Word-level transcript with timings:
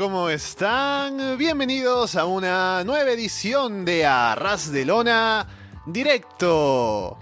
¿cómo 0.00 0.30
están? 0.30 1.36
Bienvenidos 1.36 2.16
a 2.16 2.24
una 2.24 2.82
nueva 2.84 3.10
edición 3.10 3.84
de 3.84 4.06
Arras 4.06 4.72
de 4.72 4.86
Lona 4.86 5.46
Directo. 5.84 7.18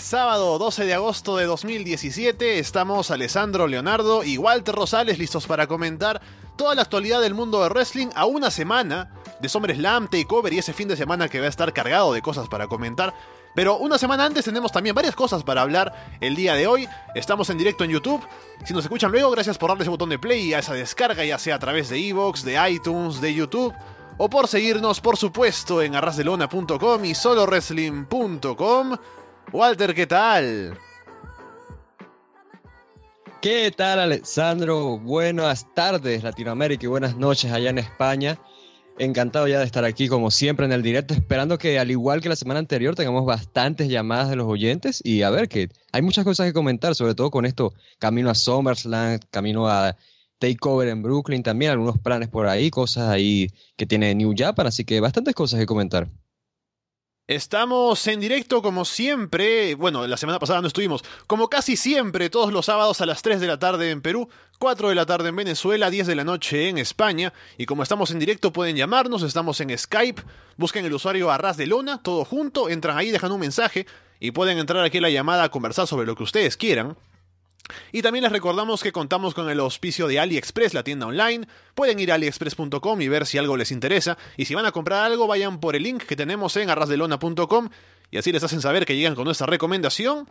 Sábado 0.00 0.58
12 0.58 0.84
de 0.84 0.94
agosto 0.94 1.36
de 1.36 1.44
2017, 1.44 2.58
estamos 2.58 3.12
Alessandro 3.12 3.68
Leonardo 3.68 4.24
y 4.24 4.36
Walter 4.36 4.74
Rosales 4.74 5.20
listos 5.20 5.46
para 5.46 5.68
comentar 5.68 6.20
toda 6.56 6.74
la 6.74 6.82
actualidad 6.82 7.20
del 7.20 7.34
mundo 7.34 7.62
de 7.62 7.68
wrestling 7.68 8.08
a 8.16 8.26
una 8.26 8.50
semana 8.50 9.12
de 9.40 9.48
SummerSlam, 9.48 10.08
Takeover 10.08 10.52
y 10.54 10.58
ese 10.58 10.72
fin 10.72 10.88
de 10.88 10.96
semana 10.96 11.28
que 11.28 11.38
va 11.38 11.46
a 11.46 11.50
estar 11.50 11.72
cargado 11.72 12.12
de 12.12 12.20
cosas 12.20 12.48
para 12.48 12.66
comentar. 12.66 13.14
Pero 13.56 13.78
una 13.78 13.96
semana 13.96 14.26
antes 14.26 14.44
tenemos 14.44 14.70
también 14.70 14.94
varias 14.94 15.16
cosas 15.16 15.42
para 15.42 15.62
hablar 15.62 16.18
el 16.20 16.36
día 16.36 16.54
de 16.54 16.66
hoy. 16.66 16.86
Estamos 17.14 17.48
en 17.48 17.56
directo 17.56 17.84
en 17.84 17.90
YouTube. 17.90 18.22
Si 18.66 18.74
nos 18.74 18.84
escuchan 18.84 19.10
luego, 19.10 19.30
gracias 19.30 19.56
por 19.56 19.70
darle 19.70 19.82
ese 19.82 19.90
botón 19.90 20.10
de 20.10 20.18
play 20.18 20.52
a 20.52 20.58
esa 20.58 20.74
descarga, 20.74 21.24
ya 21.24 21.38
sea 21.38 21.54
a 21.54 21.58
través 21.58 21.88
de 21.88 21.98
Evox, 22.06 22.44
de 22.44 22.70
iTunes, 22.70 23.22
de 23.22 23.32
YouTube. 23.32 23.72
O 24.18 24.28
por 24.28 24.46
seguirnos, 24.46 25.00
por 25.00 25.16
supuesto, 25.16 25.80
en 25.80 25.94
arrasdelona.com 25.94 27.04
y 27.06 27.14
solowrestling.com. 27.14 28.96
Walter, 29.52 29.94
¿qué 29.94 30.06
tal? 30.06 30.78
¿Qué 33.40 33.72
tal, 33.74 34.00
Alessandro? 34.00 34.98
Buenas 34.98 35.72
tardes, 35.72 36.22
Latinoamérica, 36.22 36.84
y 36.84 36.88
buenas 36.88 37.16
noches 37.16 37.50
allá 37.50 37.70
en 37.70 37.78
España. 37.78 38.38
Encantado 38.98 39.46
ya 39.46 39.58
de 39.58 39.66
estar 39.66 39.84
aquí 39.84 40.08
como 40.08 40.30
siempre 40.30 40.64
en 40.64 40.72
el 40.72 40.82
directo, 40.82 41.12
esperando 41.12 41.58
que 41.58 41.78
al 41.78 41.90
igual 41.90 42.22
que 42.22 42.30
la 42.30 42.36
semana 42.36 42.60
anterior 42.60 42.94
tengamos 42.94 43.26
bastantes 43.26 43.88
llamadas 43.88 44.30
de 44.30 44.36
los 44.36 44.46
oyentes 44.46 45.02
y 45.04 45.20
a 45.20 45.28
ver 45.28 45.50
que 45.50 45.68
hay 45.92 46.00
muchas 46.00 46.24
cosas 46.24 46.46
que 46.46 46.54
comentar, 46.54 46.94
sobre 46.94 47.14
todo 47.14 47.30
con 47.30 47.44
esto, 47.44 47.74
camino 47.98 48.30
a 48.30 48.34
SummerSlam, 48.34 49.18
camino 49.30 49.68
a 49.68 49.96
Takeover 50.38 50.88
en 50.88 51.02
Brooklyn 51.02 51.42
también, 51.42 51.72
algunos 51.72 51.98
planes 51.98 52.28
por 52.28 52.46
ahí, 52.46 52.70
cosas 52.70 53.10
ahí 53.10 53.48
que 53.76 53.84
tiene 53.84 54.14
New 54.14 54.34
Japan, 54.34 54.66
así 54.66 54.84
que 54.84 55.00
bastantes 55.00 55.34
cosas 55.34 55.60
que 55.60 55.66
comentar. 55.66 56.08
Estamos 57.28 58.06
en 58.06 58.20
directo 58.20 58.62
como 58.62 58.84
siempre, 58.84 59.74
bueno, 59.74 60.06
la 60.06 60.16
semana 60.16 60.38
pasada 60.38 60.60
no 60.60 60.68
estuvimos, 60.68 61.02
como 61.26 61.48
casi 61.48 61.76
siempre, 61.76 62.30
todos 62.30 62.52
los 62.52 62.66
sábados 62.66 63.00
a 63.00 63.06
las 63.06 63.20
3 63.22 63.40
de 63.40 63.48
la 63.48 63.58
tarde 63.58 63.90
en 63.90 64.00
Perú, 64.00 64.28
4 64.60 64.90
de 64.90 64.94
la 64.94 65.06
tarde 65.06 65.30
en 65.30 65.34
Venezuela, 65.34 65.90
10 65.90 66.06
de 66.06 66.14
la 66.14 66.22
noche 66.22 66.68
en 66.68 66.78
España, 66.78 67.32
y 67.58 67.66
como 67.66 67.82
estamos 67.82 68.12
en 68.12 68.20
directo 68.20 68.52
pueden 68.52 68.76
llamarnos, 68.76 69.24
estamos 69.24 69.60
en 69.60 69.76
Skype, 69.76 70.22
busquen 70.56 70.84
el 70.84 70.94
usuario 70.94 71.32
Arras 71.32 71.56
de 71.56 71.66
Lona, 71.66 72.00
todo 72.00 72.24
junto, 72.24 72.68
entran 72.68 72.96
ahí, 72.96 73.10
dejan 73.10 73.32
un 73.32 73.40
mensaje 73.40 73.86
y 74.20 74.30
pueden 74.30 74.58
entrar 74.58 74.84
aquí 74.84 74.98
a 74.98 75.00
la 75.00 75.10
llamada 75.10 75.42
a 75.42 75.48
conversar 75.48 75.88
sobre 75.88 76.06
lo 76.06 76.14
que 76.14 76.22
ustedes 76.22 76.56
quieran. 76.56 76.96
Y 77.92 78.02
también 78.02 78.22
les 78.22 78.32
recordamos 78.32 78.82
que 78.82 78.92
contamos 78.92 79.34
con 79.34 79.50
el 79.50 79.58
auspicio 79.60 80.06
de 80.06 80.20
AliExpress, 80.20 80.74
la 80.74 80.84
tienda 80.84 81.06
online. 81.06 81.48
Pueden 81.74 81.98
ir 81.98 82.12
a 82.12 82.14
aliexpress.com 82.14 83.00
y 83.00 83.08
ver 83.08 83.26
si 83.26 83.38
algo 83.38 83.56
les 83.56 83.72
interesa. 83.72 84.16
Y 84.36 84.44
si 84.44 84.54
van 84.54 84.66
a 84.66 84.72
comprar 84.72 85.04
algo, 85.04 85.26
vayan 85.26 85.58
por 85.58 85.74
el 85.74 85.82
link 85.82 86.04
que 86.04 86.16
tenemos 86.16 86.56
en 86.56 86.70
arrasdelona.com 86.70 87.68
y 88.10 88.18
así 88.18 88.32
les 88.32 88.42
hacen 88.42 88.60
saber 88.60 88.86
que 88.86 88.96
llegan 88.96 89.14
con 89.14 89.24
nuestra 89.24 89.46
recomendación. 89.46 90.30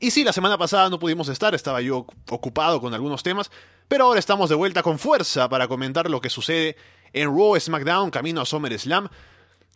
Y 0.00 0.10
sí, 0.10 0.24
la 0.24 0.32
semana 0.32 0.58
pasada 0.58 0.90
no 0.90 0.98
pudimos 0.98 1.28
estar, 1.28 1.54
estaba 1.54 1.80
yo 1.80 2.06
ocupado 2.28 2.80
con 2.80 2.94
algunos 2.94 3.22
temas, 3.22 3.50
pero 3.88 4.04
ahora 4.04 4.18
estamos 4.18 4.48
de 4.48 4.56
vuelta 4.56 4.82
con 4.82 4.98
fuerza 4.98 5.48
para 5.48 5.68
comentar 5.68 6.10
lo 6.10 6.20
que 6.20 6.30
sucede 6.30 6.76
en 7.12 7.28
Raw 7.28 7.58
SmackDown 7.58 8.10
camino 8.10 8.40
a 8.40 8.46
SummerSlam. 8.46 9.08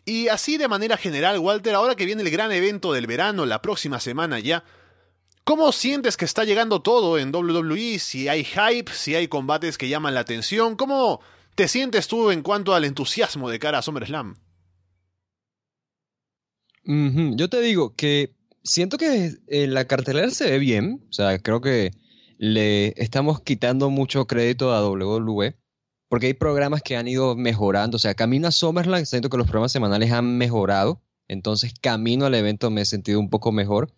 Y 0.05 0.29
así 0.29 0.57
de 0.57 0.69
manera 0.69 0.97
general, 0.97 1.39
Walter, 1.39 1.75
ahora 1.75 1.95
que 1.95 2.07
viene 2.07 2.23
el 2.23 2.31
gran 2.31 2.53
evento 2.53 2.93
del 2.93 3.07
verano, 3.07 3.47
la 3.47 3.63
próxima 3.63 4.01
semana 4.01 4.39
ya, 4.39 4.65
¿Cómo 5.47 5.71
sientes 5.71 6.17
que 6.17 6.25
está 6.25 6.43
llegando 6.43 6.83
todo 6.83 7.21
en 7.21 7.33
WWE? 7.33 8.01
Si 8.01 8.27
hay 8.27 8.43
hype, 8.43 8.91
si 8.93 9.15
hay 9.15 9.29
combates 9.29 9.79
que 9.79 9.89
llaman 9.89 10.13
la 10.13 10.19
atención, 10.19 10.75
¿cómo 10.75 11.21
te 11.55 11.69
sientes 11.69 12.09
tú 12.09 12.33
en 12.33 12.43
cuanto 12.43 12.75
al 12.75 12.85
entusiasmo 12.85 13.49
de 13.49 13.61
cara 13.61 13.79
a 13.79 13.83
SummerSlam? 13.83 14.35
Yo 16.85 17.49
te 17.49 17.61
digo 17.61 17.95
que 17.95 18.35
siento 18.65 18.99
que 18.99 19.37
eh, 19.47 19.69
la 19.69 19.85
cartelera 19.85 20.31
se 20.31 20.51
ve 20.51 20.59
bien, 20.59 21.07
o 21.09 21.13
sea, 21.13 21.39
creo 21.39 21.61
que 21.61 21.93
le 22.39 22.89
estamos 23.01 23.41
quitando 23.41 23.89
mucho 23.89 24.27
crédito 24.27 24.73
a 24.73 24.85
WWE, 24.85 25.55
porque 26.09 26.27
hay 26.27 26.35
programas 26.35 26.83
que 26.83 26.97
han 26.97 27.07
ido 27.07 27.37
mejorando, 27.37 27.99
o 27.99 28.01
sea, 28.01 28.15
camino 28.15 28.49
a 28.49 28.51
SummerSlam, 28.51 29.07
siento 29.07 29.31
que 29.31 29.37
los 29.37 29.47
programas 29.47 29.71
semanales 29.71 30.11
han 30.11 30.39
mejorado, 30.39 31.05
entonces 31.29 31.73
camino 31.81 32.27
al 32.27 32.35
evento 32.35 32.69
me 32.71 32.81
he 32.81 32.85
sentido 32.85 33.21
un 33.21 33.31
poco 33.31 33.53
mejor. 33.53 33.95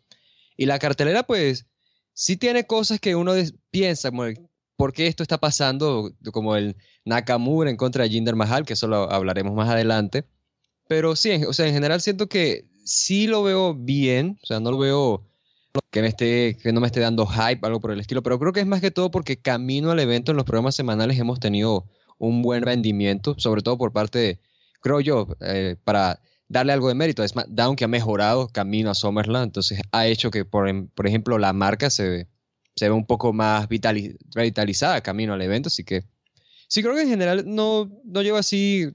Y 0.58 0.66
la 0.66 0.78
cartelera, 0.78 1.22
pues, 1.22 1.66
sí 2.12 2.36
tiene 2.36 2.66
cosas 2.66 3.00
que 3.00 3.14
uno 3.14 3.32
piensa, 3.70 4.10
como 4.10 4.24
¿por 4.76 4.92
qué 4.92 5.06
esto 5.06 5.22
está 5.22 5.38
pasando? 5.38 6.12
Como 6.32 6.56
el 6.56 6.76
Nakamura 7.04 7.70
en 7.70 7.76
contra 7.76 8.02
de 8.04 8.10
Jinder 8.10 8.36
Mahal, 8.36 8.66
que 8.66 8.74
eso 8.74 8.88
lo 8.88 9.10
hablaremos 9.10 9.54
más 9.54 9.70
adelante. 9.70 10.26
Pero 10.88 11.16
sí, 11.16 11.44
o 11.46 11.52
sea, 11.52 11.66
en 11.68 11.74
general 11.74 12.00
siento 12.00 12.28
que 12.28 12.66
sí 12.84 13.28
lo 13.28 13.44
veo 13.44 13.74
bien, 13.74 14.38
o 14.42 14.46
sea, 14.46 14.58
no 14.58 14.72
lo 14.72 14.78
veo 14.78 15.24
que, 15.90 16.02
me 16.02 16.08
esté, 16.08 16.56
que 16.60 16.72
no 16.72 16.80
me 16.80 16.88
esté 16.88 17.00
dando 17.00 17.24
hype, 17.24 17.64
algo 17.64 17.80
por 17.80 17.92
el 17.92 18.00
estilo, 18.00 18.22
pero 18.22 18.38
creo 18.40 18.52
que 18.52 18.60
es 18.60 18.66
más 18.66 18.80
que 18.80 18.90
todo 18.90 19.10
porque 19.12 19.40
camino 19.40 19.92
al 19.92 20.00
evento 20.00 20.32
en 20.32 20.36
los 20.36 20.44
programas 20.44 20.74
semanales 20.74 21.18
hemos 21.18 21.38
tenido 21.38 21.86
un 22.18 22.42
buen 22.42 22.62
rendimiento, 22.62 23.36
sobre 23.38 23.62
todo 23.62 23.78
por 23.78 23.92
parte, 23.92 24.40
creo 24.80 25.00
yo, 25.00 25.28
eh, 25.40 25.76
para 25.84 26.20
darle 26.48 26.72
algo 26.72 26.88
de 26.88 26.94
mérito. 26.94 27.22
Es 27.22 27.32
SmackDown 27.32 27.76
que 27.76 27.84
ha 27.84 27.88
mejorado 27.88 28.48
camino 28.48 28.90
a 28.90 28.94
SummerSlam, 28.94 29.44
entonces 29.44 29.80
ha 29.92 30.06
hecho 30.06 30.30
que, 30.30 30.44
por, 30.44 30.68
em, 30.68 30.88
por 30.88 31.06
ejemplo, 31.06 31.38
la 31.38 31.52
marca 31.52 31.90
se, 31.90 32.28
se 32.76 32.88
ve 32.88 32.92
un 32.92 33.06
poco 33.06 33.32
más 33.32 33.68
revitalizada 34.34 35.02
camino 35.02 35.34
al 35.34 35.42
evento, 35.42 35.68
así 35.68 35.84
que 35.84 36.04
sí 36.68 36.82
creo 36.82 36.94
que 36.94 37.02
en 37.02 37.08
general 37.08 37.44
no, 37.46 37.90
no 38.04 38.22
llevo 38.22 38.38
así 38.38 38.86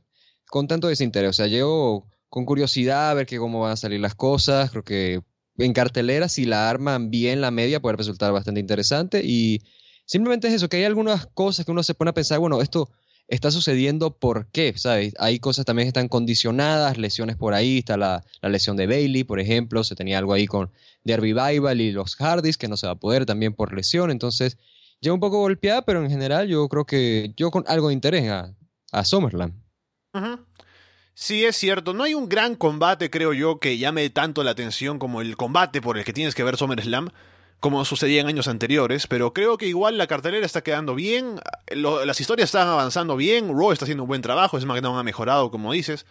con 0.47 0.68
tanto 0.68 0.88
desinterés, 0.88 1.30
o 1.30 1.34
sea, 1.34 1.47
llevo 1.47 2.08
con 2.30 2.46
curiosidad 2.46 3.12
a 3.12 3.13
ver 3.13 3.25
que 3.25 3.38
cómo 3.38 3.62
van 3.62 3.74
a 3.74 3.78
salir 3.78 4.00
las 4.00 4.16
cosas, 4.16 4.72
creo 4.72 4.84
que 4.84 5.22
en 5.58 5.74
cartelera 5.74 6.30
si 6.30 6.46
la 6.46 6.69
arman 6.69 7.12
bien 7.12 7.42
la 7.42 7.52
media 7.52 7.80
puede 7.80 7.97
resultar 7.97 8.31
bastante 8.31 8.59
interesante. 8.59 9.22
Y 9.24 9.62
simplemente 10.06 10.47
es 10.47 10.56
eso, 10.56 10.69
que 10.69 10.78
hay 10.78 10.84
algunas 10.86 11.28
cosas 11.28 11.66
que 11.66 11.72
uno 11.72 11.84
se 11.84 11.94
pone 11.94 12.09
a 12.09 12.13
pensar, 12.13 12.40
bueno, 12.40 12.62
esto 12.62 12.90
está 13.33 13.51
sucediendo 13.51 14.16
por 14.16 14.47
qué, 14.47 14.73
¿sabes? 14.77 15.13
Hay 15.17 15.39
cosas 15.39 15.66
también 15.66 15.85
que 15.85 15.89
están 15.89 16.07
condicionadas, 16.07 16.97
lesiones 16.97 17.35
por 17.35 17.53
ahí, 17.53 17.79
está 17.79 17.97
la, 17.97 18.23
lesión 18.41 18.77
de 18.77 18.88
Bailey, 18.88 19.23
por 19.23 19.39
ejemplo, 19.39 19.83
se 19.83 19.95
tenía 19.95 20.19
algo 20.19 20.33
ahí 20.33 20.45
con 20.45 20.71
The 21.03 21.17
Revival 21.17 21.81
y 21.81 21.91
los 21.91 22.16
Hardys, 22.16 22.57
que 22.57 22.67
no 22.67 22.77
se 22.77 22.88
va 22.88 22.94
a 22.94 22.99
poder 22.99 23.25
también 23.25 23.53
por 23.53 23.73
lesión, 23.73 24.11
entonces 24.11 24.57
ya 25.01 25.11
un 25.11 25.19
poco 25.19 25.39
golpeada, 25.39 25.83
pero 25.83 26.03
en 26.03 26.09
general 26.09 26.47
yo 26.47 26.67
creo 26.69 26.85
que 26.85 27.33
yo 27.35 27.51
con 27.51 27.63
algo 27.67 27.88
de 27.88 27.95
interés 27.95 28.29
a, 28.29 28.53
a. 28.91 29.03
Sí, 31.15 31.45
es 31.45 31.55
cierto. 31.57 31.94
No 31.94 32.03
hay 32.03 32.13
un 32.13 32.27
gran 32.27 32.55
combate, 32.55 33.09
creo 33.09 33.33
yo, 33.33 33.59
que 33.59 33.77
llame 33.77 34.09
tanto 34.09 34.44
la 34.44 34.51
atención 34.51 34.97
como 35.00 35.21
el 35.21 35.38
combate 35.38 35.81
por 35.81 35.97
el 35.97 36.03
que 36.03 36.13
tienes 36.13 36.33
que 36.33 36.44
ver 36.44 36.57
SummerSlam 36.57 37.09
como 37.63 37.86
sucedía 37.86 38.19
en 38.19 38.27
años 38.27 38.50
anteriores, 38.50 39.07
pero 39.07 39.31
creo 39.31 39.57
que 39.57 39.68
igual 39.68 39.98
la 39.98 40.06
cartelera 40.06 40.45
está 40.45 40.63
quedando 40.63 40.95
bien, 40.95 41.39
las 41.74 42.19
historias 42.19 42.50
están 42.50 42.68
avanzando 42.68 43.15
bien, 43.15 43.57
Raw 43.57 43.71
está 43.71 43.86
haciendo 43.86 44.04
un 44.04 44.10
buen 44.10 44.21
trabajo, 44.21 44.60
SmackDown 44.60 45.00
ha 45.00 45.04
mejorado, 45.04 45.50
como 45.50 45.71
dices. 45.71 46.06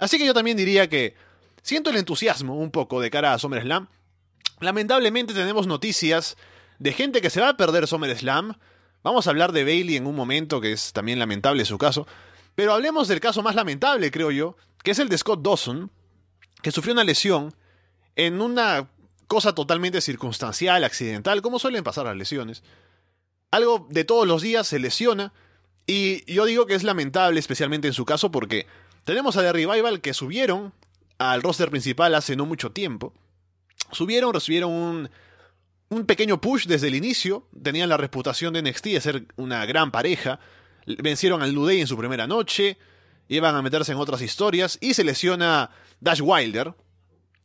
Así 0.00 0.18
que 0.18 0.26
yo 0.26 0.34
también 0.34 0.56
diría 0.56 0.88
que 0.88 1.14
siento 1.62 1.90
el 1.90 1.98
entusiasmo 1.98 2.56
un 2.56 2.72
poco 2.72 3.00
de 3.00 3.12
cara 3.12 3.32
a 3.32 3.38
SummerSlam. 3.38 3.86
Lamentablemente 4.58 5.34
tenemos 5.34 5.68
noticias 5.68 6.36
de 6.80 6.92
gente 6.92 7.20
que 7.20 7.30
se 7.30 7.40
va 7.40 7.50
a 7.50 7.56
perder 7.56 7.86
SummerSlam. 7.86 8.54
Vamos 9.04 9.28
a 9.28 9.30
hablar 9.30 9.52
de 9.52 9.62
Bailey 9.62 9.94
en 9.94 10.06
un 10.08 10.16
momento, 10.16 10.60
que 10.60 10.72
es 10.72 10.92
también 10.92 11.20
lamentable 11.20 11.64
su 11.64 11.78
caso. 11.78 12.08
Pero 12.56 12.72
hablemos 12.72 13.06
del 13.06 13.20
caso 13.20 13.40
más 13.44 13.54
lamentable, 13.54 14.10
creo 14.10 14.32
yo, 14.32 14.56
que 14.82 14.90
es 14.90 14.98
el 14.98 15.08
de 15.08 15.18
Scott 15.18 15.42
Dawson, 15.42 15.92
que 16.60 16.72
sufrió 16.72 16.92
una 16.92 17.04
lesión 17.04 17.54
en 18.16 18.40
una 18.40 18.88
cosa 19.28 19.54
totalmente 19.54 20.00
circunstancial, 20.00 20.82
accidental, 20.82 21.42
como 21.42 21.58
suelen 21.58 21.84
pasar 21.84 22.06
las 22.06 22.16
lesiones. 22.16 22.64
Algo 23.50 23.86
de 23.90 24.04
todos 24.04 24.26
los 24.26 24.42
días 24.42 24.66
se 24.66 24.78
lesiona 24.78 25.32
y 25.86 26.30
yo 26.30 26.44
digo 26.44 26.66
que 26.66 26.74
es 26.74 26.82
lamentable, 26.82 27.38
especialmente 27.38 27.88
en 27.88 27.94
su 27.94 28.04
caso, 28.04 28.30
porque 28.30 28.66
tenemos 29.04 29.36
a 29.36 29.42
The 29.42 29.52
Revival 29.52 30.00
que 30.00 30.14
subieron 30.14 30.72
al 31.18 31.42
roster 31.42 31.70
principal 31.70 32.14
hace 32.14 32.36
no 32.36 32.46
mucho 32.46 32.72
tiempo. 32.72 33.14
Subieron, 33.92 34.34
recibieron 34.34 34.70
un, 34.72 35.10
un 35.88 36.06
pequeño 36.06 36.40
push 36.40 36.66
desde 36.66 36.88
el 36.88 36.94
inicio, 36.94 37.48
tenían 37.62 37.88
la 37.88 37.96
reputación 37.96 38.52
de 38.52 38.62
NXT 38.62 38.84
de 38.84 39.00
ser 39.00 39.26
una 39.36 39.64
gran 39.66 39.90
pareja, 39.90 40.40
vencieron 40.86 41.42
al 41.42 41.52
Luday 41.52 41.80
en 41.80 41.86
su 41.86 41.96
primera 41.96 42.26
noche, 42.26 42.78
iban 43.28 43.54
a 43.54 43.62
meterse 43.62 43.92
en 43.92 43.98
otras 43.98 44.22
historias 44.22 44.78
y 44.80 44.94
se 44.94 45.04
lesiona 45.04 45.70
Dash 46.00 46.20
Wilder, 46.22 46.74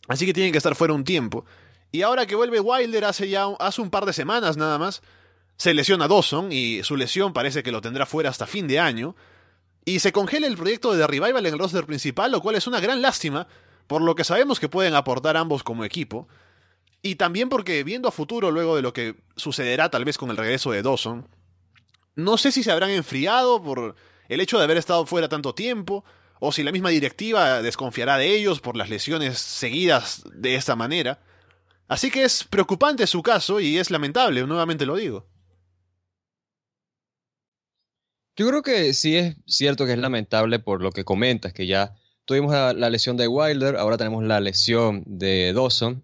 así 0.08 0.26
que 0.26 0.34
tienen 0.34 0.52
que 0.52 0.58
estar 0.58 0.76
fuera 0.76 0.94
un 0.94 1.04
tiempo. 1.04 1.46
Y 1.94 2.02
ahora 2.02 2.26
que 2.26 2.34
vuelve 2.34 2.60
Wilder 2.60 3.06
hace 3.06 3.30
ya 3.30 3.46
hace 3.60 3.80
un 3.80 3.92
par 3.92 4.08
de 4.08 4.14
semanas 4.14 4.58
nada 4.58 4.80
más, 4.80 5.04
se 5.58 5.76
lesiona 5.76 6.08
Dawson 6.08 6.52
y 6.52 6.82
su 6.82 6.98
lesión 6.98 7.34
parece 7.34 7.62
que 7.62 7.72
lo 7.72 7.82
tendrá 7.82 8.08
fuera 8.08 8.32
hasta 8.32 8.48
fin 8.48 8.68
de 8.68 8.80
año. 8.80 9.16
Y 9.86 10.00
se 10.00 10.12
congela 10.12 10.48
el 10.48 10.58
proyecto 10.58 10.92
de 10.92 10.98
The 10.98 11.06
Revival 11.06 11.46
en 11.46 11.54
el 11.54 11.60
roster 11.60 11.86
principal, 11.86 12.32
lo 12.32 12.42
cual 12.42 12.56
es 12.56 12.66
una 12.66 12.80
gran 12.80 13.04
lástima, 13.04 13.48
por 13.86 14.02
lo 14.02 14.16
que 14.16 14.24
sabemos 14.24 14.60
que 14.60 14.70
pueden 14.70 14.96
aportar 14.96 15.38
ambos 15.38 15.62
como 15.62 15.86
equipo. 15.86 16.28
Y 17.04 17.14
también 17.14 17.48
porque 17.48 17.84
viendo 17.84 18.08
a 18.08 18.12
futuro 18.12 18.50
luego 18.50 18.76
de 18.76 18.82
lo 18.82 18.92
que 18.92 19.16
sucederá 19.36 19.92
tal 19.92 20.04
vez 20.04 20.18
con 20.18 20.32
el 20.32 20.38
regreso 20.38 20.72
de 20.72 20.82
Dawson, 20.82 21.28
No 22.16 22.40
sé 22.40 22.52
si 22.52 22.64
se 22.64 22.72
habrán 22.72 22.90
enfriado 22.90 23.62
por 23.62 23.94
el 24.30 24.42
hecho 24.42 24.58
de 24.58 24.64
haber 24.64 24.78
estado 24.78 25.06
fuera 25.06 25.30
tanto 25.30 25.54
tiempo, 25.54 26.04
o 26.40 26.52
si 26.52 26.64
la 26.64 26.72
misma 26.72 26.90
directiva 26.90 27.62
desconfiará 27.62 28.18
de 28.18 28.36
ellos 28.36 28.62
por 28.62 28.78
las 28.78 28.90
lesiones 28.90 29.38
seguidas 29.38 30.24
de 30.34 30.56
esta 30.56 30.76
manera. 30.76 31.20
Así 31.94 32.10
que 32.10 32.24
es 32.24 32.44
preocupante 32.44 33.06
su 33.06 33.22
caso 33.22 33.60
y 33.60 33.78
es 33.78 33.92
lamentable, 33.92 34.44
nuevamente 34.48 34.84
lo 34.84 34.96
digo. 34.96 35.28
Yo 38.36 38.48
creo 38.48 38.64
que 38.64 38.96
sí 38.96 39.16
es 39.16 39.36
cierto 39.46 39.86
que 39.86 39.92
es 39.92 40.00
lamentable 40.00 40.58
por 40.58 40.82
lo 40.82 40.92
que 40.92 41.04
comentas, 41.06 41.54
que 41.54 41.68
ya 41.68 41.94
tuvimos 42.26 42.52
la, 42.52 42.90
lesión 42.90 43.16
de 43.16 43.28
Wilder, 43.28 43.76
ahora 43.76 43.98
tenemos 43.98 44.24
la 44.24 44.40
lesión 44.40 45.04
de 45.06 45.54
Dawson, 45.54 46.04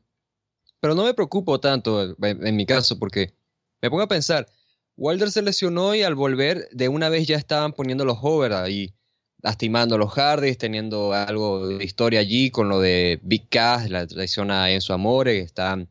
pero 0.80 0.94
no 0.94 1.06
me 1.06 1.16
preocupo 1.16 1.60
tanto 1.60 2.16
en, 2.22 2.56
mi 2.56 2.68
caso 2.68 3.00
porque 3.00 3.34
me 3.82 3.90
pongo 3.90 4.04
a 4.04 4.08
pensar, 4.08 4.48
Wilder 4.96 5.32
se 5.32 5.42
lesionó 5.42 5.96
y 5.96 6.04
al 6.04 6.14
volver 6.14 6.70
de 6.72 6.88
una 6.88 7.10
vez 7.10 7.26
ya 7.26 7.36
estaban 7.36 7.74
poniendo 7.74 8.06
los 8.06 8.20
over 8.22 8.54
ahí, 8.54 8.94
lastimando 9.42 9.96
a 9.96 9.98
los 9.98 10.14
Hardys, 10.14 10.58
teniendo 10.58 11.14
algo 11.14 11.68
de 11.68 11.84
historia 11.84 12.20
allí 12.20 12.52
con 12.52 12.70
lo 12.70 12.80
de 12.80 13.20
Big 13.24 13.50
Cass, 13.50 13.90
la 13.90 14.06
traición 14.06 14.52
a 14.52 14.72
Enzo 14.72 14.94
Amore, 14.94 15.40
están 15.40 15.90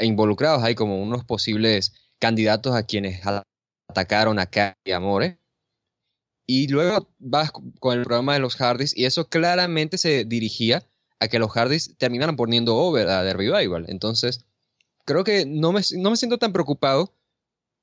involucrados 0.00 0.62
ahí 0.62 0.74
como 0.74 1.02
unos 1.02 1.24
posibles 1.24 1.92
candidatos 2.18 2.74
a 2.74 2.84
quienes 2.84 3.20
atacaron 3.88 4.38
a 4.38 4.46
Cass 4.46 4.74
y 4.84 4.92
Amore. 4.92 5.38
Y 6.46 6.68
luego 6.68 7.10
vas 7.18 7.52
con 7.52 7.98
el 7.98 8.04
programa 8.04 8.34
de 8.34 8.40
los 8.40 8.56
Hardys 8.56 8.96
y 8.96 9.04
eso 9.04 9.28
claramente 9.28 9.98
se 9.98 10.24
dirigía 10.24 10.82
a 11.20 11.28
que 11.28 11.38
los 11.38 11.50
Hardys 11.52 11.94
terminaran 11.98 12.36
poniendo 12.36 12.76
over 12.76 13.08
a 13.08 13.22
The 13.22 13.34
Revival. 13.34 13.84
Entonces, 13.88 14.46
creo 15.04 15.24
que 15.24 15.44
no 15.44 15.72
me 15.72 15.82
siento 15.82 16.38
tan 16.38 16.52
preocupado 16.54 17.12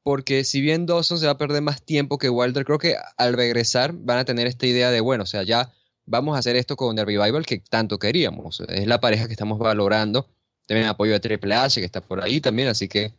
porque 0.05 0.43
si 0.43 0.61
bien 0.61 0.85
Dawson 0.85 1.17
se 1.17 1.25
va 1.25 1.31
a 1.31 1.37
perder 1.39 1.63
más 1.63 1.81
tiempo 1.81 2.19
que 2.19 2.29
Wilder, 2.29 2.63
creo 2.63 2.77
que 2.77 2.95
al 3.17 3.33
regresar 3.33 3.91
van 3.91 4.19
a 4.19 4.23
tener 4.23 4.45
esta 4.45 4.67
idea 4.67 4.91
de, 4.91 5.01
bueno, 5.01 5.23
o 5.23 5.25
sea, 5.25 5.41
ya 5.41 5.73
vamos 6.05 6.35
a 6.35 6.39
hacer 6.39 6.55
esto 6.55 6.75
con 6.75 6.95
The 6.95 7.05
Revival 7.05 7.43
que 7.43 7.57
tanto 7.57 7.97
queríamos. 7.97 8.59
Es 8.69 8.85
la 8.85 9.01
pareja 9.01 9.25
que 9.25 9.33
estamos 9.33 9.57
valorando. 9.57 10.29
También 10.67 10.87
apoyo 10.87 11.13
de 11.13 11.19
Triple 11.19 11.55
H 11.55 11.81
que 11.81 11.87
está 11.87 12.01
por 12.01 12.23
ahí 12.23 12.39
también, 12.39 12.67
así 12.67 12.87
que 12.87 13.13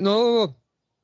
no, 0.00 0.54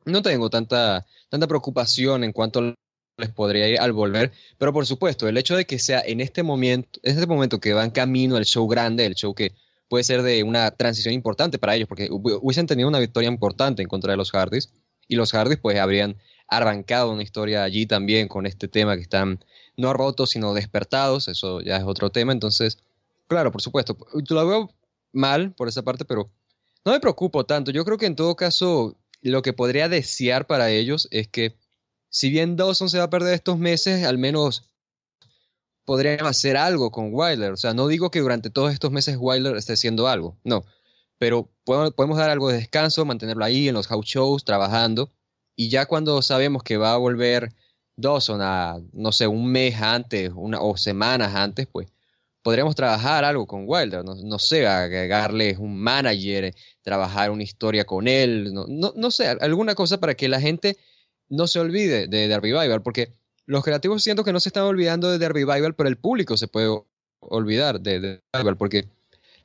no 0.05 0.23
tengo 0.23 0.51
tanta, 0.51 1.05
tanta 1.29 1.49
preocupación 1.49 2.23
en 2.23 2.31
cuanto 2.33 2.77
les 3.17 3.31
podría 3.31 3.69
ir 3.69 3.81
al 3.81 3.93
volver. 3.93 4.31
Pero 4.57 4.73
por 4.73 4.87
supuesto, 4.87 5.27
el 5.27 5.37
hecho 5.37 5.57
de 5.57 5.65
que 5.65 5.81
sea 5.81 6.01
en 6.01 6.21
este 6.21 6.45
momento, 6.45 7.01
en 7.03 7.17
este 7.17 7.27
momento 7.27 7.59
que 7.59 7.73
van 7.73 7.91
camino 7.91 8.37
al 8.37 8.45
show 8.45 8.69
grande, 8.69 9.05
el 9.05 9.17
show 9.17 9.35
que 9.35 9.51
puede 9.89 10.05
ser 10.05 10.23
de 10.23 10.45
una 10.45 10.71
transición 10.71 11.13
importante 11.13 11.59
para 11.59 11.75
ellos, 11.75 11.89
porque 11.89 12.09
hubiesen 12.09 12.69
tenido 12.69 12.89
una 12.89 13.01
victoria 13.01 13.29
importante 13.29 13.83
en 13.83 13.89
contra 13.89 14.13
de 14.13 14.17
los 14.17 14.31
Hardys, 14.31 14.71
y 15.09 15.17
los 15.17 15.33
Hardys 15.33 15.59
pues 15.59 15.79
habrían 15.79 16.17
arrancado 16.47 17.11
una 17.11 17.23
historia 17.23 17.65
allí 17.65 17.87
también 17.87 18.29
con 18.29 18.47
este 18.47 18.69
tema 18.69 18.97
que 18.97 19.03
están 19.03 19.45
no 19.77 19.93
rotos, 19.93 20.31
sino 20.31 20.55
despertados, 20.55 21.29
eso 21.29 21.61
ya 21.61 21.77
es 21.77 21.85
otro 21.85 22.11
tema, 22.11 22.33
entonces, 22.33 22.79
claro, 23.27 23.51
por 23.53 23.63
supuesto, 23.63 23.97
lo 24.29 24.47
veo 24.47 24.75
mal 25.13 25.53
por 25.53 25.69
esa 25.69 25.83
parte, 25.83 26.05
pero 26.05 26.31
no 26.85 26.93
me 26.93 27.01
preocupo 27.01 27.45
tanto, 27.45 27.71
yo 27.71 27.85
creo 27.85 27.99
que 27.99 28.07
en 28.07 28.17
todo 28.17 28.37
caso 28.37 28.97
lo 29.21 29.43
que 29.43 29.53
podría 29.53 29.89
desear 29.89 30.47
para 30.47 30.71
ellos 30.71 31.09
es 31.11 31.29
que 31.29 31.57
si 32.11 32.31
bien 32.31 32.57
Dawson 32.57 32.89
se 32.89 32.99
va 32.99 33.05
a 33.05 33.11
perder 33.11 33.35
estos 33.35 33.59
meses, 33.59 34.05
al 34.05 34.19
menos 34.19 34.65
podrían 35.85 36.27
hacer 36.27 36.57
algo 36.57 36.91
con 36.91 37.09
Wilder. 37.13 37.53
O 37.53 37.57
sea, 37.57 37.73
no 37.73 37.89
digo 37.89 38.11
que 38.11 38.21
durante 38.21 38.51
todos 38.51 38.73
estos 38.73 38.91
meses 38.91 39.17
Wilder 39.19 39.57
esté 39.57 39.73
haciendo 39.73 40.07
algo, 40.07 40.37
no. 40.45 40.65
Pero 41.19 41.51
podemos, 41.65 42.17
dar 42.17 42.31
algo 42.31 42.49
de 42.49 42.59
descanso, 42.59 43.05
mantenerlo 43.05 43.45
ahí 43.45 43.69
en 43.69 43.75
los 43.75 43.89
house 43.89 44.07
shows, 44.07 44.45
trabajando. 44.45 45.11
Y 45.57 45.69
ya 45.69 45.87
cuando 45.87 46.23
sabemos 46.23 46.63
que 46.63 46.77
va 46.77 46.93
a 46.93 46.97
volver 46.97 47.53
Dawson 47.97 48.41
a, 48.41 48.79
no 48.93 49.13
sé, 49.13 49.27
un 49.27 49.51
mes 49.51 49.75
antes 49.81 50.31
una, 50.35 50.61
o 50.61 50.77
semanas 50.77 51.35
antes, 51.35 51.67
pues 51.67 51.89
podríamos 52.43 52.77
trabajar 52.77 53.25
algo 53.25 53.47
con 53.47 53.65
Wilder. 53.67 54.05
No, 54.05 54.39
sé, 54.39 54.67
agregarle 54.67 55.57
un 55.59 55.79
manager, 55.79 56.55
trabajar 56.83 57.31
una 57.31 57.43
historia 57.43 57.85
con 57.85 58.07
él, 58.07 58.55
no, 58.55 58.67
no, 58.69 58.93
no 58.97 59.11
sé, 59.11 59.27
alguna 59.27 59.75
cosa 59.75 59.99
para 59.99 60.15
que 60.15 60.29
la 60.29 60.41
gente 60.41 60.79
no 61.29 61.47
se 61.47 61.59
olvide 61.59 62.07
de 62.07 62.29
The 62.29 62.41
Revival, 62.41 62.83
porque 62.83 63.13
los 63.47 63.65
creativos 63.65 64.03
siento 64.03 64.25
que 64.25 64.33
no 64.33 64.41
se 64.41 64.51
están 64.51 64.65
olvidando 64.65 65.11
de 65.11 65.19
The 65.19 65.29
Revival, 65.29 65.75
pero 65.75 65.89
el 65.89 65.97
público 65.97 66.37
se 66.37 66.49
puede 66.49 66.71
olvidar 67.21 67.81
de 67.81 68.01
The 68.01 68.23
Revival, 68.33 68.57
porque 68.57 68.89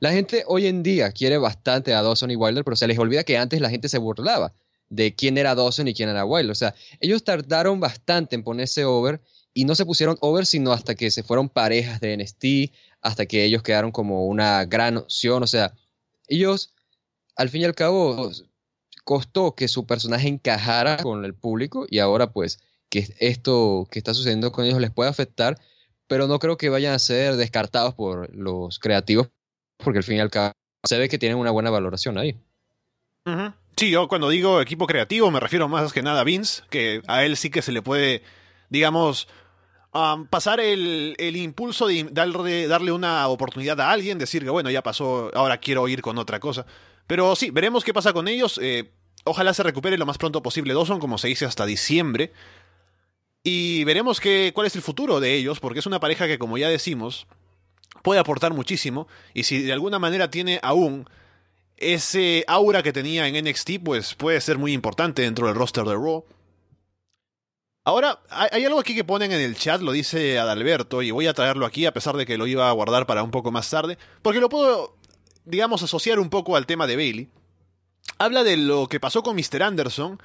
la 0.04 0.12
gente 0.12 0.44
hoy 0.46 0.66
en 0.66 0.82
día 0.82 1.12
quiere 1.12 1.38
bastante 1.38 1.94
a 1.94 2.02
Dawson 2.02 2.30
y 2.30 2.36
Wilder, 2.36 2.62
pero 2.62 2.76
se 2.76 2.86
les 2.86 2.98
olvida 2.98 3.24
que 3.24 3.38
antes 3.38 3.58
la 3.62 3.70
gente 3.70 3.88
se 3.88 3.96
burlaba 3.96 4.52
de 4.90 5.14
quién 5.14 5.38
era 5.38 5.54
Dawson 5.54 5.88
y 5.88 5.94
quién 5.94 6.10
era 6.10 6.26
Wilder. 6.26 6.50
O 6.50 6.54
sea, 6.54 6.74
ellos 7.00 7.24
tardaron 7.24 7.80
bastante 7.80 8.36
en 8.36 8.44
ponerse 8.44 8.84
over 8.84 9.22
y 9.54 9.64
no 9.64 9.74
se 9.74 9.86
pusieron 9.86 10.18
over 10.20 10.44
sino 10.44 10.72
hasta 10.72 10.94
que 10.94 11.10
se 11.10 11.22
fueron 11.22 11.48
parejas 11.48 12.00
de 12.00 12.18
NST, 12.18 12.44
hasta 13.00 13.24
que 13.24 13.44
ellos 13.44 13.62
quedaron 13.62 13.92
como 13.92 14.26
una 14.26 14.66
gran 14.66 14.98
opción. 14.98 15.42
O 15.42 15.46
sea, 15.46 15.72
ellos, 16.28 16.74
al 17.34 17.48
fin 17.48 17.62
y 17.62 17.64
al 17.64 17.74
cabo, 17.74 18.30
costó 19.04 19.54
que 19.54 19.68
su 19.68 19.86
personaje 19.86 20.28
encajara 20.28 20.98
con 20.98 21.24
el 21.24 21.32
público 21.32 21.86
y 21.88 22.00
ahora 22.00 22.30
pues 22.30 22.58
que 22.90 23.08
esto 23.20 23.88
que 23.90 24.00
está 24.00 24.12
sucediendo 24.12 24.52
con 24.52 24.66
ellos 24.66 24.82
les 24.82 24.90
puede 24.90 25.08
afectar, 25.08 25.58
pero 26.08 26.28
no 26.28 26.38
creo 26.38 26.58
que 26.58 26.68
vayan 26.68 26.92
a 26.92 26.98
ser 26.98 27.36
descartados 27.36 27.94
por 27.94 28.34
los 28.36 28.78
creativos 28.78 29.30
porque 29.78 29.98
al 29.98 30.04
fin 30.04 30.16
y 30.16 30.20
al 30.20 30.30
cabo 30.30 30.52
se 30.84 30.98
ve 30.98 31.08
que 31.08 31.18
tienen 31.18 31.38
una 31.38 31.50
buena 31.50 31.70
valoración 31.70 32.18
ahí. 32.18 32.38
Sí, 33.76 33.90
yo 33.90 34.06
cuando 34.06 34.28
digo 34.28 34.60
equipo 34.60 34.86
creativo 34.86 35.30
me 35.30 35.40
refiero 35.40 35.68
más 35.68 35.92
que 35.92 36.02
nada 36.02 36.20
a 36.20 36.24
Vince, 36.24 36.62
que 36.70 37.02
a 37.06 37.24
él 37.24 37.36
sí 37.36 37.50
que 37.50 37.62
se 37.62 37.72
le 37.72 37.82
puede, 37.82 38.22
digamos, 38.68 39.28
pasar 40.28 40.60
el, 40.60 41.16
impulso 41.36 41.86
de 41.86 42.08
darle, 42.10 42.66
darle 42.66 42.92
una 42.92 43.28
oportunidad 43.28 43.80
a 43.80 43.90
alguien, 43.90 44.18
decir 44.18 44.42
que 44.42 44.50
bueno, 44.50 44.70
ya 44.70 44.82
pasó, 44.82 45.30
ahora 45.34 45.58
quiero 45.58 45.86
ir 45.88 46.02
con 46.02 46.18
otra 46.18 46.40
cosa. 46.40 46.66
Pero 47.06 47.36
sí, 47.36 47.50
veremos 47.50 47.84
qué 47.84 47.94
pasa 47.94 48.12
con 48.12 48.28
ellos. 48.28 48.58
Eh, 48.62 48.90
ojalá 49.24 49.54
se 49.54 49.62
recupere 49.62 49.98
lo 49.98 50.06
más 50.06 50.18
pronto 50.18 50.42
posible 50.42 50.74
Dawson, 50.74 50.98
como 50.98 51.18
se 51.18 51.28
dice, 51.28 51.44
hasta 51.44 51.66
diciembre. 51.66 52.32
Y 53.42 53.84
veremos 53.84 54.20
qué, 54.20 54.52
cuál 54.54 54.66
es 54.66 54.74
el 54.74 54.82
futuro 54.82 55.20
de 55.20 55.34
ellos, 55.34 55.60
porque 55.60 55.78
es 55.78 55.86
una 55.86 56.00
pareja 56.00 56.26
que, 56.26 56.38
como 56.38 56.58
ya 56.58 56.68
decimos, 56.68 57.26
puede 58.04 58.20
aportar 58.20 58.54
muchísimo. 58.54 59.08
Y 59.32 59.42
si 59.42 59.62
de 59.62 59.72
alguna 59.72 59.98
manera 59.98 60.30
tiene 60.30 60.60
aún 60.62 61.08
ese 61.76 62.44
aura 62.46 62.84
que 62.84 62.92
tenía 62.92 63.26
en 63.26 63.44
NXT, 63.44 63.70
pues 63.84 64.14
puede 64.14 64.40
ser 64.40 64.58
muy 64.58 64.72
importante 64.72 65.22
dentro 65.22 65.48
del 65.48 65.56
roster 65.56 65.84
de 65.84 65.94
Raw. 65.94 66.24
Ahora, 67.86 68.20
hay 68.30 68.64
algo 68.64 68.78
aquí 68.78 68.94
que 68.94 69.04
ponen 69.04 69.32
en 69.32 69.40
el 69.40 69.56
chat, 69.56 69.80
lo 69.82 69.92
dice 69.92 70.38
Adalberto, 70.38 71.02
y 71.02 71.10
voy 71.10 71.26
a 71.26 71.34
traerlo 71.34 71.66
aquí 71.66 71.84
a 71.84 71.92
pesar 71.92 72.16
de 72.16 72.24
que 72.24 72.38
lo 72.38 72.46
iba 72.46 72.68
a 72.68 72.72
guardar 72.72 73.06
para 73.06 73.22
un 73.22 73.30
poco 73.30 73.50
más 73.50 73.68
tarde, 73.68 73.98
porque 74.22 74.40
lo 74.40 74.48
puedo 74.48 74.96
digamos, 75.44 75.82
asociar 75.82 76.18
un 76.18 76.30
poco 76.30 76.56
al 76.56 76.66
tema 76.66 76.86
de 76.86 76.96
Bailey. 76.96 77.28
Habla 78.18 78.44
de 78.44 78.56
lo 78.56 78.88
que 78.88 79.00
pasó 79.00 79.22
con 79.22 79.36
Mr. 79.36 79.62
Anderson 79.62 80.20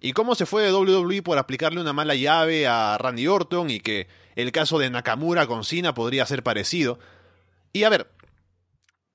y 0.00 0.12
cómo 0.12 0.34
se 0.34 0.46
fue 0.46 0.62
de 0.62 0.72
WWE 0.72 1.22
por 1.22 1.38
aplicarle 1.38 1.80
una 1.80 1.92
mala 1.92 2.14
llave 2.14 2.66
a 2.66 2.96
Randy 2.98 3.26
Orton 3.26 3.70
y 3.70 3.80
que 3.80 4.08
el 4.36 4.52
caso 4.52 4.78
de 4.78 4.90
Nakamura 4.90 5.46
con 5.46 5.64
Cena 5.64 5.94
podría 5.94 6.26
ser 6.26 6.42
parecido. 6.42 6.98
Y 7.72 7.84
a 7.84 7.88
ver, 7.88 8.10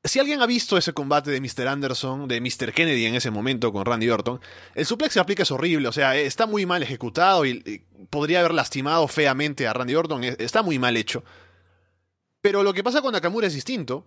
si 0.03 0.19
alguien 0.19 0.41
ha 0.41 0.45
visto 0.45 0.77
ese 0.77 0.93
combate 0.93 1.31
de 1.31 1.39
Mr. 1.39 1.67
Anderson, 1.67 2.27
de 2.27 2.41
Mr. 2.41 2.74
Kennedy 2.74 3.05
en 3.05 3.15
ese 3.15 3.31
momento 3.31 3.72
con 3.72 3.86
Randy 3.86 4.10
Orton, 4.10 4.41
el 4.75 4.86
suplex 4.86 5.13
que 5.13 5.19
aplica 5.19 5.43
es 5.43 5.51
horrible, 5.51 5.88
o 5.88 5.93
sea, 5.93 6.15
está 6.17 6.45
muy 6.45 6.65
mal 6.65 6.83
ejecutado 6.83 7.45
y, 7.45 7.83
podría 8.10 8.41
haber 8.41 8.53
lastimado 8.53 9.07
feamente 9.07 9.65
a 9.65 9.74
Randy 9.74 9.95
Orton, 9.95 10.24
está 10.24 10.62
muy 10.62 10.77
mal 10.77 10.98
hecho. 10.98 11.24
Pero 12.41 12.63
lo 12.63 12.74
que 12.74 12.83
pasa 12.83 13.01
con 13.01 13.13
Nakamura 13.13 13.48
es 13.48 13.53
distinto, 13.53 14.05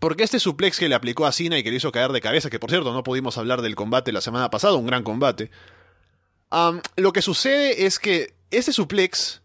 porque 0.00 0.24
este 0.24 0.40
suplex 0.40 0.78
que 0.78 0.88
le 0.88 0.96
aplicó 0.96 1.26
a 1.26 1.32
Cena 1.32 1.56
y 1.56 1.62
que 1.62 1.70
le 1.70 1.76
hizo 1.76 1.92
caer 1.92 2.10
de 2.10 2.20
cabeza, 2.20 2.50
que 2.50 2.58
por 2.58 2.70
cierto 2.70 2.92
no 2.92 3.04
pudimos 3.04 3.38
hablar 3.38 3.62
del 3.62 3.76
combate 3.76 4.10
la 4.10 4.20
semana 4.20 4.50
pasada, 4.50 4.74
un 4.74 4.86
gran 4.86 5.04
combate. 5.04 5.50
lo 6.96 7.12
que 7.12 7.22
sucede 7.22 7.86
es 7.86 8.00
que 8.00 8.34
este 8.50 8.72
suplex 8.72 9.43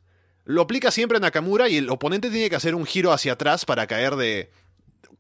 lo 0.50 0.64
aplica 0.64 0.90
siempre 0.90 1.20
Nakamura 1.20 1.70
y 1.70 1.78
el 1.78 1.92
oponente 1.92 2.32
tiene 2.32 2.50
que 2.50 2.56
hacer 2.56 2.74
un 2.74 2.84
giro 2.84 3.14
hacia 3.14 3.34
atrás 3.34 3.66
para 3.66 3.86
caer 3.86 4.16
de. 4.16 4.50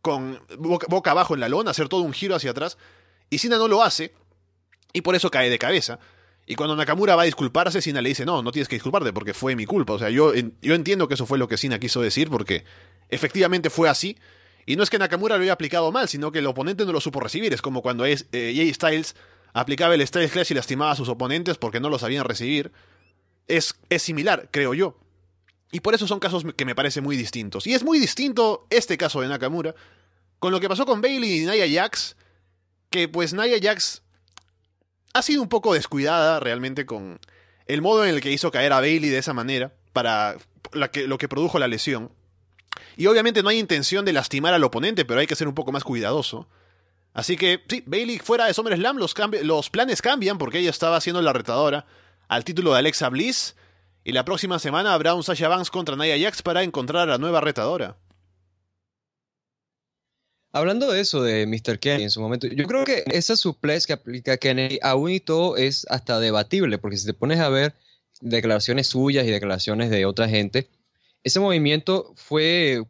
con 0.01 0.41
boca, 0.57 1.11
abajo 1.11 1.35
en 1.35 1.39
la 1.39 1.47
lona, 1.47 1.69
hacer 1.69 1.87
todo 1.87 2.01
un 2.01 2.13
giro 2.13 2.35
hacia 2.35 2.49
atrás. 2.49 2.79
Y 3.29 3.37
Cena 3.37 3.59
no 3.59 3.67
lo 3.67 3.83
hace 3.83 4.11
y 4.91 5.01
por 5.01 5.13
eso 5.13 5.29
cae 5.29 5.51
de 5.51 5.59
cabeza. 5.59 5.99
Y 6.47 6.55
cuando 6.55 6.75
Nakamura 6.75 7.15
va 7.15 7.21
a 7.21 7.25
disculparse, 7.25 7.79
Cena 7.79 8.01
le 8.01 8.09
dice, 8.09 8.25
no, 8.25 8.41
no 8.41 8.51
tienes 8.51 8.67
que 8.67 8.77
disculparte 8.77 9.13
porque 9.13 9.35
fue 9.35 9.55
mi 9.55 9.67
culpa. 9.67 9.93
O 9.93 9.99
sea, 9.99 10.09
yo, 10.09 10.33
yo 10.33 10.73
entiendo 10.73 11.07
que 11.07 11.13
eso 11.13 11.27
fue 11.27 11.37
lo 11.37 11.47
que 11.47 11.57
Cena 11.57 11.77
quiso 11.77 12.01
decir 12.01 12.31
porque 12.31 12.63
efectivamente 13.09 13.69
fue 13.69 13.87
así. 13.87 14.17
Y 14.65 14.77
no 14.77 14.81
es 14.81 14.89
que 14.89 14.97
Nakamura 14.97 15.37
lo 15.37 15.43
haya 15.43 15.53
aplicado 15.53 15.91
mal, 15.91 16.09
sino 16.09 16.31
que 16.31 16.39
el 16.39 16.47
oponente 16.47 16.87
no 16.87 16.91
lo 16.91 17.01
supo 17.01 17.19
recibir. 17.19 17.53
Es 17.53 17.61
como 17.61 17.83
cuando 17.83 18.03
es, 18.03 18.25
eh, 18.31 18.51
Jay 18.55 18.73
Styles 18.73 19.15
aplicaba 19.53 19.93
el 19.93 20.07
Styles 20.07 20.31
Clash 20.31 20.53
y 20.53 20.55
lastimaba 20.55 20.89
a 20.89 20.95
sus 20.95 21.07
oponentes 21.07 21.59
porque 21.59 21.79
no 21.79 21.91
lo 21.91 21.99
sabían 21.99 22.25
recibir. 22.25 22.71
Es, 23.47 23.75
es 23.91 24.01
similar, 24.01 24.47
creo 24.49 24.73
yo. 24.73 24.97
Y 25.71 25.81
por 25.81 25.93
eso 25.93 26.07
son 26.07 26.19
casos 26.19 26.43
que 26.55 26.65
me 26.65 26.75
parecen 26.75 27.03
muy 27.03 27.15
distintos. 27.15 27.67
Y 27.67 27.73
es 27.73 27.83
muy 27.83 27.99
distinto 27.99 28.65
este 28.69 28.97
caso 28.97 29.21
de 29.21 29.27
Nakamura 29.27 29.75
con 30.39 30.51
lo 30.51 30.59
que 30.59 30.69
pasó 30.69 30.85
con 30.85 31.01
Bailey 31.01 31.41
y 31.41 31.45
Nia 31.45 31.81
Jax, 31.81 32.15
que 32.89 33.07
pues 33.07 33.33
Nia 33.33 33.57
Jax 33.61 34.01
ha 35.13 35.21
sido 35.21 35.41
un 35.41 35.49
poco 35.49 35.73
descuidada 35.73 36.39
realmente 36.39 36.85
con 36.85 37.19
el 37.67 37.81
modo 37.81 38.05
en 38.05 38.15
el 38.15 38.21
que 38.21 38.31
hizo 38.31 38.51
caer 38.51 38.73
a 38.73 38.79
Bailey 38.79 39.09
de 39.09 39.17
esa 39.17 39.33
manera, 39.33 39.73
para 39.93 40.37
la 40.73 40.89
que, 40.89 41.07
lo 41.07 41.17
que 41.17 41.27
produjo 41.27 41.59
la 41.59 41.67
lesión. 41.67 42.11
Y 42.97 43.07
obviamente 43.07 43.43
no 43.43 43.49
hay 43.49 43.59
intención 43.59 44.05
de 44.05 44.13
lastimar 44.13 44.53
al 44.53 44.63
oponente, 44.63 45.05
pero 45.05 45.19
hay 45.19 45.27
que 45.27 45.35
ser 45.35 45.47
un 45.47 45.55
poco 45.55 45.71
más 45.71 45.83
cuidadoso. 45.83 46.47
Así 47.13 47.37
que, 47.37 47.63
sí, 47.67 47.83
Bailey 47.85 48.19
fuera 48.19 48.45
de 48.45 48.53
SummerSlam, 48.53 48.97
los, 48.97 49.13
los 49.43 49.69
planes 49.69 50.01
cambian 50.01 50.37
porque 50.37 50.59
ella 50.59 50.69
estaba 50.69 51.01
siendo 51.01 51.21
la 51.21 51.33
retadora 51.33 51.85
al 52.27 52.43
título 52.43 52.73
de 52.73 52.79
Alexa 52.79 53.09
Bliss. 53.09 53.55
Y 54.09 54.11
la 54.11 54.25
próxima 54.25 54.57
semana 54.57 54.95
habrá 54.95 55.13
un 55.13 55.23
Sasha 55.23 55.47
Banks 55.49 55.69
contra 55.69 55.95
Nia 55.95 56.17
Jax 56.19 56.41
para 56.41 56.63
encontrar 56.63 57.07
a 57.07 57.11
la 57.11 57.17
nueva 57.19 57.41
retadora. 57.41 57.95
Hablando 60.51 60.91
de 60.91 60.99
eso 60.99 61.21
de 61.21 61.45
Mr. 61.45 61.77
Kennedy 61.77 62.05
en 62.05 62.09
su 62.09 62.19
momento, 62.19 62.47
yo 62.47 62.65
creo 62.65 62.85
que 62.85 63.03
esa 63.11 63.35
suplex 63.35 63.85
que 63.85 63.93
aplica 63.93 64.37
Kennedy 64.37 64.79
aún 64.81 65.11
y 65.11 65.19
todo 65.19 65.57
es 65.57 65.85
hasta 65.91 66.19
debatible, 66.19 66.79
porque 66.79 66.97
si 66.97 67.05
te 67.05 67.13
pones 67.13 67.39
a 67.39 67.49
ver 67.49 67.75
declaraciones 68.19 68.87
suyas 68.87 69.27
y 69.27 69.29
declaraciones 69.29 69.91
de 69.91 70.07
otra 70.07 70.27
gente, 70.27 70.67
ese 71.23 71.39
movimiento 71.39 72.11
fue 72.15 72.83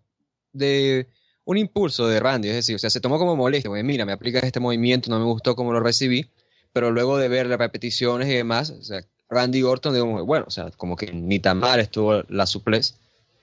de 0.53 1.09
un 1.43 1.57
impulso 1.57 2.07
de 2.07 2.21
Randy, 2.21 2.47
es 2.47 2.55
decir, 2.55 2.77
o 2.77 2.79
sea, 2.79 2.89
se 2.89 3.01
tomó 3.01 3.19
como 3.19 3.35
molestia, 3.35 3.69
mira, 3.69 4.05
me 4.05 4.13
aplicas 4.13 4.43
este 4.43 4.61
movimiento, 4.61 5.09
no 5.09 5.19
me 5.19 5.25
gustó 5.25 5.57
cómo 5.57 5.73
lo 5.73 5.81
recibí, 5.81 6.29
pero 6.71 6.91
luego 6.91 7.17
de 7.17 7.27
ver 7.27 7.47
las 7.47 7.59
repeticiones 7.59 8.29
y 8.29 8.35
demás, 8.35 8.69
o 8.69 8.81
sea, 8.81 9.03
Randy 9.29 9.63
Orton 9.63 9.93
dijo, 9.93 10.25
bueno, 10.25 10.45
o 10.47 10.51
sea, 10.51 10.71
como 10.71 10.95
que 10.95 11.13
ni 11.13 11.39
tan 11.39 11.59
mal 11.59 11.79
estuvo 11.79 12.23
la 12.29 12.45
suplex, 12.45 12.95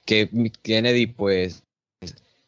que 0.04 0.28
Kennedy 0.62 1.06
pues 1.06 1.62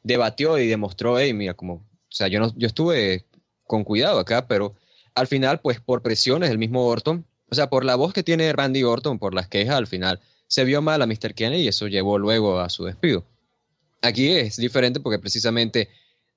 debatió 0.03 0.59
y 0.59 0.67
demostró, 0.67 1.19
hey, 1.19 1.33
mira, 1.33 1.55
como, 1.55 1.75
o 1.75 1.83
sea, 2.09 2.29
yo, 2.29 2.41
no, 2.41 2.53
yo 2.57 2.67
estuve 2.67 3.25
con 3.65 3.85
cuidado 3.85 4.19
acá, 4.19 4.47
pero 4.47 4.75
al 5.15 5.27
final, 5.27 5.61
pues 5.61 5.81
por 5.81 6.03
presiones 6.03 6.49
del 6.49 6.59
mismo 6.59 6.87
Orton, 6.87 7.25
o 7.51 7.55
sea, 7.55 7.71
por 7.71 7.85
la 7.85 7.95
voz 7.95 8.13
que 8.13 8.23
tiene 8.23 8.53
Randy 8.53 8.83
Orton, 8.83 9.19
por 9.19 9.35
las 9.35 9.49
quejas, 9.49 9.77
al 9.77 9.87
final 9.87 10.21
se 10.47 10.65
vio 10.65 10.83
mal 10.83 11.03
a 11.03 11.07
Mr. 11.07 11.35
Kennedy 11.35 11.63
y 11.63 11.69
eso 11.69 11.87
llevó 11.87 12.19
luego 12.19 12.61
a 12.61 12.69
su 12.71 12.85
despido. 12.85 13.25
Aquí 14.03 14.29
es 14.29 14.57
diferente 14.57 15.01
porque 15.01 15.19
precisamente 15.19 15.89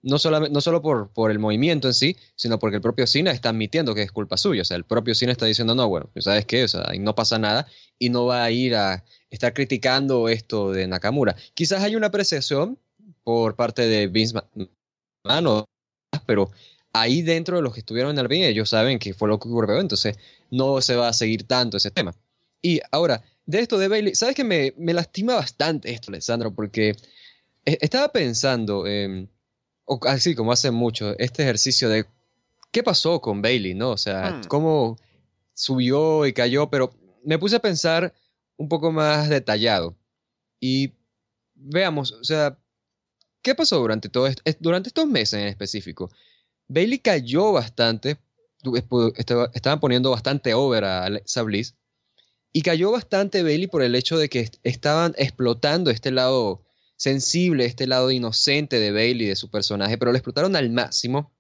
no, 0.03 0.17
solamente, 0.17 0.53
no 0.53 0.61
solo 0.61 0.81
por, 0.81 1.09
por 1.09 1.31
el 1.31 1.39
movimiento 1.39 1.87
en 1.87 1.93
sí, 1.93 2.17
sino 2.35 2.59
porque 2.59 2.77
el 2.77 2.81
propio 2.81 3.07
Cena 3.07 3.31
está 3.31 3.49
admitiendo 3.49 3.93
que 3.93 4.03
es 4.03 4.11
culpa 4.11 4.37
suya. 4.37 4.63
O 4.63 4.65
sea, 4.65 4.77
el 4.77 4.83
propio 4.83 5.15
Cena 5.15 5.31
está 5.31 5.45
diciendo, 5.45 5.75
no, 5.75 5.87
bueno, 5.87 6.09
pues, 6.13 6.25
¿sabes 6.25 6.45
qué? 6.45 6.63
O 6.63 6.67
sea, 6.67 6.91
no 6.99 7.15
pasa 7.15 7.37
nada 7.37 7.67
y 7.99 8.09
no 8.09 8.25
va 8.25 8.43
a 8.43 8.51
ir 8.51 8.75
a 8.75 9.03
estar 9.29 9.53
criticando 9.53 10.29
esto 10.29 10.71
de 10.71 10.87
Nakamura. 10.87 11.35
Quizás 11.53 11.83
hay 11.83 11.95
una 11.95 12.07
apreciación 12.07 12.79
por 13.23 13.55
parte 13.55 13.87
de 13.87 14.07
Vince 14.07 14.35
McMahon, 15.23 15.65
pero 16.25 16.51
ahí 16.93 17.21
dentro 17.21 17.57
de 17.57 17.61
los 17.61 17.73
que 17.73 17.79
estuvieron 17.81 18.11
en 18.11 18.19
el 18.19 18.29
ring, 18.29 18.43
ellos 18.43 18.69
saben 18.69 18.99
que 18.99 19.13
fue 19.13 19.29
lo 19.29 19.39
que 19.39 19.47
ocurrió, 19.47 19.79
entonces 19.79 20.17
no 20.49 20.81
se 20.81 20.95
va 20.95 21.07
a 21.09 21.13
seguir 21.13 21.43
tanto 21.43 21.77
ese 21.77 21.91
tema. 21.91 22.13
Y 22.61 22.81
ahora, 22.91 23.23
de 23.45 23.59
esto 23.59 23.77
de 23.77 23.87
Bailey, 23.87 24.15
¿sabes 24.15 24.35
que 24.35 24.43
me, 24.43 24.73
me 24.77 24.93
lastima 24.93 25.35
bastante 25.35 25.91
esto, 25.91 26.11
Alessandro? 26.11 26.53
Porque 26.53 26.95
e, 27.65 27.77
estaba 27.81 28.11
pensando, 28.11 28.85
así 30.07 30.35
como 30.35 30.51
hace 30.51 30.71
mucho, 30.71 31.17
este 31.19 31.43
ejercicio 31.43 31.89
de 31.89 32.05
qué 32.71 32.83
pasó 32.83 33.21
con 33.21 33.41
Bailey, 33.41 33.73
¿no? 33.73 33.91
O 33.91 33.97
sea, 33.97 34.31
hmm. 34.31 34.47
cómo 34.47 34.97
subió 35.53 36.25
y 36.25 36.33
cayó, 36.33 36.69
pero 36.69 36.93
me 37.23 37.37
puse 37.37 37.57
a 37.57 37.61
pensar 37.61 38.13
un 38.57 38.69
poco 38.69 38.91
más 38.91 39.29
detallado. 39.29 39.95
Y 40.59 40.93
veamos, 41.55 42.11
o 42.11 42.23
sea, 42.23 42.57
¿qué 43.41 43.55
pasó 43.55 43.79
durante 43.79 44.09
todo 44.09 44.27
durante 44.59 44.89
estos 44.89 45.07
meses 45.07 45.39
en 45.39 45.47
específico? 45.47 46.11
Bailey 46.67 46.99
cayó 46.99 47.51
bastante, 47.51 48.17
estaban 49.53 49.79
poniendo 49.79 50.11
bastante 50.11 50.53
over 50.53 50.83
a 50.85 51.05
Alexa 51.05 51.41
Bliss, 51.43 51.75
y 52.53 52.61
cayó 52.61 52.91
bastante 52.91 53.43
Bailey 53.43 53.67
por 53.67 53.81
el 53.81 53.95
hecho 53.95 54.17
de 54.17 54.29
que 54.29 54.49
estaban 54.63 55.13
explotando 55.17 55.89
este 55.89 56.11
lado 56.11 56.63
sensible, 57.01 57.65
este 57.65 57.87
lado 57.87 58.11
inocente 58.11 58.79
de 58.79 58.91
Bailey, 58.91 59.25
de 59.25 59.35
su 59.35 59.49
personaje, 59.49 59.97
pero 59.97 60.11
lo 60.11 60.17
explotaron 60.19 60.55
al 60.55 60.69
máximo, 60.69 61.33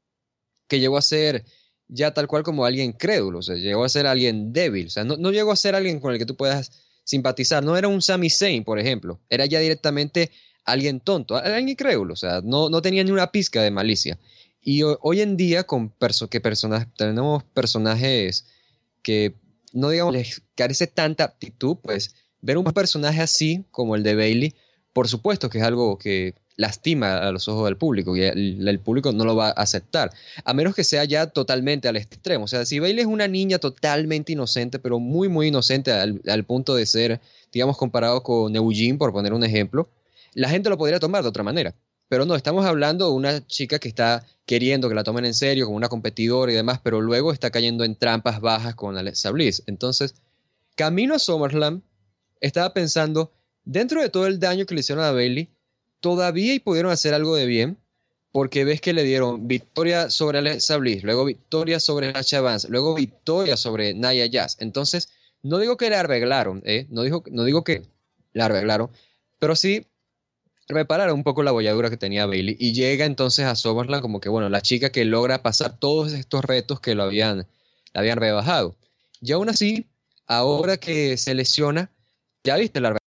que 0.67 0.79
llegó 0.79 0.97
a 0.97 1.03
ser 1.03 1.45
ya 1.87 2.15
tal 2.15 2.25
cual 2.25 2.41
como 2.41 2.65
alguien 2.65 2.93
crédulo, 2.93 3.37
o 3.37 3.41
sea, 3.43 3.57
llegó 3.57 3.83
a 3.83 3.89
ser 3.89 4.07
alguien 4.07 4.53
débil, 4.53 4.87
o 4.87 4.89
sea, 4.89 5.03
no, 5.03 5.17
no 5.17 5.29
llegó 5.29 5.51
a 5.51 5.55
ser 5.55 5.75
alguien 5.75 5.99
con 5.99 6.13
el 6.13 6.17
que 6.17 6.25
tú 6.25 6.35
puedas 6.35 6.71
simpatizar, 7.03 7.63
no 7.63 7.77
era 7.77 7.87
un 7.87 8.01
Sami 8.01 8.31
Zayn, 8.31 8.63
por 8.63 8.79
ejemplo, 8.79 9.19
era 9.29 9.45
ya 9.45 9.59
directamente 9.59 10.31
alguien 10.65 10.99
tonto, 10.99 11.35
alguien 11.35 11.69
incrédulo, 11.69 12.13
o 12.13 12.17
sea, 12.17 12.41
no, 12.43 12.69
no 12.69 12.81
tenía 12.81 13.03
ni 13.03 13.11
una 13.11 13.31
pizca 13.31 13.61
de 13.61 13.69
malicia. 13.69 14.17
Y 14.63 14.81
hoy 14.81 15.21
en 15.21 15.37
día, 15.37 15.65
con 15.65 15.93
que 16.27 16.41
tenemos 16.97 17.43
personajes 17.43 18.47
que 19.03 19.35
no 19.73 19.89
digamos 19.89 20.13
les 20.13 20.41
carece 20.55 20.87
tanta 20.87 21.23
aptitud, 21.23 21.77
pues 21.83 22.15
ver 22.41 22.57
un 22.57 22.63
personaje 22.63 23.21
así 23.21 23.63
como 23.69 23.95
el 23.95 24.01
de 24.01 24.15
Bailey, 24.15 24.55
por 24.93 25.07
supuesto 25.07 25.49
que 25.49 25.59
es 25.59 25.63
algo 25.63 25.97
que 25.97 26.35
lastima 26.57 27.17
a 27.17 27.31
los 27.31 27.47
ojos 27.47 27.65
del 27.65 27.77
público 27.77 28.15
y 28.15 28.23
el, 28.23 28.79
público 28.79 29.11
no 29.11 29.25
lo 29.25 29.35
va 29.35 29.47
a 29.47 29.51
aceptar, 29.51 30.11
a 30.43 30.53
menos 30.53 30.75
que 30.75 30.83
sea 30.83 31.03
ya 31.05 31.27
totalmente 31.27 31.87
al 31.87 31.95
extremo. 31.95 32.45
O 32.45 32.47
sea, 32.47 32.65
si 32.65 32.79
Bailey 32.79 33.01
es 33.01 33.07
una 33.07 33.27
niña 33.27 33.57
totalmente 33.57 34.33
inocente, 34.33 34.77
pero 34.77 34.99
muy, 34.99 35.27
muy 35.27 35.47
inocente 35.47 35.91
al, 35.91 36.21
al 36.27 36.43
punto 36.43 36.75
de 36.75 36.85
ser, 36.85 37.21
digamos, 37.51 37.77
comparado 37.77 38.21
con 38.21 38.55
Eugene, 38.55 38.97
por 38.97 39.11
poner 39.11 39.33
un 39.33 39.43
ejemplo, 39.43 39.89
la 40.33 40.49
gente 40.49 40.69
lo 40.69 40.77
podría 40.77 40.99
tomar 40.99 41.23
de 41.23 41.29
otra 41.29 41.43
manera. 41.43 41.73
Pero 42.07 42.25
no, 42.25 42.35
estamos 42.35 42.65
hablando 42.65 43.07
de 43.07 43.13
una 43.13 43.47
chica 43.47 43.79
que 43.79 43.87
está 43.87 44.25
queriendo 44.45 44.89
que 44.89 44.95
la 44.95 45.05
tomen 45.05 45.23
en 45.23 45.33
serio, 45.33 45.65
como 45.65 45.77
una 45.77 45.87
competidora 45.87 46.51
y 46.51 46.55
demás, 46.55 46.81
pero 46.83 46.99
luego 46.99 47.31
está 47.31 47.51
cayendo 47.51 47.85
en 47.85 47.95
trampas 47.95 48.41
bajas 48.41 48.75
con 48.75 48.97
Alexa 48.97 49.31
Bliss. 49.31 49.63
Entonces, 49.65 50.15
camino 50.75 51.15
a 51.15 51.19
SummerSlam, 51.19 51.83
estaba 52.41 52.73
pensando, 52.73 53.31
dentro 53.63 54.01
de 54.01 54.09
todo 54.09 54.27
el 54.27 54.39
daño 54.39 54.65
que 54.65 54.75
le 54.75 54.81
hicieron 54.81 55.03
a 55.03 55.11
Bailey, 55.11 55.49
todavía 55.99 56.59
pudieron 56.63 56.91
hacer 56.91 57.13
algo 57.13 57.35
de 57.35 57.45
bien, 57.45 57.77
porque 58.31 58.63
ves 58.63 58.81
que 58.81 58.93
le 58.93 59.03
dieron 59.03 59.47
victoria 59.47 60.09
sobre 60.09 60.39
Alexa 60.39 60.77
Bliss, 60.77 61.03
luego 61.03 61.25
victoria 61.25 61.79
sobre 61.79 62.13
Nacha 62.13 62.41
Vance, 62.41 62.69
luego 62.69 62.93
victoria 62.95 63.57
sobre 63.57 63.93
Naya 63.93 64.25
Jazz. 64.25 64.57
Entonces, 64.59 65.09
no 65.43 65.57
digo 65.57 65.77
que 65.77 65.89
la 65.89 65.99
arreglaron, 65.99 66.61
¿eh? 66.65 66.87
no, 66.89 67.03
digo, 67.03 67.23
no 67.29 67.43
digo 67.43 67.63
que 67.63 67.83
la 68.33 68.45
arreglaron, 68.45 68.89
pero 69.39 69.55
sí 69.55 69.85
reparar 70.67 71.11
un 71.11 71.23
poco 71.23 71.43
la 71.43 71.51
bolladura 71.51 71.89
que 71.89 71.97
tenía 71.97 72.25
Bailey 72.25 72.55
y 72.59 72.73
llega 72.73 73.05
entonces 73.05 73.45
a 73.45 73.55
SummerSlam 73.55 74.01
como 74.01 74.21
que, 74.21 74.29
bueno, 74.29 74.49
la 74.49 74.61
chica 74.61 74.91
que 74.91 75.03
logra 75.03 75.41
pasar 75.41 75.77
todos 75.77 76.13
estos 76.13 76.45
retos 76.45 76.79
que 76.79 76.95
lo 76.95 77.03
habían, 77.03 77.47
la 77.93 78.01
habían 78.01 78.17
rebajado. 78.17 78.75
Y 79.19 79.33
aún 79.33 79.49
así, 79.49 79.87
ahora 80.25 80.77
que 80.77 81.17
se 81.17 81.35
lesiona, 81.35 81.91
ya 82.43 82.55
viste 82.55 82.79
la 82.79 83.00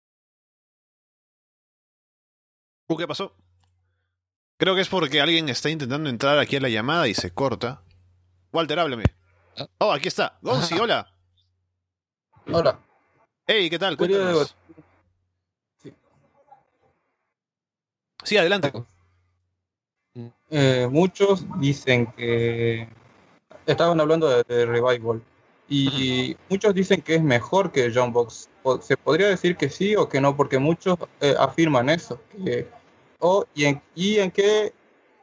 ¿Qué 2.97 3.07
pasó? 3.07 3.35
Creo 4.57 4.75
que 4.75 4.81
es 4.81 4.89
porque 4.89 5.21
alguien 5.21 5.49
está 5.49 5.71
intentando 5.71 6.09
entrar 6.09 6.39
aquí 6.39 6.57
a 6.57 6.61
la 6.61 6.69
llamada 6.69 7.09
y 7.09 7.15
se 7.15 7.33
corta. 7.33 7.83
Walter, 8.53 8.79
háblame. 8.79 9.05
Ah. 9.57 9.69
Oh, 9.79 9.93
aquí 9.93 10.09
está. 10.09 10.39
Gonzi, 10.43 10.79
hola. 10.79 11.11
Hola. 12.53 12.79
Hey, 13.47 13.71
¿qué 13.71 13.79
tal? 13.79 13.97
Cuéntanos. 13.97 14.55
Sí, 18.23 18.37
adelante. 18.37 18.71
Eh, 20.51 20.89
muchos 20.91 21.47
dicen 21.59 22.07
que 22.13 22.89
estaban 23.67 24.01
hablando 24.01 24.29
de, 24.29 24.67
Revival 24.67 25.23
y 25.69 26.37
muchos 26.49 26.75
dicen 26.75 27.03
que 27.03 27.17
es 27.17 27.23
mejor 27.23 27.73
que 27.73 27.91
John 27.95 28.13
Box. 28.13 28.49
¿Se 28.83 28.97
podría 28.97 29.29
decir 29.29 29.57
que 29.57 29.69
sí 29.69 29.97
o 29.97 30.09
que 30.09 30.21
no? 30.21 30.37
Porque 30.37 30.59
muchos 30.59 30.99
eh, 31.21 31.35
afirman 31.39 31.89
eso. 31.89 32.21
Y, 33.55 33.65
en, 33.65 33.83
¿Y 33.95 34.19
en 34.19 34.31
qué 34.31 34.73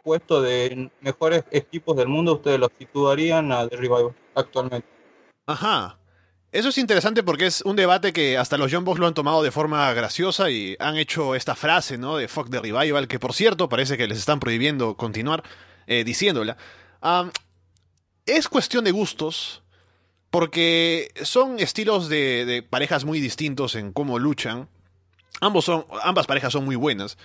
puesto 0.04 0.42
de 0.42 0.90
mejores 1.02 1.44
equipos 1.52 1.96
del 1.96 2.08
mundo 2.08 2.36
ustedes 2.36 2.60
los 2.60 2.72
situarían 2.78 3.52
a 3.52 3.68
The 3.68 3.76
Revival 3.76 4.16
actualmente? 4.36 4.88
Ajá. 5.46 5.98
Eso 6.52 6.68
es 6.68 6.78
interesante 6.78 7.24
porque 7.24 7.46
es 7.46 7.62
un 7.62 7.78
debate 7.78 8.12
que 8.12 8.38
hasta 8.38 8.58
los 8.58 8.74
Box 8.84 9.00
lo 9.00 9.08
han 9.08 9.14
tomado 9.14 9.42
de 9.42 9.52
forma 9.52 9.94
graciosa 9.94 10.50
y 10.50 10.76
han 10.80 10.98
hecho 10.98 11.34
esta 11.34 11.56
frase, 11.56 11.98
¿no? 11.98 12.18
De 12.18 12.28
fuck 12.28 12.50
the 12.50 12.60
revival, 12.60 13.08
que 13.08 13.20
por 13.20 13.34
cierto 13.34 13.70
parece 13.70 13.98
que 13.98 14.06
les 14.06 14.18
están 14.18 14.42
prohibiendo 14.42 14.98
continuar 14.98 15.44
eh, 15.88 16.04
diciéndola. 16.04 16.58
es 18.26 18.50
cuestión 18.50 18.84
de 18.84 18.92
gustos, 18.92 19.64
porque 20.30 21.12
son 21.24 21.58
estilos 21.60 22.10
de, 22.10 22.66
parejas 22.70 23.06
muy 23.06 23.22
distintos 23.22 23.76
en 23.76 23.94
cómo 23.94 24.20
luchan. 24.20 24.68
Ambos 25.40 25.66
son, 25.66 25.86
ambas 26.04 26.28
parejas 26.28 26.52
son 26.52 26.66
muy 26.66 26.76
buenas, 26.76 27.18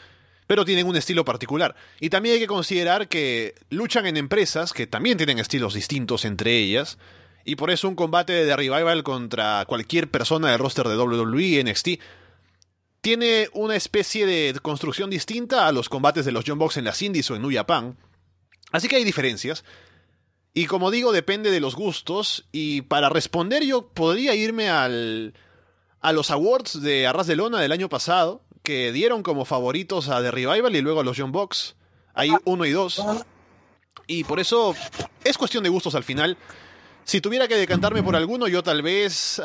pero 0.46 0.64
tienen 0.64 0.86
un 0.86 0.96
estilo 0.96 1.24
particular. 1.24 1.74
Y 2.00 2.10
también 2.10 2.34
hay 2.34 2.40
que 2.40 2.46
considerar 2.46 3.08
que 3.08 3.54
luchan 3.70 4.06
en 4.06 4.16
empresas 4.16 4.72
que 4.72 4.86
también 4.86 5.16
tienen 5.16 5.38
estilos 5.38 5.74
distintos 5.74 6.24
entre 6.24 6.56
ellas 6.56 6.98
y 7.46 7.54
por 7.54 7.70
eso 7.70 7.88
un 7.88 7.94
combate 7.94 8.44
de 8.44 8.56
Revival 8.56 9.04
contra 9.04 9.64
cualquier 9.66 10.10
persona 10.10 10.50
del 10.50 10.58
roster 10.58 10.88
de 10.88 10.98
WWE, 10.98 11.62
NXT, 11.62 12.00
tiene 13.00 13.48
una 13.52 13.76
especie 13.76 14.26
de 14.26 14.58
construcción 14.60 15.10
distinta 15.10 15.68
a 15.68 15.72
los 15.72 15.88
combates 15.88 16.24
de 16.24 16.32
los 16.32 16.44
John 16.44 16.58
Box 16.58 16.76
en 16.76 16.84
las 16.84 17.00
Indies 17.00 17.30
o 17.30 17.36
en 17.36 17.42
New 17.42 17.54
Japan. 17.54 17.96
Así 18.72 18.88
que 18.88 18.96
hay 18.96 19.04
diferencias. 19.04 19.64
Y 20.54 20.66
como 20.66 20.90
digo, 20.90 21.12
depende 21.12 21.52
de 21.52 21.60
los 21.60 21.76
gustos. 21.76 22.48
Y 22.50 22.82
para 22.82 23.10
responder 23.10 23.64
yo 23.64 23.90
podría 23.90 24.34
irme 24.34 24.68
al, 24.68 25.34
a 26.00 26.12
los 26.12 26.32
awards 26.32 26.82
de 26.82 27.06
Arras 27.06 27.28
de 27.28 27.36
Lona 27.36 27.60
del 27.60 27.70
año 27.70 27.88
pasado, 27.88 28.42
que 28.66 28.90
dieron 28.90 29.22
como 29.22 29.44
favoritos 29.44 30.08
a 30.08 30.20
The 30.20 30.32
Revival 30.32 30.74
y 30.74 30.82
luego 30.82 30.98
a 30.98 31.04
los 31.04 31.16
Young 31.16 31.30
Bucks. 31.30 31.76
Hay 32.14 32.32
uno 32.44 32.64
y 32.64 32.72
dos. 32.72 33.00
Y 34.08 34.24
por 34.24 34.40
eso 34.40 34.74
es 35.22 35.38
cuestión 35.38 35.62
de 35.62 35.70
gustos 35.70 35.94
al 35.94 36.02
final. 36.02 36.36
Si 37.04 37.20
tuviera 37.20 37.46
que 37.46 37.54
decantarme 37.54 38.02
por 38.02 38.16
alguno, 38.16 38.48
yo 38.48 38.64
tal 38.64 38.82
vez 38.82 39.40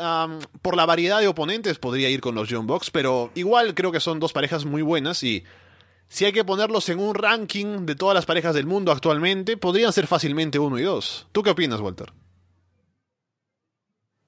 por 0.60 0.76
la 0.76 0.86
variedad 0.86 1.20
de 1.20 1.28
oponentes 1.28 1.78
podría 1.78 2.10
ir 2.10 2.20
con 2.20 2.34
los 2.34 2.48
Young 2.48 2.66
Bucks, 2.66 2.90
pero 2.90 3.30
igual 3.36 3.76
creo 3.76 3.92
que 3.92 4.00
son 4.00 4.18
dos 4.18 4.32
parejas 4.32 4.64
muy 4.64 4.82
buenas 4.82 5.22
y 5.22 5.44
si 6.08 6.24
hay 6.24 6.32
que 6.32 6.44
ponerlos 6.44 6.88
en 6.88 6.98
un 6.98 7.14
ranking 7.14 7.86
de 7.86 7.94
todas 7.94 8.16
las 8.16 8.26
parejas 8.26 8.56
del 8.56 8.66
mundo 8.66 8.90
actualmente, 8.90 9.56
podrían 9.56 9.92
ser 9.92 10.08
fácilmente 10.08 10.58
uno 10.58 10.80
y 10.80 10.82
dos. 10.82 11.28
¿Tú 11.30 11.44
qué 11.44 11.50
opinas, 11.50 11.80
Walter? 11.80 12.12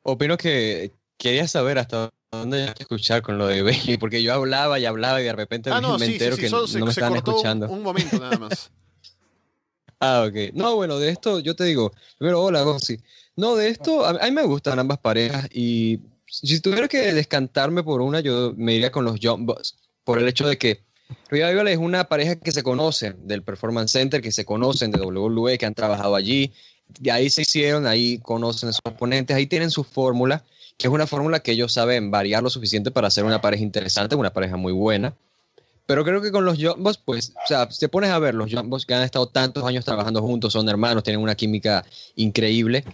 Opino 0.04 0.36
que 0.36 0.92
quería 1.18 1.48
saber 1.48 1.80
hasta 1.80 2.10
dónde 2.40 2.62
hay 2.68 2.74
que 2.74 2.82
escuchar 2.84 3.22
con 3.22 3.38
lo 3.38 3.46
de 3.46 3.62
Bailey, 3.62 3.96
porque 3.98 4.22
yo 4.22 4.32
hablaba 4.34 4.78
y 4.78 4.84
hablaba 4.86 5.20
y 5.20 5.24
de 5.24 5.32
repente 5.32 5.70
Ah, 5.72 5.80
no, 5.80 5.92
me 5.98 5.98
sí, 6.00 6.04
sí, 6.06 6.12
entero 6.12 6.36
sí, 6.36 6.42
que 6.42 6.48
solo 6.48 6.66
se, 6.66 6.78
no 6.78 6.86
me 6.86 6.90
estaban 6.92 7.12
cortó 7.14 7.30
un- 7.30 7.36
escuchando. 7.36 7.68
un 7.68 7.82
momento 7.82 8.18
nada 8.18 8.38
más. 8.38 8.70
Ah, 10.00 10.26
ok. 10.28 10.52
No, 10.52 10.74
bueno, 10.76 10.98
de 10.98 11.08
esto 11.08 11.40
yo 11.40 11.56
te 11.56 11.64
digo, 11.64 11.92
primero, 12.18 12.42
hola, 12.42 12.62
Gonzi. 12.62 12.98
No, 13.36 13.56
de 13.56 13.68
esto, 13.68 14.04
a, 14.04 14.10
a 14.10 14.24
mí 14.26 14.32
me 14.32 14.42
gustan 14.42 14.78
ambas 14.78 14.98
parejas 14.98 15.48
y 15.52 16.00
si 16.26 16.60
tuviera 16.60 16.88
que 16.88 17.12
descantarme 17.14 17.82
por 17.82 18.02
una, 18.02 18.20
yo 18.20 18.52
me 18.56 18.74
iría 18.74 18.92
con 18.92 19.04
los 19.04 19.18
Bucks, 19.20 19.76
por 20.04 20.18
el 20.18 20.28
hecho 20.28 20.46
de 20.46 20.58
que 20.58 20.82
Revival 21.30 21.68
es 21.68 21.78
una 21.78 22.04
pareja 22.04 22.36
que 22.36 22.52
se 22.52 22.62
conocen 22.62 23.26
del 23.26 23.42
Performance 23.42 23.92
Center, 23.92 24.20
que 24.20 24.32
se 24.32 24.44
conocen 24.44 24.90
de 24.90 25.00
WWE, 25.00 25.56
que 25.58 25.66
han 25.66 25.74
trabajado 25.74 26.16
allí, 26.16 26.52
y 27.02 27.08
ahí 27.08 27.30
se 27.30 27.42
hicieron, 27.42 27.86
ahí 27.86 28.18
conocen 28.18 28.68
a 28.68 28.72
sus 28.72 28.80
oponentes, 28.84 29.34
ahí 29.36 29.46
tienen 29.46 29.70
su 29.70 29.84
fórmula, 29.84 30.44
que 30.76 30.88
es 30.88 30.92
una 30.92 31.06
fórmula 31.06 31.40
que 31.40 31.52
ellos 31.52 31.72
saben 31.72 32.10
variar 32.10 32.42
lo 32.42 32.50
suficiente 32.50 32.90
para 32.90 33.08
hacer 33.08 33.24
una 33.24 33.40
pareja 33.40 33.62
interesante, 33.62 34.16
una 34.16 34.32
pareja 34.32 34.56
muy 34.56 34.72
buena. 34.72 35.14
Pero 35.86 36.04
creo 36.04 36.22
que 36.22 36.32
con 36.32 36.44
los 36.44 36.58
Bucks, 36.78 36.98
pues, 37.04 37.34
o 37.44 37.46
sea, 37.46 37.70
si 37.70 37.80
te 37.80 37.88
pones 37.88 38.10
a 38.10 38.18
ver, 38.18 38.34
los 38.34 38.50
Bucks 38.50 38.86
que 38.86 38.94
han 38.94 39.02
estado 39.02 39.26
tantos 39.28 39.64
años 39.64 39.84
trabajando 39.84 40.22
juntos, 40.22 40.52
son 40.52 40.68
hermanos, 40.68 41.02
tienen 41.02 41.22
una 41.22 41.34
química 41.34 41.84
increíble. 42.16 42.84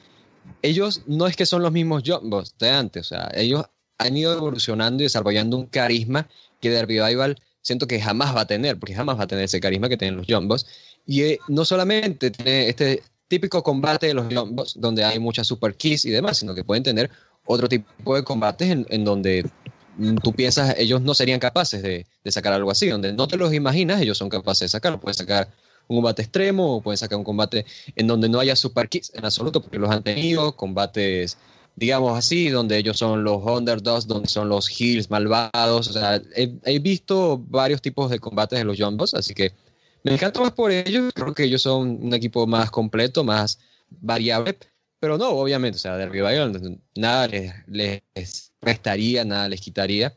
Ellos 0.63 1.03
no 1.07 1.27
es 1.27 1.37
que 1.37 1.47
son 1.47 1.63
los 1.63 1.73
mismos 1.73 2.03
Bucks 2.23 2.55
de 2.59 2.71
antes, 2.71 3.07
o 3.07 3.09
sea, 3.11 3.31
ellos 3.35 3.65
han 3.99 4.17
ido 4.17 4.33
evolucionando 4.33 5.03
y 5.03 5.07
desarrollando 5.07 5.57
un 5.57 5.67
carisma 5.67 6.27
que 6.61 6.71
The 6.71 6.87
Revival 6.87 7.37
siento 7.63 7.87
que 7.87 8.01
jamás 8.01 8.35
va 8.35 8.43
a 8.43 8.47
tener, 8.47 8.79
porque 8.79 8.95
jamás 8.95 9.19
va 9.19 9.25
a 9.25 9.27
tener 9.27 9.45
ese 9.45 9.61
carisma 9.61 9.89
que 9.89 9.97
tienen 9.97 10.17
los 10.17 10.27
Bucks. 10.27 10.67
Y 11.07 11.23
eh, 11.23 11.39
no 11.49 11.65
solamente 11.65 12.31
tiene 12.31 12.69
este 12.69 13.03
típico 13.29 13.63
combate 13.63 14.09
de 14.09 14.15
los 14.15 14.29
Bucks, 14.29 14.75
donde 14.81 15.05
hay 15.05 15.19
muchas 15.19 15.47
super 15.47 15.75
keys 15.75 16.05
y 16.05 16.11
demás, 16.11 16.39
sino 16.39 16.55
que 16.55 16.65
pueden 16.65 16.83
tener 16.83 17.11
otro 17.45 17.69
tipo 17.69 18.17
de 18.17 18.25
combates 18.25 18.71
en, 18.71 18.87
en 18.91 19.05
donde 19.05 19.49
tú 20.23 20.33
piensas 20.33 20.77
ellos 20.79 21.01
no 21.03 21.15
serían 21.15 21.41
capaces 21.41 21.83
de, 21.83 22.07
de 22.25 22.33
sacar 22.33 22.53
algo 22.53 22.71
así, 22.71 22.89
donde 22.89 23.13
no 23.13 23.29
te 23.29 23.37
los 23.37 23.53
imaginas, 23.53 24.01
ellos 24.01 24.19
son 24.19 24.29
capaces 24.29 24.61
de 24.61 24.69
sacarlo. 24.69 25.01
Pueden 25.01 25.15
sacar 25.15 25.49
un 25.91 25.97
combate 25.97 26.23
extremo 26.23 26.81
pueden 26.83 26.97
sacar 26.97 27.19
un 27.19 27.25
combate 27.25 27.67
en 27.97 28.07
donde 28.07 28.29
no 28.29 28.39
haya 28.39 28.55
super 28.55 28.89
kicks 28.89 29.13
en 29.15 29.25
absoluto, 29.25 29.61
porque 29.61 29.79
los 29.79 29.91
han 29.91 30.05
tenido, 30.05 30.57
combates, 30.57 31.37
digamos 31.75 32.17
así, 32.17 32.49
donde 32.49 32.79
ellos 32.79 32.97
son 32.97 33.25
los 33.25 33.43
underdogs, 33.45 34.07
donde 34.07 34.29
son 34.29 34.49
los 34.49 34.69
heels 34.69 35.11
malvados. 35.11 35.89
O 35.89 35.93
sea, 35.93 36.23
he, 36.37 36.55
he 36.65 36.79
visto 36.79 37.39
varios 37.49 37.83
tipos 37.83 38.09
de 38.09 38.21
combates 38.21 38.59
de 38.59 38.65
los 38.65 38.79
Bucks, 38.79 39.15
así 39.15 39.35
que 39.35 39.53
me 40.05 40.15
encanta 40.15 40.41
más 40.41 40.53
por 40.53 40.71
ellos. 40.71 41.13
Creo 41.13 41.35
que 41.35 41.45
ellos 41.45 41.63
son 41.63 41.99
un 42.01 42.15
equipo 42.15 42.47
más 42.47 42.71
completo, 42.71 43.25
más 43.25 43.59
variable. 44.01 44.57
Pero 45.01 45.17
no, 45.19 45.31
obviamente, 45.31 45.77
o 45.77 45.81
sea, 45.81 45.97
de 45.97 46.07
Revival 46.07 46.79
nada 46.97 47.27
les, 47.29 47.53
les 47.67 48.53
restaría, 48.61 49.25
nada 49.25 49.49
les 49.49 49.61
quitaría. 49.61 50.15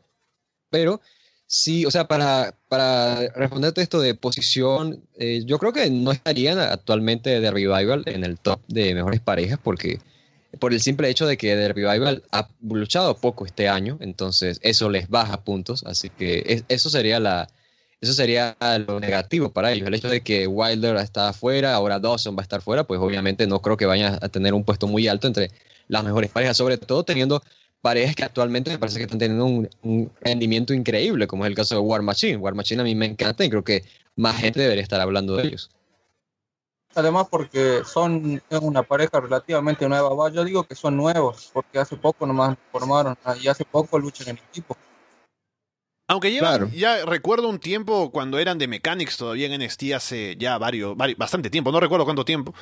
Pero 0.70 1.00
sí, 1.46 1.86
o 1.86 1.90
sea, 1.90 2.08
para, 2.08 2.56
para 2.68 3.28
responderte 3.30 3.82
esto 3.82 4.00
de 4.00 4.14
posición, 4.14 5.04
eh, 5.16 5.42
yo 5.46 5.58
creo 5.58 5.72
que 5.72 5.90
no 5.90 6.12
estarían 6.12 6.58
actualmente 6.58 7.40
de 7.40 7.50
Revival 7.50 8.04
en 8.06 8.24
el 8.24 8.38
top 8.38 8.60
de 8.68 8.94
mejores 8.94 9.20
parejas 9.20 9.58
porque 9.62 10.00
por 10.60 10.72
el 10.72 10.80
simple 10.80 11.08
hecho 11.10 11.26
de 11.26 11.36
que 11.36 11.54
The 11.56 11.72
Revival 11.72 12.22
ha 12.32 12.48
luchado 12.62 13.16
poco 13.16 13.46
este 13.46 13.68
año, 13.68 13.98
entonces 14.00 14.60
eso 14.62 14.90
les 14.90 15.08
baja 15.08 15.44
puntos, 15.44 15.84
así 15.84 16.10
que 16.10 16.44
es- 16.46 16.64
eso 16.68 16.90
sería 16.90 17.20
la 17.20 17.48
eso 18.04 18.12
sería 18.12 18.56
lo 18.86 19.00
negativo 19.00 19.50
para 19.50 19.72
ellos. 19.72 19.88
El 19.88 19.94
hecho 19.94 20.08
de 20.08 20.20
que 20.20 20.46
Wilder 20.46 20.96
está 20.96 21.30
afuera, 21.30 21.74
ahora 21.74 21.98
Dawson 21.98 22.36
va 22.36 22.40
a 22.40 22.42
estar 22.42 22.60
fuera, 22.60 22.84
pues 22.84 23.00
obviamente 23.00 23.46
no 23.46 23.60
creo 23.60 23.76
que 23.76 23.86
vayan 23.86 24.18
a 24.20 24.28
tener 24.28 24.54
un 24.54 24.64
puesto 24.64 24.86
muy 24.86 25.08
alto 25.08 25.26
entre 25.26 25.50
las 25.88 26.04
mejores 26.04 26.30
parejas, 26.30 26.56
sobre 26.56 26.76
todo 26.78 27.04
teniendo 27.04 27.42
parejas 27.80 28.14
que 28.14 28.24
actualmente 28.24 28.70
me 28.70 28.78
parece 28.78 28.98
que 28.98 29.04
están 29.04 29.18
teniendo 29.18 29.44
un, 29.46 30.10
rendimiento 30.20 30.72
increíble, 30.72 31.26
como 31.26 31.44
es 31.44 31.50
el 31.50 31.56
caso 31.56 31.74
de 31.74 31.80
War 31.80 32.02
Machine. 32.02 32.36
War 32.36 32.54
Machine 32.54 32.80
a 32.80 32.84
mí 32.84 32.94
me 32.94 33.06
encanta 33.06 33.44
y 33.44 33.50
creo 33.50 33.64
que 33.64 33.84
más 34.16 34.36
gente 34.36 34.60
debería 34.60 34.82
estar 34.82 35.00
hablando 35.00 35.36
de 35.36 35.48
ellos. 35.48 35.70
Además 36.94 37.26
porque 37.30 37.82
son 37.84 38.40
una 38.62 38.82
pareja 38.82 39.20
relativamente 39.20 39.88
nueva. 39.88 40.14
Va, 40.14 40.30
Yo 40.30 40.44
digo 40.44 40.64
que 40.64 40.74
son 40.74 40.96
nuevos 40.96 41.50
porque 41.52 41.78
hace 41.78 41.96
poco 41.96 42.26
nomás 42.26 42.56
formaron 42.70 43.16
y 43.42 43.48
hace 43.48 43.64
poco 43.64 43.98
luchan 43.98 44.28
en 44.28 44.38
equipo. 44.50 44.76
Aunque 46.06 46.30
llevan, 46.30 46.58
Claro. 46.58 46.70
ya 46.74 47.04
recuerdo 47.06 47.48
un 47.48 47.58
tiempo 47.58 48.10
cuando 48.10 48.38
eran 48.38 48.58
de 48.58 48.68
Mechanics 48.68 49.16
todavía 49.16 49.46
en 49.46 49.52
NXT 49.60 49.94
hace 49.94 50.36
ya 50.38 50.58
varios, 50.58 50.94
vari- 50.96 51.16
bastante 51.16 51.48
tiempo, 51.50 51.72
no 51.72 51.80
recuerdo 51.80 52.04
cuánto 52.04 52.24
tiempo. 52.24 52.54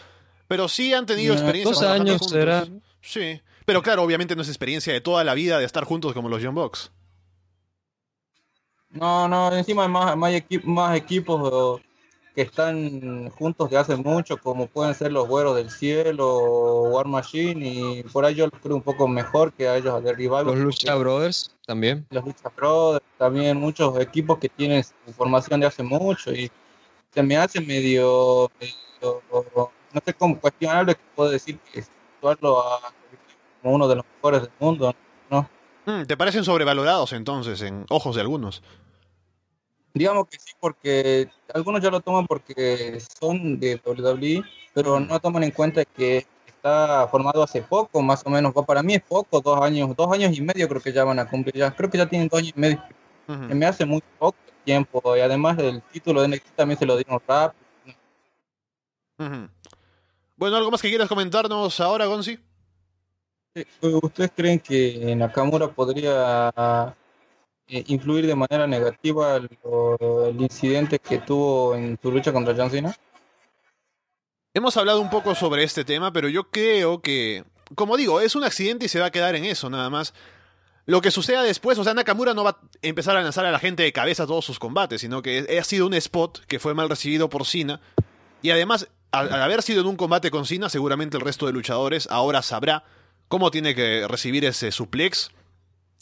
Pero 0.47 0.69
sí 0.69 0.95
han 0.95 1.07
tenido 1.07 1.35
experiencia. 1.35 1.73
dos 1.75 1.83
años 1.83 2.19
juntos. 2.19 2.31
será. 2.31 2.67
Sí. 3.01 3.41
Pero 3.65 3.83
claro, 3.83 4.03
obviamente 4.03 4.37
no 4.37 4.43
es 4.43 4.49
experiencia 4.49 4.93
de 4.93 5.01
toda 5.01 5.25
la 5.25 5.35
vida 5.35 5.59
de 5.59 5.65
estar 5.65 5.85
juntos 5.85 6.13
como 6.13 6.29
los 6.29 6.41
Young 6.43 6.55
Bucks. 6.55 6.93
No, 8.91 9.27
no, 9.29 9.53
encima 9.57 9.85
hay 9.85 9.89
más, 9.89 10.17
más, 10.17 10.33
equi- 10.33 10.63
más 10.65 10.97
equipos 10.97 11.81
que 12.35 12.43
están 12.43 13.29
juntos 13.31 13.69
de 13.71 13.77
hace 13.77 13.97
mucho, 13.97 14.39
como 14.39 14.67
pueden 14.67 14.95
ser 14.95 15.13
los 15.13 15.29
Güeros 15.29 15.57
del 15.57 15.71
Cielo 15.71 16.29
o 16.29 16.91
War 16.91 17.07
Machine, 17.07 17.67
y 17.67 18.03
por 18.05 18.25
ahí 18.25 18.35
yo 18.35 18.47
los 18.47 18.61
creo 18.61 18.77
un 18.77 18.83
poco 18.83 19.07
mejor 19.07 19.53
que 19.53 19.69
a 19.69 19.77
ellos, 19.77 19.95
a 19.95 20.03
The 20.03 20.13
Revival. 20.13 20.47
Los 20.47 20.57
Lucha 20.57 20.95
Brothers 20.95 21.55
también. 21.67 22.07
los 22.11 22.25
Lucha 22.25 22.51
Brothers, 22.57 23.05
también 23.19 23.59
muchos 23.59 23.99
equipos 24.01 24.39
que 24.39 24.49
tienen 24.49 24.83
su 24.83 25.13
formación 25.13 25.61
de 25.61 25.67
hace 25.67 25.83
mucho 25.83 26.33
y 26.33 26.51
se 27.13 27.23
me 27.23 27.37
hace 27.37 27.61
medio, 27.61 28.51
medio, 28.59 29.23
no 29.93 30.01
sé 30.05 30.15
cómo 30.15 30.41
cuestionable 30.41 30.95
que 30.95 31.03
puedo 31.15 31.31
decir 31.31 31.59
que 31.73 31.83
situarlo 31.83 32.61
a, 32.61 32.93
como 33.61 33.75
uno 33.75 33.89
de 33.89 33.97
los 33.97 34.05
mejores 34.17 34.43
del 34.43 34.53
mundo. 34.59 34.95
Mm, 35.85 36.05
¿Te 36.05 36.17
parecen 36.17 36.45
sobrevalorados 36.45 37.13
entonces 37.13 37.61
en 37.63 37.87
ojos 37.89 38.15
de 38.15 38.21
algunos? 38.21 38.63
Digamos 39.95 40.27
que 40.29 40.39
sí, 40.39 40.53
porque 40.59 41.29
algunos 41.53 41.83
ya 41.83 41.91
lo 41.91 42.01
toman 42.01 42.27
porque 42.27 42.99
son 43.21 43.61
de 43.61 43.81
WWE, 43.85 44.43
pero 44.73 44.99
no 44.99 45.21
toman 45.21 45.45
en 45.45 45.51
cuenta 45.51 45.85
que 45.85 46.27
está 46.47 47.07
formado 47.11 47.43
hace 47.43 47.61
poco, 47.61 48.01
más 48.01 48.23
o 48.25 48.31
menos. 48.31 48.55
Para 48.67 48.83
mí 48.83 48.95
es 48.95 49.03
poco, 49.03 49.41
dos 49.41 49.61
años, 49.61 49.95
dos 49.95 50.11
años 50.13 50.37
y 50.37 50.41
medio 50.41 50.69
creo 50.69 50.81
que 50.81 50.93
ya 50.93 51.05
van 51.05 51.19
a 51.19 51.29
cumplir. 51.29 51.57
Ya 51.57 51.71
creo 51.71 51.91
que 51.91 51.99
ya 51.99 52.09
tienen 52.09 52.29
dos 52.29 52.41
años 52.41 52.53
y 52.57 52.61
medio. 52.61 52.83
Se 53.27 53.55
me 53.55 53.67
hace 53.67 53.85
muy 53.85 54.03
poco 54.19 54.37
tiempo 54.65 55.17
y 55.17 55.21
además 55.21 55.59
el 55.59 55.83
título 55.83 56.23
de 56.23 56.29
NXT 56.29 56.57
también 56.57 56.79
se 56.79 56.87
lo 56.87 56.97
dieron 56.97 57.21
rápido. 57.27 57.63
Ujú. 59.19 59.49
Bueno, 60.37 60.57
¿algo 60.57 60.71
más 60.71 60.81
que 60.81 60.89
quieras 60.89 61.09
comentarnos 61.09 61.81
ahora, 61.81 62.07
Gonzi? 62.07 62.39
¿Ustedes 63.81 64.33
creen 64.35 64.59
que 64.59 65.15
Nakamura 65.15 65.69
podría 65.69 66.53
eh, 67.69 67.85
influir 67.87 68.27
de 68.27 68.35
manera 68.35 68.67
negativa 68.67 69.37
el 69.37 70.41
incidente 70.41 70.99
que 70.99 71.19
tuvo 71.19 71.75
en 71.75 71.99
su 72.01 72.11
lucha 72.11 72.33
contra 72.33 72.55
John 72.57 72.71
Cena? 72.71 72.97
Hemos 74.55 74.77
hablado 74.77 75.01
un 75.01 75.09
poco 75.09 75.35
sobre 75.35 75.65
este 75.65 75.85
tema, 75.85 76.13
pero 76.13 76.29
yo 76.29 76.51
creo 76.51 77.01
que, 77.01 77.45
como 77.75 77.97
digo, 77.97 78.21
es 78.21 78.37
un 78.37 78.45
accidente 78.45 78.87
y 78.87 78.89
se 78.89 79.01
va 79.01 79.07
a 79.07 79.11
quedar 79.11 79.35
en 79.35 79.47
eso 79.47 79.71
nada 79.71 79.89
más. 79.89 80.13
Lo 80.85 81.01
que 81.01 81.11
suceda 81.11 81.43
después, 81.43 81.79
o 81.79 81.85
sea, 81.85 81.95
Nakamura 81.95 82.35
no 82.35 82.45
va 82.45 82.51
a 82.51 82.59
empezar 82.83 83.17
a 83.17 83.23
lanzar 83.23 83.47
a 83.47 83.53
la 83.53 83.59
gente 83.59 83.83
de 83.83 83.93
cabeza 83.93 84.27
todos 84.27 84.45
sus 84.45 84.59
combates, 84.59 85.01
sino 85.01 85.23
que 85.23 85.57
ha 85.59 85.65
sido 85.65 85.87
un 85.87 85.95
spot 85.95 86.45
que 86.47 86.59
fue 86.59 86.75
mal 86.75 86.91
recibido 86.91 87.31
por 87.31 87.47
Cena. 87.47 87.81
Y 88.43 88.51
además, 88.51 88.89
al, 89.13 89.33
al 89.33 89.41
haber 89.41 89.63
sido 89.63 89.81
en 89.81 89.87
un 89.87 89.97
combate 89.97 90.31
con 90.31 90.45
Cena, 90.45 90.69
seguramente 90.69 91.17
el 91.17 91.23
resto 91.23 91.47
de 91.47 91.53
luchadores 91.53 92.09
ahora 92.11 92.43
sabrá 92.43 92.85
cómo 93.29 93.51
tiene 93.51 93.75
que 93.75 94.07
recibir 94.07 94.45
ese 94.45 94.73
suplex. 94.73 95.31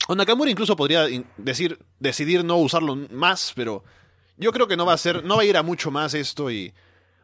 O 0.08 0.14
Nakamura 0.14 0.50
incluso 0.50 0.76
podría 0.76 1.06
decir, 1.36 1.78
decidir 1.98 2.44
no 2.44 2.56
usarlo 2.56 2.96
más, 2.96 3.52
pero 3.54 3.84
yo 4.36 4.52
creo 4.52 4.66
que 4.66 4.76
no 4.76 4.86
va 4.86 4.94
a 4.94 4.98
ser, 4.98 5.24
no 5.24 5.36
va 5.36 5.42
a 5.42 5.44
ir 5.44 5.56
a 5.56 5.62
mucho 5.62 5.90
más 5.90 6.14
esto 6.14 6.50
y 6.50 6.72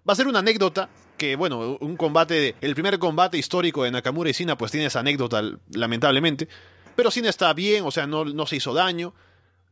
va 0.09 0.13
a 0.13 0.17
ser 0.17 0.29
una 0.29 0.39
anécdota 0.41 0.89
que, 1.17 1.35
bueno, 1.35 1.79
un 1.81 1.97
combate, 1.97 2.55
el 2.61 2.75
primer 2.75 2.99
combate 2.99 3.39
histórico 3.39 3.83
de 3.83 3.91
Nakamura 3.91 4.31
y 4.31 4.35
Cena, 4.35 4.57
pues 4.57 4.71
tiene 4.71 4.87
esa 4.87 5.01
anécdota, 5.01 5.43
lamentablemente. 5.71 6.47
Pero 6.95 7.11
Cena 7.11 7.31
está 7.31 7.53
bien, 7.55 7.85
o 7.85 7.91
sea, 7.91 8.07
no, 8.07 8.25
no 8.25 8.47
se 8.47 8.57
hizo 8.57 8.73
daño. 8.75 9.15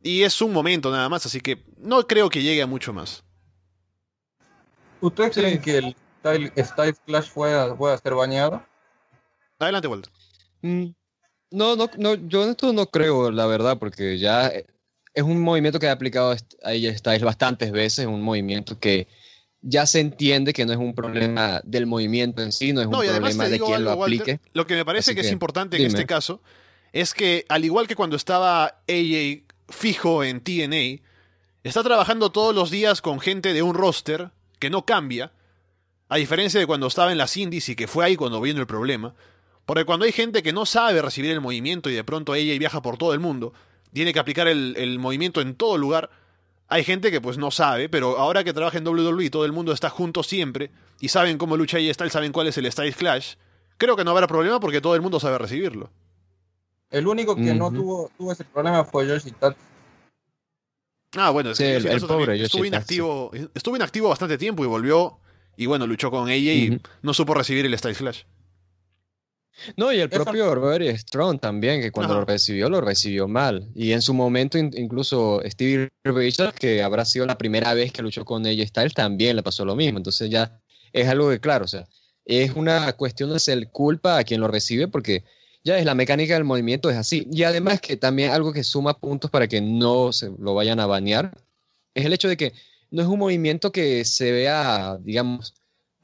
Y 0.02 0.22
es 0.22 0.40
un 0.42 0.52
momento 0.52 0.90
nada 0.90 1.08
más, 1.08 1.24
así 1.26 1.40
que 1.40 1.62
no 1.78 2.06
creo 2.06 2.28
que 2.30 2.42
llegue 2.42 2.62
a 2.62 2.66
mucho 2.66 2.92
más. 2.92 3.22
¿Ustedes 5.00 5.34
Sí. 5.34 5.40
creen 5.40 5.60
que 5.60 5.78
el 5.78 5.96
Style, 6.20 6.52
Style 6.56 6.96
Clash 7.06 7.30
pueda, 7.30 7.76
pueda 7.76 7.96
ser 7.98 8.14
bañado? 8.14 8.64
Adelante, 9.58 9.88
Walter. 9.88 10.10
Mm, 10.62 10.86
No, 11.54 11.76
no, 11.76 11.88
no, 11.96 12.14
yo 12.14 12.44
en 12.44 12.50
esto 12.50 12.72
no 12.72 12.86
creo, 12.86 13.30
la 13.30 13.46
verdad, 13.46 13.78
porque 13.78 14.18
ya 14.18 14.52
es 15.14 15.22
un 15.22 15.40
movimiento 15.40 15.78
que 15.78 15.88
ha 15.88 15.92
aplicado 15.92 16.36
a 16.62 16.72
ella 16.72 16.96
Styles 16.96 17.22
bastantes 17.22 17.70
veces, 17.70 18.06
un 18.06 18.22
movimiento 18.22 18.78
que 18.78 19.06
ya 19.62 19.86
se 19.86 20.00
entiende 20.00 20.52
que 20.52 20.66
no 20.66 20.72
es 20.72 20.78
un 20.78 20.94
problema 20.94 21.60
del 21.64 21.86
movimiento 21.86 22.42
en 22.42 22.52
sí, 22.52 22.72
no 22.72 22.82
es 22.82 22.86
un 22.86 22.92
problema 22.92 23.48
de 23.48 23.58
quien 23.58 23.84
lo 23.84 23.92
aplique. 23.92 24.40
lo 24.52 24.66
que 24.66 24.74
me 24.74 24.84
parece 24.84 25.14
que, 25.14 25.22
es 25.22 25.32
importante 25.32 25.76
en 25.76 25.86
este 25.86 26.04
caso 26.04 26.42
es 26.92 27.14
que, 27.14 27.46
al 27.48 27.64
igual 27.64 27.88
que 27.88 27.96
cuando 27.96 28.16
estaba 28.16 28.82
AJ 28.88 29.44
fijo 29.68 30.22
en 30.22 30.40
TNA, 30.40 31.02
está 31.62 31.82
trabajando 31.82 32.30
todos 32.30 32.54
los 32.54 32.70
días 32.70 33.00
con 33.00 33.20
gente 33.20 33.52
de 33.52 33.62
un 33.62 33.74
roster 33.74 34.30
que 34.58 34.70
no 34.70 34.84
cambia, 34.84 35.32
a 36.08 36.16
diferencia 36.16 36.60
de 36.60 36.66
cuando 36.66 36.86
estaba 36.86 37.10
en 37.10 37.18
las 37.18 37.36
indies 37.36 37.68
y 37.68 37.76
que 37.76 37.86
fue 37.86 38.04
ahí 38.04 38.16
cuando 38.16 38.40
vino 38.40 38.60
el 38.60 38.66
problema. 38.66 39.14
Porque 39.66 39.84
cuando 39.84 40.04
hay 40.04 40.12
gente 40.12 40.42
que 40.42 40.52
no 40.52 40.66
sabe 40.66 41.00
recibir 41.00 41.30
el 41.30 41.40
movimiento 41.40 41.88
y 41.88 41.94
de 41.94 42.04
pronto 42.04 42.34
ella 42.34 42.58
viaja 42.58 42.82
por 42.82 42.98
todo 42.98 43.14
el 43.14 43.20
mundo, 43.20 43.52
tiene 43.92 44.12
que 44.12 44.18
aplicar 44.18 44.46
el, 44.48 44.98
movimiento 44.98 45.40
en 45.40 45.54
todo 45.54 45.78
lugar, 45.78 46.10
hay 46.68 46.84
gente 46.84 47.10
que 47.10 47.20
pues 47.20 47.38
no 47.38 47.50
sabe, 47.50 47.88
pero 47.88 48.18
ahora 48.18 48.44
que 48.44 48.52
trabaja 48.52 48.78
en 48.78 48.86
WWE 48.86 49.30
todo 49.30 49.44
el 49.44 49.52
mundo 49.52 49.72
está 49.72 49.88
junto 49.88 50.22
siempre 50.22 50.70
y 51.00 51.08
saben 51.08 51.38
cómo 51.38 51.56
lucha 51.56 51.78
y 51.78 51.92
Styles, 51.92 52.12
saben 52.12 52.32
cuál 52.32 52.48
es 52.48 52.58
el 52.58 52.70
Styles 52.70 52.96
Clash, 52.96 53.34
creo 53.76 53.96
que 53.96 54.04
no 54.04 54.10
habrá 54.10 54.26
problema 54.26 54.60
porque 54.60 54.80
todo 54.80 54.94
el 54.94 55.02
mundo 55.02 55.20
sabe 55.20 55.38
recibirlo. 55.38 55.90
El 56.90 57.06
único 57.06 57.34
que 57.34 57.54
no 57.54 57.70
tuvo, 57.70 58.10
tuvo 58.16 58.32
ese 58.32 58.44
problema 58.44 58.84
fue 58.84 59.06
Yoshi 59.08 59.32
Tatsu. 59.32 59.58
Ah, 61.16 61.30
bueno, 61.30 61.52
el, 61.56 62.00
pobre 62.00 62.42
estuvo 62.42 62.64
inactivo, 62.64 63.30
estuvo 63.54 63.76
inactivo 63.76 64.08
bastante 64.08 64.36
tiempo 64.36 64.64
y 64.64 64.66
volvió 64.66 65.18
y 65.56 65.66
bueno, 65.66 65.86
luchó 65.86 66.10
con 66.10 66.28
ella 66.28 66.52
y 66.52 66.80
no 67.02 67.14
supo 67.14 67.34
recibir 67.34 67.64
el 67.66 67.78
Style 67.78 67.94
Flash. 67.94 68.22
No, 69.76 69.92
y 69.92 70.00
el 70.00 70.08
propio 70.08 70.54
Roderick 70.54 70.96
Strong 70.98 71.40
también, 71.40 71.80
que 71.80 71.92
cuando 71.92 72.14
lo 72.14 72.24
recibió, 72.24 72.68
lo 72.68 72.80
recibió 72.80 73.28
mal. 73.28 73.68
Y 73.74 73.92
en 73.92 74.02
su 74.02 74.12
momento, 74.12 74.58
incluso 74.58 75.40
Stevie 75.46 75.88
Richards, 76.04 76.58
que 76.58 76.82
habrá 76.82 77.04
sido 77.04 77.26
la 77.26 77.38
primera 77.38 77.72
vez 77.74 77.92
que 77.92 78.02
luchó 78.02 78.24
con 78.24 78.44
ella 78.46 78.66
Styles, 78.66 78.94
también 78.94 79.36
le 79.36 79.42
pasó 79.42 79.64
lo 79.64 79.76
mismo. 79.76 79.98
Entonces 79.98 80.28
ya 80.30 80.60
es 80.92 81.08
algo 81.08 81.30
que, 81.30 81.40
claro, 81.40 81.64
o 81.64 81.68
sea, 81.68 81.86
es 82.24 82.52
una 82.54 82.92
cuestión 82.94 83.32
de 83.32 83.38
ser 83.38 83.68
culpa 83.70 84.18
a 84.18 84.24
quien 84.24 84.40
lo 84.40 84.48
recibe, 84.48 84.88
porque 84.88 85.24
ya 85.62 85.78
es 85.78 85.84
la 85.84 85.94
mecánica 85.94 86.34
del 86.34 86.44
movimiento, 86.44 86.90
es 86.90 86.96
así. 86.96 87.26
Y 87.30 87.42
además 87.44 87.80
que 87.80 87.96
también 87.96 88.30
algo 88.30 88.52
que 88.52 88.64
suma 88.64 88.98
puntos 88.98 89.30
para 89.30 89.48
que 89.48 89.60
no 89.60 90.12
se 90.12 90.30
lo 90.38 90.54
vayan 90.54 90.80
a 90.80 90.86
banear, 90.86 91.32
es 91.94 92.04
el 92.04 92.12
hecho 92.12 92.28
de 92.28 92.36
que 92.36 92.52
no 92.90 93.02
es 93.02 93.08
un 93.08 93.18
movimiento 93.18 93.72
que 93.72 94.04
se 94.04 94.30
vea, 94.30 94.98
digamos, 95.00 95.54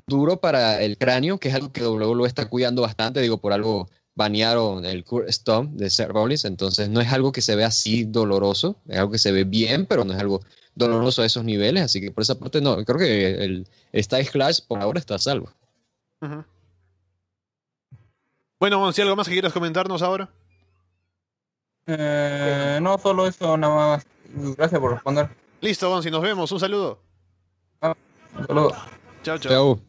duro 0.06 0.40
para 0.40 0.82
el 0.82 0.98
cráneo, 0.98 1.38
que 1.38 1.48
es 1.48 1.54
algo 1.54 1.72
que 1.72 1.86
WWE 1.86 2.26
está 2.26 2.48
cuidando 2.48 2.82
bastante, 2.82 3.20
digo, 3.20 3.38
por 3.38 3.52
algo 3.52 3.88
banearon 4.14 4.84
el 4.84 5.04
Stomp 5.28 5.72
de 5.72 5.88
Seth 5.88 6.10
Rollins, 6.10 6.44
entonces 6.44 6.88
no 6.88 7.00
es 7.00 7.12
algo 7.12 7.32
que 7.32 7.40
se 7.40 7.56
vea 7.56 7.68
así 7.68 8.04
doloroso, 8.04 8.76
es 8.88 8.98
algo 8.98 9.12
que 9.12 9.18
se 9.18 9.32
ve 9.32 9.44
bien, 9.44 9.86
pero 9.86 10.04
no 10.04 10.12
es 10.12 10.20
algo 10.20 10.42
doloroso 10.74 11.22
a 11.22 11.26
esos 11.26 11.44
niveles, 11.44 11.84
así 11.84 12.00
que 12.00 12.10
por 12.10 12.22
esa 12.22 12.38
parte 12.38 12.60
no, 12.60 12.84
creo 12.84 12.98
que 12.98 13.44
el, 13.44 13.66
el 13.92 14.04
Styles 14.04 14.30
Clash 14.30 14.60
por 14.66 14.80
ahora 14.80 14.98
está 14.98 15.14
a 15.14 15.18
salvo. 15.18 15.50
Bueno, 18.58 18.92
si 18.92 19.00
algo 19.00 19.16
más 19.16 19.26
que 19.26 19.32
quieras 19.32 19.52
comentarnos 19.52 20.02
ahora. 20.02 20.28
Eh, 21.86 22.78
no, 22.82 22.98
solo 22.98 23.26
eso, 23.26 23.56
nada 23.56 23.74
más. 23.74 24.06
Gracias 24.56 24.80
por 24.80 24.92
responder. 24.92 25.30
Listo, 25.60 26.02
si 26.02 26.10
nos 26.10 26.22
vemos. 26.22 26.52
Un 26.52 26.60
saludo. 26.60 27.00
Ah, 27.80 27.96
un 28.38 28.46
saludo. 28.46 28.72
Chao, 29.22 29.38
chao. 29.38 29.80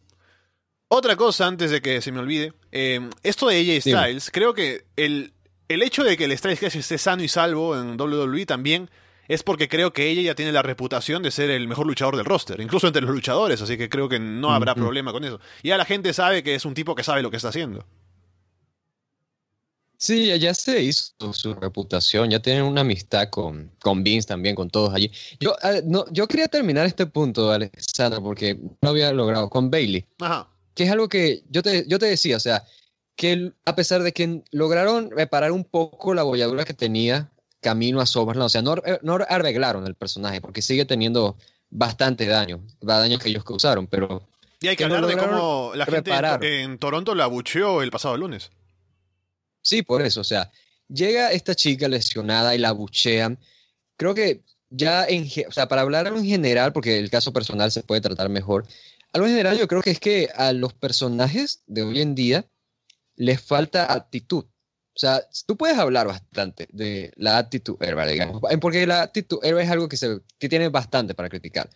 Otra 0.93 1.15
cosa 1.15 1.47
antes 1.47 1.71
de 1.71 1.81
que 1.81 2.01
se 2.01 2.11
me 2.11 2.19
olvide. 2.19 2.51
Eh, 2.69 2.99
esto 3.23 3.47
de 3.47 3.61
AJ 3.61 3.81
Styles, 3.81 4.29
creo 4.29 4.53
que 4.53 4.83
el, 4.97 5.31
el 5.69 5.83
hecho 5.83 6.03
de 6.03 6.17
que 6.17 6.25
el 6.25 6.37
Styles 6.37 6.59
Clash 6.59 6.75
esté 6.75 6.97
sano 6.97 7.23
y 7.23 7.29
salvo 7.29 7.79
en 7.79 7.97
WWE 7.97 8.45
también 8.45 8.89
es 9.29 9.41
porque 9.41 9.69
creo 9.69 9.93
que 9.93 10.09
ella 10.09 10.21
ya 10.21 10.35
tiene 10.35 10.51
la 10.51 10.63
reputación 10.63 11.23
de 11.23 11.31
ser 11.31 11.49
el 11.49 11.69
mejor 11.69 11.87
luchador 11.87 12.17
del 12.17 12.25
roster, 12.25 12.59
incluso 12.59 12.87
entre 12.87 13.03
los 13.03 13.11
luchadores, 13.11 13.61
así 13.61 13.77
que 13.77 13.87
creo 13.87 14.09
que 14.09 14.19
no 14.19 14.51
habrá 14.51 14.75
problema 14.75 15.13
con 15.13 15.23
eso. 15.23 15.39
Y 15.63 15.69
ya 15.69 15.77
la 15.77 15.85
gente 15.85 16.11
sabe 16.11 16.43
que 16.43 16.55
es 16.55 16.65
un 16.65 16.73
tipo 16.73 16.93
que 16.93 17.03
sabe 17.03 17.21
lo 17.21 17.31
que 17.31 17.37
está 17.37 17.47
haciendo. 17.47 17.85
Sí, 19.95 20.37
ya 20.39 20.53
se 20.53 20.83
hizo 20.83 21.31
su 21.31 21.53
reputación, 21.53 22.29
ya 22.31 22.41
tienen 22.41 22.63
una 22.63 22.81
amistad 22.81 23.29
con, 23.29 23.71
con 23.79 24.03
Vince 24.03 24.27
también, 24.27 24.55
con 24.55 24.69
todos 24.69 24.93
allí. 24.93 25.09
Yo, 25.39 25.55
ah, 25.61 25.75
no, 25.85 26.03
yo 26.11 26.27
quería 26.27 26.49
terminar 26.49 26.85
este 26.85 27.05
punto, 27.05 27.49
Alexandra, 27.49 28.19
porque 28.19 28.59
no 28.81 28.89
había 28.89 29.13
logrado 29.13 29.49
con 29.49 29.71
Bailey. 29.71 30.05
Ajá. 30.19 30.50
Que 30.73 30.83
es 30.83 30.91
algo 30.91 31.09
que 31.09 31.43
yo 31.49 31.61
te, 31.63 31.85
yo 31.87 31.99
te 31.99 32.05
decía, 32.05 32.37
o 32.37 32.39
sea, 32.39 32.63
que 33.15 33.53
a 33.65 33.75
pesar 33.75 34.03
de 34.03 34.13
que 34.13 34.43
lograron 34.51 35.11
reparar 35.11 35.51
un 35.51 35.63
poco 35.63 36.13
la 36.13 36.23
bolladura 36.23 36.65
que 36.65 36.73
tenía 36.73 37.31
camino 37.59 38.01
a 38.01 38.05
SummerSlam, 38.05 38.45
o 38.45 38.49
sea, 38.49 38.61
no, 38.61 38.75
eh, 38.85 38.99
no 39.03 39.19
arreglaron 39.27 39.85
el 39.85 39.95
personaje, 39.95 40.41
porque 40.41 40.61
sigue 40.61 40.85
teniendo 40.85 41.37
bastante 41.69 42.25
daño, 42.25 42.61
daño 42.81 43.19
que 43.19 43.29
ellos 43.29 43.43
causaron, 43.43 43.87
pero... 43.87 44.27
Y 44.59 44.67
hay 44.67 44.75
que, 44.75 44.83
hablar 44.83 45.05
de 45.07 45.17
cómo 45.17 45.71
la 45.73 45.85
gente 45.85 46.11
en, 46.11 46.43
en 46.43 46.77
Toronto 46.77 47.15
la 47.15 47.23
abucheó 47.23 47.81
el 47.81 47.89
pasado 47.89 48.15
lunes. 48.17 48.51
Sí, 49.61 49.81
por 49.81 50.01
eso, 50.01 50.21
o 50.21 50.23
sea, 50.23 50.51
llega 50.87 51.31
esta 51.31 51.55
chica 51.55 51.87
lesionada 51.87 52.53
y 52.55 52.59
la 52.59 52.71
buchean. 52.71 53.39
Creo 53.97 54.13
que 54.13 54.41
ya, 54.69 55.05
en, 55.05 55.27
o 55.47 55.51
sea, 55.51 55.67
para 55.67 55.81
hablar 55.81 56.07
en 56.07 56.25
general, 56.25 56.73
porque 56.73 56.97
el 56.97 57.09
caso 57.09 57.33
personal 57.33 57.71
se 57.71 57.83
puede 57.83 58.01
tratar 58.01 58.29
mejor, 58.29 58.65
algo 59.13 59.27
en 59.27 59.33
general 59.33 59.57
yo 59.57 59.67
creo 59.67 59.81
que 59.81 59.91
es 59.91 59.99
que 59.99 60.29
a 60.35 60.53
los 60.53 60.73
personajes 60.73 61.63
de 61.67 61.83
hoy 61.83 62.01
en 62.01 62.15
día 62.15 62.49
les 63.15 63.41
falta 63.41 63.91
actitud. 63.91 64.45
O 64.93 64.99
sea, 64.99 65.21
tú 65.45 65.57
puedes 65.57 65.77
hablar 65.77 66.07
bastante 66.07 66.67
de 66.71 67.13
la 67.15 67.37
actitud 67.37 67.77
herba, 67.79 68.05
digamos, 68.05 68.41
porque 68.59 68.85
la 68.85 69.03
actitud 69.03 69.39
herba 69.41 69.63
es 69.63 69.69
algo 69.69 69.87
que, 69.87 69.97
se, 69.97 70.19
que 70.37 70.49
tiene 70.49 70.69
bastante 70.69 71.13
para 71.13 71.29
criticar. 71.29 71.69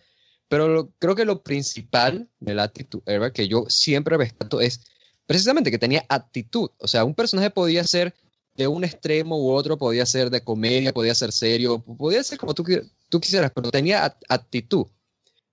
Pero 0.48 0.92
creo 0.98 1.14
que 1.14 1.24
lo 1.24 1.42
principal 1.42 2.28
de 2.40 2.54
la 2.54 2.64
actitud 2.64 3.02
herba 3.06 3.32
que 3.32 3.48
yo 3.48 3.64
siempre 3.68 4.16
rescato 4.16 4.60
es 4.60 4.80
precisamente 5.26 5.70
que 5.70 5.78
tenía 5.78 6.04
actitud. 6.08 6.70
O 6.78 6.86
sea, 6.86 7.04
un 7.04 7.14
personaje 7.14 7.50
podía 7.50 7.84
ser 7.84 8.14
de 8.54 8.66
un 8.68 8.84
extremo 8.84 9.38
u 9.38 9.50
otro, 9.50 9.76
podía 9.76 10.06
ser 10.06 10.30
de 10.30 10.42
comedia, 10.42 10.92
podía 10.92 11.14
ser 11.14 11.32
serio, 11.32 11.78
podía 11.78 12.22
ser 12.22 12.38
como 12.38 12.54
tú, 12.54 12.64
tú 13.08 13.20
quisieras, 13.20 13.50
pero 13.54 13.70
tenía 13.70 14.16
actitud. 14.28 14.86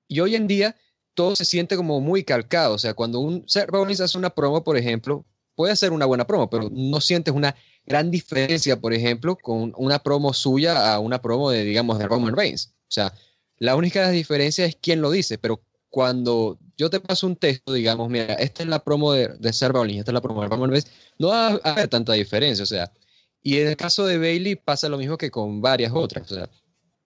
Y 0.07 0.19
hoy 0.19 0.35
en 0.35 0.47
día 0.47 0.75
todo 1.13 1.35
se 1.35 1.45
siente 1.45 1.75
como 1.75 1.99
muy 2.01 2.23
calcado. 2.23 2.75
O 2.75 2.77
sea, 2.77 2.93
cuando 2.93 3.19
un 3.19 3.45
Rollins 3.67 4.01
hace 4.01 4.17
una 4.17 4.29
promo, 4.29 4.63
por 4.63 4.77
ejemplo, 4.77 5.25
puede 5.55 5.75
ser 5.75 5.91
una 5.91 6.05
buena 6.05 6.25
promo, 6.25 6.49
pero 6.49 6.69
no 6.71 7.01
sientes 7.01 7.33
una 7.33 7.55
gran 7.85 8.11
diferencia, 8.11 8.79
por 8.79 8.93
ejemplo, 8.93 9.35
con 9.35 9.73
una 9.77 9.99
promo 9.99 10.33
suya 10.33 10.93
a 10.93 10.99
una 10.99 11.21
promo 11.21 11.51
de, 11.51 11.63
digamos, 11.63 11.99
de 11.99 12.07
Roman 12.07 12.35
Reigns. 12.35 12.73
O 12.83 12.91
sea, 12.91 13.13
la 13.57 13.75
única 13.75 14.09
diferencia 14.09 14.65
es 14.65 14.75
quién 14.75 15.01
lo 15.01 15.11
dice, 15.11 15.37
pero 15.37 15.61
cuando 15.89 16.57
yo 16.75 16.89
te 16.89 16.99
paso 16.99 17.27
un 17.27 17.35
texto, 17.35 17.73
digamos, 17.73 18.09
mira, 18.09 18.33
esta 18.35 18.63
es 18.63 18.69
la 18.69 18.83
promo 18.83 19.13
de, 19.13 19.27
de 19.27 19.53
Ser 19.53 19.71
esta 19.75 20.11
es 20.11 20.13
la 20.13 20.21
promo 20.21 20.41
de 20.41 20.47
Roman 20.47 20.71
Reigns, 20.71 20.87
no 21.19 21.27
va 21.27 21.49
a 21.49 21.71
haber 21.71 21.87
tanta 21.87 22.13
diferencia, 22.13 22.63
o 22.63 22.67
sea, 22.67 22.91
y 23.43 23.59
en 23.59 23.67
el 23.67 23.77
caso 23.77 24.05
de 24.05 24.17
Bailey 24.17 24.55
pasa 24.55 24.89
lo 24.89 24.97
mismo 24.97 25.17
que 25.17 25.29
con 25.29 25.61
varias 25.61 25.91
otras, 25.93 26.31
o 26.31 26.35
sea, 26.35 26.49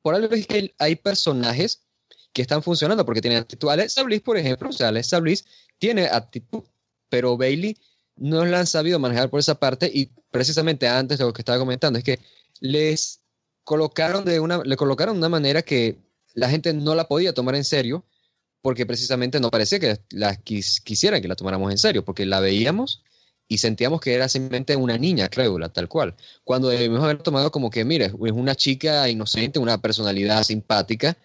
por 0.02 0.16
algo 0.16 0.34
es 0.34 0.48
que 0.48 0.74
hay 0.78 0.96
personajes 0.96 1.87
que 2.34 2.42
están 2.42 2.62
funcionando 2.64 3.06
porque 3.06 3.22
tienen 3.22 3.40
actitud. 3.40 3.70
Alexa 3.70 4.04
Bliss, 4.04 4.22
por 4.22 4.38
ejemplo, 4.38 4.70
o 4.70 4.74
sea, 4.74 4.90
Alexa 4.90 5.20
Bliss 5.20 5.46
tiene 5.78 6.06
actitud, 6.06 6.64
pero 7.10 7.38
Bailey 7.38 7.78
no 8.16 8.46
la 8.46 8.60
han 8.60 8.68
sabido 8.68 9.00
manejar 9.00 9.30
por 9.30 9.40
esa 9.40 9.56
parte 9.56 9.90
y 9.94 10.12
precisamente 10.32 10.88
antes 10.88 11.18
de 11.18 11.26
lo 11.26 11.34
que 11.34 11.42
estaba 11.42 11.60
comentando 11.60 12.00
es 12.00 12.06
que 12.06 12.20
les 12.60 13.22
colocaron 13.64 14.26
de 14.26 14.40
una, 14.40 14.64
le 14.64 14.76
colocaron 14.76 15.16
de 15.16 15.20
una 15.20 15.30
manera 15.30 15.62
que 15.62 15.98
la 16.34 16.50
gente 16.50 16.74
no 16.74 16.96
la 16.96 17.08
podía 17.08 17.34
tomar 17.34 17.56
en 17.56 17.64
serio 17.64 18.06
porque 18.62 18.86
precisamente 18.86 19.40
no 19.40 19.50
parecía 19.50 19.80
que 19.80 20.00
la 20.10 20.36
quisieran 20.36 21.22
que 21.22 21.28
la 21.28 21.36
tomáramos 21.36 21.72
en 21.72 21.78
serio, 21.78 22.04
porque 22.04 22.26
la 22.26 22.40
veíamos 22.40 23.04
y 23.48 23.60
sentíamos 23.60 24.02
que 24.02 24.14
era 24.14 24.28
simplemente 24.28 24.76
una 24.76 24.98
niña 24.98 25.30
crédula, 25.30 25.70
tal 25.70 25.88
cual. 25.88 26.16
Cuando 26.44 26.70
debimos 26.70 27.02
haber 27.04 27.24
tomado 27.24 27.52
como 27.52 27.70
que, 27.70 27.86
mire, 27.86 28.06
es 28.06 28.14
una 28.34 28.56
chica 28.56 29.08
inocente, 29.10 29.60
una 29.60 29.82
personalidad 29.82 30.44
simpática, 30.44 31.18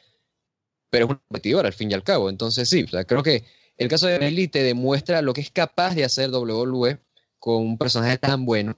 pero 0.92 1.07
es 1.07 1.11
una 1.11 1.22
competidora 1.26 1.68
al 1.68 1.72
fin 1.72 1.90
y 1.90 1.94
al 1.94 2.02
cabo. 2.02 2.28
Entonces, 2.28 2.68
sí, 2.68 2.85
creo 2.85 3.22
que 3.22 3.44
el 3.78 3.88
caso 3.88 4.09
de 4.09 4.18
Bailey 4.18 4.46
te 4.48 4.62
demuestra 4.62 5.22
lo 5.22 5.33
que 5.33 5.40
es 5.40 5.50
capaz 5.50 5.94
de 5.94 6.05
hacer 6.05 6.31
WWE 6.31 6.98
con 7.38 7.62
un 7.62 7.78
personaje 7.78 8.18
tan 8.18 8.44
bueno. 8.44 8.76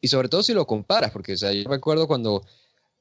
Y 0.00 0.06
sobre 0.06 0.28
todo 0.28 0.44
si 0.44 0.54
lo 0.54 0.64
comparas, 0.64 1.10
porque 1.10 1.32
o 1.32 1.36
sea, 1.36 1.50
yo 1.50 1.68
recuerdo 1.68 2.06
cuando 2.06 2.46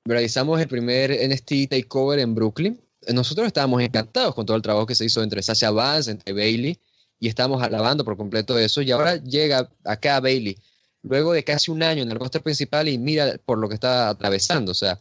realizamos 0.04 0.60
el 0.60 0.68
primer 0.68 1.12
NXT 1.12 1.70
Takeover 1.70 2.18
en 2.18 2.34
Brooklyn, 2.34 2.82
nosotros 3.14 3.46
estábamos 3.46 3.84
encantados 3.84 4.34
con 4.34 4.48
todo 4.48 4.58
el 4.58 4.64
trabajo 4.64 4.88
que 4.88 4.96
se 4.96 5.06
hizo 5.06 5.22
entre 5.22 5.44
Sasha 5.44 5.70
Vance, 5.70 6.10
entre 6.10 6.34
Bailey, 6.34 6.80
y 7.20 7.28
estamos 7.28 7.62
alabando 7.62 8.04
por 8.04 8.18
completo 8.18 8.58
eso. 8.58 8.82
Y 8.82 8.90
ahora 8.90 9.18
llega 9.18 9.70
acá 9.84 10.20
Bailey, 10.20 10.58
luego 11.04 11.34
de 11.34 11.44
casi 11.44 11.70
un 11.70 11.84
año 11.84 12.02
en 12.02 12.12
el 12.12 12.18
roster 12.18 12.42
principal, 12.42 12.88
y 12.88 12.98
mira 12.98 13.38
por 13.46 13.60
lo 13.60 13.70
que 13.70 13.76
está 13.76 14.10
atravesando. 14.10 14.72
O 14.72 14.76
sea, 14.76 15.00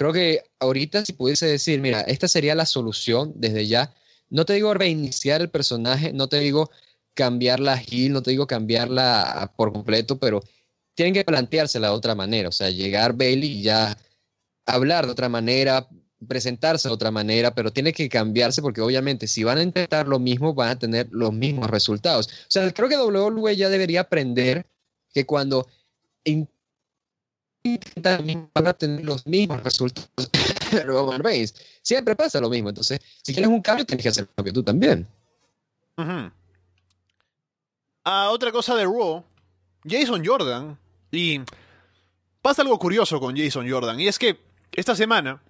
creo 0.00 0.14
que 0.14 0.44
ahorita 0.60 1.04
si 1.04 1.12
pudiese 1.12 1.44
decir, 1.44 1.78
mira, 1.78 2.00
esta 2.00 2.26
sería 2.26 2.54
la 2.54 2.64
solución 2.64 3.34
desde 3.36 3.66
ya. 3.66 3.92
No 4.30 4.46
te 4.46 4.54
digo 4.54 4.72
reiniciar 4.72 5.42
el 5.42 5.50
personaje, 5.50 6.14
no 6.14 6.26
te 6.26 6.38
digo 6.38 6.70
cambiar 7.12 7.60
la 7.60 7.76
heal, 7.76 8.14
no 8.14 8.22
te 8.22 8.30
digo 8.30 8.46
cambiarla 8.46 9.52
por 9.58 9.74
completo, 9.74 10.18
pero 10.18 10.42
tienen 10.94 11.12
que 11.12 11.22
planteársela 11.22 11.88
de 11.88 11.92
otra 11.92 12.14
manera, 12.14 12.48
o 12.48 12.52
sea, 12.52 12.70
llegar 12.70 13.12
Bailey 13.12 13.58
y 13.58 13.62
ya 13.62 13.94
hablar 14.64 15.04
de 15.04 15.12
otra 15.12 15.28
manera, 15.28 15.86
presentarse 16.26 16.88
de 16.88 16.94
otra 16.94 17.10
manera, 17.10 17.54
pero 17.54 17.70
tiene 17.70 17.92
que 17.92 18.08
cambiarse 18.08 18.62
porque 18.62 18.80
obviamente 18.80 19.26
si 19.26 19.44
van 19.44 19.58
a 19.58 19.62
intentar 19.62 20.08
lo 20.08 20.18
mismo 20.18 20.54
van 20.54 20.70
a 20.70 20.78
tener 20.78 21.08
los 21.10 21.34
mismos 21.34 21.68
resultados. 21.68 22.26
O 22.26 22.30
sea, 22.48 22.72
creo 22.72 22.88
que 22.88 22.96
WWE 22.96 23.54
ya 23.54 23.68
debería 23.68 24.00
aprender 24.00 24.64
que 25.12 25.26
cuando 25.26 25.68
a 28.54 28.72
tener 28.74 29.04
los 29.04 29.26
mismos 29.26 29.62
resultados 29.62 30.10
Roman 30.84 31.22
Reigns. 31.22 31.54
Siempre 31.82 32.16
pasa 32.16 32.40
lo 32.40 32.48
mismo. 32.48 32.70
Entonces, 32.70 33.00
si 33.22 33.32
quieres 33.32 33.50
un 33.50 33.60
cambio, 33.60 33.84
tienes 33.84 34.02
que 34.02 34.08
hacer 34.08 34.28
lo 34.36 34.44
que 34.44 34.52
tú 34.52 34.62
también. 34.62 35.06
Ah, 38.04 38.30
otra 38.30 38.50
cosa 38.52 38.74
de 38.74 38.84
Raw, 38.84 39.24
Jason 39.84 40.24
Jordan. 40.24 40.78
Y 41.10 41.40
pasa 42.40 42.62
algo 42.62 42.78
curioso 42.78 43.20
con 43.20 43.36
Jason 43.36 43.70
Jordan. 43.70 44.00
Y 44.00 44.08
es 44.08 44.18
que 44.18 44.40
esta 44.72 44.94
semana 44.94 45.42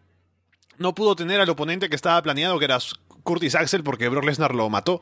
no 0.78 0.94
pudo 0.94 1.14
tener 1.14 1.40
al 1.40 1.50
oponente 1.50 1.88
que 1.88 1.96
estaba 1.96 2.20
planeado, 2.22 2.58
que 2.58 2.64
era 2.64 2.78
Curtis 3.22 3.54
Axel, 3.54 3.84
porque 3.84 4.08
Brock 4.08 4.24
Lesnar 4.24 4.54
lo 4.54 4.68
mató. 4.68 5.00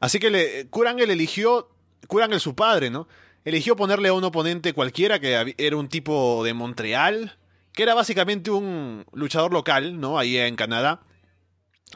Así 0.00 0.20
que 0.20 0.30
le, 0.30 0.68
Kurangel 0.68 1.10
eligió, 1.10 1.68
Kurangel 2.06 2.40
su 2.40 2.54
padre, 2.54 2.90
¿no? 2.90 3.08
Eligió 3.48 3.76
ponerle 3.76 4.10
a 4.10 4.12
un 4.12 4.24
oponente 4.24 4.74
cualquiera 4.74 5.20
que 5.20 5.54
era 5.56 5.76
un 5.78 5.88
tipo 5.88 6.44
de 6.44 6.52
Montreal, 6.52 7.38
que 7.72 7.82
era 7.82 7.94
básicamente 7.94 8.50
un 8.50 9.06
luchador 9.14 9.54
local, 9.54 9.98
¿no? 9.98 10.18
Ahí 10.18 10.36
en 10.36 10.54
Canadá. 10.54 11.00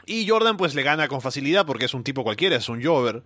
Y 0.07 0.27
Jordan 0.27 0.57
pues 0.57 0.73
le 0.73 0.81
gana 0.81 1.07
con 1.07 1.21
facilidad 1.21 1.67
porque 1.67 1.85
es 1.85 1.93
un 1.93 2.03
tipo 2.03 2.23
cualquiera, 2.23 2.55
es 2.55 2.69
un 2.69 2.83
Jover. 2.83 3.21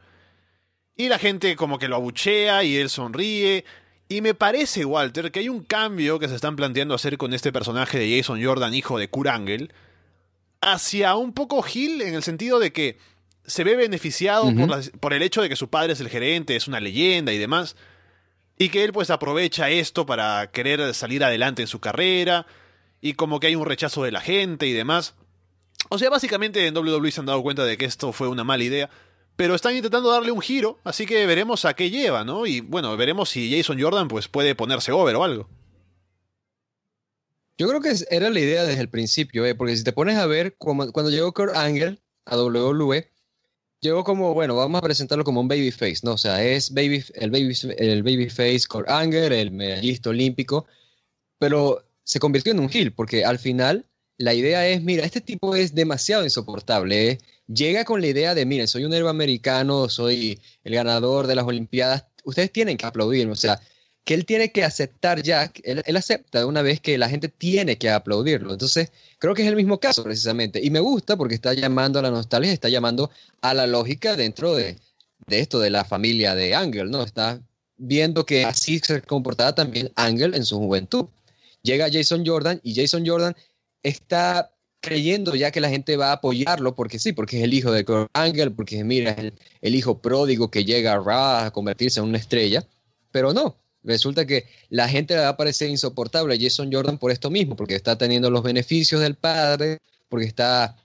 Y 0.98 1.08
la 1.08 1.20
gente 1.20 1.56
como 1.56 1.80
que 1.80 1.88
lo 1.88 1.96
abuchea 1.96 2.66
y 2.66 2.76
él 2.76 2.90
sonríe. 2.90 3.64
Y 4.10 4.20
me 4.20 4.34
parece, 4.34 4.84
Walter, 4.84 5.32
que 5.32 5.40
hay 5.40 5.48
un 5.48 5.64
cambio 5.64 6.20
que 6.20 6.28
se 6.28 6.36
están 6.36 6.58
planteando 6.58 6.96
hacer 6.96 7.18
con 7.18 7.34
este 7.34 7.54
personaje 7.54 7.98
de 7.98 8.18
Jason 8.18 8.44
Jordan, 8.44 8.74
hijo 8.74 9.00
de 9.00 9.10
Kurt 9.10 9.30
Angle, 9.30 9.70
hacia 10.60 11.16
un 11.16 11.32
poco 11.32 11.62
Gil 11.62 12.02
en 12.02 12.14
el 12.14 12.24
sentido 12.24 12.60
de 12.60 12.74
que 12.74 12.98
se 13.46 13.64
ve 13.64 13.78
beneficiado 13.78 14.54
por, 14.54 15.00
por, 15.00 15.14
el 15.14 15.22
hecho 15.22 15.42
de 15.42 15.48
que 15.48 15.56
su 15.56 15.70
padre 15.70 15.94
es 15.94 16.02
el 16.02 16.10
gerente, 16.10 16.58
es 16.58 16.68
una 16.68 16.82
leyenda 16.82 17.32
y 17.32 17.38
demás, 17.38 17.78
y 18.58 18.70
que 18.70 18.84
él 18.84 18.94
pues 18.94 19.10
aprovecha 19.10 19.70
esto 19.70 20.06
para 20.06 20.50
querer 20.52 20.94
salir 20.94 21.24
adelante 21.24 21.62
en 21.62 21.68
su 21.68 21.80
carrera, 21.80 22.48
y 23.02 23.14
como 23.14 23.40
que 23.40 23.48
hay 23.48 23.56
un 23.56 23.66
rechazo 23.66 24.04
de 24.04 24.12
la 24.12 24.22
gente 24.22 24.68
y 24.68 24.74
demás. 24.74 25.16
O 25.90 25.98
sea, 25.98 26.10
básicamente 26.10 26.66
en 26.66 26.76
WWE 26.76 27.12
se 27.12 27.20
han 27.20 27.28
dado 27.28 27.44
cuenta 27.44 27.64
de 27.64 27.78
que 27.78 27.86
esto 27.86 28.12
fue 28.12 28.28
una 28.28 28.44
mala 28.44 28.64
idea, 28.64 28.90
pero 29.36 29.54
están 29.56 29.76
intentando 29.76 30.12
darle 30.12 30.32
un 30.32 30.42
giro, 30.42 30.80
así 30.84 31.06
que 31.06 31.26
veremos 31.28 31.66
a 31.66 31.76
qué 31.76 31.90
lleva, 31.90 32.24
¿no? 32.24 32.46
Y 32.46 32.62
bueno, 32.62 32.98
veremos 32.98 33.30
si 33.30 33.56
Jason 33.56 33.80
Jordan 33.80 34.08
pues 34.08 34.28
puede 34.28 34.56
ponerse 34.56 34.92
over 34.92 35.16
o 35.16 35.24
algo. 35.24 35.50
Yo 37.60 37.68
creo 37.68 37.82
que 37.82 37.94
era 38.10 38.30
la 38.30 38.40
idea 38.40 38.66
desde 38.66 38.82
el 38.82 38.90
principio, 38.90 39.46
¿eh? 39.46 39.56
porque 39.56 39.76
si 39.76 39.84
te 39.84 39.94
pones 39.94 40.18
a 40.18 40.28
ver, 40.28 40.56
cuando 40.58 41.10
llegó 41.10 41.34
Kurt 41.34 41.56
Angle 41.56 42.00
a 42.26 42.38
WWE, 42.38 43.12
llegó 43.82 44.04
como, 44.04 44.34
bueno, 44.34 44.56
vamos 44.56 44.80
a 44.80 44.82
presentarlo 44.82 45.24
como 45.24 45.42
un 45.42 45.48
babyface, 45.48 46.00
¿no? 46.04 46.14
O 46.14 46.18
sea, 46.18 46.44
es 46.44 46.74
baby, 46.74 47.04
el, 47.16 47.32
baby, 47.32 47.56
el 47.78 48.04
babyface 48.04 48.62
Kurt 48.68 48.90
Angle, 48.90 49.42
el 49.42 49.52
medallista 49.52 50.10
olímpico, 50.10 50.66
pero 51.40 51.84
se 52.04 52.20
convirtió 52.20 52.54
en 52.54 52.60
un 52.60 52.70
heel, 52.72 52.94
porque 52.94 53.26
al 53.26 53.40
final 53.40 53.86
la 54.18 54.34
idea 54.34 54.68
es, 54.68 54.82
mira, 54.82 55.06
este 55.06 55.22
tipo 55.22 55.56
es 55.56 55.76
demasiado 55.76 56.24
insoportable, 56.24 57.12
¿eh? 57.12 57.18
llega 57.48 57.86
con 57.86 58.02
la 58.02 58.08
idea 58.08 58.34
de, 58.36 58.46
miren, 58.46 58.68
soy 58.68 58.86
un 58.86 58.94
héroe 58.94 59.10
americano, 59.10 59.90
soy 59.90 60.40
el 60.64 60.74
ganador 60.74 61.28
de 61.28 61.36
las 61.36 61.46
Olimpiadas, 61.46 62.06
ustedes 62.24 62.52
tienen 62.52 62.78
que 62.78 62.86
aplaudirme, 62.86 63.34
o 63.34 63.36
sea, 63.36 63.60
que 64.08 64.14
él 64.14 64.26
tiene 64.26 64.54
que 64.54 64.64
aceptar 64.64 65.22
ya, 65.22 65.52
él, 65.64 65.98
acepta 65.98 66.40
de 66.40 66.46
una 66.46 66.62
vez 66.62 66.80
que 66.80 66.98
la 66.98 67.10
gente 67.10 67.28
tiene 67.28 67.78
que 67.78 67.90
aplaudirlo. 67.90 68.54
Entonces, 68.54 68.90
creo 69.20 69.34
que 69.34 69.42
es 69.42 69.50
el 69.50 69.58
mismo 69.58 69.82
caso 69.82 70.02
precisamente. 70.02 70.64
Y 70.64 70.70
me 70.70 70.80
gusta 70.80 71.18
porque 71.18 71.36
está 71.36 71.54
llamando 71.54 72.00
a 72.00 72.02
la 72.02 72.10
nostalgia, 72.10 72.54
está 72.54 72.70
llamando 72.70 73.12
a 73.42 73.54
la 73.54 73.68
lógica 73.68 74.16
dentro 74.16 74.56
de, 74.56 74.78
de 75.28 75.40
esto, 75.42 75.60
de 75.60 75.72
la 75.72 75.84
familia 75.84 76.36
de 76.36 76.56
Ángel, 76.56 76.90
¿no? 76.90 77.04
Está 77.04 77.42
viendo 77.76 78.26
que 78.26 78.46
así 78.46 78.80
se 78.80 79.02
comportaba 79.02 79.54
también 79.54 79.92
Ángel 79.98 80.36
en 80.36 80.46
su 80.46 80.58
juventud. 80.58 81.08
Llega 81.62 81.90
Jason 81.92 82.26
Jordan 82.26 82.62
y 82.64 82.76
Jason 82.76 83.06
Jordan 83.06 83.36
está 83.84 84.54
creyendo 84.80 85.36
ya 85.36 85.52
que 85.52 85.60
la 85.60 85.68
gente 85.68 85.98
va 85.98 86.12
a 86.12 86.14
apoyarlo 86.14 86.76
porque 86.76 86.98
sí, 86.98 87.12
porque 87.12 87.40
es 87.40 87.44
el 87.44 87.54
hijo 87.54 87.74
de 87.74 88.08
Angle, 88.14 88.52
porque 88.52 88.86
mira, 88.86 89.12
es 89.12 89.34
el, 89.62 89.76
hijo 89.76 90.02
pródigo 90.02 90.50
que 90.50 90.64
llega 90.64 90.94
a 90.94 91.00
Raw 91.02 91.46
a 91.46 91.52
convertirse 91.52 92.00
en 92.00 92.06
una 92.06 92.20
estrella, 92.20 92.66
pero 93.12 93.34
no, 93.34 93.58
resulta 93.88 94.26
que 94.28 94.48
la 94.70 94.88
gente 94.88 95.16
le 95.16 95.22
va 95.22 95.30
a 95.30 95.38
parecer 95.38 95.70
insoportable 95.70 96.36
a 96.36 96.38
Jason 96.40 96.72
Jordan 96.72 96.98
por 96.98 97.12
esto 97.12 97.30
mismo, 97.30 97.56
porque 97.56 97.76
está 97.76 97.98
teniendo 97.98 98.30
los 98.30 98.44
beneficios 98.44 99.02
del 99.02 99.16
padre, 99.16 99.80
porque 100.10 100.28
está 100.28 100.76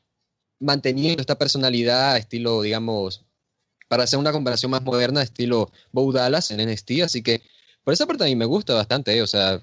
manteniendo 0.61 1.21
esta 1.21 1.39
personalidad 1.39 2.17
estilo, 2.17 2.63
digamos, 2.63 3.25
para 3.89 4.05
hacer 4.05 4.19
una 4.19 4.33
comparación 4.33 4.71
más 4.71 4.83
moderna, 4.83 5.23
estilo 5.23 5.71
Bo 5.93 6.11
Dallas 6.13 6.51
en 6.51 6.67
NXT, 6.67 7.03
así 7.05 7.23
que 7.23 7.43
por 7.85 7.93
esa 7.93 8.07
parte 8.07 8.25
a 8.25 8.27
mí 8.27 8.37
me 8.37 8.47
gusta 8.47 8.75
bastante, 8.75 9.21
o 9.21 9.27
sea, 9.27 9.61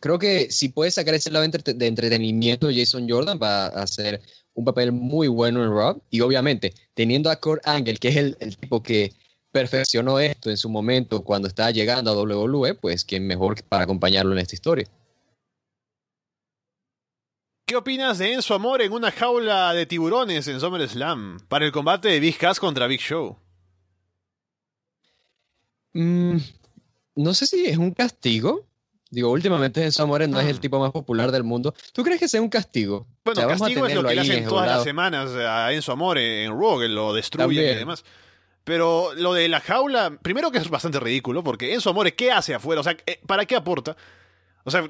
creo 0.00 0.18
que 0.18 0.50
si 0.50 0.68
puede 0.70 0.90
sacar 0.90 1.14
ese 1.14 1.30
lado 1.30 1.46
de 1.48 1.86
entretenimiento, 1.86 2.68
Jason 2.74 3.08
Jordan 3.08 3.38
va 3.40 3.66
a 3.66 3.82
hacer 3.82 4.20
un 4.54 4.64
papel 4.64 4.92
muy 4.92 5.28
bueno 5.28 5.62
en 5.64 5.70
Raw. 5.70 6.02
Y 6.10 6.20
obviamente, 6.20 6.74
teniendo 6.94 7.30
a 7.30 7.36
Kurt 7.36 7.66
Angle, 7.66 7.96
que 7.96 8.08
es 8.08 8.16
el, 8.16 8.56
tipo 8.56 8.82
que 8.82 9.12
perfeccionó 9.54 10.18
esto 10.18 10.50
en 10.50 10.56
su 10.56 10.68
momento 10.68 11.22
cuando 11.22 11.46
estaba 11.46 11.70
llegando 11.70 12.10
a 12.10 12.20
WWE, 12.20 12.74
pues 12.74 13.04
quién 13.04 13.24
mejor 13.24 13.62
para 13.62 13.84
acompañarlo 13.84 14.32
en 14.32 14.38
esta 14.38 14.56
historia. 14.56 14.88
¿Qué 17.64 17.76
opinas 17.76 18.18
de 18.18 18.32
Enzo 18.32 18.54
Amor 18.54 18.82
en 18.82 18.92
una 18.92 19.12
jaula 19.12 19.72
de 19.72 19.86
tiburones 19.86 20.48
en 20.48 20.58
SummerSlam 20.58 21.38
para 21.46 21.64
el 21.64 21.70
combate 21.70 22.08
de 22.08 22.18
Big 22.18 22.36
Cass 22.36 22.58
contra 22.58 22.88
Big 22.88 23.00
Show? 23.00 23.38
Mm, 25.92 26.38
no 27.14 27.32
sé 27.32 27.46
si 27.46 27.66
es 27.66 27.78
un 27.78 27.92
castigo, 27.92 28.66
Digo, 29.08 29.30
últimamente 29.30 29.84
Enzo 29.84 30.02
Amore 30.02 30.26
no 30.26 30.40
es 30.40 30.48
el 30.48 30.56
ah. 30.56 30.60
tipo 30.60 30.80
más 30.80 30.90
popular 30.90 31.30
del 31.30 31.44
mundo. 31.44 31.72
¿Tú 31.92 32.02
crees 32.02 32.18
que 32.18 32.26
sea 32.26 32.42
un 32.42 32.48
castigo? 32.48 33.06
Bueno, 33.24 33.46
castigo 33.46 33.86
es 33.86 33.94
lo 33.94 34.02
que 34.02 34.16
le 34.16 34.20
hacen 34.22 34.44
todas 34.44 34.66
las 34.66 34.82
semanas 34.82 35.30
a 35.30 35.72
Enzo 35.72 35.92
Amore 35.92 36.42
en 36.42 36.50
Raw, 36.50 36.80
que 36.80 36.88
lo 36.88 37.14
destruyen 37.14 37.62
y 37.62 37.76
demás. 37.76 38.04
Pero 38.64 39.14
lo 39.14 39.34
de 39.34 39.48
la 39.48 39.60
jaula, 39.60 40.18
primero 40.22 40.50
que 40.50 40.58
es 40.58 40.68
bastante 40.70 40.98
ridículo, 40.98 41.44
porque 41.44 41.74
Enzo 41.74 41.90
Amore, 41.90 42.14
¿qué 42.14 42.32
hace 42.32 42.54
afuera? 42.54 42.80
O 42.80 42.84
sea, 42.84 42.96
eh, 43.06 43.20
¿para 43.26 43.44
qué 43.44 43.56
aporta? 43.56 43.96
O 44.66 44.70
sea, 44.70 44.88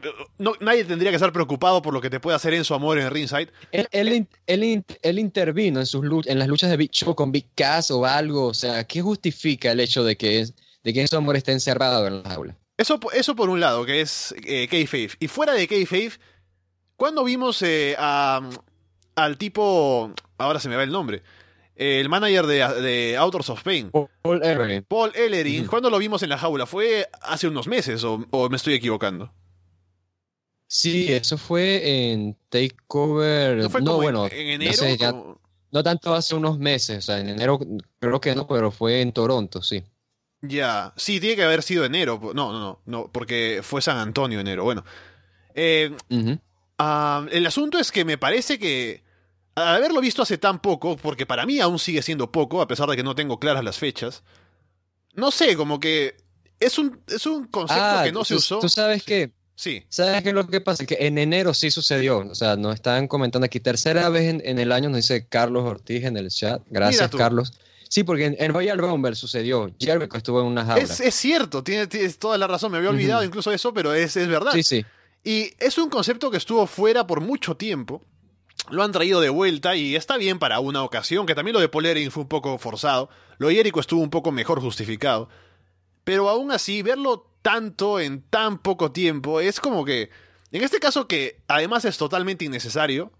nadie 0.60 0.84
tendría 0.84 1.10
que 1.10 1.16
estar 1.16 1.32
preocupado 1.32 1.82
por 1.82 1.92
lo 1.92 2.00
que 2.00 2.08
te 2.08 2.20
puede 2.20 2.36
hacer 2.36 2.54
Enzo 2.54 2.76
Amore 2.76 3.02
en 3.02 3.10
ringside. 3.10 3.50
Él, 3.72 3.88
él, 3.90 4.28
él, 4.46 5.18
intervino 5.18 5.80
en, 5.80 5.86
sus 5.86 6.04
en 6.26 6.38
las 6.38 6.46
luchas 6.46 6.70
de 6.70 6.76
Big 6.76 6.92
Show 6.92 7.16
con 7.16 7.32
Big 7.32 7.46
Cass 7.56 7.90
o 7.90 8.06
algo. 8.06 8.46
O 8.46 8.54
sea, 8.54 8.84
¿qué 8.84 9.02
justifica 9.02 9.72
el 9.72 9.80
hecho 9.80 10.04
de 10.04 10.16
que, 10.16 10.46
de 10.84 10.92
que 10.92 11.00
Enzo 11.00 11.16
Amore 11.16 11.38
esté 11.38 11.50
encerrado 11.50 12.06
en 12.06 12.22
la 12.22 12.30
jaula? 12.30 12.56
Eso, 12.76 13.00
eso 13.12 13.34
por 13.34 13.50
un 13.50 13.58
lado, 13.58 13.84
que 13.84 14.00
es 14.00 14.32
eh, 14.46 14.68
Kayfabe. 14.68 15.10
Y 15.18 15.26
fuera 15.26 15.54
de 15.54 15.66
Kayfabe, 15.66 16.12
¿cuándo 16.96 17.24
vimos 17.24 17.60
eh, 17.62 17.96
al 17.98 19.38
tipo. 19.38 20.12
Ahora 20.38 20.60
se 20.60 20.68
me 20.68 20.76
va 20.76 20.84
el 20.84 20.92
nombre. 20.92 21.22
El 21.76 22.08
manager 22.08 22.46
de, 22.46 22.82
de, 22.82 23.16
Outdoors 23.16 23.50
of 23.50 23.62
Pain. 23.62 23.90
Paul 23.90 24.42
Ellering. 24.42 24.84
Paul 24.84 25.12
Ellering. 25.14 25.66
¿Cuándo 25.66 25.90
lo 25.90 25.98
vimos 25.98 26.22
en 26.22 26.28
la 26.30 26.38
jaula? 26.38 26.66
¿Fue 26.66 27.08
hace 27.22 27.48
unos 27.48 27.66
meses 27.66 28.04
o, 28.04 28.48
me 28.48 28.56
estoy 28.56 28.74
equivocando? 28.74 29.32
Sí, 30.66 31.12
eso 31.12 31.38
fue 31.38 32.10
en 32.12 32.36
Takeover. 32.48 33.58
No, 33.58 33.70
fue 33.70 33.80
bueno. 33.82 34.26
En, 34.26 34.62
enero. 34.62 35.40
no 35.70 35.82
tanto 35.82 36.14
hace 36.14 36.34
unos 36.34 36.58
meses. 36.58 36.98
O 36.98 37.02
sea, 37.02 37.18
en 37.18 37.28
enero 37.28 37.60
creo 37.98 38.20
que 38.20 38.34
no, 38.34 38.46
pero 38.46 38.70
fue 38.70 39.00
en 39.00 39.12
Toronto, 39.12 39.62
sí. 39.62 39.84
Ya, 40.42 40.92
sí, 40.96 41.20
tiene 41.20 41.36
que 41.36 41.44
haber 41.44 41.62
sido 41.62 41.84
enero. 41.84 42.20
No, 42.34 42.52
no, 42.52 42.60
no, 42.60 42.80
no 42.86 43.10
porque 43.12 43.60
fue 43.62 43.82
San 43.82 43.98
Antonio 43.98 44.40
enero. 44.40 44.64
Bueno, 44.64 44.84
eh, 45.54 45.96
ah, 46.78 47.26
el 47.30 47.46
asunto 47.46 47.78
es 47.78 47.92
que 47.92 48.04
me 48.04 48.18
parece 48.18 48.58
que 48.58 49.03
al 49.54 49.76
haberlo 49.76 50.00
visto 50.00 50.22
hace 50.22 50.38
tan 50.38 50.60
poco, 50.60 50.96
porque 50.96 51.26
para 51.26 51.46
mí 51.46 51.60
aún 51.60 51.78
sigue 51.78 52.02
siendo 52.02 52.30
poco, 52.30 52.60
a 52.60 52.68
pesar 52.68 52.88
de 52.88 52.96
que 52.96 53.02
no 53.02 53.14
tengo 53.14 53.38
claras 53.38 53.64
las 53.64 53.78
fechas, 53.78 54.22
no 55.14 55.30
sé, 55.30 55.56
como 55.56 55.78
que 55.78 56.16
es 56.60 56.78
un, 56.78 57.00
es 57.06 57.26
un 57.26 57.46
concepto 57.46 57.82
ah, 57.82 58.02
que 58.04 58.12
no 58.12 58.24
se 58.24 58.34
usó. 58.34 58.58
¿Tú 58.58 58.68
sabes 58.68 59.02
qué? 59.02 59.32
Sí. 59.56 59.84
¿Sabes 59.88 60.22
qué 60.22 60.30
es 60.30 60.34
lo 60.34 60.46
que 60.46 60.60
pasa? 60.60 60.84
Que 60.84 60.96
en 61.00 61.18
enero 61.18 61.54
sí 61.54 61.70
sucedió. 61.70 62.18
O 62.18 62.34
sea, 62.34 62.56
nos 62.56 62.74
están 62.74 63.06
comentando 63.06 63.46
aquí, 63.46 63.60
tercera 63.60 64.08
vez 64.08 64.42
en, 64.42 64.58
el 64.58 64.72
año, 64.72 64.88
nos 64.88 64.98
dice 64.98 65.26
Carlos 65.28 65.64
Ortiz 65.64 66.04
en 66.04 66.16
el 66.16 66.28
chat. 66.30 66.62
Gracias, 66.68 67.10
Carlos. 67.10 67.52
Sí, 67.88 68.02
porque 68.02 68.36
en, 68.36 68.52
Royal 68.52 68.78
Rumble 68.78 69.14
sucedió. 69.14 69.72
Jericho 69.78 70.16
estuvo 70.16 70.40
en 70.40 70.46
una 70.46 70.64
jaula. 70.64 70.82
Es, 70.82 71.14
cierto, 71.14 71.62
tienes, 71.62 72.18
toda 72.18 72.36
la 72.38 72.48
razón. 72.48 72.72
Me 72.72 72.78
había 72.78 72.90
olvidado 72.90 73.22
incluso 73.22 73.52
eso, 73.52 73.72
pero 73.72 73.94
es, 73.94 74.16
es 74.16 74.26
verdad. 74.26 74.50
Sí, 74.52 74.64
sí. 74.64 74.84
Y 75.22 75.52
es 75.58 75.78
un 75.78 75.88
concepto 75.88 76.30
que 76.30 76.36
estuvo 76.36 76.66
fuera 76.66 77.06
por 77.06 77.20
mucho 77.20 77.56
tiempo. 77.56 78.02
Lo 78.70 78.82
han 78.82 78.92
traído 78.92 79.20
de 79.20 79.28
vuelta 79.28 79.76
y 79.76 79.94
está 79.94 80.16
bien 80.16 80.38
para 80.38 80.60
una 80.60 80.82
ocasión, 80.82 81.26
que 81.26 81.34
también 81.34 81.54
lo 81.54 81.60
de 81.60 81.68
Polering 81.68 82.10
fue 82.10 82.22
un 82.22 82.28
poco 82.28 82.56
forzado. 82.58 83.10
Lo 83.38 83.48
de 83.48 83.54
Jericho 83.56 83.80
estuvo 83.80 84.02
un 84.02 84.10
poco 84.10 84.32
mejor 84.32 84.60
justificado. 84.60 85.28
Pero 86.04 86.28
aún 86.28 86.50
así, 86.50 86.82
verlo 86.82 87.26
tanto 87.42 88.00
en 88.00 88.22
tan 88.22 88.58
poco 88.58 88.90
tiempo. 88.90 89.40
Es 89.40 89.60
como 89.60 89.84
que, 89.84 90.10
en 90.50 90.62
este 90.62 90.80
caso 90.80 91.06
que 91.06 91.42
además 91.46 91.84
es 91.84 91.98
totalmente 91.98 92.46
innecesario, 92.46 93.12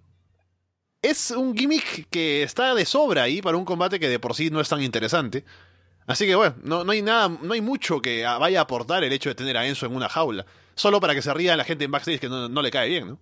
es 1.03 1.31
un 1.31 1.55
gimmick 1.55 2.09
que 2.09 2.43
está 2.43 2.75
de 2.75 2.87
sobra 2.87 3.25
ahí 3.25 3.43
para 3.43 3.59
un 3.59 3.67
combate 3.67 4.01
que 4.01 4.09
de 4.09 4.19
por 4.19 4.35
sí 4.35 4.49
no 4.49 4.61
es 4.61 4.69
tan 4.71 4.83
interesante. 4.83 5.45
Así 6.07 6.27
que 6.27 6.35
bueno, 6.35 6.57
no, 6.63 6.85
no 6.85 6.93
hay 6.93 7.03
nada, 7.03 7.29
no 7.29 7.53
hay 7.53 7.61
mucho 7.61 8.01
que 8.01 8.25
vaya 8.25 8.61
a 8.61 8.63
aportar 8.63 9.05
el 9.05 9.13
hecho 9.13 9.29
de 9.29 9.35
tener 9.35 9.57
a 9.59 9.67
Enzo 9.67 9.85
en 9.85 9.95
una 9.95 10.09
jaula. 10.09 10.47
Solo 10.75 11.01
para 11.01 11.15
que 11.15 11.21
se 11.21 11.33
ría 11.35 11.57
la 11.57 11.65
gente 11.65 11.85
en 11.85 11.91
backstage 11.91 12.21
que 12.21 12.29
no, 12.29 12.49
no 12.49 12.63
le 12.63 12.71
cae 12.71 12.89
bien, 12.89 13.09
¿no? 13.09 13.19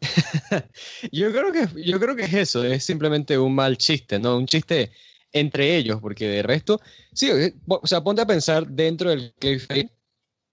yo 1.12 1.32
creo 1.32 1.52
que 1.52 1.82
yo 1.82 1.98
creo 1.98 2.14
que 2.14 2.24
es 2.24 2.34
eso, 2.34 2.64
es 2.64 2.84
simplemente 2.84 3.36
un 3.38 3.54
mal 3.54 3.76
chiste, 3.76 4.18
¿no? 4.18 4.36
Un 4.36 4.46
chiste 4.46 4.92
entre 5.32 5.76
ellos, 5.76 6.00
porque 6.00 6.28
de 6.28 6.42
resto, 6.42 6.80
sí, 7.12 7.30
o 7.66 7.86
sea, 7.86 8.02
ponte 8.02 8.22
a 8.22 8.26
pensar 8.26 8.66
dentro 8.66 9.10
del 9.10 9.34
kayfabe, 9.38 9.90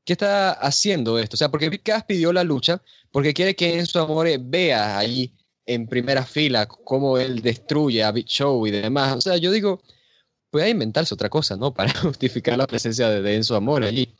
¿qué 0.04 0.14
está 0.14 0.52
haciendo 0.52 1.20
esto? 1.20 1.36
O 1.36 1.38
sea, 1.38 1.50
porque 1.50 1.80
Cass 1.80 2.04
pidió 2.06 2.34
la 2.34 2.44
lucha 2.44 2.82
porque 3.12 3.34
quiere 3.34 3.56
que 3.56 3.80
en 3.80 3.86
su 3.86 4.00
amor 4.00 4.28
vea 4.40 4.98
ahí 4.98 5.34
en 5.66 5.88
primera 5.88 6.26
fila 6.26 6.68
cómo 6.68 7.18
él 7.18 7.42
destruye 7.42 8.04
a 8.04 8.12
Big 8.12 8.28
Show 8.28 8.68
y 8.68 8.72
demás. 8.72 9.16
O 9.16 9.22
sea, 9.22 9.38
yo 9.38 9.52
digo, 9.52 9.82
puede 10.52 10.70
inventarse 10.70 11.14
otra 11.14 11.30
cosa, 11.30 11.56
¿no? 11.58 11.74
Para 11.74 11.94
justificar 11.94 12.58
la 12.58 12.68
presencia 12.68 13.10
de, 13.10 13.36
Enzo 13.36 13.56
Amor 13.56 13.84
allí. 13.84 14.14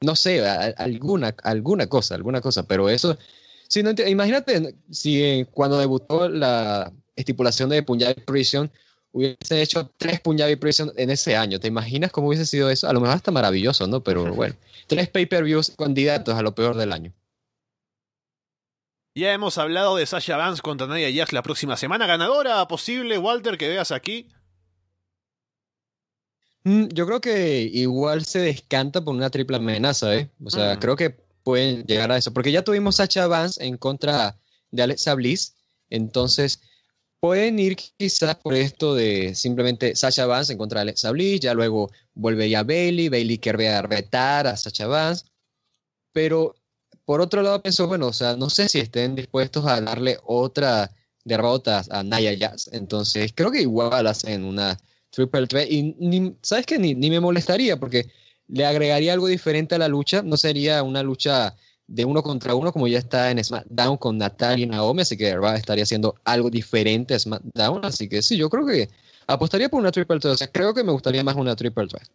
No 0.00 0.14
sé, 0.14 0.46
alguna, 0.46 1.34
alguna 1.42 1.88
cosa, 1.88 2.14
alguna 2.14 2.40
cosa, 2.40 2.62
pero 2.62 2.88
eso 2.88 3.18
Sí, 3.68 3.82
no 3.82 3.90
imagínate 4.06 4.74
si 4.90 5.46
cuando 5.52 5.78
debutó 5.78 6.28
la 6.28 6.90
estipulación 7.16 7.68
de 7.68 7.82
Punjabi 7.82 8.14
Prison 8.14 8.70
hubiesen 9.12 9.58
hecho 9.58 9.90
tres 9.98 10.20
Punjabi 10.20 10.56
Prison 10.56 10.90
en 10.96 11.10
ese 11.10 11.36
año. 11.36 11.60
¿Te 11.60 11.68
imaginas 11.68 12.10
cómo 12.10 12.28
hubiese 12.28 12.46
sido 12.46 12.70
eso? 12.70 12.88
A 12.88 12.92
lo 12.92 13.00
mejor 13.00 13.16
está 13.16 13.30
maravilloso, 13.30 13.86
¿no? 13.86 14.02
Pero 14.02 14.24
bueno, 14.34 14.54
tres 14.86 15.08
pay-per-views 15.08 15.74
candidatos 15.76 16.34
a 16.34 16.42
lo 16.42 16.54
peor 16.54 16.76
del 16.76 16.92
año. 16.92 17.12
Ya 19.14 19.32
hemos 19.32 19.58
hablado 19.58 19.96
de 19.96 20.06
Sasha 20.06 20.36
Vance 20.36 20.62
contra 20.62 20.86
Nadia 20.86 21.12
Jax 21.12 21.32
la 21.32 21.42
próxima 21.42 21.76
semana. 21.76 22.06
¿Ganadora 22.06 22.66
posible, 22.68 23.18
Walter, 23.18 23.58
que 23.58 23.68
veas 23.68 23.90
aquí? 23.90 24.28
Mm, 26.64 26.86
yo 26.88 27.06
creo 27.06 27.20
que 27.20 27.62
igual 27.62 28.24
se 28.24 28.38
descanta 28.38 29.02
por 29.02 29.14
una 29.14 29.28
triple 29.28 29.56
amenaza, 29.56 30.14
¿eh? 30.14 30.30
O 30.44 30.50
sea, 30.50 30.76
mm. 30.76 30.78
creo 30.78 30.96
que 30.96 31.27
pueden 31.48 31.86
llegar 31.86 32.12
a 32.12 32.18
eso. 32.18 32.30
Porque 32.30 32.52
ya 32.52 32.62
tuvimos 32.62 32.96
Sacha 32.96 33.26
Vance 33.26 33.64
en 33.64 33.78
contra 33.78 34.36
de 34.70 34.82
Alexa 34.82 35.14
Bliss. 35.14 35.54
Entonces, 35.88 36.60
pueden 37.20 37.58
ir 37.58 37.74
quizás 37.74 38.34
por 38.36 38.52
esto 38.52 38.94
de 38.94 39.34
simplemente 39.34 39.96
Sacha 39.96 40.26
Vance 40.26 40.52
en 40.52 40.58
contra 40.58 40.80
de 40.80 40.82
Alexa 40.82 41.10
Bliss. 41.10 41.40
Ya 41.40 41.54
luego 41.54 41.90
vuelve 42.12 42.50
ya 42.50 42.64
Bailey. 42.64 43.08
Bailey 43.08 43.38
quiere 43.38 43.80
retar 43.80 44.46
a 44.46 44.58
Sacha 44.58 44.86
Vance. 44.88 45.24
Pero 46.12 46.54
por 47.06 47.22
otro 47.22 47.40
lado, 47.40 47.62
pienso, 47.62 47.86
bueno, 47.86 48.08
o 48.08 48.12
sea, 48.12 48.36
no 48.36 48.50
sé 48.50 48.68
si 48.68 48.80
estén 48.80 49.14
dispuestos 49.14 49.64
a 49.64 49.80
darle 49.80 50.18
otra 50.24 50.94
derrota 51.24 51.82
a 51.88 52.02
Naya 52.02 52.34
Jazz. 52.34 52.68
Entonces, 52.74 53.32
creo 53.34 53.50
que 53.50 53.62
igual 53.62 54.06
hacen 54.06 54.44
una 54.44 54.78
triple 55.08 55.46
threat. 55.46 55.70
Y 55.70 55.96
¿sabes 56.42 56.66
qué? 56.66 56.78
Ni, 56.78 56.94
ni 56.94 57.08
me 57.08 57.20
molestaría 57.20 57.78
porque 57.78 58.04
le 58.48 58.66
agregaría 58.66 59.12
algo 59.12 59.26
diferente 59.28 59.74
a 59.74 59.78
la 59.78 59.88
lucha. 59.88 60.22
No 60.22 60.36
sería 60.36 60.82
una 60.82 61.02
lucha 61.02 61.54
de 61.86 62.04
uno 62.04 62.22
contra 62.22 62.54
uno 62.54 62.72
como 62.72 62.86
ya 62.86 62.98
está 62.98 63.30
en 63.30 63.42
SmackDown 63.42 63.96
con 63.96 64.18
Natalia 64.18 64.64
y 64.64 64.68
Naomi, 64.68 65.02
así 65.02 65.16
que 65.16 65.36
estaría 65.56 65.84
haciendo 65.84 66.16
algo 66.24 66.50
diferente 66.50 67.14
a 67.14 67.18
SmackDown. 67.18 67.84
Así 67.84 68.08
que 68.08 68.22
sí, 68.22 68.36
yo 68.36 68.50
creo 68.50 68.66
que 68.66 68.88
apostaría 69.26 69.68
por 69.68 69.80
una 69.80 69.92
triple 69.92 70.20
threat. 70.20 70.34
O 70.34 70.38
sea, 70.38 70.48
creo 70.48 70.74
que 70.74 70.84
me 70.84 70.92
gustaría 70.92 71.24
más 71.24 71.36
una 71.36 71.56
triple 71.56 71.86
threat. 71.86 72.08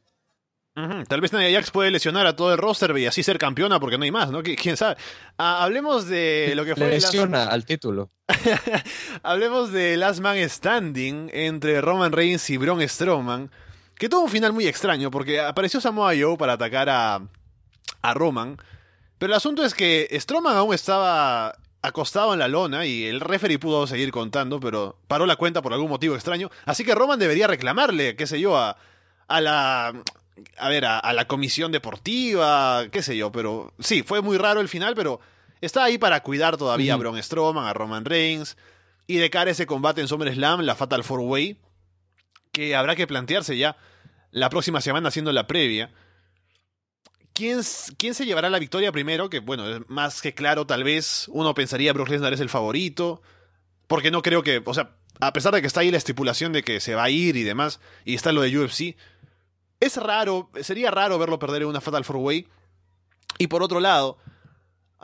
Tal 1.07 1.21
vez 1.21 1.31
Nadia 1.31 1.51
Jax 1.51 1.69
puede 1.69 1.91
lesionar 1.91 2.25
a 2.25 2.35
todo 2.35 2.51
el 2.51 2.57
roster 2.57 2.97
y 2.97 3.05
así 3.05 3.21
ser 3.21 3.37
campeona 3.37 3.79
porque 3.79 3.99
no 3.99 4.05
hay 4.05 4.11
más, 4.11 4.31
¿no? 4.31 4.41
¿Quién 4.41 4.75
sabe? 4.75 4.95
Ah, 5.37 5.63
hablemos 5.63 6.07
de 6.07 6.53
lo 6.55 6.65
que 6.65 6.75
fue... 6.75 6.89
lesiona 6.89 7.43
al 7.45 7.63
título. 7.63 8.09
hablemos 9.23 9.71
de 9.71 9.97
Last 9.97 10.21
Man 10.21 10.37
Standing 10.49 11.29
entre 11.31 11.79
Roman 11.79 12.11
Reigns 12.11 12.49
y 12.49 12.57
Braun 12.57 12.81
Strowman. 12.89 13.51
Que 13.95 14.09
tuvo 14.09 14.21
un 14.21 14.29
final 14.29 14.53
muy 14.53 14.67
extraño, 14.67 15.11
porque 15.11 15.39
apareció 15.39 15.79
Samoa 15.79 16.13
Joe 16.19 16.37
para 16.37 16.53
atacar 16.53 16.89
a, 16.89 17.21
a 18.01 18.13
Roman. 18.13 18.57
Pero 19.17 19.33
el 19.33 19.37
asunto 19.37 19.63
es 19.63 19.73
que 19.73 20.07
Strowman 20.19 20.57
aún 20.57 20.73
estaba 20.73 21.55
acostado 21.81 22.33
en 22.33 22.39
la 22.39 22.47
lona 22.47 22.85
y 22.85 23.05
el 23.05 23.19
referee 23.19 23.59
pudo 23.59 23.85
seguir 23.87 24.11
contando, 24.11 24.59
pero 24.59 24.97
paró 25.07 25.25
la 25.25 25.35
cuenta 25.35 25.61
por 25.61 25.73
algún 25.73 25.89
motivo 25.89 26.15
extraño. 26.15 26.49
Así 26.65 26.83
que 26.83 26.95
Roman 26.95 27.19
debería 27.19 27.47
reclamarle, 27.47 28.15
qué 28.15 28.25
sé 28.25 28.39
yo, 28.39 28.57
a, 28.57 28.77
a 29.27 29.41
la. 29.41 29.93
A 30.57 30.69
ver, 30.69 30.83
a, 30.85 31.13
la 31.13 31.27
comisión 31.27 31.71
deportiva, 31.71 32.87
qué 32.91 33.03
sé 33.03 33.15
yo, 33.15 33.31
pero 33.31 33.71
sí, 33.79 34.01
fue 34.01 34.21
muy 34.21 34.37
raro 34.37 34.61
el 34.61 34.67
final, 34.67 34.95
pero 34.95 35.19
está 35.61 35.83
ahí 35.83 35.99
para 35.99 36.23
cuidar 36.23 36.57
todavía 36.57 36.95
a 36.95 36.97
Braun 36.97 37.21
Strowman, 37.21 37.67
a 37.67 37.73
Roman 37.73 38.03
Reigns, 38.03 38.57
y 39.05 39.17
de 39.17 39.29
cara 39.29 39.49
a 39.49 39.51
ese 39.51 39.67
combate 39.67 40.01
en 40.01 40.07
SummerSlam, 40.07 40.61
la 40.61 40.73
Fatal 40.73 41.03
Four 41.03 41.19
Way, 41.19 41.59
que 42.53 42.75
habrá 42.75 42.95
que 42.95 43.07
plantearse 43.07 43.57
ya 43.57 43.75
la 44.31 44.49
próxima 44.49 44.79
semana 44.79 45.09
haciendo 45.09 45.33
la 45.33 45.47
previa. 45.47 45.91
¿Quién, 47.33 47.61
¿Quién, 47.97 48.13
se 48.13 48.25
llevará 48.25 48.49
la 48.49 48.59
victoria 48.59 48.91
primero? 48.91 49.29
Que 49.29 49.39
bueno, 49.39 49.67
es 49.67 49.81
más 49.89 50.21
que 50.21 50.33
claro, 50.33 50.65
tal 50.65 50.83
vez 50.83 51.27
uno 51.29 51.53
pensaría 51.55 51.91
Brock 51.91 52.09
Lesnar 52.09 52.31
es 52.31 52.39
el 52.39 52.49
favorito. 52.49 53.21
Porque 53.87 54.11
no 54.11 54.21
creo 54.21 54.43
que, 54.43 54.61
o 54.63 54.73
sea, 54.73 54.95
a 55.19 55.33
pesar 55.33 55.53
de 55.53 55.61
que 55.61 55.67
está 55.67 55.81
ahí 55.81 55.91
la 55.91 55.97
estipulación 55.97 56.53
de 56.53 56.63
que 56.63 56.79
se 56.79 56.95
va 56.95 57.03
a 57.03 57.09
ir 57.09 57.35
y 57.35 57.43
demás, 57.43 57.79
y 58.05 58.15
está 58.15 58.31
lo 58.31 58.41
de 58.41 58.57
UFC, 58.57 58.95
es 59.79 59.97
raro, 59.97 60.49
sería 60.61 60.91
raro 60.91 61.19
verlo 61.19 61.39
perder 61.39 61.63
en 61.63 61.67
una 61.67 61.81
Fatal 61.81 62.05
Four 62.05 62.17
Way. 62.17 62.47
Y 63.39 63.47
por 63.47 63.63
otro 63.63 63.79
lado, 63.79 64.17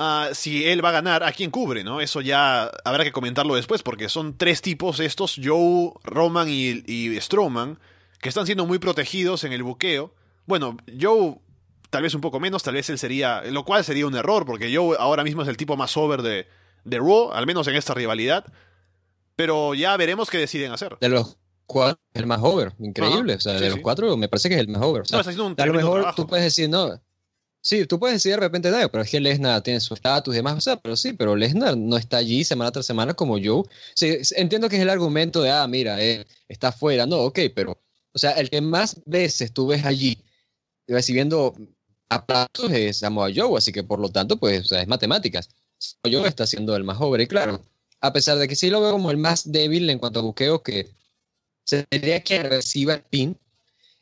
Ah, 0.02 0.30
si 0.32 0.66
él 0.66 0.84
va 0.84 0.90
a 0.90 0.94
ganar, 0.94 1.24
¿a 1.24 1.34
quién 1.34 1.52
cubre? 1.52 1.84
¿no? 1.84 2.00
Eso 2.00 2.22
ya 2.22 2.72
habrá 2.86 3.04
que 3.04 3.12
comentarlo 3.12 3.56
después, 3.56 3.84
porque 3.84 4.08
son 4.08 4.38
tres 4.38 4.62
tipos 4.62 5.02
estos, 5.02 5.36
Joe, 5.44 5.92
Roman 6.04 6.48
y, 6.48 6.84
y 6.88 7.20
Strowman, 7.20 7.78
que 8.22 8.30
están 8.30 8.46
siendo 8.46 8.66
muy 8.66 8.80
protegidos 8.80 9.44
en 9.44 9.52
el 9.52 9.62
buqueo. 9.62 10.14
Bueno, 10.46 10.78
Joe 11.00 11.36
tal 11.90 12.04
vez 12.04 12.14
un 12.14 12.22
poco 12.22 12.40
menos, 12.40 12.64
tal 12.64 12.76
vez 12.76 12.90
él 12.90 12.98
sería, 12.98 13.42
lo 13.44 13.66
cual 13.66 13.84
sería 13.84 14.08
un 14.08 14.16
error, 14.16 14.46
porque 14.46 14.74
Joe 14.74 14.96
ahora 15.00 15.24
mismo 15.24 15.42
es 15.42 15.48
el 15.48 15.58
tipo 15.58 15.76
más 15.76 15.96
over 15.98 16.22
de, 16.22 16.48
de 16.86 16.98
Raw, 16.98 17.32
al 17.34 17.46
menos 17.46 17.68
en 17.68 17.76
esta 17.76 17.94
rivalidad. 17.94 18.46
Pero 19.36 19.74
ya 19.74 19.96
veremos 19.98 20.30
qué 20.30 20.38
deciden 20.38 20.72
hacer. 20.72 20.98
De 21.00 21.10
los 21.10 21.38
cuatro, 21.66 22.02
el 22.14 22.26
más 22.26 22.40
over, 22.42 22.74
increíble. 22.80 23.36
o 23.36 23.40
sea, 23.40 23.54
de 23.54 23.70
los 23.70 23.80
cuatro 23.80 24.16
me 24.18 24.28
parece 24.28 24.50
que 24.50 24.56
es 24.56 24.62
el 24.62 24.68
más 24.68 24.82
over. 24.82 25.04
a 25.12 25.66
lo 25.66 25.74
mejor 25.74 26.14
tú 26.16 26.28
puedes 26.28 26.46
decir, 26.46 26.70
no, 26.70 27.00
Sí, 27.62 27.86
tú 27.86 28.00
puedes 28.00 28.16
decir 28.16 28.32
de 28.32 28.38
repente, 28.38 28.72
no, 28.72 28.90
pero 28.90 29.04
es 29.04 29.12
que 29.12 29.20
Lesnar 29.20 29.62
tiene 29.62 29.80
su 29.82 29.94
estatus 29.94 30.34
y 30.34 30.38
demás, 30.38 30.58
o 30.58 30.62
sea, 30.62 30.78
pero 30.78 30.96
sí, 30.96 31.14
pero 31.14 31.36
Lesnar 31.36 31.78
no 31.78 31.98
está 31.98 32.18
allí 32.18 32.44
semana 32.46 32.72
tras 32.72 32.86
semana 32.86 33.14
como 33.14 33.38
yo. 33.38 33.66
Sí, 33.96 34.18
entiendo 34.36 34.70
que 34.70 34.78
es 34.78 34.82
el 34.82 34.90
argumento 34.90 35.42
de, 35.42 35.52
ah, 35.52 35.68
mira, 35.68 36.02
él 36.02 36.26
está 36.48 36.72
fuera, 36.72 37.06
no, 37.06 37.18
ok, 37.18 37.40
pero, 37.54 37.78
o 38.14 38.18
sea, 38.18 38.32
el 38.32 38.50
que 38.50 38.62
más 38.62 39.02
veces 39.06 39.52
tú 39.54 39.68
ves 39.68 39.86
allí 39.86 40.18
recibiendo 40.88 41.54
aplausos 42.10 42.72
es 42.72 43.00
Samoa 43.00 43.30
Joe, 43.36 43.58
así 43.58 43.72
que 43.72 43.84
por 43.84 44.00
lo 44.00 44.10
tanto, 44.10 44.38
pues, 44.38 44.62
o 44.62 44.66
sea, 44.66 44.82
es 44.82 44.88
matemáticas. 44.88 45.50
Joe 46.04 46.28
está 46.28 46.48
siendo 46.48 46.76
el 46.76 46.84
más 46.84 46.98
joven, 46.98 47.22
y 47.22 47.28
claro, 47.28 47.62
a 48.02 48.14
pesar 48.14 48.38
de 48.38 48.48
que 48.48 48.56
sí 48.56 48.70
lo 48.70 48.82
veo 48.82 48.94
como 48.94 49.12
el 49.12 49.18
más 49.18 49.52
débil 49.52 49.90
en 49.90 50.00
cuanto 50.00 50.20
a 50.20 50.24
buqueo, 50.24 50.64
que 50.64 50.90
sería 51.66 52.24
que 52.24 52.42
reciba 52.44 52.96
el 52.96 53.04
pin, 53.04 53.38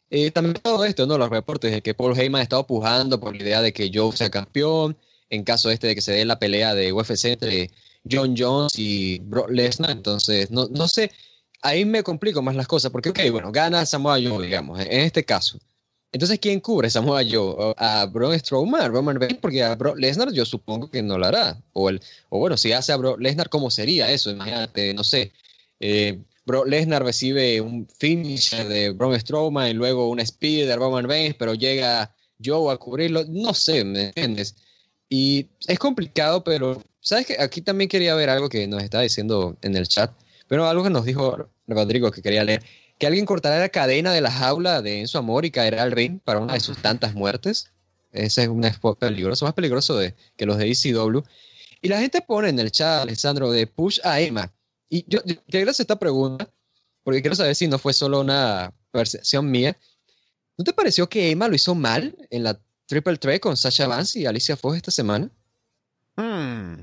eh, 0.09 0.31
también 0.31 0.55
todo 0.55 0.85
esto, 0.85 1.05
¿no? 1.05 1.17
Los 1.17 1.29
reportes 1.29 1.71
de 1.71 1.81
que 1.81 1.93
Paul 1.93 2.17
Heyman 2.17 2.39
ha 2.39 2.43
estado 2.43 2.65
pujando 2.65 3.19
por 3.19 3.35
la 3.35 3.43
idea 3.43 3.61
de 3.61 3.73
que 3.73 3.91
Joe 3.93 4.15
sea 4.15 4.29
campeón, 4.29 4.97
en 5.29 5.43
caso 5.43 5.69
este 5.69 5.87
de 5.87 5.95
que 5.95 6.01
se 6.01 6.13
dé 6.13 6.25
la 6.25 6.39
pelea 6.39 6.73
de 6.73 6.93
UFC 6.93 7.25
entre 7.25 7.71
John 8.09 8.35
Jones 8.37 8.73
y 8.77 9.19
Brock 9.19 9.49
Lesnar, 9.49 9.91
entonces, 9.91 10.49
no, 10.51 10.67
no 10.67 10.87
sé, 10.87 11.11
ahí 11.61 11.85
me 11.85 12.03
complico 12.03 12.41
más 12.41 12.55
las 12.55 12.67
cosas, 12.67 12.91
porque, 12.91 13.09
ok, 13.09 13.19
bueno, 13.31 13.51
gana 13.51 13.85
Samoa 13.85 14.17
Joe, 14.21 14.45
digamos, 14.45 14.79
en 14.79 15.01
este 15.01 15.23
caso. 15.25 15.59
Entonces, 16.11 16.39
¿quién 16.39 16.61
cubre 16.61 16.89
Samoa 16.89 17.21
Joe? 17.29 17.73
¿A 17.77 18.05
Braun 18.05 18.39
Strowman, 18.39 18.91
Roman 18.91 19.19
Reigns? 19.19 19.39
Porque 19.39 19.61
a 19.61 19.75
Brock 19.75 19.97
Lesnar 19.97 20.31
yo 20.31 20.45
supongo 20.45 20.89
que 20.89 21.01
no 21.01 21.17
lo 21.17 21.25
hará. 21.25 21.61
O, 21.73 21.89
el, 21.89 22.01
o 22.29 22.39
bueno, 22.39 22.55
si 22.55 22.71
hace 22.71 22.93
a 22.93 22.97
Brock 22.97 23.19
Lesnar, 23.19 23.49
¿cómo 23.49 23.69
sería 23.69 24.09
eso? 24.09 24.31
Imagínate, 24.31 24.93
no 24.93 25.03
sé, 25.03 25.33
eh, 25.79 26.19
Bro 26.47 26.63
Lesnar 26.63 27.03
recibe 27.03 27.59
un 27.59 27.85
finisher 27.99 28.65
de 28.69 28.91
Braun 28.91 29.19
Strowman 29.19 29.69
y 29.69 29.73
luego 29.73 30.09
un 30.09 30.21
speed 30.21 30.65
de 30.65 30.77
Roman 30.77 31.05
Reigns, 31.05 31.35
pero 31.37 31.53
llega 31.53 32.15
Joe 32.43 32.73
a 32.73 32.77
cubrirlo. 32.77 33.25
No 33.27 33.53
sé, 33.53 33.83
¿me 33.83 34.05
entiendes? 34.05 34.55
Y 35.09 35.47
es 35.67 35.77
complicado, 35.77 36.45
pero 36.45 36.81
sabes 37.01 37.25
que 37.25 37.35
aquí 37.37 37.59
también 37.59 37.89
quería 37.89 38.15
ver 38.15 38.29
algo 38.29 38.47
que 38.47 38.65
nos 38.65 38.81
está 38.81 39.01
diciendo 39.01 39.57
en 39.61 39.75
el 39.75 39.89
chat, 39.89 40.13
pero 40.47 40.65
algo 40.65 40.85
que 40.85 40.89
nos 40.89 41.03
dijo 41.03 41.49
Rodrigo 41.67 42.11
que 42.11 42.21
quería 42.21 42.45
leer, 42.45 42.63
que 42.97 43.07
alguien 43.07 43.25
cortará 43.25 43.59
la 43.59 43.67
cadena 43.67 44.13
de 44.13 44.21
la 44.21 44.31
jaula 44.31 44.81
de 44.81 45.01
Enzo 45.01 45.19
Amor 45.19 45.43
y 45.43 45.51
caerá 45.51 45.83
al 45.83 45.91
ring 45.91 46.21
para 46.23 46.39
una 46.39 46.53
de 46.53 46.61
sus 46.61 46.77
tantas 46.77 47.13
muertes. 47.13 47.71
Ese 48.13 48.43
es 48.43 48.47
un 48.47 48.63
spot 48.63 48.99
peligroso, 48.99 49.43
más 49.43 49.53
peligroso 49.53 49.97
de, 49.97 50.15
que 50.37 50.45
los 50.45 50.57
de 50.57 50.71
ECW. 50.71 51.23
Y 51.81 51.89
la 51.89 51.99
gente 51.99 52.21
pone 52.21 52.47
en 52.47 52.57
el 52.57 52.71
chat, 52.71 53.01
Alessandro, 53.01 53.51
de 53.51 53.67
push 53.67 53.99
a 54.05 54.21
Emma. 54.21 54.53
Y 54.89 55.05
yo, 55.07 55.21
te 55.21 55.57
agradezco 55.57 55.81
esta 55.83 55.97
pregunta, 55.99 56.49
porque 57.03 57.21
quiero 57.21 57.35
saber 57.35 57.55
si 57.55 57.67
no 57.67 57.77
fue 57.79 57.93
solo 57.93 58.21
una 58.21 58.73
percepción 58.91 59.49
mía. 59.49 59.77
¿No 60.57 60.63
te 60.63 60.73
pareció 60.73 61.07
que 61.09 61.31
Emma 61.31 61.47
lo 61.47 61.55
hizo 61.55 61.75
mal 61.75 62.15
en 62.29 62.43
la 62.43 62.59
triple 62.87 63.17
threat 63.17 63.41
con 63.41 63.57
Sasha 63.57 63.85
Vance 63.87 64.17
y 64.19 64.25
Alicia 64.25 64.55
Fox 64.57 64.77
esta 64.77 64.91
semana. 64.91 65.29
Hmm. 66.15 66.77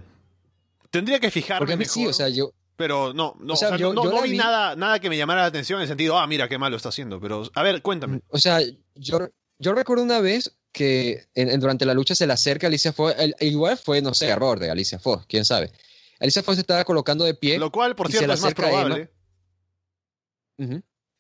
Tendría 0.91 1.19
que 1.19 1.31
fijarme 1.31 1.61
Porque 1.61 1.77
mejor, 1.77 1.93
sí, 1.93 2.07
o 2.07 2.13
sea, 2.13 2.29
yo, 2.29 2.53
pero 2.77 3.13
no, 3.13 3.35
no, 3.41 3.55
o 3.55 3.57
sea, 3.57 3.69
o 3.69 3.71
sea, 3.71 3.79
yo- 3.79 3.93
no, 3.95 4.05
yo 4.05 4.11
no 4.13 4.23
vi- 4.23 4.37
nada, 4.37 4.77
nada 4.77 5.01
que 5.01 5.09
me 5.09 5.17
llamara 5.17 5.41
la 5.41 5.47
atención 5.49 5.79
en 5.79 5.83
el 5.83 5.89
sentido, 5.89 6.19
ah, 6.19 6.27
mira 6.27 6.49
qué 6.49 6.59
malo 6.59 6.77
está 6.77 6.91
haciendo. 6.91 7.21
Pero, 7.21 7.51
a 7.55 7.63
ver, 7.63 7.83
cuéntame. 7.83 8.21
o 8.29 8.39
sea, 8.39 8.61
yo, 8.95 9.29
yo 9.59 9.75
recuerdo 9.75 10.05
una 10.05 10.21
vez 10.21 10.57
que 10.73 11.27
en- 11.35 11.51
en- 11.51 11.61
durante 11.61 11.85
la 11.87 11.95
lucha 11.95 12.15
se 12.15 12.27
le 12.27 12.33
acerca 12.33 12.67
a 12.67 12.69
Alicia 12.69 12.93
Fox, 12.93 13.15
el- 13.19 13.35
igual 13.41 13.77
fue, 13.79 14.03
no 14.03 14.15
sé, 14.15 14.29
error 14.29 14.59
de 14.61 14.71
Alicia 14.71 14.99
Fox, 14.99 15.25
quién 15.27 15.45
sabe. 15.45 15.73
Alicia 16.21 16.43
Fox 16.43 16.57
se 16.57 16.61
estaba 16.61 16.85
colocando 16.85 17.25
de 17.25 17.35
pie. 17.35 17.59
Lo 17.59 17.71
cual, 17.71 17.95
por 17.95 18.11
cierto, 18.11 18.33
es 18.33 18.41
más 18.41 18.53
a 18.53 18.55
probable. 18.55 19.11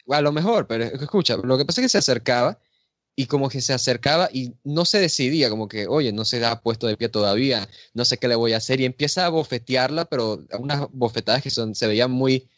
A 0.08 0.20
lo 0.20 0.32
mejor, 0.32 0.66
pero 0.66 0.84
escucha, 0.84 1.36
lo 1.36 1.56
que 1.58 1.64
pasa 1.64 1.80
es 1.80 1.86
que 1.86 1.88
se 1.88 1.98
acercaba 1.98 2.58
y 3.16 3.26
como 3.26 3.48
que 3.48 3.60
se 3.60 3.72
acercaba 3.72 4.28
y 4.32 4.54
no 4.64 4.84
se 4.84 4.98
decidía, 4.98 5.48
como 5.48 5.68
que, 5.68 5.86
oye, 5.86 6.12
no 6.12 6.24
se 6.24 6.44
ha 6.44 6.60
puesto 6.60 6.86
de 6.86 6.96
pie 6.96 7.08
todavía, 7.08 7.68
no 7.94 8.04
sé 8.04 8.18
qué 8.18 8.28
le 8.28 8.34
voy 8.34 8.52
a 8.52 8.58
hacer 8.58 8.80
y 8.80 8.84
empieza 8.84 9.24
a 9.24 9.28
bofetearla, 9.28 10.06
pero 10.06 10.44
unas 10.58 10.88
bofetadas 10.90 11.42
que 11.42 11.50
son, 11.50 11.74
se 11.74 11.86
veían 11.86 12.10
muy 12.10 12.48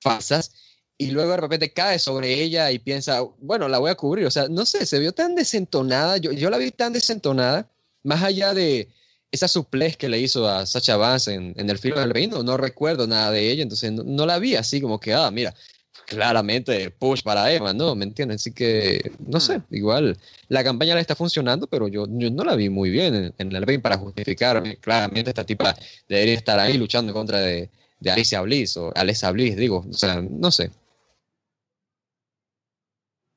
falsas 0.00 0.52
y 0.98 1.12
luego 1.12 1.30
de 1.30 1.36
repente 1.38 1.72
cae 1.72 1.98
sobre 1.98 2.42
ella 2.42 2.70
y 2.70 2.78
piensa, 2.78 3.22
bueno, 3.38 3.68
la 3.68 3.78
voy 3.78 3.90
a 3.90 3.94
cubrir, 3.94 4.26
o 4.26 4.30
sea, 4.30 4.48
no 4.48 4.66
sé, 4.66 4.86
se 4.86 4.98
vio 4.98 5.12
tan 5.12 5.34
desentonada, 5.34 6.16
yo, 6.16 6.32
yo 6.32 6.50
la 6.50 6.58
vi 6.58 6.70
tan 6.72 6.92
desentonada, 6.92 7.70
más 8.02 8.22
allá 8.22 8.54
de 8.54 8.88
esa 9.32 9.48
suplex 9.48 9.96
que 9.96 10.08
le 10.08 10.20
hizo 10.20 10.48
a 10.48 10.66
Sacha 10.66 10.96
Vance 10.96 11.34
en, 11.34 11.54
en 11.56 11.68
el 11.68 11.78
filo 11.78 11.98
del 11.98 12.10
reino, 12.10 12.42
no 12.42 12.56
recuerdo 12.56 13.06
nada 13.06 13.30
de 13.30 13.50
ella, 13.50 13.62
entonces 13.62 13.90
no, 13.90 14.04
no 14.04 14.26
la 14.26 14.38
vi 14.38 14.54
así 14.54 14.80
como 14.80 15.00
que, 15.00 15.14
ah, 15.14 15.30
mira, 15.30 15.54
claramente 16.06 16.90
push 16.90 17.22
para 17.22 17.50
Emma, 17.50 17.72
¿no? 17.72 17.94
¿Me 17.94 18.04
entiendes? 18.04 18.42
Así 18.42 18.52
que, 18.52 19.12
no 19.26 19.40
sé, 19.40 19.62
igual 19.70 20.18
la 20.48 20.62
campaña 20.62 20.94
le 20.94 21.00
está 21.00 21.16
funcionando, 21.16 21.66
pero 21.66 21.88
yo, 21.88 22.06
yo 22.08 22.30
no 22.30 22.44
la 22.44 22.54
vi 22.54 22.68
muy 22.68 22.90
bien 22.90 23.14
en, 23.14 23.34
en 23.38 23.56
el 23.56 23.62
ring 23.66 23.80
para 23.80 23.96
justificarme. 23.96 24.76
Claramente 24.76 25.30
esta 25.30 25.44
tipa 25.44 25.74
debería 26.08 26.34
estar 26.34 26.58
ahí 26.60 26.76
luchando 26.76 27.10
en 27.10 27.14
contra 27.14 27.40
de, 27.40 27.70
de 28.00 28.10
Alicia 28.10 28.42
Bliss 28.42 28.76
o 28.76 28.92
Alessa 28.94 29.30
Bliss, 29.30 29.56
digo, 29.56 29.86
o 29.88 29.94
sea, 29.94 30.20
no 30.20 30.50
sé. 30.50 30.70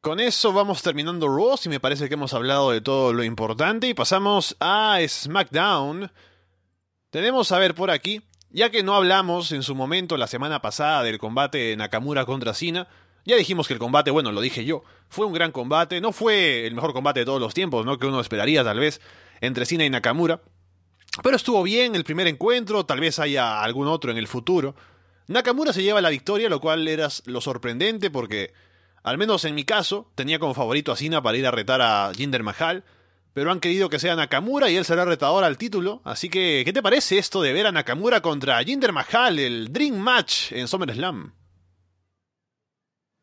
Con 0.05 0.19
eso 0.19 0.53
vamos 0.53 0.83
terminando 0.83 1.27
Raw, 1.27 1.55
y 1.65 1.69
me 1.69 1.79
parece 1.79 2.07
que 2.07 2.13
hemos 2.13 2.35
hablado 2.35 2.69
de 2.69 2.79
todo 2.79 3.11
lo 3.11 3.23
importante, 3.23 3.87
y 3.87 3.95
pasamos 3.95 4.55
a 4.59 4.99
SmackDown. 5.03 6.11
Tenemos 7.09 7.51
a 7.51 7.57
ver 7.57 7.73
por 7.73 7.89
aquí, 7.89 8.21
ya 8.51 8.69
que 8.69 8.83
no 8.83 8.93
hablamos 8.93 9.51
en 9.51 9.63
su 9.63 9.73
momento 9.73 10.15
la 10.15 10.27
semana 10.27 10.61
pasada 10.61 11.01
del 11.01 11.17
combate 11.17 11.57
de 11.57 11.75
Nakamura 11.75 12.23
contra 12.23 12.53
Cena, 12.53 12.87
ya 13.25 13.35
dijimos 13.35 13.67
que 13.67 13.73
el 13.73 13.79
combate, 13.79 14.11
bueno, 14.11 14.31
lo 14.31 14.41
dije 14.41 14.63
yo, 14.63 14.83
fue 15.09 15.25
un 15.25 15.33
gran 15.33 15.51
combate, 15.51 15.99
no 16.01 16.11
fue 16.11 16.67
el 16.67 16.75
mejor 16.75 16.93
combate 16.93 17.21
de 17.21 17.25
todos 17.25 17.41
los 17.41 17.55
tiempos, 17.55 17.83
¿no? 17.83 17.97
Que 17.97 18.05
uno 18.05 18.19
esperaría 18.19 18.63
tal 18.63 18.77
vez 18.77 19.01
entre 19.41 19.65
Cena 19.65 19.85
y 19.85 19.89
Nakamura. 19.89 20.39
Pero 21.23 21.35
estuvo 21.35 21.63
bien 21.63 21.95
el 21.95 22.03
primer 22.03 22.27
encuentro, 22.27 22.85
tal 22.85 22.99
vez 22.99 23.17
haya 23.17 23.63
algún 23.63 23.87
otro 23.87 24.11
en 24.11 24.19
el 24.19 24.27
futuro. 24.27 24.75
Nakamura 25.25 25.73
se 25.73 25.81
lleva 25.81 25.99
la 25.99 26.11
victoria, 26.11 26.47
lo 26.47 26.61
cual 26.61 26.87
era 26.87 27.07
lo 27.25 27.41
sorprendente 27.41 28.11
porque, 28.11 28.53
al 29.05 29.19
menos 29.19 29.45
en 29.45 29.53
mi 29.53 29.65
caso, 29.65 30.11
tenía 30.15 30.39
como 30.39 30.55
favorito 30.55 30.91
a 30.91 30.97
Cena 30.97 31.21
para 31.21 31.37
ir 31.37 31.45
a 31.45 31.51
retar 31.51 31.79
a 31.79 32.11
Jinder 32.15 32.41
Mahal, 32.41 32.83
pero 33.33 33.51
han 33.51 33.59
querido 33.59 33.87
que 33.87 33.99
sea 33.99 34.15
Nakamura 34.15 34.71
y 34.71 34.77
él 34.77 34.83
será 34.83 35.05
retador 35.05 35.43
al 35.43 35.59
título. 35.59 36.01
Así 36.03 36.27
que, 36.27 36.63
¿qué 36.65 36.73
te 36.73 36.81
parece 36.81 37.19
esto 37.19 37.43
de 37.43 37.53
ver 37.53 37.67
a 37.67 37.71
Nakamura 37.71 38.21
contra 38.21 38.63
Jinder 38.63 38.93
Mahal, 38.93 39.37
el 39.37 39.71
Dream 39.71 39.95
Match 39.95 40.51
en 40.53 40.67
SummerSlam? 40.67 41.35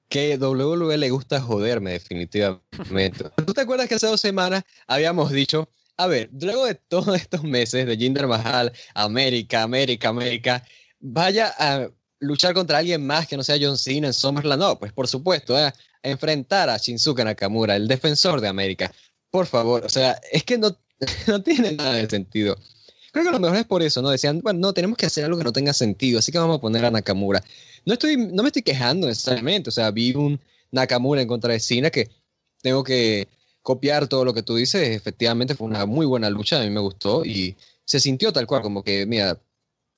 Que 0.08 0.36
WWE 0.36 0.98
le 0.98 1.10
gusta 1.10 1.40
joderme 1.40 1.90
definitivamente. 1.90 3.30
¿Tú 3.44 3.52
te 3.52 3.62
acuerdas 3.62 3.88
que 3.88 3.96
hace 3.96 4.06
dos 4.06 4.20
semanas 4.20 4.62
habíamos 4.86 5.32
dicho, 5.32 5.68
a 5.96 6.06
ver, 6.06 6.30
luego 6.40 6.64
de 6.64 6.76
todos 6.76 7.16
estos 7.16 7.42
meses 7.42 7.86
de 7.86 7.96
Jinder 7.96 8.28
Mahal, 8.28 8.72
América, 8.94 9.62
América, 9.62 10.10
América, 10.10 10.64
vaya 11.00 11.52
a 11.58 11.88
luchar 12.22 12.54
contra 12.54 12.78
alguien 12.78 13.06
más 13.06 13.26
que 13.26 13.36
no 13.36 13.42
sea 13.42 13.58
John 13.60 13.76
Cena 13.76 14.06
en 14.06 14.14
SummerSlam? 14.14 14.58
No, 14.58 14.78
pues 14.78 14.92
por 14.92 15.08
supuesto, 15.08 15.58
¿eh? 15.58 15.72
enfrentar 16.02 16.70
a 16.70 16.78
Shinsuke 16.78 17.24
Nakamura, 17.24 17.76
el 17.76 17.88
defensor 17.88 18.40
de 18.40 18.48
América. 18.48 18.92
Por 19.30 19.46
favor, 19.46 19.84
o 19.84 19.88
sea, 19.88 20.20
es 20.30 20.44
que 20.44 20.58
no, 20.58 20.76
no 21.26 21.42
tiene 21.42 21.72
nada 21.72 21.94
de 21.94 22.08
sentido. 22.08 22.56
Creo 23.12 23.24
que 23.24 23.28
a 23.28 23.32
lo 23.32 23.40
mejor 23.40 23.58
es 23.58 23.66
por 23.66 23.82
eso, 23.82 24.00
¿no? 24.00 24.10
Decían, 24.10 24.40
bueno, 24.40 24.60
no, 24.60 24.72
tenemos 24.72 24.96
que 24.96 25.06
hacer 25.06 25.24
algo 25.24 25.36
que 25.36 25.44
no 25.44 25.52
tenga 25.52 25.72
sentido, 25.74 26.18
así 26.18 26.32
que 26.32 26.38
vamos 26.38 26.56
a 26.58 26.60
poner 26.60 26.84
a 26.84 26.90
Nakamura. 26.90 27.42
No, 27.84 27.92
estoy, 27.92 28.16
no 28.16 28.42
me 28.42 28.48
estoy 28.48 28.62
quejando 28.62 29.06
necesariamente, 29.06 29.68
o 29.68 29.72
sea, 29.72 29.90
vi 29.90 30.14
un 30.14 30.40
Nakamura 30.70 31.20
en 31.20 31.28
contra 31.28 31.52
de 31.52 31.60
Cena 31.60 31.90
que 31.90 32.08
tengo 32.62 32.82
que 32.84 33.28
copiar 33.60 34.08
todo 34.08 34.24
lo 34.24 34.32
que 34.32 34.42
tú 34.42 34.56
dices, 34.56 34.96
efectivamente 34.96 35.54
fue 35.54 35.66
una 35.66 35.84
muy 35.86 36.06
buena 36.06 36.30
lucha, 36.30 36.60
a 36.60 36.64
mí 36.64 36.70
me 36.70 36.80
gustó 36.80 37.24
y 37.24 37.56
se 37.84 38.00
sintió 38.00 38.32
tal 38.32 38.46
cual, 38.46 38.62
como 38.62 38.82
que, 38.82 39.04
mira, 39.06 39.38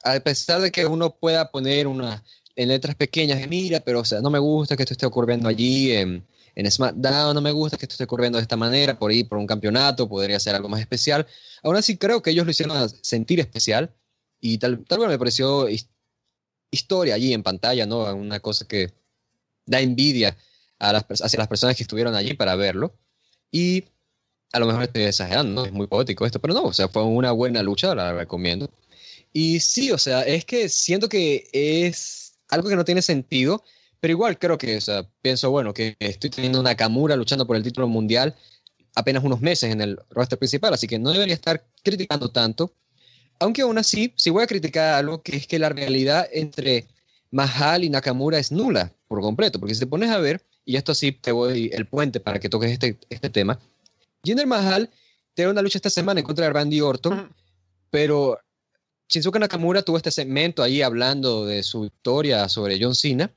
a 0.04 0.20
pesar 0.20 0.60
de 0.60 0.70
que 0.70 0.86
uno 0.86 1.16
pueda 1.16 1.50
poner 1.50 1.86
unas 1.86 2.22
en 2.56 2.68
letras 2.68 2.94
pequeñas 2.94 3.46
mira, 3.48 3.80
pero 3.80 4.00
o 4.00 4.04
sea, 4.04 4.20
no 4.20 4.30
me 4.30 4.38
gusta 4.38 4.76
que 4.76 4.84
esto 4.84 4.94
esté 4.94 5.06
ocurriendo 5.06 5.48
allí 5.48 5.92
en, 5.92 6.24
en 6.54 6.70
SmackDown, 6.70 7.34
no 7.34 7.40
me 7.40 7.50
gusta 7.52 7.76
que 7.76 7.84
esto 7.86 7.94
esté 7.94 8.04
ocurriendo 8.04 8.38
de 8.38 8.42
esta 8.42 8.56
manera, 8.56 8.98
por 8.98 9.10
ir 9.12 9.28
por 9.28 9.38
un 9.38 9.46
campeonato, 9.46 10.08
podría 10.08 10.38
ser 10.40 10.54
algo 10.54 10.68
más 10.68 10.80
especial. 10.80 11.26
Aún 11.64 11.76
así 11.76 11.96
creo 11.96 12.22
que 12.22 12.30
ellos 12.30 12.44
lo 12.44 12.52
hicieron 12.52 12.88
sentir 13.02 13.40
especial 13.40 13.92
y 14.40 14.58
tal, 14.58 14.84
tal 14.86 15.00
vez 15.00 15.08
me 15.08 15.18
pareció 15.18 15.68
his- 15.68 15.88
historia 16.70 17.14
allí 17.14 17.32
en 17.32 17.42
pantalla, 17.42 17.86
¿no? 17.86 18.04
Una 18.14 18.40
cosa 18.40 18.66
que 18.66 18.92
da 19.66 19.80
envidia 19.80 20.36
a 20.78 20.92
las, 20.92 21.04
hacia 21.22 21.38
las 21.38 21.48
personas 21.48 21.76
que 21.76 21.82
estuvieron 21.84 22.14
allí 22.14 22.34
para 22.34 22.56
verlo. 22.56 22.94
Y 23.50 23.84
a 24.52 24.58
lo 24.60 24.66
mejor 24.66 24.84
estoy 24.84 25.04
exagerando, 25.04 25.62
¿no? 25.62 25.66
es 25.66 25.72
muy 25.72 25.86
poético 25.86 26.26
esto, 26.26 26.40
pero 26.40 26.54
no, 26.54 26.64
o 26.64 26.72
sea, 26.72 26.88
fue 26.88 27.02
una 27.04 27.32
buena 27.32 27.62
lucha, 27.62 27.94
la 27.94 28.12
recomiendo. 28.12 28.70
Y 29.36 29.58
sí, 29.58 29.90
o 29.90 29.98
sea, 29.98 30.22
es 30.22 30.44
que 30.44 30.68
siento 30.68 31.08
que 31.08 31.48
es 31.52 32.38
algo 32.48 32.68
que 32.68 32.76
no 32.76 32.84
tiene 32.84 33.02
sentido, 33.02 33.64
pero 33.98 34.12
igual 34.12 34.38
creo 34.38 34.56
que, 34.56 34.76
o 34.76 34.80
sea, 34.80 35.10
pienso, 35.22 35.50
bueno, 35.50 35.74
que 35.74 35.96
estoy 35.98 36.30
teniendo 36.30 36.60
una 36.60 36.70
Nakamura 36.70 37.16
luchando 37.16 37.44
por 37.44 37.56
el 37.56 37.64
título 37.64 37.88
mundial 37.88 38.36
apenas 38.94 39.24
unos 39.24 39.40
meses 39.40 39.72
en 39.72 39.80
el 39.80 39.98
roster 40.10 40.38
principal, 40.38 40.72
así 40.72 40.86
que 40.86 41.00
no 41.00 41.10
debería 41.10 41.34
estar 41.34 41.66
criticando 41.82 42.30
tanto. 42.30 42.72
Aunque 43.40 43.62
aún 43.62 43.76
así, 43.76 44.14
sí 44.16 44.30
voy 44.30 44.44
a 44.44 44.46
criticar 44.46 44.94
algo 44.94 45.20
que 45.20 45.36
es 45.36 45.48
que 45.48 45.58
la 45.58 45.68
realidad 45.68 46.28
entre 46.32 46.86
Mahal 47.32 47.82
y 47.82 47.90
Nakamura 47.90 48.38
es 48.38 48.52
nula 48.52 48.92
por 49.08 49.20
completo, 49.20 49.58
porque 49.58 49.74
si 49.74 49.80
te 49.80 49.88
pones 49.88 50.10
a 50.10 50.18
ver, 50.18 50.46
y 50.64 50.76
esto 50.76 50.94
sí 50.94 51.10
te 51.10 51.32
voy 51.32 51.70
el 51.72 51.86
puente 51.86 52.20
para 52.20 52.38
que 52.38 52.48
toques 52.48 52.70
este, 52.70 53.00
este 53.10 53.30
tema, 53.30 53.58
Jinder 54.22 54.46
Mahal 54.46 54.90
tiene 55.34 55.50
una 55.50 55.60
lucha 55.62 55.78
esta 55.78 55.90
semana 55.90 56.20
en 56.20 56.26
contra 56.26 56.46
de 56.46 56.52
Randy 56.52 56.80
Orton, 56.80 57.34
pero 57.90 58.38
Shinsuke 59.08 59.38
Nakamura 59.38 59.82
tuvo 59.82 59.96
este 59.96 60.10
segmento 60.10 60.62
ahí 60.62 60.82
hablando 60.82 61.44
de 61.46 61.62
su 61.62 61.82
victoria 61.82 62.48
sobre 62.48 62.78
John 62.80 62.94
Cena, 62.94 63.32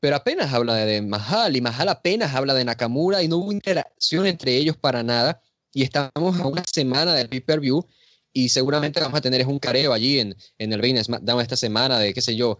pero 0.00 0.16
apenas 0.16 0.52
habla 0.52 0.74
de 0.76 1.02
Mahal 1.02 1.56
y 1.56 1.60
Mahal 1.60 1.88
apenas 1.88 2.34
habla 2.34 2.54
de 2.54 2.64
Nakamura 2.64 3.22
y 3.22 3.28
no 3.28 3.38
hubo 3.38 3.52
interacción 3.52 4.26
entre 4.26 4.56
ellos 4.56 4.76
para 4.76 5.02
nada. 5.02 5.42
Y 5.72 5.82
estamos 5.82 6.40
a 6.40 6.46
una 6.46 6.64
semana 6.64 7.14
del 7.14 7.28
pay-per-view 7.28 7.86
y 8.32 8.48
seguramente 8.48 9.00
vamos 9.00 9.18
a 9.18 9.20
tener 9.20 9.46
un 9.46 9.58
careo 9.58 9.92
allí 9.92 10.20
en, 10.20 10.36
en 10.58 10.72
el 10.72 10.80
ring 10.80 10.96
de 10.96 11.04
SmackDown 11.04 11.40
esta 11.40 11.56
semana 11.56 11.98
de 11.98 12.14
qué 12.14 12.20
sé 12.20 12.34
yo, 12.36 12.58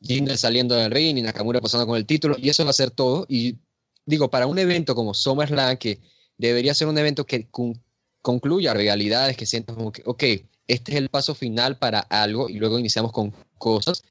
Jinder 0.00 0.38
saliendo 0.38 0.74
del 0.74 0.90
ring 0.90 1.18
y 1.18 1.22
Nakamura 1.22 1.60
pasando 1.60 1.86
con 1.86 1.96
el 1.96 2.06
título 2.06 2.36
y 2.38 2.48
eso 2.48 2.64
va 2.64 2.70
a 2.70 2.74
ser 2.74 2.90
todo. 2.90 3.26
Y 3.28 3.58
digo, 4.06 4.30
para 4.30 4.46
un 4.46 4.58
evento 4.58 4.94
como 4.94 5.12
SummerSlam 5.12 5.76
que 5.76 6.00
debería 6.38 6.72
ser 6.74 6.88
un 6.88 6.96
evento 6.96 7.26
que 7.26 7.48
con- 7.50 7.82
concluya 8.22 8.72
realidades, 8.74 9.36
que 9.36 9.46
sientas 9.46 9.76
como 9.76 9.92
que, 9.92 10.02
ok, 10.06 10.24
este 10.72 10.92
es 10.92 10.98
el 10.98 11.08
paso 11.08 11.34
final 11.34 11.76
para 11.76 12.00
algo 12.00 12.48
y 12.48 12.54
luego 12.54 12.78
iniciamos 12.78 13.12
con 13.12 13.32
cosas. 13.58 14.04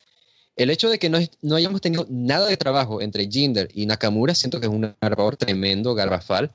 El 0.55 0.69
hecho 0.69 0.89
de 0.89 0.99
que 0.99 1.09
no, 1.09 1.19
no 1.41 1.55
hayamos 1.55 1.79
tenido 1.79 2.05
nada 2.09 2.47
de 2.47 2.57
trabajo 2.57 3.01
entre 3.01 3.29
Jinder 3.29 3.69
y 3.73 3.85
Nakamura, 3.85 4.35
siento 4.35 4.59
que 4.59 4.65
es 4.65 4.71
un 4.71 4.93
error 4.99 5.37
tremendo, 5.37 5.95
garrafal. 5.95 6.51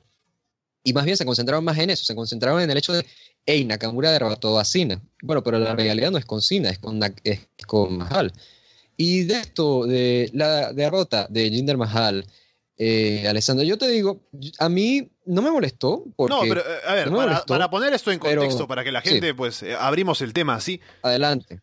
Y 0.83 0.93
más 0.93 1.05
bien 1.05 1.17
se 1.17 1.25
concentraron 1.25 1.63
más 1.63 1.79
en 1.79 1.89
eso, 1.89 2.05
se 2.05 2.13
concentraron 2.13 2.61
en 2.61 2.69
el 2.69 2.77
hecho 2.77 2.93
de, 2.93 3.03
hey, 3.47 3.65
Nakamura 3.65 4.11
derrotó 4.11 4.59
a 4.59 4.65
Cena. 4.65 5.01
Bueno, 5.23 5.43
pero 5.43 5.57
la 5.57 5.75
realidad 5.75 6.11
no 6.11 6.19
es 6.19 6.25
con 6.25 6.41
Cena, 6.43 6.69
es 6.69 6.77
con, 6.77 7.01
es 7.23 7.39
con 7.65 7.97
Mahal. 7.97 8.31
Y 8.95 9.23
de 9.23 9.39
esto, 9.39 9.87
de 9.87 10.29
la 10.33 10.71
derrota 10.71 11.25
de 11.31 11.49
Jinder 11.49 11.77
Mahal, 11.77 12.27
eh, 12.77 13.25
Alessandro, 13.27 13.65
yo 13.65 13.79
te 13.79 13.87
digo, 13.87 14.21
a 14.59 14.69
mí 14.69 15.09
no 15.25 15.41
me 15.41 15.51
molestó 15.51 16.03
porque... 16.15 16.33
No, 16.33 16.41
pero 16.41 16.61
eh, 16.61 16.79
a 16.87 16.93
ver, 16.93 17.11
no 17.11 17.17
para, 17.17 17.27
molestó, 17.31 17.53
para 17.53 17.69
poner 17.69 17.93
esto 17.93 18.11
en 18.11 18.19
pero- 18.19 18.41
contexto, 18.41 18.67
para 18.67 18.83
que 18.83 18.91
la 18.91 19.01
sí. 19.01 19.09
gente, 19.09 19.33
pues, 19.33 19.63
eh, 19.63 19.75
abrimos 19.75 20.21
el 20.21 20.33
tema 20.33 20.55
así. 20.55 20.79
Adelante. 21.03 21.61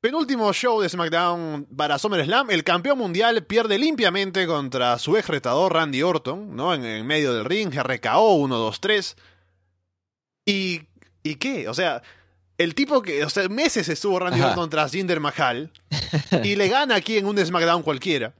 Penúltimo 0.00 0.50
show 0.54 0.80
de 0.80 0.88
SmackDown 0.88 1.66
para 1.76 1.98
SummerSlam. 1.98 2.50
El 2.50 2.64
campeón 2.64 2.96
mundial 2.96 3.44
pierde 3.44 3.78
limpiamente 3.78 4.46
contra 4.46 4.98
su 4.98 5.16
ex 5.18 5.28
retador 5.28 5.74
Randy 5.74 6.02
Orton, 6.02 6.56
¿no? 6.56 6.72
En, 6.72 6.84
en 6.86 7.06
medio 7.06 7.34
del 7.34 7.44
ring, 7.44 7.70
RKO 7.74 8.34
1, 8.36 8.56
2, 8.56 8.80
3. 8.80 9.16
¿Y, 10.46 10.80
¿Y 11.22 11.34
qué? 11.34 11.68
O 11.68 11.74
sea, 11.74 12.02
el 12.56 12.74
tipo 12.74 13.02
que, 13.02 13.24
o 13.24 13.30
sea, 13.30 13.46
meses 13.50 13.90
estuvo 13.90 14.18
Randy 14.18 14.40
Ajá. 14.40 14.50
Orton 14.50 14.70
tras 14.70 14.92
Jinder 14.92 15.20
Mahal 15.20 15.70
y 16.44 16.56
le 16.56 16.68
gana 16.68 16.94
aquí 16.94 17.18
en 17.18 17.26
un 17.26 17.36
SmackDown 17.38 17.82
cualquiera. 17.82 18.32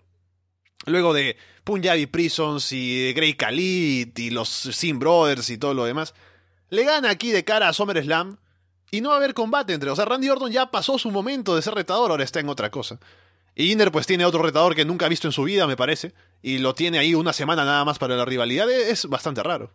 Luego 0.87 1.13
de 1.13 1.37
Punjabi 1.65 2.07
Prisons 2.07 2.73
y 2.73 3.13
Grey 3.13 3.35
Khalid 3.35 4.17
y 4.17 4.31
los 4.31 4.49
Sin 4.49 4.99
Brothers 4.99 5.51
y 5.51 5.59
todo 5.59 5.75
lo 5.75 5.85
demás, 5.85 6.15
le 6.69 6.85
gana 6.85 7.11
aquí 7.11 7.31
de 7.31 7.45
cara 7.45 7.69
a 7.69 7.73
SummerSlam 7.73 8.39
y 8.91 9.01
no 9.01 9.11
va 9.11 9.17
a 9.17 9.19
haber 9.19 9.35
combate 9.35 9.73
entre. 9.73 9.91
O 9.91 9.97
sea, 9.97 10.05
Randy 10.05 10.29
Orton 10.29 10.51
ya 10.51 10.71
pasó 10.71 10.99
su 10.99 11.11
momento 11.11 11.55
de 11.55 11.63
ser 11.63 11.75
retador, 11.75 12.11
ahora 12.11 12.25
está 12.25 12.41
en 12.41 12.49
otra 12.49 12.71
cosa. 12.71 12.99
Y 13.55 13.67
Jinder 13.67 13.93
pues 13.93 14.07
tiene 14.07 14.25
otro 14.25 14.43
retador 14.43 14.75
que 14.75 14.85
nunca 14.85 15.07
ha 15.07 15.09
visto 15.09 15.29
en 15.29 15.33
su 15.33 15.43
vida, 15.43 15.67
me 15.67 15.77
parece, 15.77 16.15
y 16.43 16.59
lo 16.59 16.75
tiene 16.75 16.99
ahí 16.99 17.15
una 17.15 17.33
semana 17.33 17.65
nada 17.65 17.85
más 17.85 17.99
para 17.99 18.17
la 18.17 18.25
rivalidad. 18.25 18.71
Es 18.71 19.07
bastante 19.07 19.43
raro. 19.43 19.73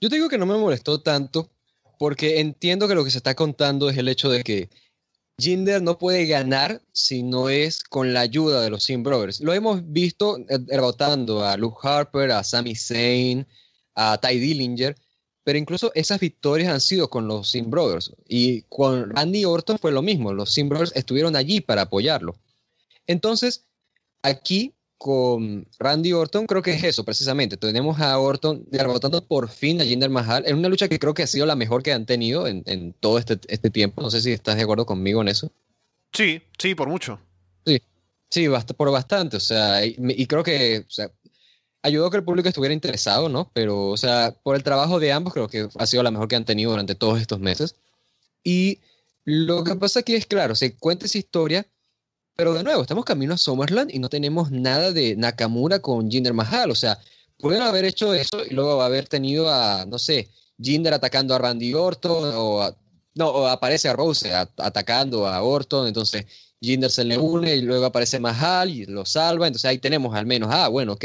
Yo 0.00 0.08
te 0.08 0.16
digo 0.16 0.28
que 0.28 0.38
no 0.38 0.46
me 0.46 0.56
molestó 0.56 1.02
tanto 1.02 1.50
porque 1.98 2.40
entiendo 2.40 2.88
que 2.88 2.94
lo 2.94 3.04
que 3.04 3.10
se 3.10 3.18
está 3.18 3.34
contando 3.34 3.90
es 3.90 3.98
el 3.98 4.08
hecho 4.08 4.30
de 4.30 4.42
que 4.42 4.70
Jinder 5.40 5.82
no 5.82 5.98
puede 5.98 6.26
ganar 6.26 6.82
si 6.92 7.22
no 7.22 7.48
es 7.48 7.82
con 7.82 8.12
la 8.12 8.20
ayuda 8.20 8.60
de 8.60 8.70
los 8.70 8.84
Sim 8.84 9.02
Brothers. 9.02 9.40
Lo 9.40 9.54
hemos 9.54 9.80
visto 9.90 10.36
derrotando 10.38 11.44
a 11.44 11.56
Luke 11.56 11.78
Harper, 11.82 12.30
a 12.30 12.44
Sami 12.44 12.74
Zayn, 12.76 13.46
a 13.94 14.18
Ty 14.18 14.38
Dillinger, 14.38 14.96
pero 15.42 15.58
incluso 15.58 15.90
esas 15.94 16.20
victorias 16.20 16.72
han 16.72 16.80
sido 16.80 17.08
con 17.08 17.26
los 17.26 17.50
Sim 17.50 17.70
Brothers. 17.70 18.12
Y 18.28 18.62
con 18.62 19.10
Randy 19.10 19.44
Orton 19.44 19.78
fue 19.78 19.92
lo 19.92 20.02
mismo, 20.02 20.32
los 20.32 20.52
Sim 20.52 20.68
Brothers 20.68 20.92
estuvieron 20.94 21.34
allí 21.36 21.60
para 21.60 21.82
apoyarlo. 21.82 22.36
Entonces, 23.06 23.64
aquí 24.22 24.74
con 25.00 25.66
Randy 25.78 26.12
Orton, 26.12 26.46
creo 26.46 26.60
que 26.60 26.72
es 26.72 26.84
eso, 26.84 27.06
precisamente. 27.06 27.56
Tenemos 27.56 27.98
a 28.00 28.18
Orton 28.18 28.66
derrotando 28.68 29.24
por 29.24 29.48
fin 29.48 29.80
a 29.80 29.84
Jinder 29.86 30.10
Mahal 30.10 30.44
en 30.46 30.58
una 30.58 30.68
lucha 30.68 30.88
que 30.88 30.98
creo 30.98 31.14
que 31.14 31.22
ha 31.22 31.26
sido 31.26 31.46
la 31.46 31.56
mejor 31.56 31.82
que 31.82 31.94
han 31.94 32.04
tenido 32.04 32.46
en, 32.46 32.92
todo 33.00 33.16
este, 33.16 33.40
este, 33.48 33.70
tiempo. 33.70 34.02
No 34.02 34.10
sé 34.10 34.20
si 34.20 34.30
estás 34.30 34.56
de 34.56 34.62
acuerdo 34.62 34.84
conmigo 34.84 35.22
en 35.22 35.28
eso. 35.28 35.50
Sí, 36.12 36.42
sí, 36.58 36.74
por 36.74 36.90
mucho. 36.90 37.18
Sí, 37.64 37.80
sí, 38.28 38.46
por 38.76 38.90
bastante. 38.90 39.38
O 39.38 39.40
sea, 39.40 39.86
y, 39.86 40.26
creo 40.26 40.42
que 40.42 40.84
o 40.86 40.90
sea, 40.90 41.10
ayudó 41.80 42.10
que 42.10 42.18
el 42.18 42.24
público 42.24 42.50
estuviera 42.50 42.74
interesado, 42.74 43.30
¿no? 43.30 43.50
Pero, 43.54 43.86
o 43.86 43.96
sea, 43.96 44.36
por 44.42 44.54
el 44.54 44.62
trabajo 44.62 45.00
de 45.00 45.12
ambos, 45.12 45.32
creo 45.32 45.48
que 45.48 45.66
ha 45.78 45.86
sido 45.86 46.02
la 46.02 46.10
mejor 46.10 46.28
que 46.28 46.36
han 46.36 46.44
tenido 46.44 46.72
durante 46.72 46.94
todos 46.94 47.18
estos 47.22 47.40
meses. 47.40 47.74
Y 48.44 48.80
lo 49.24 49.64
que 49.64 49.76
pasa 49.76 50.00
aquí 50.00 50.14
es, 50.14 50.26
claro, 50.26 50.54
se 50.54 50.76
cuenta 50.76 51.06
esa 51.06 51.16
historia 51.16 51.66
pero 52.40 52.54
de 52.54 52.64
nuevo, 52.64 52.80
estamos 52.80 53.04
camino 53.04 53.34
a 53.34 53.36
SummerSlam 53.36 53.88
y 53.90 53.98
no 53.98 54.08
tenemos 54.08 54.50
nada 54.50 54.92
de 54.92 55.14
Nakamura 55.14 55.80
con 55.80 56.10
Jinder 56.10 56.32
Mahal. 56.32 56.70
O 56.70 56.74
sea, 56.74 56.98
pueden 57.36 57.60
haber 57.60 57.84
hecho 57.84 58.14
eso 58.14 58.42
y 58.42 58.54
luego 58.54 58.80
haber 58.80 59.06
tenido 59.06 59.50
a, 59.50 59.84
no 59.84 59.98
sé, 59.98 60.30
Jinder 60.58 60.94
atacando 60.94 61.34
a 61.34 61.38
Randy 61.38 61.74
Orton 61.74 62.32
o, 62.34 62.74
no, 63.14 63.46
aparece 63.46 63.90
a 63.90 63.92
Rose 63.92 64.32
atacando 64.32 65.26
a 65.26 65.42
Orton. 65.42 65.86
Entonces 65.86 66.24
Jinder 66.62 66.90
se 66.90 67.04
le 67.04 67.18
une 67.18 67.56
y 67.56 67.60
luego 67.60 67.84
aparece 67.84 68.18
Mahal 68.18 68.70
y 68.70 68.86
lo 68.86 69.04
salva. 69.04 69.46
Entonces 69.46 69.68
ahí 69.68 69.76
tenemos 69.76 70.16
al 70.16 70.24
menos, 70.24 70.48
ah, 70.50 70.68
bueno, 70.68 70.94
ok, 70.94 71.04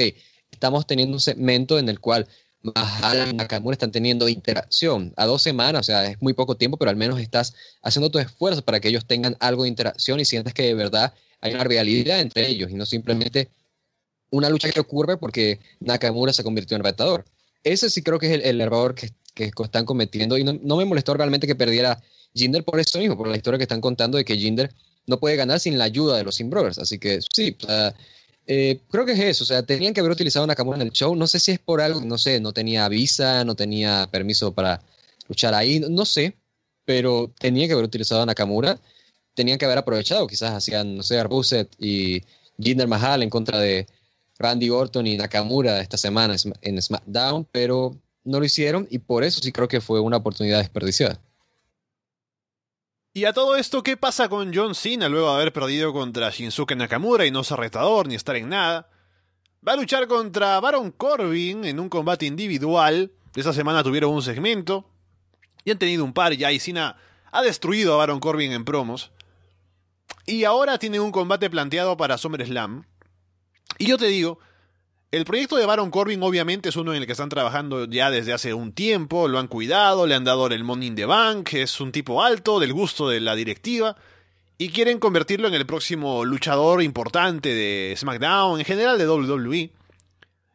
estamos 0.49 0.87
teniendo 0.87 1.17
un 1.17 1.21
segmento 1.21 1.77
en 1.77 1.89
el 1.89 1.99
cual 1.99 2.29
Mahal 2.73 3.29
y 3.29 3.33
Nakamura 3.33 3.73
están 3.73 3.91
teniendo 3.91 4.27
interacción 4.27 5.13
a 5.17 5.25
dos 5.25 5.41
semanas, 5.41 5.81
o 5.81 5.83
sea, 5.83 6.05
es 6.05 6.21
muy 6.21 6.33
poco 6.33 6.55
tiempo, 6.55 6.77
pero 6.77 6.89
al 6.89 6.97
menos 6.97 7.19
estás 7.19 7.53
haciendo 7.83 8.09
tu 8.09 8.19
esfuerzo 8.19 8.63
para 8.63 8.79
que 8.79 8.87
ellos 8.87 9.05
tengan 9.05 9.37
algo 9.39 9.63
de 9.63 9.69
interacción 9.69 10.19
y 10.19 10.25
sientes 10.25 10.53
que 10.53 10.63
de 10.63 10.73
verdad 10.73 11.13
hay 11.41 11.53
una 11.53 11.63
realidad 11.63 12.19
entre 12.19 12.47
ellos 12.47 12.71
y 12.71 12.73
no 12.73 12.85
simplemente 12.85 13.49
una 14.31 14.49
lucha 14.49 14.71
que 14.71 14.79
ocurre 14.79 15.17
porque 15.17 15.59
Nakamura 15.79 16.33
se 16.33 16.43
convirtió 16.43 16.75
en 16.77 16.83
retador. 16.83 17.25
Ese 17.63 17.89
sí 17.89 18.01
creo 18.01 18.19
que 18.19 18.33
es 18.33 18.43
el, 18.43 18.61
error 18.61 18.95
que, 18.95 19.11
están 19.35 19.85
cometiendo 19.85 20.37
y 20.37 20.43
no, 20.43 20.77
me 20.77 20.85
molestó 20.85 21.13
realmente 21.13 21.47
que 21.47 21.55
perdiera 21.55 22.01
Jinder 22.33 22.63
por 22.63 22.79
eso 22.79 22.99
mismo, 22.99 23.17
por 23.17 23.27
la 23.27 23.37
historia 23.37 23.57
que 23.57 23.63
están 23.63 23.81
contando 23.81 24.17
de 24.17 24.25
que 24.25 24.37
Jinder 24.37 24.73
no 25.07 25.19
puede 25.19 25.35
ganar 25.35 25.59
sin 25.59 25.77
la 25.77 25.85
ayuda 25.85 26.17
de 26.17 26.23
los 26.23 26.35
Sin 26.35 26.49
Brothers. 26.49 26.79
Así 26.79 26.99
que 26.99 27.19
sí, 27.33 27.55
eh, 28.47 28.79
creo 28.89 29.05
que 29.05 29.13
es 29.13 29.19
eso. 29.19 29.43
O 29.43 29.47
sea, 29.47 29.63
tenían 29.63 29.93
que 29.93 29.99
haber 29.99 30.11
utilizado 30.11 30.45
Nakamura 30.47 30.77
en 30.77 30.83
el 30.83 30.91
show. 30.91 31.15
No 31.15 31.27
sé 31.27 31.39
si 31.39 31.51
es 31.51 31.59
por 31.59 31.81
algo, 31.81 32.01
no 32.01 32.17
sé, 32.17 32.39
no 32.39 32.53
tenía 32.53 32.87
visa, 32.89 33.43
no 33.43 33.55
tenía 33.55 34.07
permiso 34.11 34.53
para 34.53 34.81
luchar 35.27 35.53
ahí, 35.53 35.79
no, 35.79 36.05
sé, 36.05 36.35
pero 36.85 37.31
tenía 37.39 37.67
que 37.67 37.73
haber 37.73 37.85
utilizado 37.85 38.21
a 38.21 38.25
Nakamura 38.25 38.79
tenían 39.35 39.59
que 39.59 39.65
haber 39.65 39.77
aprovechado, 39.77 40.25
quizás 40.25 40.51
hacían, 40.53 40.97
no 40.97 41.03
sé, 41.03 41.19
Arbuset 41.19 41.69
y 41.77 42.23
Jinder 42.57 42.87
Mahal 42.87 43.21
en 43.21 43.29
contra 43.29 43.59
de 43.59 43.85
Randy 44.39 44.69
Orton 44.69 45.05
y 45.05 45.17
Nakamura 45.17 45.81
esta 45.81 45.97
semana 45.97 46.35
en 46.61 46.81
SmackDown, 46.81 47.45
pero 47.51 47.95
no 48.23 48.39
lo 48.39 48.45
hicieron 48.45 48.87
y 48.89 48.99
por 48.99 49.23
eso 49.23 49.41
sí 49.41 49.51
creo 49.51 49.67
que 49.67 49.81
fue 49.81 49.99
una 49.99 50.17
oportunidad 50.17 50.59
desperdiciada. 50.59 51.21
Y 53.17 53.23
a 53.23 53.31
todo 53.31 53.55
esto, 53.55 53.81
¿qué 53.81 53.95
pasa 53.95 54.27
con 54.27 54.53
John 54.53 54.75
Cena 54.75 55.07
luego 55.07 55.29
de 55.29 55.35
haber 55.35 55.53
perdido 55.53 55.93
contra 55.93 56.31
Shinsuke 56.31 56.75
Nakamura 56.75 57.25
y 57.25 57.31
no 57.31 57.45
ser 57.45 57.59
retador 57.59 58.09
ni 58.09 58.15
estar 58.15 58.35
en 58.35 58.49
nada? 58.49 58.89
Va 59.65 59.71
a 59.71 59.77
luchar 59.77 60.05
contra 60.07 60.59
Baron 60.59 60.91
Corbin 60.91 61.63
en 61.63 61.79
un 61.79 61.87
combate 61.87 62.25
individual. 62.25 63.13
Esta 63.33 63.53
semana 63.53 63.85
tuvieron 63.85 64.11
un 64.11 64.21
segmento 64.21 64.91
y 65.63 65.71
han 65.71 65.79
tenido 65.79 66.03
un 66.03 66.11
par 66.11 66.33
ya 66.33 66.51
y 66.51 66.59
Cena 66.59 66.97
ha 67.31 67.41
destruido 67.41 67.93
a 67.93 67.97
Baron 67.99 68.19
Corbin 68.19 68.51
en 68.51 68.65
promos. 68.65 69.11
Y 70.25 70.43
ahora 70.43 70.77
tienen 70.77 70.99
un 70.99 71.13
combate 71.13 71.49
planteado 71.49 71.95
para 71.95 72.17
SummerSlam. 72.17 72.83
Y 73.77 73.85
yo 73.85 73.97
te 73.97 74.07
digo, 74.07 74.39
el 75.15 75.23
proyecto 75.23 75.55
de 75.55 75.65
Baron 75.65 75.91
Corbin 75.91 76.21
obviamente 76.23 76.67
es 76.67 76.75
uno 76.75 76.93
en 76.93 77.01
el 77.01 77.05
que 77.05 77.13
están 77.13 77.29
trabajando 77.29 77.85
ya 77.85 78.11
desde 78.11 78.33
hace 78.33 78.53
un 78.53 78.73
tiempo, 78.73 79.29
lo 79.29 79.39
han 79.39 79.47
cuidado, 79.47 80.07
le 80.07 80.13
han 80.13 80.25
dado 80.25 80.47
el 80.47 80.65
Money 80.65 80.89
in 80.89 80.95
the 80.95 81.05
Bank, 81.05 81.53
es 81.53 81.79
un 81.79 81.93
tipo 81.93 82.21
alto, 82.21 82.59
del 82.59 82.73
gusto 82.73 83.07
de 83.07 83.21
la 83.21 83.33
directiva, 83.33 83.95
y 84.57 84.71
quieren 84.71 84.99
convertirlo 84.99 85.47
en 85.47 85.53
el 85.53 85.65
próximo 85.65 86.25
luchador 86.25 86.83
importante 86.83 87.53
de 87.53 87.95
SmackDown, 87.97 88.59
en 88.59 88.65
general 88.65 88.97
de 88.97 89.07
WWE. 89.07 89.71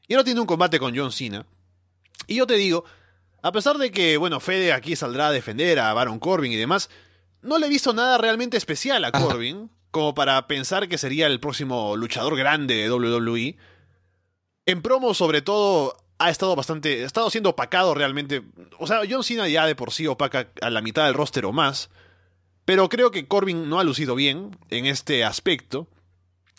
Y 0.08 0.14
ahora 0.14 0.24
tiene 0.24 0.40
un 0.40 0.46
combate 0.46 0.78
con 0.78 0.94
John 0.94 1.10
Cena. 1.10 1.46
Y 2.26 2.34
yo 2.34 2.46
te 2.46 2.56
digo, 2.56 2.84
a 3.40 3.52
pesar 3.52 3.78
de 3.78 3.90
que, 3.90 4.18
bueno, 4.18 4.40
Fede 4.40 4.74
aquí 4.74 4.94
saldrá 4.94 5.28
a 5.28 5.32
defender 5.32 5.78
a 5.78 5.94
Baron 5.94 6.18
Corbin 6.18 6.52
y 6.52 6.56
demás, 6.56 6.90
no 7.40 7.56
le 7.56 7.64
he 7.64 7.70
visto 7.70 7.94
nada 7.94 8.18
realmente 8.18 8.58
especial 8.58 9.06
a 9.06 9.12
Corbin, 9.12 9.70
como 9.90 10.14
para 10.14 10.46
pensar 10.46 10.86
que 10.86 10.98
sería 10.98 11.28
el 11.28 11.40
próximo 11.40 11.96
luchador 11.96 12.36
grande 12.36 12.74
de 12.74 12.92
WWE. 12.92 13.56
En 14.66 14.82
promo, 14.82 15.14
sobre 15.14 15.42
todo, 15.42 15.96
ha 16.18 16.30
estado 16.30 16.54
bastante. 16.54 17.02
Ha 17.02 17.06
estado 17.06 17.30
siendo 17.30 17.50
opacado 17.50 17.94
realmente. 17.94 18.42
O 18.78 18.86
sea, 18.86 19.00
John 19.08 19.24
Cena 19.24 19.48
ya 19.48 19.66
de 19.66 19.74
por 19.74 19.92
sí 19.92 20.06
opaca 20.06 20.50
a 20.60 20.70
la 20.70 20.82
mitad 20.82 21.06
del 21.06 21.14
roster 21.14 21.46
o 21.46 21.52
más. 21.52 21.90
Pero 22.64 22.88
creo 22.88 23.10
que 23.10 23.26
Corbin 23.26 23.68
no 23.68 23.80
ha 23.80 23.84
lucido 23.84 24.14
bien 24.14 24.56
en 24.68 24.86
este 24.86 25.24
aspecto. 25.24 25.88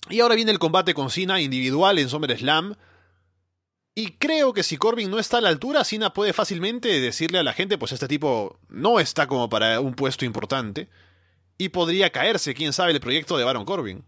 Y 0.09 0.19
ahora 0.19 0.35
viene 0.35 0.51
el 0.51 0.59
combate 0.59 0.93
con 0.93 1.09
Cena 1.09 1.39
individual 1.39 1.99
en 1.99 2.09
SummerSlam. 2.09 2.75
Y 3.93 4.13
creo 4.13 4.53
que 4.53 4.63
si 4.63 4.77
Corbin 4.77 5.11
no 5.11 5.19
está 5.19 5.37
a 5.37 5.41
la 5.41 5.49
altura, 5.49 5.83
Cena 5.83 6.13
puede 6.13 6.33
fácilmente 6.33 6.99
decirle 6.99 7.39
a 7.39 7.43
la 7.43 7.53
gente, 7.53 7.77
pues 7.77 7.91
este 7.91 8.07
tipo 8.07 8.59
no 8.69 8.99
está 8.99 9.27
como 9.27 9.49
para 9.49 9.79
un 9.79 9.93
puesto 9.93 10.25
importante. 10.25 10.89
Y 11.57 11.69
podría 11.69 12.09
caerse, 12.09 12.55
quién 12.55 12.73
sabe, 12.73 12.93
el 12.93 12.99
proyecto 12.99 13.37
de 13.37 13.43
Baron 13.43 13.65
Corbin. 13.65 14.03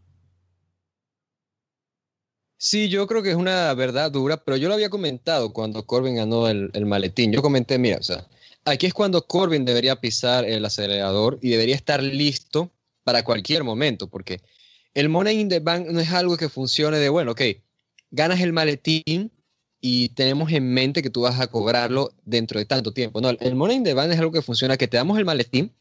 Sí, 2.66 2.88
yo 2.88 3.08
creo 3.08 3.22
que 3.22 3.32
es 3.32 3.36
una 3.36 3.74
verdad 3.74 4.10
dura, 4.10 4.38
pero 4.38 4.56
yo 4.56 4.70
lo 4.70 4.76
había 4.76 4.90
comentado 4.90 5.52
cuando 5.52 5.86
Corbin 5.86 6.16
ganó 6.16 6.48
el, 6.48 6.72
el 6.74 6.86
maletín. 6.86 7.34
Yo 7.34 7.42
comenté, 7.42 7.78
mira, 7.78 7.98
o 7.98 8.04
sea, 8.04 8.26
aquí 8.64 8.86
es 8.86 8.94
cuando 8.94 9.28
Corbin 9.28 9.66
debería 9.66 10.00
pisar 10.00 10.46
el 10.46 10.64
acelerador 10.64 11.40
y 11.42 11.50
debería 11.50 11.76
estar 11.76 12.02
listo 12.02 12.72
para 13.04 13.26
cualquier 13.26 13.66
momento, 13.66 14.08
porque 14.08 14.40
el 14.94 15.10
Money 15.10 15.42
in 15.42 15.50
the 15.50 15.60
Bank 15.60 15.88
no 15.88 16.00
es 16.00 16.10
algo 16.14 16.38
que 16.38 16.48
funcione 16.48 17.00
de, 17.00 17.10
bueno, 17.10 17.32
ok, 17.32 17.42
ganas 18.12 18.40
el 18.40 18.54
maletín, 18.54 19.30
y 19.82 20.08
tenemos 20.10 20.50
en 20.54 20.74
mente 20.74 21.02
que 21.02 21.10
tú 21.10 21.24
vas 21.24 21.42
a 21.42 21.48
cobrarlo 21.48 22.14
dentro 22.24 22.60
de 22.60 22.66
tanto 22.66 22.94
tiempo. 22.94 23.20
No, 23.20 23.32
el 23.32 23.56
Money 23.56 23.76
in 23.76 23.84
the 23.84 23.94
Bank 23.94 24.14
es 24.14 24.20
algo 24.20 24.32
que 24.32 24.42
funciona, 24.42 24.78
que 24.78 24.88
te 24.88 24.96
damos 24.96 25.18
el 25.18 25.26
maletín, 25.26 25.74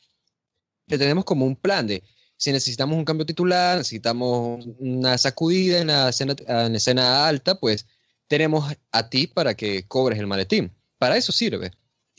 te 0.89 0.99
tenemos 0.99 1.24
como 1.24 1.47
un 1.47 1.55
plan 1.55 1.87
de 1.87 2.03
si 2.43 2.51
necesitamos 2.51 2.99
un 2.99 3.05
cambio 3.05 3.24
titular, 3.24 3.78
necesitamos 3.78 4.66
una 4.80 5.16
sacudida 5.16 5.78
en 5.78 5.86
la 5.86 6.09
escena, 6.09 6.34
en 6.49 6.74
escena 6.74 7.28
alta, 7.28 7.55
pues 7.55 7.86
tenemos 8.26 8.74
a 8.90 9.09
ti 9.09 9.28
para 9.28 9.55
que 9.55 9.86
cobres 9.86 10.18
el 10.18 10.26
maletín. 10.26 10.72
Para 10.99 11.16
eso 11.16 11.30
sirve. 11.30 11.70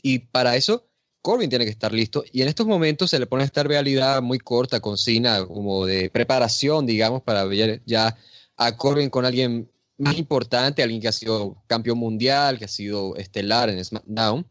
Y 0.02 0.20
para 0.20 0.56
eso 0.56 0.88
Corbin 1.20 1.50
tiene 1.50 1.66
que 1.66 1.70
estar 1.72 1.92
listo. 1.92 2.24
Y 2.32 2.40
en 2.40 2.48
estos 2.48 2.66
momentos 2.66 3.10
se 3.10 3.18
le 3.18 3.26
pone 3.26 3.44
esta 3.44 3.64
realidad 3.64 4.22
muy 4.22 4.38
corta 4.38 4.80
con 4.80 4.96
Cena, 4.96 5.44
como 5.44 5.84
de 5.84 6.08
preparación, 6.08 6.86
digamos, 6.86 7.20
para 7.20 7.44
ver 7.44 7.82
ya 7.84 8.16
a 8.56 8.76
Corbin 8.78 9.10
con 9.10 9.26
alguien 9.26 9.70
más 9.98 10.16
importante, 10.16 10.82
alguien 10.82 11.02
que 11.02 11.08
ha 11.08 11.12
sido 11.12 11.62
campeón 11.66 11.98
mundial, 11.98 12.58
que 12.58 12.64
ha 12.64 12.68
sido 12.68 13.14
estelar 13.16 13.68
en 13.68 13.84
SmackDown. 13.84 14.46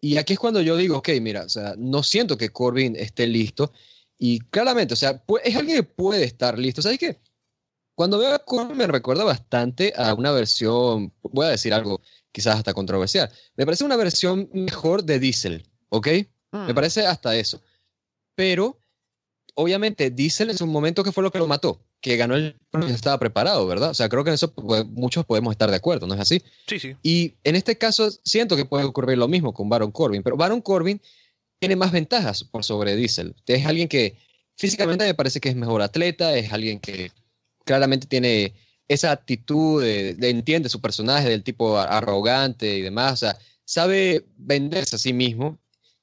Y 0.00 0.16
aquí 0.16 0.32
es 0.32 0.38
cuando 0.38 0.62
yo 0.62 0.78
digo, 0.78 0.96
ok, 0.96 1.10
mira, 1.20 1.46
no 1.76 2.02
siento 2.02 2.38
que 2.38 2.48
Corbin 2.48 2.96
esté 2.96 3.26
listo. 3.26 3.74
Y 4.22 4.38
claramente, 4.38 4.92
o 4.92 4.96
sea, 4.98 5.24
es 5.42 5.56
alguien 5.56 5.78
que 5.78 5.82
puede 5.82 6.24
estar 6.24 6.58
listo. 6.58 6.82
¿Sabes 6.82 6.98
qué? 6.98 7.18
Cuando 7.94 8.18
veo 8.18 8.34
a 8.34 8.38
Corbin 8.38 8.76
me 8.76 8.86
recuerda 8.86 9.24
bastante 9.24 9.94
a 9.96 10.12
una 10.12 10.30
versión, 10.30 11.10
voy 11.22 11.46
a 11.46 11.50
decir 11.50 11.72
algo 11.72 12.02
quizás 12.30 12.56
hasta 12.56 12.74
controversial, 12.74 13.30
me 13.56 13.64
parece 13.64 13.82
una 13.82 13.96
versión 13.96 14.50
mejor 14.52 15.04
de 15.04 15.18
Diesel, 15.18 15.66
¿ok? 15.88 16.06
Me 16.52 16.72
hmm. 16.72 16.74
parece 16.74 17.06
hasta 17.06 17.34
eso. 17.34 17.62
Pero, 18.34 18.78
obviamente, 19.54 20.10
Diesel 20.10 20.50
en 20.50 20.58
su 20.58 20.66
momento, 20.66 21.02
¿qué 21.02 21.12
fue 21.12 21.22
lo 21.22 21.32
que 21.32 21.38
lo 21.38 21.46
mató? 21.46 21.80
que 22.00 22.16
ganó 22.16 22.34
el 22.34 22.56
estaba 22.88 23.18
preparado, 23.18 23.66
¿verdad? 23.66 23.90
O 23.90 23.94
sea, 23.94 24.08
creo 24.08 24.24
que 24.24 24.30
en 24.30 24.34
eso 24.34 24.52
pues, 24.52 24.86
muchos 24.86 25.24
podemos 25.26 25.52
estar 25.52 25.70
de 25.70 25.76
acuerdo, 25.76 26.06
¿no 26.06 26.14
es 26.14 26.20
así? 26.20 26.42
Sí, 26.66 26.78
sí. 26.78 26.96
Y 27.02 27.34
en 27.44 27.56
este 27.56 27.76
caso 27.76 28.10
siento 28.24 28.56
que 28.56 28.64
puede 28.64 28.84
ocurrir 28.84 29.18
lo 29.18 29.28
mismo 29.28 29.52
con 29.52 29.68
Baron 29.68 29.92
Corbin, 29.92 30.22
pero 30.22 30.36
Baron 30.36 30.62
Corbin 30.62 31.00
tiene 31.60 31.76
más 31.76 31.92
ventajas 31.92 32.42
por 32.42 32.64
sobre 32.64 32.96
Diesel. 32.96 33.36
Es 33.46 33.66
alguien 33.66 33.86
que 33.86 34.16
físicamente 34.56 35.04
me 35.04 35.14
parece 35.14 35.40
que 35.40 35.50
es 35.50 35.56
mejor 35.56 35.82
atleta, 35.82 36.34
es 36.36 36.52
alguien 36.52 36.80
que 36.80 37.12
claramente 37.64 38.06
tiene 38.06 38.54
esa 38.88 39.12
actitud 39.12 39.82
de, 39.82 40.14
de 40.14 40.30
entiende 40.30 40.68
su 40.68 40.80
personaje 40.80 41.28
del 41.28 41.44
tipo 41.44 41.78
arrogante 41.78 42.76
y 42.76 42.80
demás, 42.80 43.12
o 43.12 43.16
sea, 43.18 43.38
sabe 43.64 44.24
venderse 44.36 44.96
a 44.96 44.98
sí 44.98 45.12
mismo. 45.12 45.58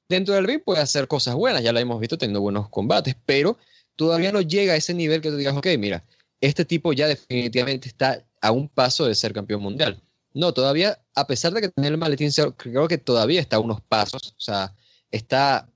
Dentro 0.08 0.34
del 0.34 0.46
ring 0.46 0.62
puede 0.64 0.80
hacer 0.80 1.06
cosas 1.06 1.34
buenas, 1.34 1.62
ya 1.62 1.72
lo 1.72 1.80
hemos 1.80 2.00
visto 2.00 2.16
teniendo 2.16 2.40
buenos 2.40 2.70
combates, 2.70 3.14
pero 3.26 3.58
todavía 3.94 4.32
no 4.32 4.40
llega 4.40 4.72
a 4.72 4.76
ese 4.76 4.94
nivel 4.94 5.20
que 5.20 5.28
tú 5.30 5.36
digas, 5.36 5.54
ok, 5.54 5.66
mira, 5.78 6.02
este 6.40 6.64
tipo 6.64 6.92
ya 6.94 7.08
definitivamente 7.08 7.88
está 7.88 8.24
a 8.40 8.52
un 8.52 8.68
paso 8.68 9.04
de 9.04 9.14
ser 9.14 9.34
campeón 9.34 9.60
mundial. 9.60 10.00
No, 10.32 10.54
todavía, 10.54 10.98
a 11.14 11.26
pesar 11.26 11.52
de 11.52 11.60
que 11.60 11.68
tiene 11.68 11.88
el 11.88 11.98
maletín, 11.98 12.30
creo 12.56 12.88
que 12.88 12.96
todavía 12.96 13.40
está 13.40 13.56
a 13.56 13.60
unos 13.60 13.82
pasos, 13.82 14.34
o 14.36 14.40
sea, 14.40 14.74
está 15.10 15.70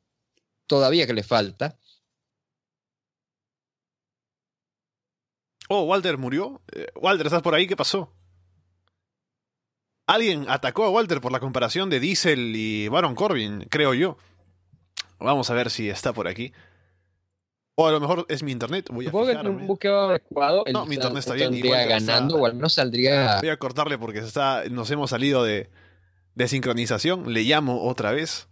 todavía 0.67 1.07
que 1.07 1.15
le 1.15 1.23
falta. 1.23 1.79
Oh, 5.69 5.85
Walter 5.85 6.19
murió. 6.19 6.61
Eh, 6.75 6.87
Walter, 6.97 7.27
¿estás 7.27 7.43
por 7.43 7.55
ahí? 7.55 7.67
¿Qué 7.67 7.77
pasó? 7.77 8.13
Alguien 10.07 10.47
atacó 10.49 10.85
a 10.85 10.91
Walter 10.91 11.21
por 11.21 11.33
la 11.33 11.41
comparación 11.41 11.89
de 11.89 12.01
Diesel 12.01 12.55
y 12.57 12.89
Baron 12.89 13.15
Corbin, 13.15 13.67
creo 13.71 13.95
yo. 13.95 14.17
Vamos 15.19 15.49
a 15.49 15.55
ver 15.55 15.71
si 15.71 15.89
está 15.89 16.13
por 16.13 16.29
aquí. 16.29 16.53
O 17.75 17.87
a 17.87 17.93
lo 17.93 18.01
mejor 18.01 18.27
es 18.29 18.43
mi 18.43 18.53
internet. 18.53 18.89
Voy 18.91 19.07
a 19.07 19.09
Supongo 19.09 19.27
que 19.27 19.33
en 19.33 19.47
un 19.47 19.67
buqueo 19.67 20.11
adecuado. 20.11 20.65
No, 20.71 20.85
mi 20.85 20.97
internet 20.97 21.21
está 21.21 21.35
bien. 21.35 21.55
Igual 21.55 21.89
ganando, 21.89 22.37
o 22.37 22.45
al 22.45 22.55
menos 22.55 22.75
saldría. 22.75 23.39
Voy 23.41 23.49
a 23.49 23.57
cortarle 23.57 23.97
porque 23.97 24.19
está, 24.19 24.65
nos 24.71 24.91
hemos 24.91 25.11
salido 25.11 25.43
de, 25.45 25.71
de 26.35 26.49
sincronización. 26.49 27.33
Le 27.33 27.43
llamo 27.45 27.85
otra 27.85 28.13
vez. 28.13 28.49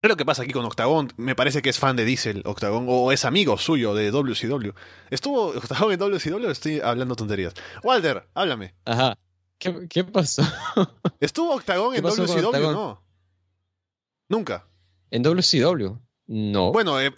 ¿Qué 0.00 0.06
es 0.06 0.08
lo 0.08 0.16
que 0.16 0.24
pasa 0.24 0.44
aquí 0.44 0.52
con 0.52 0.64
Octagon? 0.64 1.12
Me 1.18 1.34
parece 1.34 1.60
que 1.60 1.68
es 1.68 1.78
fan 1.78 1.94
de 1.94 2.06
Diesel, 2.06 2.40
Octagon, 2.46 2.86
o 2.88 3.12
es 3.12 3.26
amigo 3.26 3.58
suyo 3.58 3.94
de 3.94 4.10
WCW. 4.10 4.70
¿Estuvo 5.10 5.48
Octagon 5.48 5.92
en 5.92 5.98
WCW 5.98 6.46
o 6.46 6.50
estoy 6.50 6.80
hablando 6.80 7.16
tonterías? 7.16 7.52
Walter, 7.82 8.26
háblame. 8.32 8.72
Ajá. 8.86 9.18
¿Qué, 9.58 9.88
qué 9.90 10.04
pasó? 10.04 10.42
¿Estuvo 11.20 11.54
Octagon 11.54 11.94
en 11.94 12.02
WCW? 12.02 12.72
No. 12.72 13.02
Nunca. 14.30 14.64
¿En 15.10 15.22
WCW? 15.22 15.98
No. 16.28 16.72
Bueno, 16.72 16.98
el, 16.98 17.12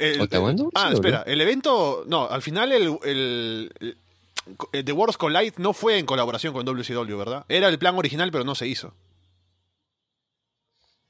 ah, 0.74 0.90
espera, 0.92 1.22
el 1.24 1.40
evento, 1.40 2.02
no, 2.08 2.28
al 2.28 2.42
final 2.42 2.72
el, 2.72 3.72
The 4.72 4.92
Wars 4.92 5.18
Collide 5.18 5.52
no 5.58 5.72
fue 5.72 5.98
en 5.98 6.06
colaboración 6.06 6.52
con 6.52 6.64
WCW, 6.64 7.16
¿verdad? 7.16 7.44
Era 7.48 7.68
el 7.68 7.78
plan 7.78 7.96
original, 7.96 8.32
pero 8.32 8.42
no 8.42 8.56
se 8.56 8.66
hizo. 8.66 8.94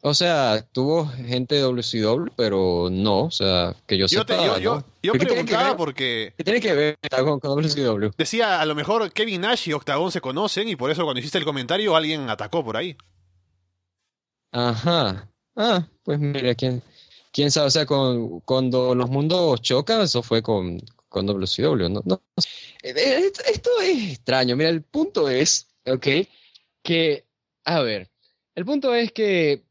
O 0.04 0.14
sea, 0.14 0.66
tuvo 0.72 1.06
gente 1.06 1.54
de 1.54 1.60
WCW, 1.60 2.32
pero 2.34 2.88
no, 2.90 3.26
o 3.26 3.30
sea, 3.30 3.76
que 3.86 3.96
yo, 3.96 4.08
sepa. 4.08 4.58
yo, 4.58 4.58
yo, 4.58 4.84
yo 5.00 5.12
preguntaba 5.12 5.76
porque. 5.76 6.34
¿Qué 6.36 6.42
tiene 6.42 6.60
que 6.60 6.72
ver 6.72 6.98
con, 7.08 7.38
con, 7.38 7.62
WCW? 7.62 8.10
Decía, 8.18 8.60
a 8.60 8.66
lo 8.66 8.74
mejor 8.74 9.12
Kevin 9.12 9.42
Nash 9.42 9.68
y 9.68 9.72
Octagon 9.72 10.10
se 10.10 10.20
conocen 10.20 10.68
y 10.68 10.74
por 10.74 10.90
eso 10.90 11.04
cuando 11.04 11.20
hiciste 11.20 11.38
el 11.38 11.44
comentario 11.44 11.94
alguien 11.94 12.28
atacó 12.28 12.64
por 12.64 12.76
ahí. 12.76 12.96
Ajá. 14.50 15.30
Ah, 15.54 15.86
pues 16.02 16.18
mira, 16.18 16.52
quién, 16.56 16.82
quién 17.30 17.52
sabe, 17.52 17.68
o 17.68 17.70
sea, 17.70 17.86
con, 17.86 18.40
cuando 18.40 18.96
los 18.96 19.08
mundos 19.08 19.62
chocan, 19.62 20.00
eso 20.00 20.24
fue 20.24 20.42
con, 20.42 20.80
con 21.08 21.26
WCW, 21.26 21.88
¿no? 21.88 22.02
no 22.04 22.22
eh, 22.82 22.92
eh, 22.96 23.32
esto 23.46 23.70
es 23.80 24.10
extraño, 24.14 24.56
mira, 24.56 24.70
el 24.70 24.82
punto 24.82 25.28
es, 25.28 25.68
ok, 25.86 26.06
que, 26.82 27.24
a 27.64 27.82
ver, 27.82 28.10
el 28.56 28.64
punto 28.64 28.94
es 28.94 29.12
que 29.12 29.62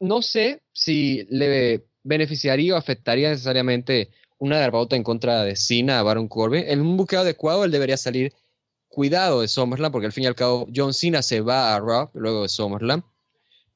no 0.00 0.22
sé 0.22 0.62
si 0.72 1.26
le 1.30 1.86
beneficiaría 2.02 2.74
o 2.74 2.76
afectaría 2.76 3.30
necesariamente 3.30 4.10
una 4.38 4.60
derrota 4.60 4.96
en 4.96 5.02
contra 5.02 5.42
de 5.42 5.56
Cena 5.56 5.98
a 5.98 6.02
Baron 6.02 6.28
Corbin. 6.28 6.64
En 6.66 6.80
un 6.80 6.96
buqueo 6.96 7.20
adecuado, 7.20 7.64
él 7.64 7.70
debería 7.70 7.96
salir 7.96 8.32
cuidado 8.88 9.40
de 9.40 9.48
SummerSlam, 9.48 9.92
porque 9.92 10.06
al 10.06 10.12
fin 10.12 10.24
y 10.24 10.26
al 10.26 10.34
cabo 10.34 10.66
John 10.74 10.94
Cena 10.94 11.22
se 11.22 11.40
va 11.40 11.74
a 11.74 11.80
Raw 11.80 12.10
luego 12.14 12.42
de 12.42 12.48
SummerSlam. 12.48 13.02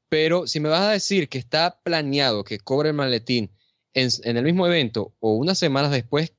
Pero 0.08 0.46
si 0.46 0.60
me 0.60 0.68
vas 0.68 0.82
a 0.82 0.90
decir 0.90 1.28
que 1.28 1.38
está 1.38 1.80
planeado 1.82 2.44
que 2.44 2.58
cobre 2.58 2.90
el 2.90 2.94
maletín 2.94 3.50
en, 3.94 4.36
el 4.36 4.44
mismo 4.44 4.66
evento 4.66 5.14
o 5.20 5.34
unas 5.34 5.58
semanas 5.58 5.90
después, 5.90 6.32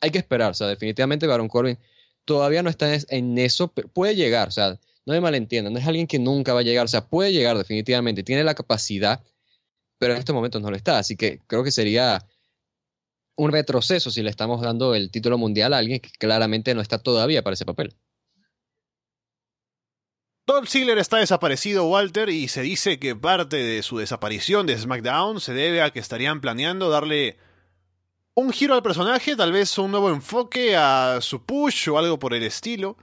hay 0.00 0.10
que 0.10 0.18
esperar. 0.18 0.50
O 0.50 0.54
sea, 0.54 0.66
definitivamente 0.66 1.26
Baron 1.26 1.48
Corbin 1.48 1.78
todavía 2.24 2.62
no 2.62 2.70
está 2.70 2.94
en 3.08 3.38
eso, 3.38 3.68
pero 3.68 3.88
puede 3.88 4.16
llegar. 4.16 4.48
O 4.48 4.50
sea, 4.50 4.78
no 5.06 5.12
me 5.12 5.20
malentiendan, 5.20 5.72
no 5.72 5.78
es 5.78 5.86
alguien 5.86 6.06
que 6.06 6.18
nunca 6.18 6.54
va 6.54 6.60
a 6.60 6.62
llegar. 6.62 6.84
O 6.84 6.88
sea, 6.88 7.06
puede 7.06 7.32
llegar 7.32 7.56
definitivamente, 7.58 8.22
tiene 8.22 8.44
la 8.44 8.54
capacidad, 8.54 9.22
pero 9.98 10.14
en 10.14 10.18
estos 10.18 10.34
momentos 10.34 10.62
no 10.62 10.70
lo 10.70 10.76
está. 10.76 10.98
Así 10.98 11.16
que 11.16 11.40
creo 11.46 11.64
que 11.64 11.70
sería 11.70 12.26
un 13.36 13.52
retroceso 13.52 14.10
si 14.10 14.22
le 14.22 14.30
estamos 14.30 14.60
dando 14.60 14.94
el 14.94 15.10
título 15.10 15.38
mundial 15.38 15.74
a 15.74 15.78
alguien 15.78 16.00
que 16.00 16.10
claramente 16.18 16.74
no 16.74 16.80
está 16.80 16.98
todavía 16.98 17.42
para 17.42 17.54
ese 17.54 17.66
papel. 17.66 17.96
Dolph 20.46 20.68
Ziggler 20.68 20.98
está 20.98 21.16
desaparecido, 21.16 21.86
Walter, 21.86 22.28
y 22.28 22.48
se 22.48 22.60
dice 22.60 22.98
que 22.98 23.16
parte 23.16 23.56
de 23.56 23.82
su 23.82 23.96
desaparición 23.96 24.66
de 24.66 24.78
SmackDown 24.78 25.40
se 25.40 25.54
debe 25.54 25.80
a 25.80 25.90
que 25.90 26.00
estarían 26.00 26.42
planeando 26.42 26.90
darle 26.90 27.38
un 28.34 28.52
giro 28.52 28.74
al 28.74 28.82
personaje, 28.82 29.36
tal 29.36 29.52
vez 29.52 29.78
un 29.78 29.90
nuevo 29.90 30.10
enfoque 30.10 30.76
a 30.76 31.20
su 31.22 31.44
push 31.44 31.88
o 31.88 31.98
algo 31.98 32.18
por 32.18 32.34
el 32.34 32.42
estilo. 32.42 32.98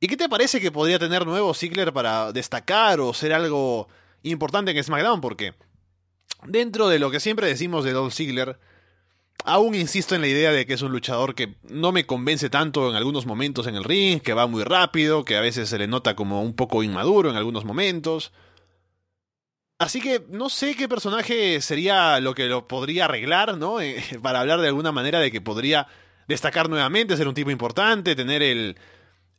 ¿Y 0.00 0.08
qué 0.08 0.16
te 0.16 0.28
parece 0.28 0.60
que 0.60 0.72
podría 0.72 0.98
tener 0.98 1.26
nuevo 1.26 1.54
Ziggler 1.54 1.92
para 1.92 2.32
destacar 2.32 3.00
o 3.00 3.14
ser 3.14 3.32
algo 3.32 3.88
importante 4.22 4.70
en 4.70 4.84
SmackDown? 4.84 5.20
Porque 5.20 5.54
dentro 6.44 6.88
de 6.88 6.98
lo 6.98 7.10
que 7.10 7.20
siempre 7.20 7.46
decimos 7.46 7.84
de 7.84 7.92
Dolph 7.92 8.12
Ziggler, 8.12 8.58
Aún 9.44 9.76
insisto 9.76 10.16
en 10.16 10.22
la 10.22 10.26
idea 10.26 10.50
de 10.50 10.66
que 10.66 10.74
es 10.74 10.82
un 10.82 10.90
luchador 10.90 11.36
que 11.36 11.54
no 11.62 11.92
me 11.92 12.04
convence 12.04 12.50
tanto 12.50 12.90
en 12.90 12.96
algunos 12.96 13.26
momentos 13.26 13.68
en 13.68 13.76
el 13.76 13.84
ring, 13.84 14.20
que 14.20 14.34
va 14.34 14.48
muy 14.48 14.64
rápido, 14.64 15.24
que 15.24 15.36
a 15.36 15.40
veces 15.40 15.68
se 15.68 15.78
le 15.78 15.86
nota 15.86 16.16
como 16.16 16.42
un 16.42 16.54
poco 16.54 16.82
inmaduro 16.82 17.30
en 17.30 17.36
algunos 17.36 17.64
momentos. 17.64 18.32
Así 19.78 20.00
que 20.00 20.24
no 20.30 20.48
sé 20.48 20.74
qué 20.74 20.88
personaje 20.88 21.60
sería 21.60 22.18
lo 22.18 22.34
que 22.34 22.46
lo 22.46 22.66
podría 22.66 23.04
arreglar, 23.04 23.56
¿no? 23.56 23.80
Eh, 23.86 24.02
para 24.20 24.40
hablar 24.40 24.60
de 24.60 24.66
alguna 24.66 24.90
manera 24.90 25.20
de 25.20 25.30
que 25.30 25.40
podría 25.40 25.86
destacar 26.26 26.68
nuevamente, 26.68 27.16
ser 27.16 27.28
un 27.28 27.34
tipo 27.34 27.52
importante, 27.52 28.16
tener 28.16 28.42
el 28.42 28.76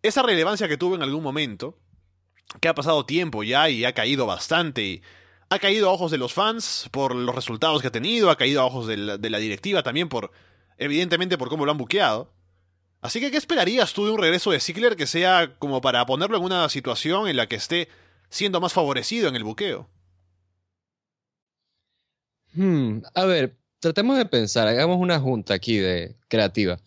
esa 0.02 0.24
relevancia 0.24 0.68
que 0.68 0.78
tuvo 0.78 0.96
en 0.96 1.04
algún 1.04 1.24
momento, 1.24 1.78
que 2.62 2.68
ha 2.68 2.76
pasado 2.76 3.06
tiempo 3.06 3.44
ya 3.44 3.70
y 3.70 3.86
ha 3.86 3.94
caído 3.94 4.26
bastante 4.26 4.84
y 4.84 5.02
ha 5.50 5.60
caído 5.60 5.90
a 5.90 5.94
ojos 5.94 6.12
de 6.12 6.18
los 6.18 6.34
fans 6.34 6.90
por 6.92 7.16
los 7.16 7.34
resultados 7.34 7.82
que 7.82 7.88
ha 7.88 7.92
tenido, 7.92 8.30
ha 8.30 8.38
caído 8.38 8.62
a 8.62 8.66
ojos 8.66 8.88
de 8.88 8.98
la, 8.98 9.38
directiva 9.38 9.84
también 9.84 10.10
por, 10.10 10.32
evidentemente, 10.78 11.38
por 11.38 11.50
cómo 11.50 11.66
lo 11.66 11.72
han 11.72 11.78
buqueado. 11.78 12.34
Así 13.02 13.20
que, 13.20 13.32
¿qué 13.32 13.38
esperarías 13.38 13.94
tú 13.94 14.06
de 14.06 14.12
un 14.12 14.18
regreso 14.18 14.52
de 14.52 14.60
Ziggler 14.60 14.96
que 14.96 15.08
sea 15.08 15.56
como 15.60 15.82
para 15.82 16.06
ponerlo 16.06 16.38
en 16.38 16.44
una 16.44 16.68
situación 16.70 17.28
en 17.28 17.38
la 17.38 17.48
que 17.48 17.56
esté 17.56 17.88
siendo 18.30 18.60
más 18.60 18.74
favorecido 18.74 19.30
en 19.30 19.36
el 19.36 19.44
buqueo? 19.44 19.88
Hmm, 22.54 23.02
a 23.14 23.26
ver, 23.26 23.58
tratemos 23.80 24.18
de 24.18 24.26
pensar, 24.26 24.68
hagamos 24.68 24.98
una 24.98 25.20
junta 25.20 25.54
aquí 25.54 25.78
de 25.78 26.18
creativa. 26.28 26.80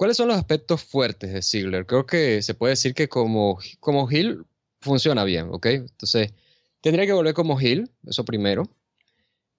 ¿Cuáles 0.00 0.16
son 0.16 0.28
los 0.28 0.38
aspectos 0.38 0.82
fuertes 0.82 1.30
de 1.30 1.42
Ziggler? 1.42 1.84
Creo 1.84 2.06
que 2.06 2.40
se 2.40 2.54
puede 2.54 2.72
decir 2.72 2.94
que 2.94 3.08
como, 3.08 3.58
como 3.80 4.10
Hill 4.10 4.46
funciona 4.80 5.24
bien, 5.24 5.48
¿ok? 5.50 5.66
Entonces, 5.66 6.32
Tendría 6.80 7.06
que 7.06 7.12
volver 7.12 7.34
como 7.34 7.60
Hill, 7.60 7.90
eso 8.06 8.24
primero. 8.24 8.68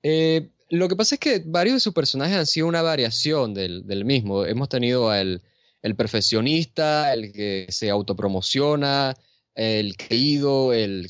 Eh, 0.03 0.49
lo 0.69 0.87
que 0.87 0.95
pasa 0.95 1.15
es 1.15 1.19
que 1.19 1.43
varios 1.45 1.75
de 1.75 1.79
sus 1.79 1.93
personajes 1.93 2.35
han 2.35 2.47
sido 2.47 2.67
una 2.67 2.81
variación 2.81 3.53
del, 3.53 4.05
mismo. 4.05 4.45
Hemos 4.45 4.69
tenido 4.69 5.09
al 5.09 5.41
el 5.83 5.95
perfeccionista, 5.95 7.13
el 7.13 7.31
que 7.31 7.67
se 7.69 7.89
autopromociona, 7.89 9.15
el 9.55 9.97
querido, 9.97 10.73
el, 10.73 11.09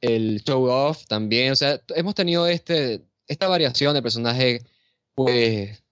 el 0.00 0.42
show 0.42 0.64
off 0.64 1.06
también. 1.06 1.52
O 1.52 1.56
sea, 1.56 1.82
hemos 1.96 2.14
tenido 2.14 2.46
este, 2.46 3.02
esta 3.26 3.48
variación 3.48 3.94
de 3.94 4.02
personaje, 4.02 4.62
pues, 5.14 5.82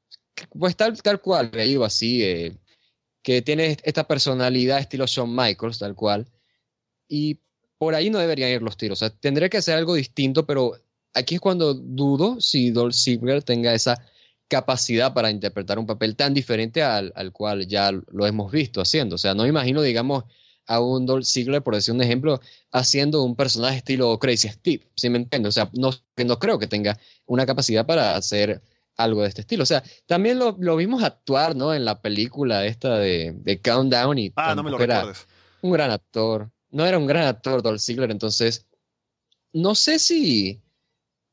pues 0.58 0.76
tal, 0.76 1.00
tal 1.02 1.20
cual, 1.20 1.50
ido 1.66 1.84
así, 1.84 2.22
eh, 2.22 2.56
que 3.22 3.42
tiene 3.42 3.76
esta 3.82 4.04
personalidad 4.06 4.78
estilo 4.78 5.06
Shawn 5.06 5.34
Michaels, 5.34 5.78
tal 5.78 5.94
cual. 5.94 6.26
Y 7.08 7.40
por 7.78 7.94
ahí 7.94 8.10
no 8.10 8.18
deberían 8.18 8.50
ir 8.50 8.62
los 8.62 8.76
tiros. 8.76 9.02
O 9.02 9.08
sea, 9.08 9.10
tendría 9.10 9.48
que 9.48 9.58
hacer 9.58 9.76
algo 9.76 9.94
distinto, 9.94 10.46
pero 10.46 10.74
aquí 11.14 11.36
es 11.36 11.40
cuando 11.40 11.74
dudo 11.74 12.40
si 12.40 12.70
Dolph 12.70 12.94
Ziggler 12.94 13.42
tenga 13.42 13.74
esa 13.74 13.98
capacidad 14.48 15.14
para 15.14 15.30
interpretar 15.30 15.78
un 15.78 15.86
papel 15.86 16.16
tan 16.16 16.34
diferente 16.34 16.82
al, 16.82 17.12
cual 17.32 17.66
ya 17.66 17.92
lo 17.92 18.26
hemos 18.26 18.50
visto 18.50 18.80
haciendo. 18.80 19.14
O 19.14 19.18
sea, 19.18 19.34
no 19.34 19.46
imagino, 19.46 19.80
digamos, 19.80 20.24
a 20.66 20.80
un 20.80 21.06
Dolph 21.06 21.24
Ziggler, 21.24 21.62
por 21.62 21.74
decir 21.74 21.94
un 21.94 22.02
ejemplo, 22.02 22.40
haciendo 22.70 23.22
un 23.22 23.36
personaje 23.36 23.78
estilo 23.78 24.18
Crazy 24.18 24.48
Steve, 24.48 24.86
¿sí 24.96 25.08
me 25.08 25.18
entiendes? 25.18 25.50
O 25.50 25.52
sea, 25.52 25.70
no, 25.72 25.90
no 26.16 26.38
creo 26.38 26.58
que 26.58 26.66
tenga 26.66 26.98
una 27.26 27.46
capacidad 27.46 27.86
para 27.86 28.16
hacer 28.16 28.60
algo 29.02 29.22
de 29.22 29.28
este 29.28 29.40
estilo. 29.42 29.62
O 29.62 29.66
sea, 29.66 29.82
también 30.06 30.38
lo, 30.38 30.56
lo 30.60 30.76
vimos 30.76 31.02
actuar, 31.02 31.56
¿no? 31.56 31.74
En 31.74 31.84
la 31.84 32.00
película 32.02 32.66
esta 32.66 32.98
de, 32.98 33.32
de 33.36 33.60
Countdown 33.60 34.18
y 34.18 34.32
Ah, 34.36 34.54
no 34.54 34.62
me 34.62 34.70
lo 34.70 34.80
era 34.80 35.02
un 35.62 35.72
gran 35.72 35.90
actor. 35.90 36.50
No 36.70 36.86
era 36.86 36.98
un 36.98 37.06
gran 37.06 37.26
actor, 37.26 37.62
Dolph 37.62 37.80
Ziggler, 37.80 38.10
entonces 38.10 38.66
no 39.52 39.74
sé 39.74 39.98
si, 39.98 40.60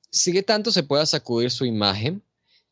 si 0.09 0.31
qué 0.33 0.41
tanto 0.43 0.71
se 0.71 0.83
pueda 0.83 1.05
sacudir 1.05 1.51
su 1.51 1.65
imagen. 1.65 2.23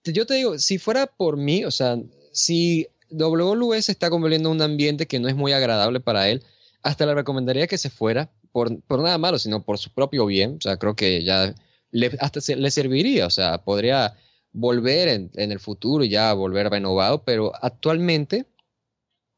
Yo 0.04 0.26
te 0.26 0.36
digo, 0.36 0.58
si 0.60 0.78
fuera 0.78 1.08
por 1.08 1.38
mí, 1.38 1.66
o 1.66 1.72
sea, 1.72 1.98
si 2.32 2.88
WWE 3.10 3.82
se 3.82 3.92
está 3.92 4.10
convirtiendo 4.10 4.50
en 4.50 4.56
un 4.56 4.62
ambiente 4.62 5.06
que 5.08 5.20
no 5.20 5.28
es 5.28 5.36
muy 5.36 5.52
agradable 5.54 6.00
para 6.00 6.30
él, 6.30 6.44
hasta 6.82 7.06
le 7.06 7.14
recomendaría 7.16 7.68
que 7.68 7.78
se 7.78 7.90
fuera, 7.90 8.32
por, 8.52 8.82
por 8.84 9.02
nada 9.02 9.18
malo, 9.18 9.38
sino 9.40 9.64
por 9.64 9.78
su 9.78 9.92
propio 9.92 10.26
bien. 10.26 10.56
O 10.58 10.62
sea, 10.62 10.78
creo 10.78 10.96
que 10.96 11.24
ya 11.24 11.54
le, 11.92 12.16
hasta 12.20 12.42
se- 12.42 12.56
le 12.56 12.72
serviría, 12.72 13.26
o 13.28 13.30
sea, 13.32 13.64
podría 13.64 14.16
volver 14.56 15.10
en, 15.10 15.32
en 15.36 15.52
el 15.52 15.60
futuro 15.60 16.04
y 16.04 16.10
ya 16.10 16.34
volver 16.34 16.70
renovado, 16.70 17.24
pero 17.24 17.52
actualmente 17.62 18.48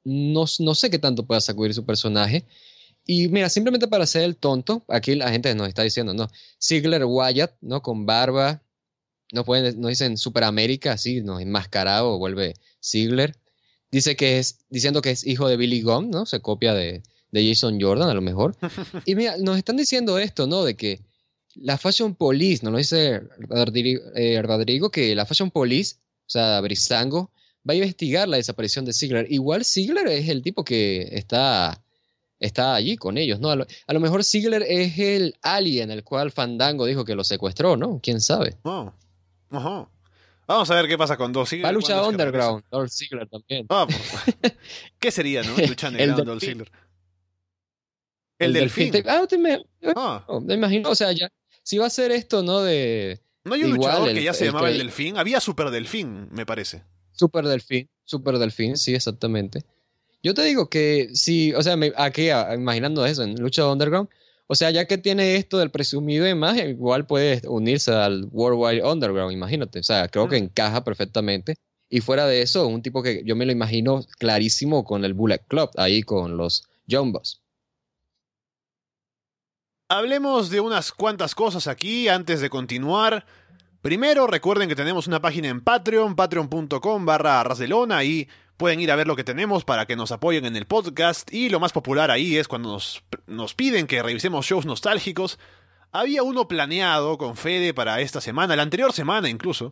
no, 0.03 0.45
no 0.59 0.75
sé 0.75 0.89
qué 0.89 0.99
tanto 0.99 1.25
pueda 1.25 1.41
sacudir 1.41 1.73
su 1.73 1.85
personaje. 1.85 2.45
Y 3.05 3.27
mira, 3.29 3.49
simplemente 3.49 3.87
para 3.87 4.05
ser 4.05 4.23
el 4.23 4.37
tonto, 4.37 4.85
aquí 4.87 5.15
la 5.15 5.31
gente 5.31 5.53
nos 5.55 5.67
está 5.67 5.83
diciendo, 5.83 6.13
¿no? 6.13 6.27
Ziggler 6.61 7.03
Wyatt, 7.05 7.55
¿no? 7.61 7.81
Con 7.81 8.05
barba, 8.05 8.63
no 9.33 9.43
pueden, 9.43 9.79
nos 9.81 9.89
dicen 9.89 10.17
Superamérica, 10.17 10.93
así, 10.93 11.21
¿no? 11.21 11.39
Enmascarado, 11.39 12.17
vuelve 12.17 12.53
Ziggler. 12.83 13.35
Dice 13.91 14.15
que 14.15 14.39
es, 14.39 14.59
diciendo 14.69 15.01
que 15.01 15.11
es 15.11 15.25
hijo 15.25 15.47
de 15.47 15.57
Billy 15.57 15.81
Gunn, 15.81 16.09
¿no? 16.09 16.25
Se 16.25 16.41
copia 16.41 16.73
de, 16.73 17.01
de 17.31 17.47
Jason 17.47 17.79
Jordan, 17.81 18.09
a 18.09 18.13
lo 18.13 18.21
mejor. 18.21 18.55
Y 19.05 19.15
mira, 19.15 19.37
nos 19.37 19.57
están 19.57 19.77
diciendo 19.77 20.19
esto, 20.19 20.45
¿no? 20.47 20.63
De 20.63 20.75
que 20.75 21.01
la 21.59 21.77
Fashion 21.77 22.15
Police, 22.15 22.63
nos 22.63 22.71
lo 22.71 22.77
dice 22.77 23.21
Rodrigo, 23.39 24.01
eh, 24.15 24.41
Rodrigo, 24.41 24.89
que 24.91 25.15
la 25.15 25.25
Fashion 25.25 25.51
Police, 25.51 25.95
o 25.97 26.29
sea, 26.29 26.61
Brisango, 26.61 27.31
va 27.67 27.73
a 27.73 27.75
investigar 27.75 28.27
la 28.27 28.37
desaparición 28.37 28.85
de 28.85 28.93
Ziggler. 28.93 29.27
Igual 29.31 29.65
Ziggler 29.65 30.07
es 30.07 30.29
el 30.29 30.41
tipo 30.41 30.63
que 30.63 31.09
está, 31.11 31.83
está 32.39 32.75
allí 32.75 32.95
con 32.97 33.17
ellos, 33.17 33.39
¿no? 33.39 33.49
A 33.49 33.55
lo, 33.55 33.65
a 33.87 33.93
lo 33.93 33.99
mejor 33.99 34.23
Ziggler 34.23 34.63
es 34.63 34.97
el 34.99 35.35
alien 35.41 35.91
el 35.91 36.03
cual 36.03 36.31
Fandango 36.31 36.85
dijo 36.85 37.03
que 37.05 37.15
lo 37.15 37.23
secuestró, 37.23 37.75
¿no? 37.75 37.99
¿Quién 38.01 38.21
sabe? 38.21 38.55
Oh. 38.63 38.93
Ajá. 39.49 39.89
Vamos 40.47 40.71
a 40.71 40.75
ver 40.75 40.87
qué 40.87 40.97
pasa 40.97 41.17
con 41.17 41.33
dos 41.33 41.49
Va 41.63 41.69
a 41.69 41.71
luchar 41.73 42.03
Underground, 42.03 42.63
Dolph 42.71 42.89
Ziggler 42.91 43.27
también. 43.27 43.65
Ah, 43.69 43.85
¿Qué 44.99 45.11
sería, 45.11 45.43
no? 45.43 45.57
Lucha 45.57 45.89
underground, 45.89 46.25
Dolph 46.25 46.41
delfín. 46.41 46.59
Ziggler. 46.65 46.71
El, 48.39 48.53
delfín. 48.53 48.91
Te- 48.91 49.03
ah, 49.07 49.25
te 49.27 49.37
me, 49.37 49.59
Ah, 49.95 50.23
oh, 50.27 50.39
me 50.39 50.53
imagino, 50.53 50.89
o 50.91 50.95
sea, 50.95 51.11
ya, 51.11 51.29
si 51.67 51.77
va 51.77 51.87
a 51.87 51.89
ser 51.89 52.11
esto, 52.11 52.43
¿no? 52.43 52.61
De 52.61 53.19
no 53.43 53.53
hay 53.55 53.63
un 53.63 53.71
Igual 53.71 53.77
luchador 53.91 54.09
el- 54.09 54.15
que 54.15 54.23
ya 54.23 54.33
se 54.33 54.45
el 54.45 54.51
llamaba 54.51 54.69
el 54.69 54.77
delfín. 54.77 55.17
Había 55.17 55.41
super 55.41 55.69
delfín, 55.69 56.29
me 56.31 56.45
parece. 56.45 56.83
Super 57.11 57.45
Delfín, 57.45 57.89
Super 58.05 58.37
Delfín, 58.37 58.77
sí, 58.77 58.93
exactamente. 58.95 59.63
Yo 60.23 60.33
te 60.33 60.43
digo 60.43 60.69
que 60.69 61.09
si, 61.13 61.51
o 61.53 61.61
sea, 61.61 61.75
me- 61.75 61.91
aquí 61.97 62.29
a- 62.29 62.53
imaginando 62.55 63.05
eso 63.05 63.23
en 63.23 63.35
Lucha 63.35 63.67
Underground, 63.69 64.07
o 64.47 64.55
sea, 64.55 64.71
ya 64.71 64.85
que 64.85 64.97
tiene 64.97 65.35
esto 65.35 65.57
del 65.57 65.71
presumido 65.71 66.23
de 66.23 66.29
imagen, 66.31 66.69
igual 66.69 67.05
puede 67.05 67.41
unirse 67.49 67.91
al 67.91 68.29
Worldwide 68.31 68.83
Underground, 68.85 69.33
imagínate. 69.33 69.79
O 69.79 69.83
sea, 69.83 70.07
creo 70.07 70.29
que 70.29 70.37
encaja 70.37 70.85
perfectamente. 70.85 71.55
Y 71.89 71.99
fuera 72.01 72.27
de 72.27 72.41
eso, 72.43 72.65
un 72.67 72.81
tipo 72.81 73.01
que 73.03 73.23
yo 73.25 73.35
me 73.35 73.45
lo 73.45 73.51
imagino 73.51 74.05
clarísimo 74.19 74.83
con 74.85 75.03
el 75.03 75.13
Bullet 75.13 75.41
Club, 75.49 75.69
ahí 75.75 76.01
con 76.03 76.37
los 76.37 76.63
Jumbos. 76.89 77.41
Hablemos 79.89 80.49
de 80.49 80.59
unas 80.59 80.91
cuantas 80.91 81.33
cosas 81.33 81.65
aquí 81.67 82.09
antes 82.09 82.41
de 82.41 82.49
continuar. 82.49 83.25
Primero, 83.81 84.27
recuerden 84.27 84.67
que 84.67 84.75
tenemos 84.75 85.07
una 85.07 85.21
página 85.21 85.47
en 85.47 85.61
Patreon, 85.61 86.17
patreon.com 86.17 87.05
barra 87.05 87.41
Rasdelona, 87.45 87.95
ahí 87.95 88.27
pueden 88.57 88.81
ir 88.81 88.91
a 88.91 88.97
ver 88.97 89.07
lo 89.07 89.15
que 89.15 89.23
tenemos 89.23 89.63
para 89.63 89.85
que 89.85 89.95
nos 89.95 90.11
apoyen 90.11 90.43
en 90.43 90.57
el 90.57 90.65
podcast. 90.65 91.33
Y 91.33 91.47
lo 91.47 91.61
más 91.61 91.71
popular 91.71 92.11
ahí 92.11 92.35
es 92.35 92.49
cuando 92.49 92.73
nos, 92.73 93.01
nos 93.27 93.53
piden 93.53 93.87
que 93.87 94.03
revisemos 94.03 94.45
shows 94.45 94.65
nostálgicos. 94.65 95.39
Había 95.93 96.21
uno 96.21 96.49
planeado 96.49 97.17
con 97.17 97.37
Fede 97.37 97.73
para 97.73 98.01
esta 98.01 98.19
semana, 98.19 98.57
la 98.57 98.63
anterior 98.63 98.91
semana 98.91 99.29
incluso. 99.29 99.71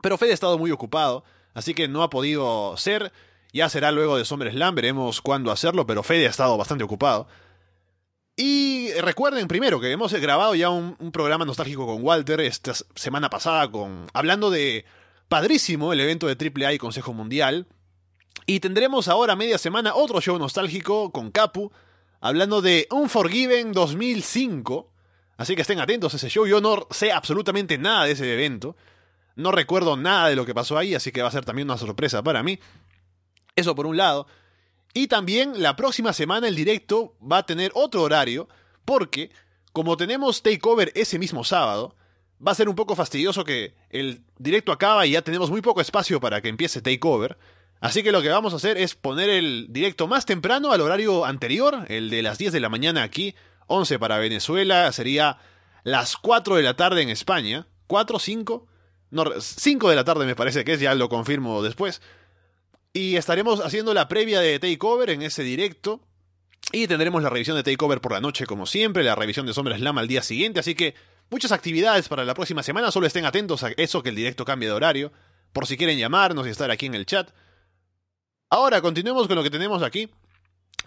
Pero 0.00 0.16
Fede 0.16 0.30
ha 0.30 0.34
estado 0.34 0.56
muy 0.56 0.70
ocupado, 0.70 1.24
así 1.52 1.74
que 1.74 1.88
no 1.88 2.02
ha 2.02 2.08
podido 2.08 2.74
ser. 2.78 3.12
Ya 3.52 3.68
será 3.68 3.92
luego 3.92 4.16
de 4.16 4.24
SummerSlam, 4.24 4.74
veremos 4.74 5.20
cuándo 5.20 5.52
hacerlo, 5.52 5.86
pero 5.86 6.02
Fede 6.02 6.26
ha 6.26 6.30
estado 6.30 6.56
bastante 6.56 6.84
ocupado. 6.84 7.28
Y 8.36 8.92
recuerden 9.00 9.48
primero 9.48 9.80
que 9.80 9.90
hemos 9.90 10.12
grabado 10.12 10.54
ya 10.54 10.68
un, 10.68 10.94
programa 11.10 11.46
nostálgico 11.46 11.86
con 11.86 12.04
Walter 12.04 12.42
esta 12.42 12.74
semana 12.94 13.30
pasada 13.30 13.70
con 13.70 14.06
hablando 14.12 14.50
de 14.50 14.84
padrísimo 15.28 15.94
el 15.94 16.00
evento 16.00 16.26
de 16.26 16.36
AAA 16.36 16.74
y 16.74 16.78
Consejo 16.78 17.14
Mundial. 17.14 17.66
Y 18.44 18.60
tendremos 18.60 19.08
ahora 19.08 19.36
media 19.36 19.56
semana 19.56 19.94
otro 19.94 20.20
show 20.20 20.38
nostálgico 20.38 21.10
con 21.12 21.30
Capu 21.30 21.72
hablando 22.20 22.60
de 22.60 22.86
Unforgiven 22.90 23.72
2005. 23.72 24.92
Así 25.38 25.56
que 25.56 25.62
estén 25.62 25.80
atentos 25.80 26.12
a 26.12 26.18
ese 26.18 26.28
show. 26.28 26.46
Yo 26.46 26.60
no 26.60 26.86
sé 26.90 27.12
absolutamente 27.12 27.78
nada 27.78 28.04
de 28.04 28.12
ese 28.12 28.30
evento. 28.30 28.76
No 29.34 29.50
recuerdo 29.50 29.96
nada 29.96 30.28
de 30.28 30.36
lo 30.36 30.44
que 30.44 30.54
pasó 30.54 30.76
ahí, 30.76 30.94
así 30.94 31.10
que 31.10 31.22
va 31.22 31.28
a 31.28 31.32
ser 31.32 31.46
también 31.46 31.68
una 31.68 31.78
sorpresa 31.78 32.22
para 32.22 32.42
mí. 32.42 32.58
Eso 33.54 33.74
por 33.74 33.86
un 33.86 33.96
lado. 33.96 34.26
Y 34.96 35.08
también 35.08 35.62
la 35.62 35.76
próxima 35.76 36.14
semana 36.14 36.48
el 36.48 36.56
directo 36.56 37.18
va 37.20 37.36
a 37.36 37.42
tener 37.44 37.70
otro 37.74 38.00
horario, 38.00 38.48
porque 38.86 39.30
como 39.74 39.98
tenemos 39.98 40.42
takeover 40.42 40.90
ese 40.94 41.18
mismo 41.18 41.44
sábado, 41.44 41.94
va 42.44 42.52
a 42.52 42.54
ser 42.54 42.66
un 42.66 42.74
poco 42.74 42.96
fastidioso 42.96 43.44
que 43.44 43.74
el 43.90 44.22
directo 44.38 44.72
acaba 44.72 45.04
y 45.04 45.10
ya 45.10 45.20
tenemos 45.20 45.50
muy 45.50 45.60
poco 45.60 45.82
espacio 45.82 46.18
para 46.18 46.40
que 46.40 46.48
empiece 46.48 46.80
takeover. 46.80 47.36
Así 47.78 48.02
que 48.02 48.10
lo 48.10 48.22
que 48.22 48.30
vamos 48.30 48.54
a 48.54 48.56
hacer 48.56 48.78
es 48.78 48.94
poner 48.94 49.28
el 49.28 49.66
directo 49.68 50.06
más 50.08 50.24
temprano 50.24 50.72
al 50.72 50.80
horario 50.80 51.26
anterior, 51.26 51.84
el 51.88 52.08
de 52.08 52.22
las 52.22 52.38
10 52.38 52.54
de 52.54 52.60
la 52.60 52.70
mañana 52.70 53.02
aquí, 53.02 53.34
11 53.66 53.98
para 53.98 54.16
Venezuela, 54.16 54.90
sería 54.92 55.36
las 55.84 56.16
4 56.16 56.56
de 56.56 56.62
la 56.62 56.74
tarde 56.74 57.02
en 57.02 57.10
España. 57.10 57.66
¿4, 57.86 58.18
5? 58.18 58.66
No, 59.10 59.24
5 59.38 59.90
de 59.90 59.96
la 59.96 60.04
tarde 60.04 60.24
me 60.24 60.34
parece 60.34 60.64
que 60.64 60.72
es, 60.72 60.80
ya 60.80 60.94
lo 60.94 61.10
confirmo 61.10 61.62
después. 61.62 62.00
Y 62.96 63.16
estaremos 63.16 63.60
haciendo 63.60 63.92
la 63.92 64.08
previa 64.08 64.40
de 64.40 64.58
Takeover 64.58 65.10
en 65.10 65.20
ese 65.20 65.42
directo. 65.42 66.00
Y 66.72 66.86
tendremos 66.86 67.22
la 67.22 67.28
revisión 67.28 67.54
de 67.54 67.62
Takeover 67.62 68.00
por 68.00 68.12
la 68.12 68.22
noche, 68.22 68.46
como 68.46 68.64
siempre, 68.64 69.04
la 69.04 69.14
revisión 69.14 69.44
de 69.44 69.52
SummerSlam 69.52 69.98
al 69.98 70.08
día 70.08 70.22
siguiente. 70.22 70.60
Así 70.60 70.74
que 70.74 70.94
muchas 71.28 71.52
actividades 71.52 72.08
para 72.08 72.24
la 72.24 72.32
próxima 72.32 72.62
semana. 72.62 72.90
Solo 72.90 73.06
estén 73.06 73.26
atentos 73.26 73.62
a 73.64 73.68
eso 73.76 74.02
que 74.02 74.08
el 74.08 74.16
directo 74.16 74.46
cambie 74.46 74.70
de 74.70 74.74
horario. 74.74 75.12
Por 75.52 75.66
si 75.66 75.76
quieren 75.76 75.98
llamarnos 75.98 76.46
y 76.46 76.48
estar 76.48 76.70
aquí 76.70 76.86
en 76.86 76.94
el 76.94 77.04
chat. 77.04 77.28
Ahora, 78.48 78.80
continuemos 78.80 79.26
con 79.26 79.36
lo 79.36 79.42
que 79.42 79.50
tenemos 79.50 79.82
aquí. 79.82 80.08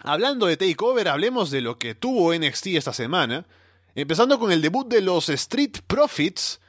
Hablando 0.02 0.46
de 0.46 0.56
Takeover, 0.56 1.06
hablemos 1.06 1.52
de 1.52 1.60
lo 1.60 1.78
que 1.78 1.94
tuvo 1.94 2.34
NXT 2.34 2.66
esta 2.74 2.92
semana. 2.92 3.46
Empezando 3.94 4.40
con 4.40 4.50
el 4.50 4.62
debut 4.62 4.88
de 4.88 5.00
los 5.00 5.28
Street 5.28 5.78
Profits. 5.86 6.60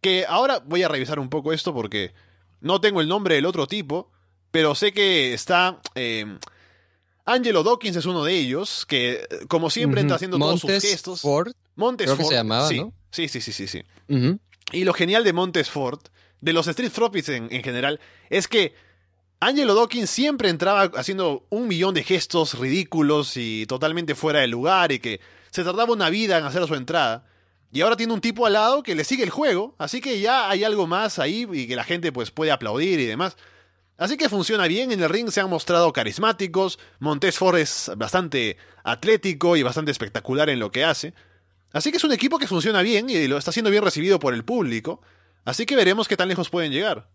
Que 0.00 0.24
ahora 0.26 0.60
voy 0.64 0.82
a 0.82 0.88
revisar 0.88 1.18
un 1.18 1.28
poco 1.28 1.52
esto 1.52 1.74
porque 1.74 2.14
no 2.62 2.80
tengo 2.80 3.02
el 3.02 3.08
nombre 3.08 3.34
del 3.34 3.44
otro 3.44 3.66
tipo. 3.66 4.11
Pero 4.52 4.76
sé 4.76 4.92
que 4.92 5.34
está. 5.34 5.80
Eh, 5.96 6.24
Angelo 7.24 7.62
Dawkins 7.64 7.96
es 7.96 8.06
uno 8.06 8.22
de 8.22 8.34
ellos. 8.34 8.86
Que, 8.86 9.26
como 9.48 9.68
siempre, 9.70 10.04
Ujú. 10.04 10.14
haciendo 10.14 10.38
todos 10.38 10.60
sus 10.60 10.70
Montes 10.70 10.88
gestos. 10.90 11.20
Ford. 11.22 11.52
Montes 11.74 12.06
creo 12.06 12.16
que 12.16 12.22
se 12.22 12.28
Ford, 12.28 12.36
llamaba, 12.36 12.68
sí. 12.68 12.78
¿no? 12.78 12.92
Sí, 13.10 13.28
sí, 13.28 13.40
sí, 13.40 13.66
sí. 13.66 13.82
Y 14.72 14.84
lo 14.84 14.92
genial 14.94 15.24
de 15.24 15.32
Montesford, 15.32 16.00
de 16.40 16.52
los 16.52 16.66
Street 16.68 16.92
en, 17.28 17.48
en 17.50 17.62
general, 17.62 17.98
es 18.30 18.46
que 18.48 18.74
Angelo 19.40 19.74
Dawkins 19.74 20.08
siempre 20.08 20.48
entraba 20.50 20.84
haciendo 20.96 21.44
un 21.50 21.66
millón 21.66 21.94
de 21.94 22.04
gestos 22.04 22.58
ridículos 22.58 23.36
y 23.36 23.66
totalmente 23.66 24.14
fuera 24.14 24.40
de 24.40 24.46
lugar 24.46 24.92
y 24.92 24.98
que 25.00 25.20
se 25.50 25.64
tardaba 25.64 25.92
una 25.92 26.10
vida 26.10 26.38
en 26.38 26.44
hacer 26.44 26.66
su 26.66 26.74
entrada. 26.74 27.26
Y 27.72 27.80
ahora 27.80 27.96
tiene 27.96 28.12
un 28.12 28.20
tipo 28.20 28.46
al 28.46 28.52
lado 28.52 28.82
que 28.82 28.94
le 28.94 29.02
sigue 29.04 29.24
el 29.24 29.30
juego, 29.30 29.74
así 29.78 30.00
que 30.00 30.20
ya 30.20 30.48
hay 30.50 30.62
algo 30.62 30.86
más 30.86 31.18
ahí 31.18 31.46
y 31.52 31.66
que 31.66 31.74
la 31.74 31.84
gente 31.84 32.12
pues 32.12 32.30
puede 32.30 32.50
aplaudir 32.52 33.00
y 33.00 33.06
demás. 33.06 33.36
Así 33.98 34.16
que 34.16 34.28
funciona 34.28 34.66
bien, 34.66 34.90
en 34.90 35.02
el 35.02 35.08
ring 35.08 35.30
se 35.30 35.40
han 35.40 35.50
mostrado 35.50 35.92
carismáticos, 35.92 36.78
Montesford 36.98 37.58
es 37.58 37.90
bastante 37.96 38.56
atlético 38.82 39.56
y 39.56 39.62
bastante 39.62 39.92
espectacular 39.92 40.50
en 40.50 40.58
lo 40.58 40.72
que 40.72 40.84
hace. 40.84 41.14
Así 41.72 41.90
que 41.90 41.98
es 41.98 42.04
un 42.04 42.12
equipo 42.12 42.38
que 42.38 42.46
funciona 42.46 42.82
bien 42.82 43.08
y 43.08 43.26
lo 43.28 43.38
está 43.38 43.52
siendo 43.52 43.70
bien 43.70 43.84
recibido 43.84 44.18
por 44.18 44.34
el 44.34 44.44
público. 44.44 45.00
Así 45.44 45.66
que 45.66 45.76
veremos 45.76 46.08
qué 46.08 46.16
tan 46.16 46.28
lejos 46.28 46.50
pueden 46.50 46.72
llegar. 46.72 47.08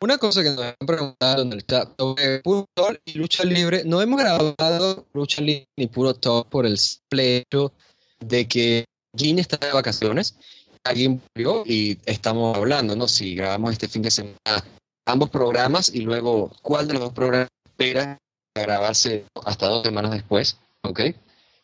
Una 0.00 0.16
cosa 0.16 0.44
que 0.44 0.50
nos 0.50 0.60
han 0.60 0.86
preguntado 0.86 1.42
en 1.42 1.52
el 1.52 1.66
chat 1.66 1.88
sobre 1.98 2.40
Puro 2.42 2.66
Talk 2.72 3.00
y 3.04 3.14
Lucha 3.14 3.42
Libre, 3.42 3.82
no 3.84 4.00
hemos 4.00 4.20
grabado 4.20 5.08
Lucha 5.12 5.42
Libre 5.42 5.68
ni 5.76 5.88
Puro 5.88 6.14
Talk 6.14 6.48
por 6.48 6.66
el 6.66 6.78
simple 6.78 7.38
hecho 7.38 7.72
de 8.20 8.46
que 8.46 8.84
Gin 9.16 9.40
está 9.40 9.56
de 9.56 9.72
vacaciones, 9.72 10.36
alguien 10.84 11.22
murió 11.34 11.62
y 11.66 11.98
estamos 12.06 12.56
hablando, 12.56 12.96
¿no? 12.96 13.08
Si 13.08 13.34
grabamos 13.34 13.72
este 13.72 13.88
fin 13.88 14.02
de 14.02 14.10
semana 14.10 14.64
ambos 15.06 15.30
programas 15.30 15.88
y 15.94 16.02
luego 16.02 16.52
cuál 16.62 16.86
de 16.86 16.94
los 16.94 17.02
dos 17.02 17.12
programas 17.12 17.48
espera 17.64 18.18
grabarse 18.54 19.24
hasta 19.44 19.68
dos 19.68 19.82
semanas 19.82 20.10
después, 20.10 20.58
¿ok? 20.82 21.00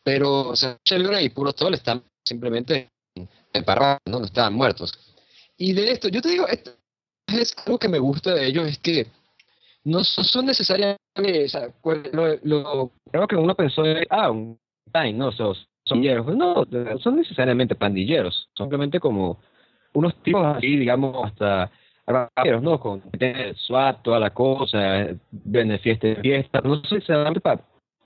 Pero, 0.03 0.49
o 0.49 0.55
sea, 0.55 0.77
y 0.85 1.29
Puro 1.29 1.53
Talk 1.53 1.73
están 1.73 2.03
simplemente 2.25 2.89
en 3.15 3.63
parranda, 3.63 3.99
¿no? 4.07 4.19
No 4.19 4.25
estaban 4.25 4.53
muertos. 4.53 4.93
Y 5.57 5.73
de 5.73 5.91
esto, 5.91 6.09
yo 6.09 6.21
te 6.21 6.29
digo, 6.29 6.47
esto 6.47 6.71
es 7.27 7.55
algo 7.65 7.79
que 7.79 7.89
me 7.89 7.99
gusta 7.99 8.33
de 8.33 8.47
ellos, 8.47 8.67
es 8.67 8.79
que 8.79 9.07
no 9.83 10.03
son 10.03 10.47
necesariamente, 10.47 10.97
o 11.81 11.93
lo, 12.11 12.91
creo 13.11 13.27
que 13.27 13.35
uno 13.35 13.55
pensó, 13.55 13.83
ah, 14.09 14.31
un 14.31 14.59
time, 14.91 15.13
no, 15.13 15.31
son, 15.31 15.55
son 15.85 16.01
no, 16.37 16.65
son 16.99 17.17
necesariamente 17.17 17.75
pandilleros, 17.75 18.49
simplemente 18.55 18.99
como 18.99 19.39
unos 19.93 20.15
tipos 20.23 20.45
así, 20.45 20.77
digamos, 20.77 21.25
hasta 21.25 21.71
¿no? 22.61 22.79
Con 22.79 23.01
SWAT, 23.55 24.03
toda 24.03 24.19
la 24.19 24.31
cosa, 24.31 25.07
ven 25.31 25.79
fiesta 25.79 26.15
fiesta, 26.21 26.61
no 26.61 26.81
sé 26.83 27.01
si 27.01 27.11
para 27.41 27.61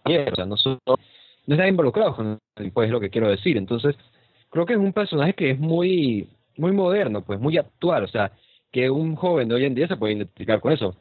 o 0.06 0.36
sea, 0.36 0.46
no 0.46 0.58
son, 0.58 0.80
no 0.86 1.56
están 1.56 1.68
involucrados 1.68 2.16
con 2.16 2.40
pues 2.74 2.90
lo 2.90 3.00
que 3.00 3.10
quiero 3.10 3.30
decir. 3.30 3.58
Entonces, 3.58 3.96
creo 4.50 4.66
que 4.66 4.74
es 4.74 4.80
un 4.80 4.94
personaje 4.94 5.34
que 5.34 5.52
es 5.52 5.60
muy, 5.60 6.30
muy 6.58 6.72
moderno, 6.72 7.24
pues 7.24 7.40
muy 7.40 7.58
actual, 7.58 8.04
o 8.04 8.08
sea, 8.08 8.32
que 8.72 8.90
un 8.90 9.16
joven 9.16 9.50
de 9.50 9.56
hoy 9.56 9.66
en 9.66 9.76
día 9.76 9.88
se 9.88 9.98
puede 9.98 10.14
identificar 10.14 10.60
con 10.62 10.72
eso. 10.72 10.96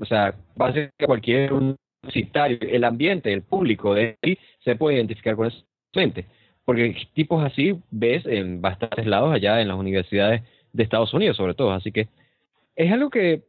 O 0.00 0.04
sea, 0.06 0.34
básicamente 0.56 1.06
cualquier 1.06 1.52
universitario, 1.52 2.58
el 2.62 2.84
ambiente, 2.84 3.32
el 3.32 3.42
público 3.42 3.94
de 3.94 4.16
ahí 4.22 4.38
se 4.64 4.76
puede 4.76 4.96
identificar 4.96 5.36
con 5.36 5.48
eso. 5.48 5.67
Porque 6.64 6.96
tipos 7.14 7.44
así 7.44 7.80
ves 7.90 8.26
en 8.26 8.60
bastantes 8.60 9.06
lados 9.06 9.32
allá 9.32 9.60
en 9.60 9.68
las 9.68 9.78
universidades 9.78 10.42
de 10.72 10.82
Estados 10.82 11.14
Unidos, 11.14 11.36
sobre 11.36 11.54
todo. 11.54 11.72
Así 11.72 11.92
que 11.92 12.08
es 12.76 12.92
algo 12.92 13.10
que, 13.10 13.44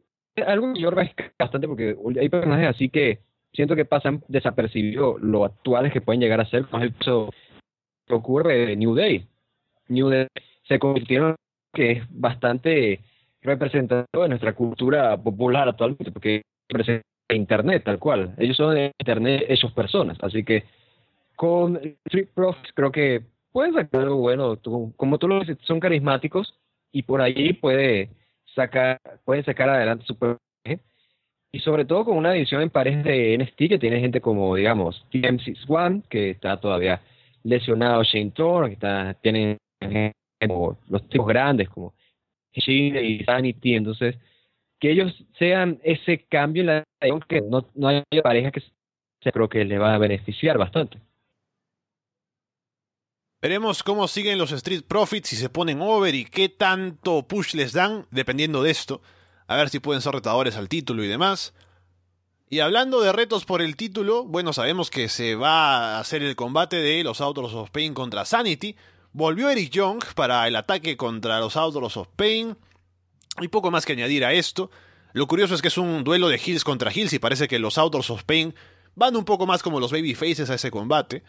algo 0.46 0.72
que 0.72 0.80
yo 0.80 0.90
bastante 1.38 1.68
porque 1.68 1.96
hay 2.18 2.28
personajes 2.28 2.68
así 2.68 2.88
que 2.88 3.20
siento 3.52 3.76
que 3.76 3.84
pasan 3.84 4.22
desapercibidos 4.28 5.20
lo 5.20 5.44
actuales 5.44 5.92
que 5.92 6.00
pueden 6.00 6.20
llegar 6.20 6.40
a 6.40 6.46
ser, 6.46 6.66
como 6.66 6.84
eso 6.84 7.30
que 8.06 8.14
ocurre 8.14 8.66
de 8.66 8.76
New 8.76 8.94
Day. 8.94 9.26
New 9.88 10.08
Day 10.08 10.28
se 10.66 10.78
convirtieron 10.78 11.34
que 11.72 11.92
es 11.92 12.02
bastante 12.10 13.00
representativo 13.42 14.22
de 14.22 14.28
nuestra 14.28 14.54
cultura 14.54 15.16
popular 15.16 15.68
actualmente, 15.68 16.12
porque 16.12 16.42
representa 16.68 17.04
Internet 17.32 17.84
tal 17.84 17.98
cual. 17.98 18.34
Ellos 18.38 18.56
son 18.56 18.74
de 18.74 18.92
Internet, 18.98 19.46
ellos 19.48 19.72
personas. 19.72 20.18
Así 20.20 20.44
que 20.44 20.64
con 21.40 21.80
Street 22.04 22.28
Profits 22.34 22.70
creo 22.74 22.92
que 22.92 23.22
pueden 23.50 23.72
sacar 23.72 24.02
algo 24.02 24.16
bueno. 24.16 24.58
como 24.94 25.18
tú 25.18 25.26
lo 25.26 25.40
dices, 25.40 25.56
son 25.62 25.80
carismáticos 25.80 26.54
y 26.92 27.02
por 27.02 27.22
ahí 27.22 27.54
puede 27.54 28.10
sacar, 28.54 29.00
pueden 29.24 29.42
sacar 29.46 29.70
adelante 29.70 30.04
su 30.04 30.18
personaje. 30.18 30.84
Y 31.50 31.60
sobre 31.60 31.86
todo 31.86 32.04
con 32.04 32.18
una 32.18 32.36
edición 32.36 32.60
en 32.60 32.68
parejas 32.68 33.04
de 33.04 33.38
NXT 33.38 33.56
que 33.70 33.78
tiene 33.78 34.00
gente 34.00 34.20
como, 34.20 34.54
digamos, 34.54 35.06
TM61, 35.12 36.02
que 36.10 36.28
está 36.28 36.60
todavía 36.60 37.00
lesionado, 37.42 38.02
Shane 38.04 38.32
Thorne, 38.32 38.68
que 38.68 38.74
está, 38.74 39.14
tienen 39.22 39.56
como 40.46 40.78
los 40.90 41.08
tipos 41.08 41.26
grandes 41.26 41.70
como 41.70 41.94
Shine 42.52 43.02
y 43.02 43.24
Sanity, 43.24 43.76
entonces 43.76 44.18
que 44.78 44.90
ellos 44.90 45.24
sean 45.38 45.78
ese 45.84 46.18
cambio 46.28 46.60
en 46.60 46.66
la 46.66 46.84
que 47.26 47.40
no, 47.40 47.66
no 47.74 47.88
haya 47.88 48.04
pareja 48.22 48.50
que 48.50 48.60
se 49.22 49.32
creo 49.32 49.48
que 49.48 49.64
le 49.64 49.78
va 49.78 49.94
a 49.94 49.98
beneficiar 49.98 50.58
bastante. 50.58 50.98
Veremos 53.42 53.82
cómo 53.82 54.06
siguen 54.06 54.36
los 54.36 54.52
Street 54.52 54.82
Profits, 54.86 55.30
si 55.30 55.36
se 55.36 55.48
ponen 55.48 55.80
over 55.80 56.14
y 56.14 56.26
qué 56.26 56.50
tanto 56.50 57.26
push 57.26 57.54
les 57.54 57.72
dan, 57.72 58.06
dependiendo 58.10 58.62
de 58.62 58.70
esto. 58.70 59.00
A 59.46 59.56
ver 59.56 59.70
si 59.70 59.80
pueden 59.80 60.02
ser 60.02 60.12
retadores 60.12 60.56
al 60.56 60.68
título 60.68 61.02
y 61.02 61.08
demás. 61.08 61.54
Y 62.50 62.60
hablando 62.60 63.00
de 63.00 63.12
retos 63.12 63.46
por 63.46 63.62
el 63.62 63.76
título, 63.76 64.24
bueno, 64.24 64.52
sabemos 64.52 64.90
que 64.90 65.08
se 65.08 65.36
va 65.36 65.96
a 65.96 66.00
hacer 66.00 66.22
el 66.22 66.36
combate 66.36 66.76
de 66.76 67.02
los 67.02 67.22
Outlaws 67.22 67.54
of 67.54 67.70
Pain 67.70 67.94
contra 67.94 68.26
Sanity. 68.26 68.76
Volvió 69.14 69.48
Eric 69.48 69.70
Young 69.70 70.04
para 70.14 70.46
el 70.46 70.54
ataque 70.54 70.98
contra 70.98 71.40
los 71.40 71.56
Outlaws 71.56 71.96
of 71.96 72.08
Pain. 72.16 72.58
Y 73.40 73.48
poco 73.48 73.70
más 73.70 73.86
que 73.86 73.94
añadir 73.94 74.22
a 74.26 74.34
esto. 74.34 74.70
Lo 75.14 75.26
curioso 75.26 75.54
es 75.54 75.62
que 75.62 75.68
es 75.68 75.78
un 75.78 76.04
duelo 76.04 76.28
de 76.28 76.38
Hills 76.44 76.62
contra 76.62 76.92
Hills 76.92 77.14
y 77.14 77.18
parece 77.18 77.48
que 77.48 77.58
los 77.58 77.78
Outlaws 77.78 78.10
of 78.10 78.24
Pain 78.24 78.54
van 78.96 79.16
un 79.16 79.24
poco 79.24 79.46
más 79.46 79.62
como 79.62 79.80
los 79.80 79.92
Babyfaces 79.92 80.50
a 80.50 80.54
ese 80.54 80.70
combate. 80.70 81.22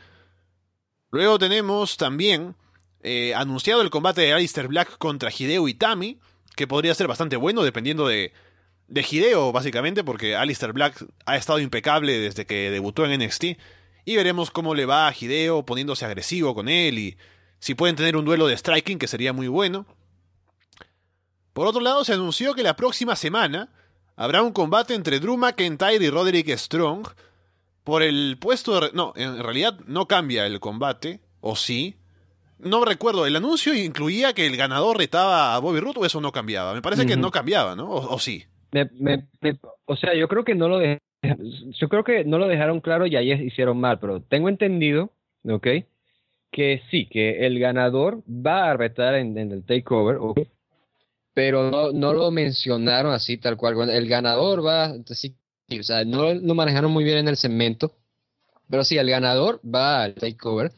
Luego 1.12 1.38
tenemos 1.38 1.98
también 1.98 2.56
eh, 3.04 3.34
anunciado 3.36 3.82
el 3.82 3.90
combate 3.90 4.22
de 4.22 4.34
Alistair 4.34 4.68
Black 4.68 4.98
contra 4.98 5.30
Hideo 5.30 5.68
Itami, 5.68 6.20
que 6.56 6.68
podría 6.68 6.96
ser 6.96 7.08
bastante 7.08 7.36
bueno 7.36 7.64
dependiendo 7.64 8.08
de, 8.08 8.34
de 8.88 9.06
Hideo, 9.10 9.52
básicamente, 9.52 10.04
porque 10.04 10.36
Alistair 10.36 10.74
Black 10.74 11.06
ha 11.26 11.38
estado 11.38 11.60
impecable 11.60 12.20
desde 12.20 12.46
que 12.46 12.72
debutó 12.72 13.06
en 13.06 13.20
NXT. 13.20 13.46
Y 14.04 14.16
veremos 14.16 14.52
cómo 14.52 14.74
le 14.74 14.86
va 14.86 15.08
a 15.08 15.14
Hideo 15.18 15.66
poniéndose 15.66 16.06
agresivo 16.06 16.56
con 16.56 16.70
él 16.70 16.98
y 16.98 17.18
si 17.60 17.76
pueden 17.76 17.96
tener 17.96 18.18
un 18.18 18.26
duelo 18.26 18.48
de 18.48 18.58
striking, 18.58 18.98
que 18.98 19.08
sería 19.08 19.34
muy 19.34 19.48
bueno. 19.48 19.86
Por 21.54 21.68
otro 21.68 21.82
lado, 21.82 22.04
se 22.04 22.14
anunció 22.14 22.56
que 22.56 22.64
la 22.64 22.76
próxima 22.76 23.16
semana 23.16 23.70
habrá 24.16 24.42
un 24.42 24.52
combate 24.52 24.96
entre 24.96 25.20
Drew 25.20 25.38
McIntyre 25.38 26.04
y 26.04 26.10
Roderick 26.10 26.50
Strong 26.58 27.08
por 27.84 28.04
el 28.04 28.38
puesto 28.40 28.80
de... 28.80 28.92
No, 28.94 29.14
en 29.16 29.42
realidad 29.42 29.80
no 29.88 30.08
cambia 30.08 30.46
el 30.46 30.60
combate, 30.60 31.20
o 31.40 31.56
sí. 31.56 31.96
No 32.60 32.86
recuerdo, 32.86 33.26
el 33.26 33.36
anuncio 33.36 33.74
incluía 33.74 34.34
que 34.34 34.46
el 34.46 34.56
ganador 34.56 34.98
retaba 34.98 35.56
a 35.56 35.60
Bobby 35.60 35.80
Roode 35.80 36.00
o 36.00 36.06
eso 36.06 36.22
no 36.22 36.32
cambiaba. 36.32 36.74
Me 36.74 36.82
parece 36.82 37.08
que 37.08 37.18
no 37.18 37.32
cambiaba, 37.32 37.76
¿no? 37.76 37.90
O, 37.90 38.20
sí. 38.20 38.44
o 39.86 39.96
sea, 39.96 40.14
yo 40.16 40.28
creo 40.28 40.44
que 40.44 40.54
no 40.54 40.68
lo 40.70 40.80
yo 41.80 41.90
creo 41.90 42.04
que 42.04 42.24
no 42.24 42.38
lo 42.38 42.48
dejaron 42.48 42.82
claro 42.82 43.06
y 43.06 43.16
ahí 43.16 43.32
hicieron 43.32 43.80
mal, 43.80 44.00
pero 44.00 44.22
tengo 44.22 44.50
entendido, 44.50 45.12
¿ok? 45.44 45.68
Que 46.52 46.82
sí, 46.90 47.08
que 47.08 47.46
el 47.46 47.60
ganador 47.60 48.24
va 48.28 48.72
a 48.72 48.78
retar 48.78 49.16
en, 49.16 49.38
el 49.38 49.64
takeover, 49.64 50.18
¿ok? 50.18 50.40
Pero 51.34 51.72
no, 51.72 51.92
no 51.92 52.14
lo 52.14 52.30
mencionaron 52.30 53.14
así 53.14 53.38
tal 53.38 53.56
cual. 53.56 53.90
El 53.90 54.08
ganador 54.08 54.66
va, 54.66 54.94
así 55.10 55.36
o 55.80 55.84
sea, 55.84 56.04
no 56.06 56.56
manejaron 56.56 56.92
muy 56.92 57.04
bien 57.04 57.20
en 57.20 57.28
el 57.28 57.38
segmento. 57.38 57.96
Pero 58.70 58.86
sí, 58.86 58.98
el 58.98 59.10
ganador 59.10 59.60
va 59.64 60.04
al 60.04 60.16
takeover. 60.16 60.72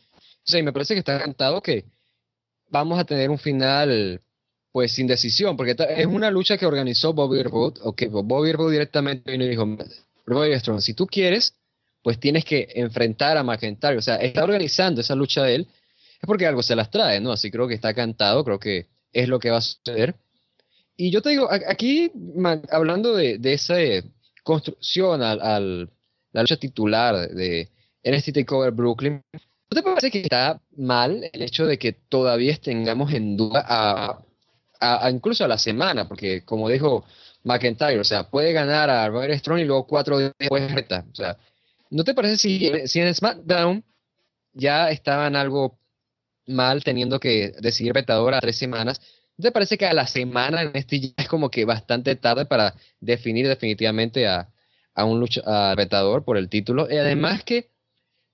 Sí, 0.44 0.64
me 0.64 0.74
parece 0.74 0.96
que 0.96 1.00
está 1.00 1.16
encantado 1.16 1.62
que 1.62 1.86
vamos 2.70 3.00
a 3.00 3.06
tener 3.06 3.30
un 3.30 3.38
final 3.38 4.20
pues 4.72 4.92
sin 4.92 5.06
decisión, 5.06 5.56
porque 5.56 5.76
es 5.96 6.08
una 6.08 6.32
lucha 6.32 6.58
que 6.58 6.66
organizó 6.66 7.14
Bobby 7.14 7.44
Roode, 7.44 7.80
o 7.84 7.96
que 7.96 8.08
Bobby 8.08 8.52
Roode 8.52 8.72
directamente 8.72 9.32
vino 9.32 9.46
y 9.46 9.50
dijo, 9.50 9.68
Bobby 10.26 10.60
Strong, 10.60 10.82
si 10.82 10.96
tú 10.96 11.06
quieres, 11.06 11.56
pues 12.02 12.20
tienes 12.20 12.44
que 12.44 12.68
enfrentar 12.74 13.38
a 13.38 13.44
McIntyre, 13.44 13.98
o 13.98 14.02
sea, 14.02 14.16
está 14.16 14.44
organizando 14.44 15.02
esa 15.02 15.14
lucha 15.14 15.44
de 15.44 15.56
él, 15.56 15.68
es 16.20 16.26
porque 16.26 16.48
algo 16.48 16.64
se 16.64 16.76
las 16.76 16.90
trae, 16.90 17.20
¿no? 17.20 17.32
Así 17.32 17.52
creo 17.52 17.68
que 17.68 17.76
está 17.76 17.94
cantado, 17.94 18.44
creo 18.44 18.58
que 18.58 18.88
es 19.12 19.30
lo 19.30 19.40
que 19.40 19.52
va 19.52 19.58
a 19.58 19.62
suceder. 19.62 20.16
Y 20.98 21.12
yo 21.12 21.22
te 21.22 21.30
digo, 21.30 21.48
aquí, 21.52 22.12
hablando 22.72 23.16
de, 23.16 23.38
de 23.38 23.54
ese 23.54 24.06
construcción 24.44 25.22
al, 25.22 25.90
la 26.32 26.42
lucha 26.42 26.58
titular 26.58 27.30
de 27.30 27.70
NXT 28.04 28.34
TakeOver 28.34 28.72
Brooklyn, 28.72 29.24
¿no 29.34 29.76
te 29.76 29.82
parece 29.82 30.12
que 30.12 30.22
está 30.22 30.62
mal 30.76 31.30
el 31.32 31.42
hecho 31.42 31.66
de 31.66 31.78
que 31.80 31.94
todavía 31.94 32.56
tengamos 32.58 33.14
en 33.14 33.38
duda 33.38 33.66
a, 34.80 35.10
incluso 35.10 35.46
a 35.46 35.48
la 35.48 35.58
semana? 35.58 36.08
Porque 36.08 36.44
como 36.44 36.70
dijo 36.70 37.06
McIntyre, 37.44 38.00
o 38.00 38.04
sea, 38.04 38.30
puede 38.30 38.54
ganar 38.54 38.90
a 38.90 39.08
Robert 39.08 39.34
Strong 39.36 39.60
y 39.60 39.66
luego 39.66 39.88
cuatro 39.88 40.20
días 40.20 40.34
después 40.38 40.72
reta. 40.72 41.06
O 41.12 41.16
sea, 41.16 41.38
¿no 41.90 42.04
te 42.04 42.14
parece 42.14 42.38
si, 42.38 42.88
si 42.88 43.00
en 43.00 43.14
SmackDown 43.14 43.84
ya 44.54 44.92
estaban 44.92 45.36
algo 45.36 45.80
mal 46.46 46.84
teniendo 46.84 47.20
que 47.20 47.54
decidir 47.60 47.94
retador 47.94 48.34
a 48.34 48.42
tres 48.42 48.58
semanas? 48.58 49.02
¿Te 49.42 49.52
parece 49.52 49.78
que 49.78 49.86
a 49.86 49.94
la 49.94 50.08
semana 50.08 50.62
en 50.62 50.72
este 50.76 51.00
ya 51.00 51.10
es 51.18 51.28
como 51.28 51.50
que 51.50 51.66
bastante 51.66 52.16
tarde 52.16 52.46
para 52.46 52.76
definir 53.00 53.48
definitivamente 53.48 54.28
a, 54.28 54.50
un 54.96 55.20
lucha, 55.20 55.76
retador 55.76 56.24
por 56.24 56.38
el 56.38 56.50
título? 56.50 56.88
Y 56.90 56.98
además 56.98 57.44
que 57.44 57.72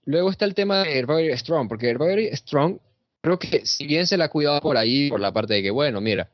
luego 0.03 0.29
está 0.29 0.45
el 0.45 0.55
tema 0.55 0.83
de 0.83 1.01
Rory 1.01 1.35
Strong, 1.37 1.69
porque 1.69 1.93
Rory 1.93 2.35
Strong 2.35 2.79
creo 3.21 3.39
que 3.39 3.65
si 3.65 3.87
bien 3.87 4.07
se 4.07 4.17
la 4.17 4.25
ha 4.25 4.29
cuidado 4.29 4.59
por 4.61 4.77
ahí, 4.77 5.09
por 5.09 5.19
la 5.19 5.31
parte 5.31 5.53
de 5.55 5.63
que, 5.63 5.71
bueno, 5.71 6.01
mira, 6.01 6.29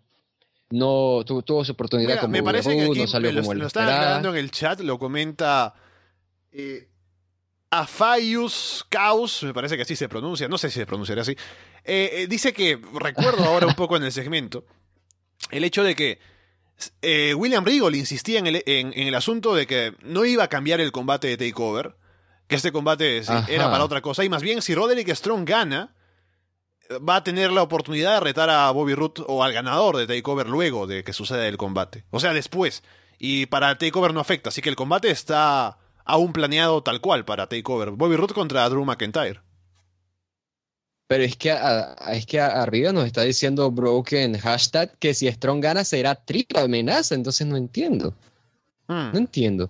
no 0.72 1.24
tuvo, 1.26 1.63
su 1.63 1.72
oportunidad 1.72 2.20
como 2.20 2.32
me 2.32 2.43
parece 2.43 2.76
que 2.76 2.86
aquí 2.86 2.99
no 2.99 3.07
salió 3.07 3.32
lo, 3.32 3.41
como 3.41 3.53
lo 3.53 3.68
está 3.68 4.20
en 4.20 4.26
el 4.26 4.51
chat, 4.51 4.80
lo 4.80 4.97
comenta 4.97 5.74
eh, 6.51 6.88
Afaius 7.70 8.86
Caus, 8.89 9.43
me 9.43 9.53
parece 9.53 9.76
que 9.76 9.84
así 9.84 9.95
se 9.95 10.09
pronuncia, 10.09 10.47
no 10.47 10.57
sé 10.57 10.70
si 10.70 10.80
se 10.80 10.86
pronunciaría 10.86 11.22
así, 11.22 11.36
eh, 11.86 12.09
eh, 12.13 12.27
dice 12.27 12.51
que, 12.53 12.79
recuerdo 12.93 13.43
ahora 13.45 13.67
un 13.67 13.75
poco 13.75 13.95
en 13.95 14.03
el 14.03 14.11
segmento, 14.11 14.65
el 15.51 15.63
hecho 15.63 15.83
de 15.83 15.95
que 15.95 16.19
eh, 17.01 17.33
William 17.36 17.63
Regal 17.63 17.95
insistía 17.95 18.39
en 18.39 18.47
el, 18.47 18.63
en, 18.65 18.93
el, 18.93 19.13
asunto 19.13 19.53
de 19.53 19.67
que 19.67 19.93
no 20.01 20.25
iba 20.25 20.43
a 20.43 20.49
cambiar 20.49 20.81
el 20.81 20.91
combate 20.91 21.27
de 21.27 21.38
Takeover, 21.38 21.95
que 22.47 22.55
este 22.55 22.71
combate 22.71 23.21
era 23.47 23.69
para 23.71 23.83
otra 23.83 24.01
cosa, 24.01 24.23
y 24.23 24.29
más 24.29 24.41
bien 24.41 24.61
si 24.61 24.73
Roderick 24.73 25.13
Strong 25.13 25.45
gana, 25.47 25.95
va 27.07 27.17
a 27.17 27.23
tener 27.23 27.51
la 27.51 27.61
oportunidad 27.61 28.15
de 28.15 28.19
retar 28.19 28.49
a 28.49 28.69
Bobby 28.71 28.93
Root 28.93 29.19
o 29.27 29.43
al 29.43 29.53
ganador 29.53 29.97
de 29.97 30.07
Takeover 30.07 30.47
luego 30.47 30.88
de 30.88 31.03
que 31.03 31.13
suceda 31.13 31.47
el 31.47 31.57
combate. 31.57 32.03
O 32.11 32.19
sea, 32.19 32.33
después. 32.33 32.83
Y 33.17 33.45
para 33.45 33.77
Takeover 33.77 34.13
no 34.13 34.19
afecta, 34.19 34.49
así 34.49 34.61
que 34.61 34.69
el 34.69 34.75
combate 34.75 35.09
está 35.09 35.77
aún 36.03 36.33
planeado 36.33 36.83
tal 36.83 37.01
cual 37.01 37.25
para 37.25 37.47
Takeover. 37.47 37.91
Bobby 37.91 38.15
Root 38.15 38.33
contra 38.33 38.67
Drew 38.69 38.86
McIntyre. 38.86 39.41
Pero 41.08 41.24
es 41.24 41.36
que, 41.36 41.56
es 42.12 42.26
que 42.26 42.39
arriba 42.39 42.91
nos 42.91 43.06
está 43.06 43.22
diciendo 43.22 43.70
Broken 43.70 44.39
hashtag 44.39 44.97
que 44.97 45.14
si 45.14 45.32
Strong 45.32 45.62
gana 45.62 45.84
será 45.84 46.16
triple 46.16 46.62
amenaza, 46.62 47.14
entonces 47.14 47.45
no 47.45 47.58
entiendo. 47.58 48.16
Hmm. 48.88 49.12
No 49.12 49.18
entiendo. 49.18 49.70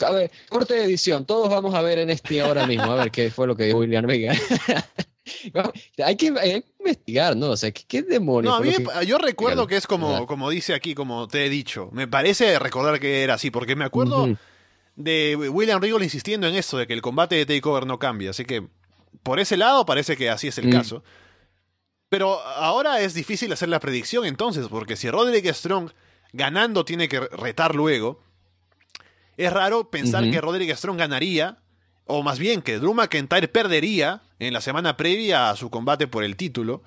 A 0.00 0.10
ver, 0.10 0.30
corte 0.50 0.74
de 0.74 0.84
edición, 0.84 1.24
todos 1.24 1.48
vamos 1.48 1.74
a 1.74 1.80
ver 1.80 1.98
en 1.98 2.10
este 2.10 2.42
ahora 2.42 2.66
mismo, 2.66 2.84
a 2.84 2.96
ver 2.96 3.10
qué 3.10 3.30
fue 3.30 3.46
lo 3.46 3.56
que 3.56 3.64
dijo 3.64 3.78
William 3.78 4.06
Vega. 4.06 4.34
hay, 6.04 6.16
que, 6.16 6.62
investigar, 6.78 7.34
¿no? 7.34 7.50
O 7.50 7.56
sea, 7.56 7.70
¿qué, 7.70 8.02
demonios? 8.02 8.52
No, 8.52 8.58
a 8.58 8.60
mí 8.60 9.06
yo 9.06 9.16
recuerdo 9.16 9.66
que 9.66 9.76
es 9.76 9.86
como, 9.86 10.26
como 10.26 10.50
dice 10.50 10.74
aquí, 10.74 10.94
como 10.94 11.26
te 11.28 11.46
he 11.46 11.48
dicho. 11.48 11.88
Me 11.92 12.06
parece 12.06 12.58
recordar 12.58 13.00
que 13.00 13.22
era 13.22 13.34
así, 13.34 13.50
porque 13.50 13.74
me 13.74 13.86
acuerdo 13.86 14.36
de 14.96 15.36
William 15.36 15.80
Regal 15.80 16.02
insistiendo 16.02 16.46
en 16.46 16.54
esto, 16.54 16.76
de 16.76 16.86
que 16.86 16.92
el 16.92 17.02
combate 17.02 17.36
de 17.36 17.46
Takeover 17.46 17.86
no 17.86 17.98
cambia. 17.98 18.30
Así 18.30 18.44
que 18.44 18.66
por 19.22 19.40
ese 19.40 19.56
lado 19.56 19.86
parece 19.86 20.16
que 20.16 20.30
así 20.30 20.48
es 20.48 20.58
el 20.58 20.68
mm. 20.68 20.72
caso. 20.72 21.02
Pero 22.08 22.40
ahora 22.40 23.00
es 23.00 23.14
difícil 23.14 23.52
hacer 23.52 23.68
la 23.68 23.80
predicción 23.80 24.24
entonces, 24.24 24.68
porque 24.68 24.96
si 24.96 25.10
Roderick 25.10 25.52
Strong 25.52 25.90
ganando 26.32 26.84
tiene 26.84 27.08
que 27.08 27.20
retar 27.20 27.74
luego, 27.74 28.22
es 29.36 29.52
raro 29.52 29.90
pensar 29.90 30.30
que 30.30 30.40
Roderick 30.40 30.74
Strong 30.76 30.98
ganaría, 30.98 31.58
o 32.04 32.22
más 32.22 32.38
bien 32.38 32.62
que 32.62 32.78
Drew 32.78 32.94
McIntyre 32.94 33.48
perdería 33.48 34.22
en 34.38 34.52
la 34.52 34.60
semana 34.60 34.96
previa 34.96 35.50
a 35.50 35.56
su 35.56 35.70
combate 35.70 36.06
por 36.06 36.22
el 36.22 36.36
título. 36.36 36.82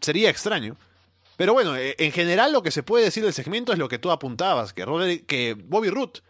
Sería 0.00 0.30
extraño. 0.30 0.76
Pero 1.36 1.52
bueno, 1.52 1.76
e, 1.76 1.94
en 1.98 2.10
general 2.10 2.52
lo 2.52 2.62
que 2.62 2.70
se 2.70 2.82
puede 2.82 3.04
decir 3.04 3.22
del 3.22 3.34
segmento 3.34 3.72
es 3.72 3.78
lo 3.78 3.88
que 3.88 3.98
tú 3.98 4.10
apuntabas, 4.10 4.72
que, 4.72 4.84
Roderick, 4.84 5.26
que 5.26 5.54
Bobby 5.54 5.90
Root 5.90 6.20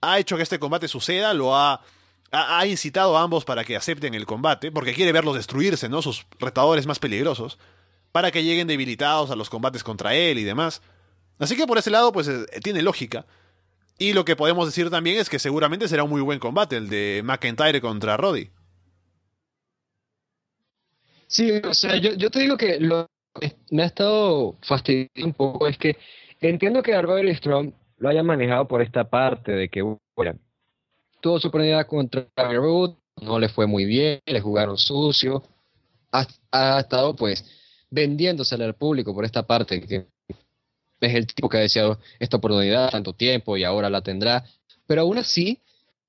ha 0.00 0.18
hecho 0.18 0.36
que 0.36 0.42
este 0.42 0.58
combate 0.58 0.88
suceda, 0.88 1.34
lo 1.34 1.56
ha, 1.56 1.82
ha, 2.30 2.66
incitado 2.66 3.16
a 3.16 3.22
ambos 3.22 3.44
para 3.44 3.64
que 3.64 3.76
acepten 3.76 4.14
el 4.14 4.26
combate, 4.26 4.70
porque 4.70 4.94
quiere 4.94 5.12
verlos 5.12 5.34
destruirse, 5.34 5.88
¿no? 5.88 6.02
Sus 6.02 6.26
retadores 6.38 6.86
más 6.86 6.98
peligrosos, 6.98 7.58
para 8.12 8.30
que 8.30 8.44
lleguen 8.44 8.66
debilitados 8.66 9.30
a 9.30 9.36
los 9.36 9.50
combates 9.50 9.82
contra 9.82 10.14
él 10.14 10.38
y 10.38 10.44
demás. 10.44 10.82
Así 11.38 11.56
que 11.56 11.66
por 11.66 11.78
ese 11.78 11.90
lado, 11.90 12.12
pues 12.12 12.28
eh, 12.28 12.46
tiene 12.62 12.82
lógica. 12.82 13.26
Y 13.98 14.12
lo 14.12 14.24
que 14.24 14.36
podemos 14.36 14.66
decir 14.66 14.90
también 14.90 15.18
es 15.18 15.28
que 15.28 15.38
seguramente 15.38 15.88
será 15.88 16.04
un 16.04 16.10
muy 16.10 16.20
buen 16.20 16.38
combate 16.38 16.76
el 16.76 16.88
de 16.88 17.22
McIntyre 17.24 17.80
contra 17.80 18.16
Roddy. 18.16 18.50
Sí, 21.26 21.50
o 21.64 21.74
sea, 21.74 21.96
yo, 21.96 22.30
te 22.30 22.40
digo 22.40 22.56
que 22.56 22.78
lo 22.80 23.06
que 23.38 23.56
me 23.70 23.82
ha 23.82 23.86
estado 23.86 24.56
fastidiando 24.62 25.26
un 25.26 25.34
poco 25.34 25.66
es 25.66 25.76
que 25.76 25.98
entiendo 26.40 26.82
que 26.82 26.94
Arbor 26.94 27.28
Strong 27.34 27.72
lo 27.98 28.08
haya 28.08 28.22
manejado 28.22 28.66
por 28.68 28.80
esta 28.80 29.10
parte 29.10 29.52
de 29.52 29.68
que, 29.68 29.82
bueno, 29.82 30.38
tuvo 31.20 31.38
su 31.40 31.48
oportunidad 31.48 31.86
contra 31.86 32.26
Root, 32.36 32.96
no 33.20 33.38
le 33.38 33.48
fue 33.48 33.66
muy 33.66 33.84
bien, 33.84 34.20
le 34.26 34.40
jugaron 34.40 34.78
sucio, 34.78 35.42
ha, 36.12 36.80
estado 36.80 37.14
pues 37.16 37.44
vendiéndose 37.90 38.54
al 38.54 38.74
público 38.74 39.14
por 39.14 39.24
esta 39.24 39.46
parte, 39.46 39.80
que 39.80 40.06
es 41.00 41.14
el 41.14 41.26
tipo 41.26 41.48
que 41.48 41.58
ha 41.58 41.60
deseado 41.60 41.98
esta 42.18 42.36
oportunidad 42.36 42.90
tanto 42.90 43.12
tiempo 43.12 43.56
y 43.56 43.64
ahora 43.64 43.90
la 43.90 44.02
tendrá, 44.02 44.44
pero 44.86 45.02
aún 45.02 45.18
así 45.18 45.60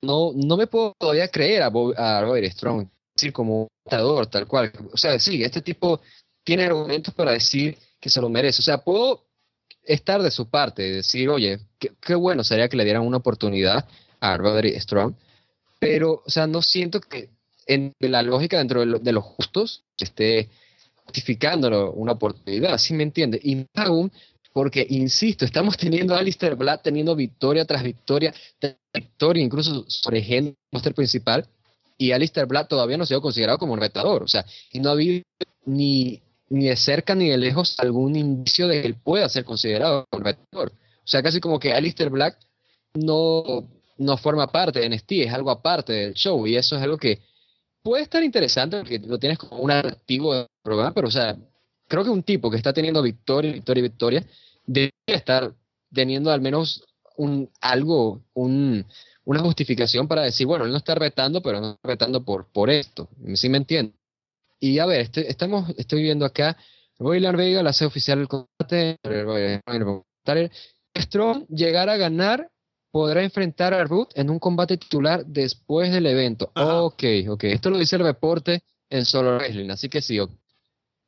no, 0.02 0.32
no 0.34 0.58
me 0.58 0.68
puedo 0.68 0.94
todavía 0.98 1.28
creer 1.28 1.64
a, 1.64 1.68
a 1.68 2.22
Robert 2.22 2.52
Strong, 2.52 2.88
decir 3.16 3.34
como 3.34 3.64
un 3.64 3.68
matador 3.86 4.28
tal 4.28 4.48
cual, 4.48 4.72
o 4.92 4.98
sea, 4.98 5.20
sí, 5.20 5.44
este 5.44 5.62
tipo 5.62 6.02
tiene 6.44 6.64
argumentos 6.64 7.14
para 7.14 7.32
decir 7.32 7.78
que 8.00 8.10
se 8.10 8.22
lo 8.22 8.30
merece, 8.30 8.62
o 8.62 8.64
sea, 8.64 8.80
puedo 8.80 9.30
estar 9.84 10.22
de 10.22 10.32
su 10.32 10.50
parte, 10.50 10.84
decir, 10.84 11.30
oye, 11.30 11.60
qué, 11.80 12.16
bueno 12.16 12.44
sería 12.44 12.70
que 12.70 12.78
le 12.78 12.84
dieran 12.84 13.06
una 13.06 13.18
oportunidad 13.18 13.88
a 14.20 14.38
Roderick 14.38 14.80
Strong, 14.80 15.16
pero, 15.80 16.24
o 16.26 16.30
sea, 16.30 16.48
no 16.48 16.62
siento 16.62 17.00
que 17.00 17.30
en 17.66 17.94
la 18.00 18.22
lógica 18.22 18.58
dentro 18.58 18.86
de, 18.86 19.12
los 19.14 19.24
justos 19.24 19.84
esté 19.98 20.50
justificándolo 21.06 21.92
una 21.94 22.14
oportunidad, 22.14 22.78
¿sí 22.78 22.94
me 22.94 23.04
entiende? 23.04 23.40
Y 23.42 23.66
aún 23.76 24.12
porque, 24.52 24.86
insisto, 24.90 25.46
estamos 25.46 25.78
teniendo 25.78 26.16
a 26.16 26.20
Alistair 26.20 26.56
Black 26.56 26.82
teniendo 26.82 27.16
victoria 27.16 27.66
tras 27.66 27.84
victoria, 27.84 28.34
victoria 28.94 29.44
incluso 29.44 29.86
sobre 29.88 30.20
el 30.38 30.56
máster 30.72 30.94
principal, 30.94 31.48
y 31.98 32.12
Alistair 32.12 32.48
Black 32.48 32.68
todavía 32.68 32.98
no 32.98 33.06
se 33.06 33.16
ha 33.16 33.20
considerado 33.20 33.60
como 33.60 33.74
un 33.74 33.80
retador, 33.80 34.24
o 34.24 34.28
sea, 34.28 34.46
y 34.72 34.80
no 34.80 34.90
ha 34.90 34.94
habido 34.94 35.22
ni 35.66 36.22
ni 36.50 36.68
de 36.68 36.76
cerca 36.76 37.16
ni 37.16 37.30
de 37.30 37.38
lejos 37.38 37.76
algún 37.80 38.16
indicio 38.16 38.68
de 38.68 38.82
que 38.82 38.88
él 38.88 38.96
pueda 38.96 39.30
ser 39.30 39.46
considerado 39.46 40.08
un 40.12 40.24
retador. 40.24 40.72
O 40.72 41.08
sea, 41.08 41.24
casi 41.24 41.40
como 41.40 41.60
que 41.60 41.74
Alistair 41.74 42.10
Black 42.10 42.38
no, 42.94 43.70
no 44.00 44.18
forma 44.18 44.48
parte 44.48 44.80
de 44.80 44.90
NXT, 44.90 45.12
es 45.12 45.34
algo 45.34 45.52
aparte 45.52 45.94
del 45.94 46.14
show 46.14 46.48
y 46.48 46.56
eso 46.56 46.76
es 46.76 46.82
algo 46.82 46.98
que 46.98 47.20
puede 47.84 48.04
estar 48.04 48.24
interesante 48.24 48.78
porque 48.80 49.00
lo 49.00 49.20
tienes 49.20 49.38
como 49.38 49.62
un 49.62 49.72
atractivo 49.72 50.34
de 50.34 50.48
programa, 50.64 50.94
pero 50.94 51.08
o 51.08 51.12
sea, 51.12 51.38
creo 51.88 52.04
que 52.04 52.10
un 52.10 52.24
tipo 52.24 52.50
que 52.50 52.58
está 52.58 52.74
teniendo 52.74 53.02
victoria, 53.02 53.52
victoria, 53.52 53.84
victoria, 53.84 54.26
debe 54.66 54.92
estar 55.08 55.54
teniendo 55.94 56.32
al 56.32 56.42
menos 56.42 56.84
un 57.18 57.50
algo, 57.60 58.22
un, 58.34 58.86
una 59.26 59.42
justificación 59.42 60.08
para 60.08 60.22
decir, 60.22 60.48
bueno, 60.48 60.66
él 60.66 60.72
no 60.72 60.78
está 60.78 60.96
retando, 60.96 61.42
pero 61.42 61.60
no 61.60 61.72
está 61.72 61.88
retando 61.88 62.24
por, 62.24 62.48
por 62.52 62.70
esto. 62.70 63.10
¿Sí 63.36 63.50
me 63.50 63.58
entiende? 63.58 63.94
Y 64.60 64.80
a 64.80 64.86
ver, 64.86 65.02
estoy, 65.02 65.26
estamos, 65.28 65.70
estoy 65.78 66.04
viendo 66.04 66.26
acá, 66.26 66.58
Boiler 66.98 67.36
Vega 67.36 67.64
la 67.64 67.70
hace 67.72 67.86
oficial 67.86 68.20
el 68.20 68.28
combate, 68.28 68.98
Strong 70.98 71.48
llegar 71.48 71.90
a 71.90 71.98
ganar 71.98 72.50
podrá 72.92 73.24
enfrentar 73.24 73.74
a 73.74 73.84
Ruth 73.84 74.10
en 74.16 74.30
un 74.30 74.40
combate 74.40 74.78
titular 74.78 75.26
después 75.26 75.92
del 75.92 76.06
evento. 76.06 76.52
Ok, 76.56 77.04
ok. 77.30 77.44
Esto 77.46 77.70
lo 77.70 77.78
dice 77.78 77.96
el 77.96 78.04
reporte 78.04 78.64
en 78.90 79.06
Solo 79.06 79.38
Wrestling, 79.38 79.70
así 79.70 79.90
que 79.90 80.02
sí. 80.02 80.20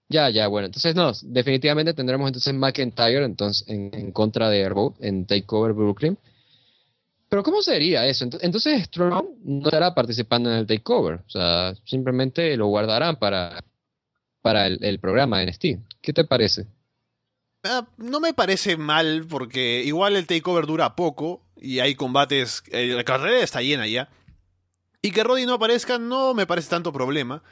Ya, 0.10 0.30
ya, 0.30 0.48
bueno. 0.48 0.66
Entonces, 0.66 0.94
no, 0.94 1.12
definitivamente 1.24 1.94
tendremos 1.94 2.28
entonces 2.28 2.54
McIntyre 2.54 3.24
entonces, 3.24 3.68
en, 3.68 4.12
contra 4.12 4.50
de 4.50 4.68
Ruth 4.70 4.96
en 5.00 5.26
Takeover 5.26 5.74
Brooklyn. 5.74 6.18
Pero 7.30 7.44
¿cómo 7.44 7.62
sería 7.62 8.06
eso? 8.06 8.28
Entonces 8.42 8.84
Strong 8.84 9.26
no 9.46 9.64
estará 9.64 9.96
participando 9.96 10.52
en 10.52 10.58
el 10.58 10.68
takeover. 10.68 11.22
O 11.26 11.30
sea, 11.30 11.74
simplemente 11.86 12.58
lo 12.58 12.68
guardarán 12.68 13.16
para, 13.16 13.64
para 14.42 14.68
el, 14.68 15.00
programa 15.00 15.40
de 15.40 15.46
NXT. 15.46 15.66
¿Qué 16.02 16.12
te 16.12 16.26
parece? 16.26 16.68
Ah, 17.64 17.88
no 17.96 18.20
me 18.20 18.34
parece 18.34 18.76
mal 18.76 19.26
porque 19.30 19.82
igual 19.86 20.18
el 20.18 20.28
takeover 20.28 20.66
dura 20.66 20.94
poco 20.94 21.42
y 21.62 21.80
hay 21.80 21.96
combates, 21.96 22.64
eh, 22.72 22.88
la 22.88 23.04
carrera 23.04 23.40
está 23.40 23.62
llena 23.62 23.88
ya. 23.88 24.10
Y 25.02 25.12
que 25.12 25.24
Roddy 25.24 25.46
no 25.46 25.54
aparezca 25.54 26.00
no 26.00 26.34
me 26.34 26.48
parece 26.48 26.70
tanto 26.70 26.92
problema, 26.92 27.44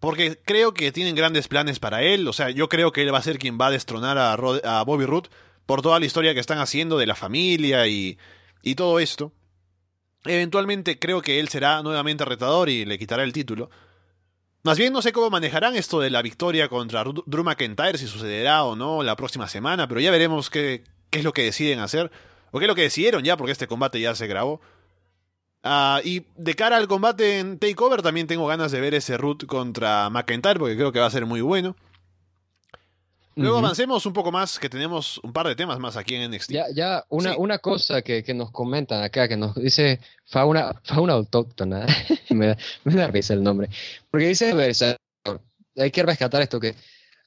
porque 0.00 0.38
creo 0.44 0.74
que 0.74 0.90
tienen 0.92 1.14
grandes 1.14 1.46
planes 1.48 1.78
para 1.78 2.02
él, 2.02 2.26
o 2.26 2.32
sea, 2.32 2.50
yo 2.50 2.68
creo 2.68 2.92
que 2.92 3.02
él 3.02 3.14
va 3.14 3.18
a 3.18 3.22
ser 3.22 3.38
quien 3.38 3.58
va 3.58 3.68
a 3.68 3.70
destronar 3.70 4.18
a, 4.18 4.82
Bobby 4.82 5.06
Roode 5.06 5.30
por 5.64 5.80
toda 5.80 6.00
la 6.00 6.06
historia 6.06 6.34
que 6.34 6.40
están 6.40 6.58
haciendo 6.58 6.98
de 6.98 7.06
la 7.06 7.14
familia 7.14 7.86
y, 7.86 8.18
y 8.62 8.74
todo 8.74 8.98
esto, 8.98 9.32
eventualmente 10.24 10.98
creo 10.98 11.22
que 11.22 11.38
él 11.38 11.48
será 11.48 11.82
nuevamente 11.82 12.24
retador 12.24 12.68
y 12.68 12.84
le 12.84 12.98
quitará 12.98 13.22
el 13.22 13.32
título. 13.32 13.70
Más 14.64 14.78
bien 14.78 14.92
no 14.92 15.02
sé 15.02 15.12
cómo 15.12 15.30
manejarán 15.30 15.74
esto 15.74 16.00
de 16.00 16.10
la 16.10 16.22
victoria 16.22 16.68
contra 16.68 17.04
Drew 17.04 17.44
McIntyre, 17.44 17.98
si 17.98 18.06
sucederá 18.06 18.64
o 18.64 18.76
no 18.76 19.02
la 19.02 19.16
próxima 19.16 19.48
semana, 19.48 19.88
pero 19.88 20.00
ya 20.00 20.12
veremos 20.12 20.50
qué, 20.50 20.84
qué 21.10 21.18
es 21.18 21.24
lo 21.24 21.32
que 21.32 21.42
deciden 21.42 21.80
hacer, 21.80 22.12
o 22.52 22.58
qué 22.58 22.66
es 22.66 22.68
lo 22.68 22.74
que 22.76 22.82
decidieron 22.82 23.24
ya, 23.24 23.36
porque 23.36 23.52
este 23.52 23.66
combate 23.66 24.00
ya 24.00 24.14
se 24.14 24.28
grabó. 24.28 24.60
Ah, 25.64 26.00
y 26.04 26.26
de 26.36 26.54
cara 26.54 26.76
al 26.76 26.88
combate 26.88 27.38
en 27.38 27.58
Takeover 27.58 28.02
también 28.02 28.26
tengo 28.26 28.46
ganas 28.46 28.72
de 28.72 28.80
ver 28.80 28.94
ese 28.94 29.16
Root 29.16 29.46
contra 29.46 30.10
McIntyre, 30.10 30.58
porque 30.58 30.76
creo 30.76 30.92
que 30.92 31.00
va 31.00 31.06
a 31.06 31.10
ser 31.10 31.26
muy 31.26 31.40
bueno. 31.40 31.74
Luego 33.34 33.58
avancemos 33.58 34.04
un 34.04 34.12
poco 34.12 34.30
más, 34.30 34.58
que 34.58 34.68
tenemos 34.68 35.18
un 35.22 35.32
par 35.32 35.46
de 35.46 35.56
temas 35.56 35.78
más 35.78 35.96
aquí 35.96 36.14
en 36.16 36.30
NXT. 36.30 36.50
Ya, 36.50 36.66
ya 36.74 37.04
una, 37.08 37.36
una 37.38 37.58
cosa 37.58 38.02
que, 38.02 38.22
que, 38.22 38.34
nos 38.34 38.50
comentan 38.50 39.02
acá, 39.02 39.26
que 39.26 39.38
nos 39.38 39.54
dice 39.54 40.00
fauna, 40.26 40.78
fauna 40.84 41.14
autóctona, 41.14 41.86
me, 42.30 42.48
da, 42.48 42.58
me, 42.84 42.94
da, 42.94 43.06
risa 43.06 43.32
el 43.32 43.42
nombre, 43.42 43.70
porque 44.10 44.28
dice, 44.28 44.52
hay 45.76 45.90
que 45.90 46.02
rescatar 46.02 46.42
esto, 46.42 46.60
que 46.60 46.74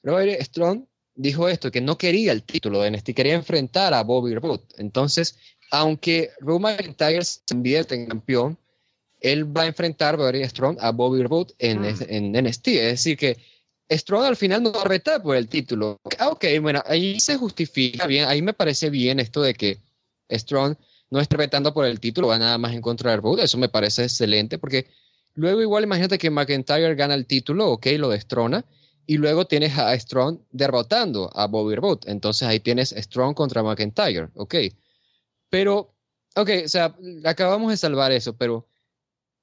Robert 0.04 0.40
Strong 0.42 0.84
dijo 1.16 1.48
esto, 1.48 1.70
que 1.70 1.80
no 1.80 1.98
quería 1.98 2.32
el 2.32 2.42
título 2.42 2.82
de 2.82 2.90
NXT, 2.90 3.10
quería 3.14 3.34
enfrentar 3.34 3.94
a 3.94 4.02
Bobby 4.02 4.34
Roode. 4.34 4.64
Entonces, 4.76 5.38
aunque 5.70 6.30
Roman 6.40 6.76
McIntyre 6.76 7.24
se 7.24 7.40
convierte 7.48 7.94
en 7.94 8.06
campeón, 8.06 8.58
él 9.20 9.56
va 9.56 9.62
a 9.62 9.66
enfrentar 9.66 10.16
Robert 10.16 10.48
Strong 10.50 10.78
a 10.80 10.92
Bobby 10.92 11.22
Roode 11.22 11.54
en, 11.58 11.80
mm. 11.82 11.96
en 12.08 12.32
NXT, 12.32 12.68
es 12.68 12.90
decir 12.92 13.16
que 13.16 13.36
Strong 13.90 14.24
al 14.24 14.36
final 14.36 14.62
no 14.62 14.72
va 14.72 14.82
a 14.82 14.84
retar 14.84 15.22
por 15.22 15.36
el 15.36 15.48
título. 15.48 16.00
Ah, 16.18 16.28
ok, 16.28 16.44
bueno, 16.60 16.82
ahí 16.86 17.18
se 17.20 17.36
justifica 17.36 18.06
bien, 18.06 18.26
ahí 18.26 18.42
me 18.42 18.52
parece 18.52 18.90
bien 18.90 19.20
esto 19.20 19.42
de 19.42 19.54
que 19.54 19.78
Strong 20.30 20.76
no 21.10 21.20
esté 21.20 21.36
retando 21.36 21.72
por 21.72 21.86
el 21.86 22.00
título, 22.00 22.28
va 22.28 22.38
nada 22.38 22.58
más 22.58 22.74
en 22.74 22.80
contra 22.80 23.12
de 23.12 23.18
Roode, 23.18 23.44
eso 23.44 23.58
me 23.58 23.68
parece 23.68 24.04
excelente, 24.04 24.58
porque 24.58 24.86
luego 25.34 25.62
igual 25.62 25.84
imagínate 25.84 26.18
que 26.18 26.30
McIntyre 26.30 26.94
gana 26.96 27.14
el 27.14 27.26
título, 27.26 27.70
ok, 27.70 27.86
lo 27.98 28.08
destrona, 28.08 28.64
y 29.06 29.18
luego 29.18 29.46
tienes 29.46 29.78
a 29.78 29.98
Strong 29.98 30.40
derrotando 30.50 31.30
a 31.34 31.46
Bobby 31.46 31.76
Roode, 31.76 32.10
entonces 32.10 32.46
ahí 32.46 32.60
tienes 32.60 32.94
Strong 32.96 33.34
contra 33.34 33.62
McIntyre, 33.62 34.28
ok. 34.34 34.54
Pero, 35.48 35.94
ok, 36.34 36.50
o 36.64 36.68
sea, 36.68 36.96
acabamos 37.24 37.70
de 37.70 37.76
salvar 37.76 38.12
eso, 38.12 38.36
pero 38.36 38.66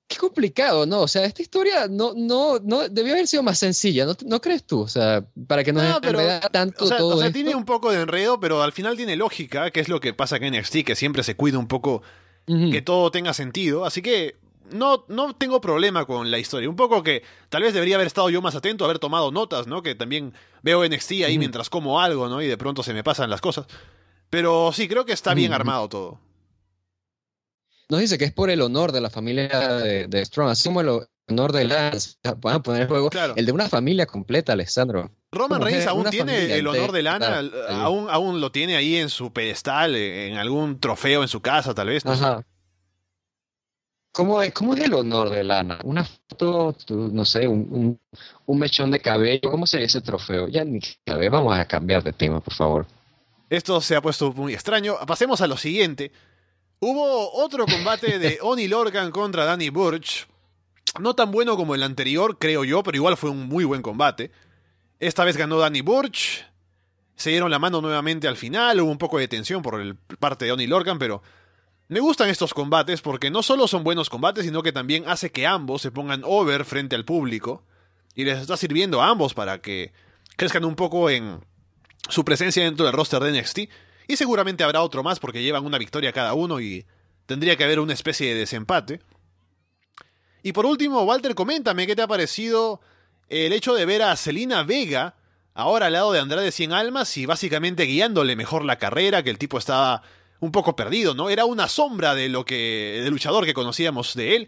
qué 0.08 0.18
complicado, 0.18 0.86
¿no? 0.86 1.02
O 1.02 1.08
sea, 1.08 1.26
esta 1.26 1.42
historia 1.42 1.88
no, 1.90 2.14
no, 2.16 2.60
no 2.60 2.90
debió 2.90 3.14
haber 3.14 3.28
sido 3.28 3.44
más 3.44 3.58
sencilla, 3.58 4.06
¿no, 4.06 4.16
no 4.26 4.42
crees 4.42 4.66
tú? 4.66 4.82
O 4.82 4.88
sea, 4.88 5.26
para 5.48 5.64
que 5.64 5.72
no, 5.72 5.82
No, 5.82 6.02
pero, 6.02 6.20
enredara 6.20 6.50
tanto 6.50 6.86
O 6.86 6.88
sea, 6.88 6.98
todo 6.98 7.16
o 7.16 7.18
sea, 7.18 7.28
esto. 7.28 7.36
tiene 7.36 7.56
un 7.56 7.66
poco 7.66 7.92
de 7.92 8.02
enredo, 8.02 8.40
pero 8.40 8.62
al 8.62 8.74
final 8.74 8.98
tiene 8.98 9.16
lógica, 9.16 9.72
que 9.72 9.80
es 9.80 9.90
lo 9.90 10.00
que 10.00 10.14
pasa 10.14 10.38
en 10.38 10.54
NXT, 10.54 10.84
que 10.86 10.96
siempre 10.96 11.24
se 11.24 11.36
cuida 11.36 11.58
un 11.58 11.68
poco 11.68 12.02
que 12.46 12.82
todo 12.82 13.10
tenga 13.10 13.34
sentido. 13.34 13.86
Así 13.86 14.02
que 14.02 14.36
no, 14.72 15.06
no 15.08 15.36
tengo 15.36 15.60
problema 15.62 16.06
con 16.06 16.30
la 16.32 16.40
historia. 16.40 16.70
Un 16.70 16.76
poco 16.76 17.04
que 17.04 17.24
tal 17.50 17.64
vez 17.64 17.74
debería 17.74 17.96
haber 17.96 18.08
estado 18.08 18.30
yo 18.30 18.42
más 18.42 18.56
atento, 18.56 18.86
haber 18.86 19.00
tomado 19.00 19.32
notas, 19.32 19.68
¿no? 19.68 19.82
Que 19.84 19.96
también 19.96 20.34
veo 20.62 20.84
NXT 20.88 21.12
ahí 21.26 21.38
mientras 21.38 21.70
como 21.70 22.00
algo, 22.02 22.30
¿no? 22.30 22.42
Y 22.42 22.48
de 22.48 22.58
pronto 22.58 22.84
se 22.84 22.94
me 22.94 23.04
pasan 23.04 23.30
las 23.30 23.42
cosas. 23.42 23.66
Pero 24.30 24.72
sí, 24.74 24.88
creo 24.88 25.06
que 25.06 25.14
está 25.14 25.34
bien 25.34 25.54
armado 25.54 25.88
todo. 25.90 26.20
Nos 27.90 28.00
dice 28.00 28.18
que 28.18 28.26
es 28.26 28.32
por 28.32 28.50
el 28.50 28.62
honor 28.62 28.92
de 28.92 29.02
la 29.02 29.10
familia 29.10 29.48
de, 29.78 30.08
de 30.08 30.26
Strong, 30.26 30.50
así 30.50 30.64
como 30.70 30.82
el 30.82 30.90
honor 31.30 31.52
de 31.52 31.66
Lance. 31.66 32.16
Van 32.38 32.56
a 32.56 32.64
poner 32.64 32.84
en 32.84 32.88
juego 32.88 33.10
Claro. 33.10 33.34
el 33.36 33.46
de 33.46 33.52
una 33.52 33.70
familia 33.70 34.06
completa, 34.08 34.54
Alessandro. 34.54 35.12
Roman 35.32 35.62
Reigns 35.62 35.88
aún 35.88 36.06
tiene 36.10 36.56
el 36.58 36.66
honor 36.68 36.92
de 36.92 37.04
Lana, 37.04 37.42
aún, 37.70 38.08
aún 38.10 38.40
lo 38.42 38.52
tiene 38.52 38.76
ahí 38.76 38.96
en 38.96 39.10
su 39.10 39.34
pedestal, 39.34 39.96
en 39.96 40.38
algún 40.38 40.80
trofeo 40.80 41.22
en 41.24 41.28
su 41.28 41.42
casa, 41.42 41.74
tal 41.74 41.88
vez. 41.88 42.06
no 42.06 42.16
sé. 42.16 42.24
¿Cómo 44.14 44.44
es, 44.44 44.54
¿Cómo 44.54 44.76
es 44.76 44.82
el 44.82 44.94
honor 44.94 45.32
de 45.32 45.44
Lana? 45.44 45.80
Una 45.84 46.06
foto, 46.06 46.76
no 46.88 47.26
sé, 47.26 47.48
un, 47.48 47.68
un, 47.72 48.00
un 48.46 48.60
mechón 48.60 48.92
de 48.92 49.00
cabello. 49.00 49.50
¿Cómo 49.50 49.66
sería 49.66 49.88
ese 49.88 50.02
trofeo? 50.02 50.48
Ya 50.48 50.64
ni 50.64 50.80
sabe. 51.06 51.30
Vamos 51.30 51.58
a 51.58 51.66
cambiar 51.66 52.04
de 52.04 52.14
tema, 52.14 52.40
por 52.40 52.54
favor. 52.54 52.86
Esto 53.50 53.82
se 53.82 53.96
ha 53.96 54.02
puesto 54.04 54.32
muy 54.32 54.54
extraño. 54.54 54.98
Pasemos 55.08 55.42
a 55.42 55.48
lo 55.48 55.58
siguiente. 55.58 56.12
Hubo 56.80 57.34
otro 57.44 57.66
combate 57.66 58.20
de 58.20 58.38
Oni 58.44 58.68
Lorcan 58.68 59.10
contra 59.10 59.46
Danny 59.46 59.70
Burch. 59.70 60.28
No 61.00 61.16
tan 61.16 61.32
bueno 61.32 61.58
como 61.58 61.74
el 61.74 61.82
anterior, 61.82 62.38
creo 62.38 62.64
yo, 62.64 62.84
pero 62.84 62.98
igual 62.98 63.18
fue 63.18 63.32
un 63.32 63.48
muy 63.48 63.64
buen 63.64 63.82
combate. 63.82 64.30
Esta 65.00 65.24
vez 65.24 65.38
ganó 65.38 65.58
Danny 65.58 65.82
Burch. 65.82 66.46
Se 67.16 67.32
dieron 67.32 67.50
la 67.50 67.58
mano 67.58 67.82
nuevamente 67.82 68.28
al 68.28 68.38
final. 68.38 68.80
Hubo 68.80 68.92
un 68.92 69.00
poco 69.00 69.18
de 69.18 69.28
tensión 69.28 69.64
por 69.64 69.82
el 69.82 69.96
parte 69.96 70.46
de 70.46 70.52
Oni 70.52 70.68
Lorcan, 70.68 71.00
pero 71.00 71.24
me 71.94 72.00
gustan 72.00 72.30
estos 72.30 72.54
combates 72.54 73.02
porque 73.02 73.30
no 73.30 73.44
solo 73.44 73.68
son 73.68 73.84
buenos 73.84 74.10
combates, 74.10 74.46
sino 74.46 74.64
que 74.64 74.72
también 74.72 75.04
hace 75.08 75.32
que 75.32 75.46
ambos 75.46 75.84
se 75.84 75.92
pongan 75.92 76.24
over 76.26 76.66
frente 76.66 76.96
al 76.96 77.06
público. 77.06 77.64
Y 78.16 78.26
les 78.26 78.40
está 78.40 78.58
sirviendo 78.58 79.02
a 79.02 79.10
ambos 79.10 79.34
para 79.36 79.62
que 79.62 79.94
crezcan 80.36 80.66
un 80.66 80.76
poco 80.76 81.10
en 81.12 81.40
su 82.10 82.26
presencia 82.26 82.64
dentro 82.64 82.86
del 82.86 82.96
roster 82.96 83.22
de 83.22 83.40
NXT. 83.40 83.60
Y 84.08 84.18
seguramente 84.18 84.64
habrá 84.64 84.82
otro 84.82 85.04
más 85.04 85.20
porque 85.20 85.44
llevan 85.44 85.66
una 85.66 85.78
victoria 85.78 86.12
cada 86.12 86.34
uno 86.34 86.60
y 86.60 86.86
tendría 87.28 87.56
que 87.56 87.64
haber 87.64 87.80
una 87.80 87.94
especie 87.94 88.34
de 88.34 88.40
desempate. 88.40 89.00
Y 90.42 90.52
por 90.52 90.66
último, 90.66 91.04
Walter, 91.04 91.36
coméntame 91.36 91.86
qué 91.86 91.96
te 91.96 92.02
ha 92.02 92.08
parecido 92.08 92.82
el 93.30 93.54
hecho 93.54 93.76
de 93.76 93.86
ver 93.86 94.02
a 94.02 94.16
Selina 94.16 94.64
Vega 94.64 95.16
ahora 95.54 95.86
al 95.86 95.94
lado 95.94 96.12
de 96.12 96.20
Andrade 96.20 96.52
Cien 96.52 96.74
Almas 96.74 97.16
y 97.18 97.28
básicamente 97.28 97.84
guiándole 97.84 98.36
mejor 98.36 98.66
la 98.66 98.78
carrera, 98.78 99.22
que 99.22 99.30
el 99.30 99.38
tipo 99.38 99.60
estaba 99.60 100.02
un 100.44 100.52
poco 100.52 100.76
perdido, 100.76 101.14
¿no? 101.14 101.30
Era 101.30 101.46
una 101.46 101.70
sombra 101.70 102.16
de 102.16 102.28
lo 102.28 102.44
que 102.44 103.00
del 103.02 103.12
luchador 103.12 103.46
que 103.46 103.54
conocíamos 103.54 104.14
de 104.14 104.36
él 104.36 104.48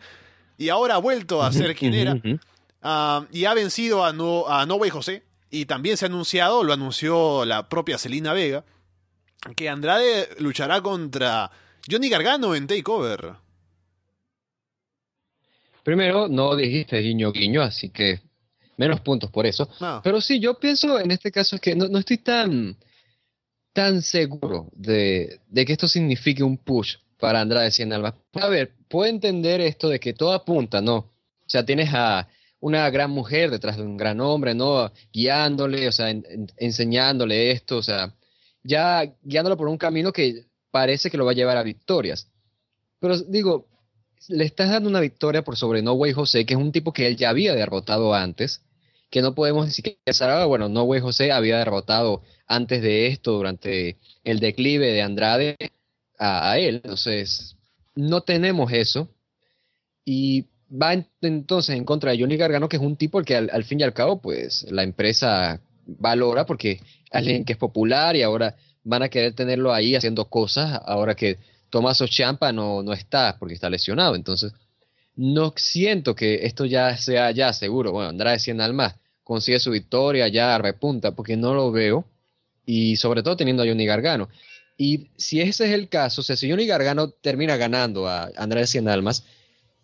y 0.57 0.67
ahora 0.67 0.95
ha 0.95 0.97
vuelto 0.97 1.41
a 1.41 1.51
ser 1.53 1.73
quien 1.73 1.93
era. 1.93 2.17
Ah, 2.81 3.25
y 3.31 3.45
ha 3.45 3.53
vencido 3.53 4.03
a 4.03 4.11
No, 4.11 4.47
a 4.47 4.65
Way 4.65 4.89
José. 4.89 5.23
Y 5.49 5.65
también 5.65 5.95
se 5.95 6.05
ha 6.05 6.09
anunciado, 6.09 6.65
lo 6.65 6.73
anunció 6.73 7.45
la 7.45 7.69
propia 7.69 7.97
Selina 7.97 8.33
Vega, 8.33 8.65
que 9.55 9.69
Andrade 9.69 10.27
luchará 10.39 10.81
contra 10.81 11.49
Johnny 11.89 12.09
Gargano 12.09 12.55
en 12.55 12.67
Takeover. 12.67 13.35
Primero, 15.83 16.27
no 16.27 16.57
dijiste 16.57 16.97
guiño 16.97 17.31
guiño, 17.31 17.61
así 17.61 17.89
que 17.89 18.19
menos 18.75 18.99
puntos 18.99 19.31
por 19.31 19.45
eso. 19.45 19.69
Pero 20.03 20.19
sí, 20.19 20.41
yo 20.41 20.59
pienso 20.59 20.99
en 20.99 21.11
este 21.11 21.31
caso 21.31 21.55
es 21.55 21.61
que 21.61 21.73
no, 21.73 21.87
no 21.87 21.99
estoy 21.99 22.17
tan, 22.17 22.75
tan 23.75 24.01
seguro 24.01 24.69
de, 24.73 25.41
que 25.53 25.73
esto 25.73 25.89
signifique 25.89 26.41
un 26.41 26.57
push 26.57 26.95
para 27.19 27.41
Andrade 27.41 27.71
Cien 27.71 27.91
Almas. 27.91 28.13
A 28.33 28.47
ver, 28.47 28.71
puedo 28.87 29.09
entender 29.09 29.59
esto 29.59 29.89
de 29.89 29.99
que 29.99 30.13
todo 30.13 30.31
apunta, 30.31 30.79
¿no? 30.81 30.95
O 30.97 31.11
sea, 31.45 31.65
tienes 31.65 31.89
a 31.93 32.25
una 32.61 32.89
gran 32.89 33.11
mujer 33.11 33.51
detrás 33.51 33.75
de 33.75 33.83
un 33.83 33.97
gran 33.97 34.21
hombre, 34.21 34.55
¿no? 34.55 34.91
Guiándole, 35.11 35.89
o 35.89 35.91
sea, 35.91 36.09
en- 36.09 36.23
en- 36.29 36.47
enseñándole 36.55 37.51
esto, 37.51 37.75
o 37.77 37.83
sea, 37.83 38.15
ya 38.63 39.13
guiándolo 39.21 39.57
por 39.57 39.67
un 39.67 39.77
camino 39.77 40.13
que 40.13 40.45
parece 40.71 41.11
que 41.11 41.17
lo 41.17 41.25
va 41.25 41.31
a 41.31 41.35
llevar 41.35 41.57
a 41.57 41.63
victorias. 41.63 42.31
Pero 42.99 43.19
digo, 43.19 43.67
le 44.29 44.45
estás 44.45 44.69
dando 44.69 44.89
una 44.89 45.01
victoria 45.01 45.43
por 45.43 45.57
sobre 45.57 45.81
No 45.81 45.93
Way 45.93 46.13
José, 46.13 46.45
que 46.45 46.53
es 46.53 46.59
un 46.59 46.71
tipo 46.71 46.93
que 46.93 47.07
él 47.07 47.17
ya 47.17 47.29
había 47.29 47.53
derrotado 47.53 48.13
antes, 48.13 48.61
que 49.09 49.21
no 49.21 49.35
podemos 49.35 49.65
decir 49.67 49.83
que 49.83 49.97
ah, 50.21 50.45
bueno, 50.45 50.69
No 50.69 50.83
Way 50.83 51.01
José 51.01 51.31
había 51.31 51.57
derrotado 51.57 52.21
antes 52.47 52.81
de 52.81 53.07
esto, 53.07 53.31
durante 53.33 53.97
el 54.23 54.39
declive 54.39 54.91
de 54.91 55.01
Andrade 55.01 55.55
a, 56.19 56.51
a 56.51 56.59
él. 56.59 56.75
Entonces, 56.83 57.55
no 57.95 58.21
tenemos 58.21 58.71
eso. 58.73 59.09
Y 60.03 60.45
va 60.71 60.93
en- 60.93 61.07
entonces 61.21 61.75
en 61.75 61.85
contra 61.85 62.11
de 62.11 62.19
Johnny 62.19 62.37
Gargano, 62.37 62.69
que 62.69 62.77
es 62.77 62.81
un 62.81 62.95
tipo 62.97 63.17
al 63.19 63.25
que 63.25 63.35
al, 63.35 63.49
al 63.51 63.63
fin 63.63 63.79
y 63.79 63.83
al 63.83 63.93
cabo, 63.93 64.21
pues 64.21 64.65
la 64.71 64.83
empresa 64.83 65.61
valora 65.85 66.45
porque 66.45 66.81
alguien 67.11 67.45
que 67.45 67.53
es 67.53 67.59
popular 67.59 68.15
y 68.15 68.23
ahora 68.23 68.55
van 68.83 69.03
a 69.03 69.09
querer 69.09 69.33
tenerlo 69.33 69.73
ahí 69.73 69.95
haciendo 69.95 70.25
cosas, 70.29 70.79
ahora 70.85 71.15
que 71.15 71.37
Tomaso 71.69 72.07
Champa 72.07 72.51
no, 72.51 72.83
no 72.83 72.93
está 72.93 73.37
porque 73.39 73.55
está 73.55 73.69
lesionado. 73.69 74.15
Entonces, 74.15 74.53
no 75.15 75.53
siento 75.55 76.15
que 76.15 76.45
esto 76.45 76.65
ya 76.65 76.95
sea 76.97 77.31
ya 77.31 77.53
seguro. 77.53 77.91
Bueno, 77.91 78.09
Andrade 78.09 78.39
100 78.39 78.61
almas 78.61 78.95
consigue 79.25 79.59
su 79.59 79.71
victoria, 79.71 80.29
ya 80.29 80.57
repunta, 80.57 81.11
porque 81.11 81.35
no 81.35 81.53
lo 81.53 81.71
veo. 81.71 82.05
Y 82.65 82.95
sobre 82.95 83.21
todo 83.21 83.35
teniendo 83.35 83.63
a 83.63 83.67
Johnny 83.67 83.85
Gargano. 83.85 84.29
Y 84.77 85.09
si 85.17 85.41
ese 85.41 85.65
es 85.65 85.71
el 85.71 85.89
caso, 85.89 86.21
o 86.21 86.23
sea, 86.23 86.35
si 86.35 86.49
Johnny 86.49 86.65
Gargano 86.65 87.09
termina 87.09 87.57
ganando 87.57 88.07
a 88.07 88.31
Andrade 88.37 88.67
100 88.67 88.87
almas, 88.87 89.23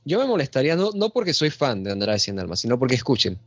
yo 0.05 0.19
me 0.19 0.25
molestaría, 0.25 0.75
no, 0.75 0.91
no 0.93 1.09
porque 1.09 1.33
soy 1.33 1.49
fan 1.49 1.83
de 1.83 1.91
Andrade 1.91 2.19
100 2.19 2.39
almas, 2.39 2.59
sino 2.61 2.79
porque 2.79 2.95
escuchen. 2.95 3.37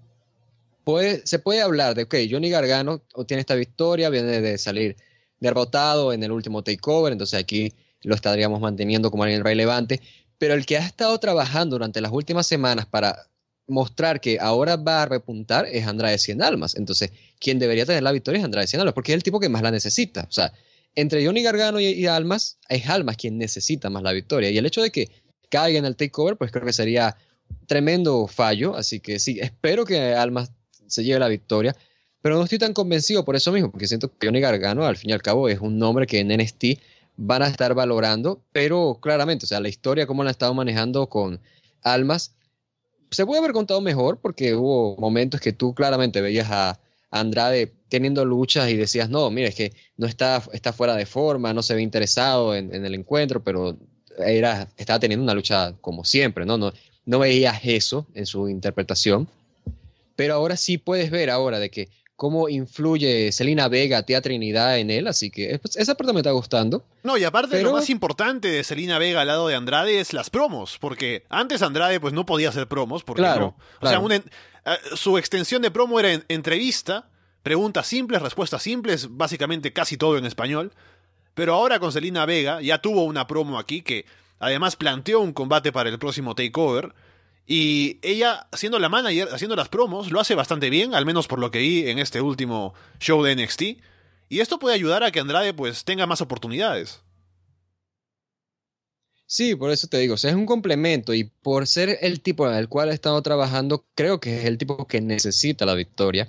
Puede, 0.85 1.27
se 1.27 1.39
puede 1.39 1.62
hablar 1.62 1.95
de, 1.95 2.05
ok, 2.05 2.15
Johnny 2.31 2.51
Gargano 2.51 3.03
obtiene 3.15 3.41
esta 3.41 3.55
victoria, 3.55 4.11
viene 4.11 4.41
de 4.41 4.59
salir 4.59 4.97
derrotado 5.41 6.12
en 6.12 6.23
el 6.23 6.33
último 6.33 6.62
takeover, 6.62 7.12
entonces 7.12 7.39
aquí 7.39 7.73
lo 8.03 8.15
estaríamos 8.15 8.61
manteniendo 8.61 9.11
como 9.11 9.25
alguien 9.25 9.45
relevante, 9.45 10.01
pero 10.39 10.55
el 10.55 10.66
que 10.66 10.77
ha 10.77 10.87
estado 10.87 11.19
trabajando 11.19 11.77
durante 11.77 12.01
las 12.01 12.12
últimas 12.12 12.47
semanas 12.47 12.87
para 12.87 13.29
mostrar 13.66 14.20
que 14.20 14.39
ahora 14.41 14.77
va 14.77 15.03
a 15.03 15.07
repuntar 15.07 15.66
es 15.66 15.86
Andrade 15.86 16.19
100 16.19 16.43
Almas. 16.43 16.77
Entonces, 16.77 17.12
quien 17.39 17.59
debería 17.59 17.86
tener 17.86 18.03
la 18.03 18.12
victoria 18.12 18.39
es 18.39 18.45
Andrade 18.45 18.66
100 18.66 18.81
Almas, 18.81 18.95
porque 18.95 19.12
es 19.12 19.16
el 19.16 19.23
tipo 19.23 19.41
que 19.41 19.49
más 19.49 19.62
la 19.62 19.70
necesita. 19.70 20.27
O 20.28 20.32
sea, 20.32 20.53
entre 20.95 21.24
Johnny 21.24 21.43
Gargano 21.43 21.81
y, 21.81 22.07
Almas, 22.07 22.59
es 22.69 22.89
Almas 22.89 23.16
quien 23.16 23.39
necesita 23.39 23.91
más 23.91 24.03
la 24.03 24.12
victoria. 24.12 24.51
Y 24.51 24.59
el 24.59 24.66
hecho 24.66 24.82
de 24.82 24.91
que 24.91 25.11
caiga 25.51 25.78
en 25.78 25.85
el 25.85 25.97
takeover, 25.97 26.36
pues 26.36 26.53
creo 26.53 26.65
que 26.65 26.73
sería 26.73 27.16
tremendo 27.66 28.27
fallo. 28.27 28.77
Así 28.77 29.01
que 29.01 29.19
sí, 29.19 29.39
espero 29.41 29.85
que 29.85 30.15
Almas 30.15 30.53
se 30.86 31.03
lleve 31.03 31.20
la 31.20 31.28
victoria. 31.28 31.74
Pero 32.23 32.36
no 32.36 32.45
estoy 32.45 32.59
tan 32.59 32.73
convencido 32.73 33.24
por 33.24 33.36
eso 33.36 33.53
mismo, 33.53 33.70
porque 33.70 33.86
siento 33.86 34.11
que 34.16 34.27
Johnny 34.27 34.41
Gargano, 34.41 34.86
al 34.86 34.97
fin 34.97 35.11
y 35.11 35.12
al 35.12 35.20
cabo, 35.20 35.49
es 35.49 35.61
un 35.61 35.78
nombre 35.78 36.07
que 36.07 36.20
en 36.20 36.28
NXT 36.28 36.81
van 37.16 37.43
a 37.43 37.49
estar 37.49 37.74
valorando, 37.74 38.43
pero 38.53 38.99
claramente, 39.01 39.45
o 39.45 39.47
sea, 39.47 39.61
la 39.61 39.69
historia, 39.69 40.07
cómo 40.07 40.24
la 40.24 40.31
han 40.31 40.32
estado 40.32 40.55
manejando 40.55 41.09
con 41.09 41.41
Almas, 41.82 42.35
se 43.10 43.26
puede 43.26 43.39
haber 43.39 43.52
contado 43.52 43.81
mejor, 43.81 44.18
porque 44.18 44.55
hubo 44.55 44.97
momentos 44.97 45.40
que 45.40 45.52
tú 45.52 45.74
claramente 45.74 46.20
veías 46.20 46.51
a 46.51 46.78
Andrade 47.10 47.72
teniendo 47.89 48.24
luchas 48.24 48.70
y 48.70 48.76
decías, 48.76 49.09
no, 49.09 49.31
mira, 49.31 49.48
es 49.48 49.55
que 49.55 49.72
no 49.97 50.06
está, 50.06 50.43
está 50.52 50.72
fuera 50.72 50.97
de 50.97 51.06
forma, 51.06 51.55
no 51.55 51.62
se 51.62 51.74
ve 51.74 51.82
interesado 51.82 52.55
en, 52.56 52.74
en 52.74 52.85
el 52.85 52.94
encuentro, 52.94 53.43
pero 53.43 53.76
era, 54.18 54.68
estaba 54.76 54.98
teniendo 54.98 55.22
una 55.22 55.35
lucha 55.35 55.74
como 55.81 56.05
siempre, 56.05 56.44
¿no? 56.44 56.59
No, 56.59 56.72
no 57.06 57.18
veías 57.18 57.60
eso 57.64 58.06
en 58.14 58.26
su 58.26 58.48
interpretación. 58.48 59.28
Pero 60.16 60.35
ahora 60.35 60.56
sí 60.56 60.78
puedes 60.78 61.10
ver 61.10 61.31
ahora 61.31 61.59
de 61.59 61.70
que 61.70 61.89
cómo 62.24 62.48
influye 62.48 63.30
Selina 63.32 63.68
Vega, 63.68 64.02
Tía 64.05 64.22
Trinidad 64.22 64.78
en 64.78 64.90
él, 64.90 65.06
así 65.09 65.30
que 65.30 65.59
pues, 65.59 65.76
esa 65.76 65.94
parte 65.94 66.14
me 66.14 66.20
está 66.20 66.30
gustando. 66.30 66.82
No, 67.02 67.18
y 67.18 67.24
aparte 67.24 67.51
Pero- 67.51 67.68
lo 67.68 67.72
más 67.76 67.90
importante 67.90 68.48
de 68.48 68.64
Selina 68.64 68.98
Vega 68.98 69.20
al 69.20 69.26
lado 69.26 69.46
de 69.48 69.55
Andrade 69.55 70.01
es 70.01 70.14
las 70.14 70.30
promos, 70.30 70.78
porque 70.80 71.24
antes 71.28 71.60
Andrade 71.60 72.01
pues 72.01 72.14
no 72.14 72.24
podía 72.24 72.48
hacer 72.48 72.66
promos, 72.66 73.05
porque 73.05 73.20
Claro, 73.20 73.40
no. 73.40 73.46
O 73.76 73.80
claro. 73.80 73.96
sea, 73.96 73.98
una 74.01 74.16
eh, 74.16 74.22
su 74.96 75.18
extensión 75.18 75.60
de 75.60 75.70
promo 75.70 76.01
era 76.01 76.14
en- 76.14 76.24
entrevista, 76.28 77.09
preguntas 77.42 77.86
simples, 77.86 78.22
respuestas 78.22 78.62
simples, 78.62 79.09
básicamente 79.10 79.74
casi 79.74 79.98
todo 79.98 80.16
en 80.16 80.24
español. 80.24 80.72
Pero 81.34 81.52
ahora 81.52 81.78
con 81.78 81.92
Selina 81.92 82.24
Vega 82.24 82.62
ya 82.62 82.78
tuvo 82.78 83.05
una 83.05 83.26
promo 83.26 83.59
aquí 83.59 83.82
que 83.82 84.06
además 84.38 84.76
planteó 84.76 85.20
un 85.20 85.34
combate 85.34 85.72
para 85.72 85.90
el 85.90 85.98
próximo 85.98 86.34
Takeover. 86.34 86.94
Y 87.47 87.99
ella, 88.03 88.49
siendo 88.55 88.79
la 88.79 88.89
manager, 88.89 89.29
haciendo 89.33 89.57
las 89.57 89.69
promos, 89.69 90.11
lo 90.11 90.21
hace 90.21 90.35
bastante 90.35 90.71
bien, 90.71 90.95
al 90.95 91.05
menos 91.05 91.27
por 91.27 91.39
lo 91.39 91.51
que 91.51 91.59
vi 91.59 91.89
en 91.89 91.99
este 91.99 92.21
último 92.21 92.75
show 93.01 93.23
de 93.23 93.37
NXT. 93.37 93.62
Y 94.29 94.41
esto 94.41 94.59
puede 94.59 94.75
ayudar 94.75 95.05
a 95.05 95.11
que 95.11 95.21
Andrade 95.21 95.53
pues 95.53 95.85
tenga 95.85 96.07
más 96.07 96.21
oportunidades. 96.21 97.03
Sí, 99.27 99.55
por 99.55 99.71
eso 99.71 99.89
te 99.89 99.99
digo, 99.99 100.15
o 100.15 100.16
sea, 100.16 100.31
es 100.31 100.37
un 100.37 100.47
complemento 100.47 101.12
y 101.15 101.25
por 101.25 101.66
ser 101.66 101.99
el 102.03 102.21
tipo 102.21 102.49
el 102.51 102.69
cual 102.69 102.91
he 102.91 102.95
estado 102.95 103.21
trabajando, 103.23 103.87
creo 103.95 104.21
que 104.21 104.39
es 104.39 104.45
el 104.45 104.59
tipo 104.59 104.87
que 104.87 105.01
necesita 105.01 105.66
la 105.66 105.75
victoria. 105.75 106.29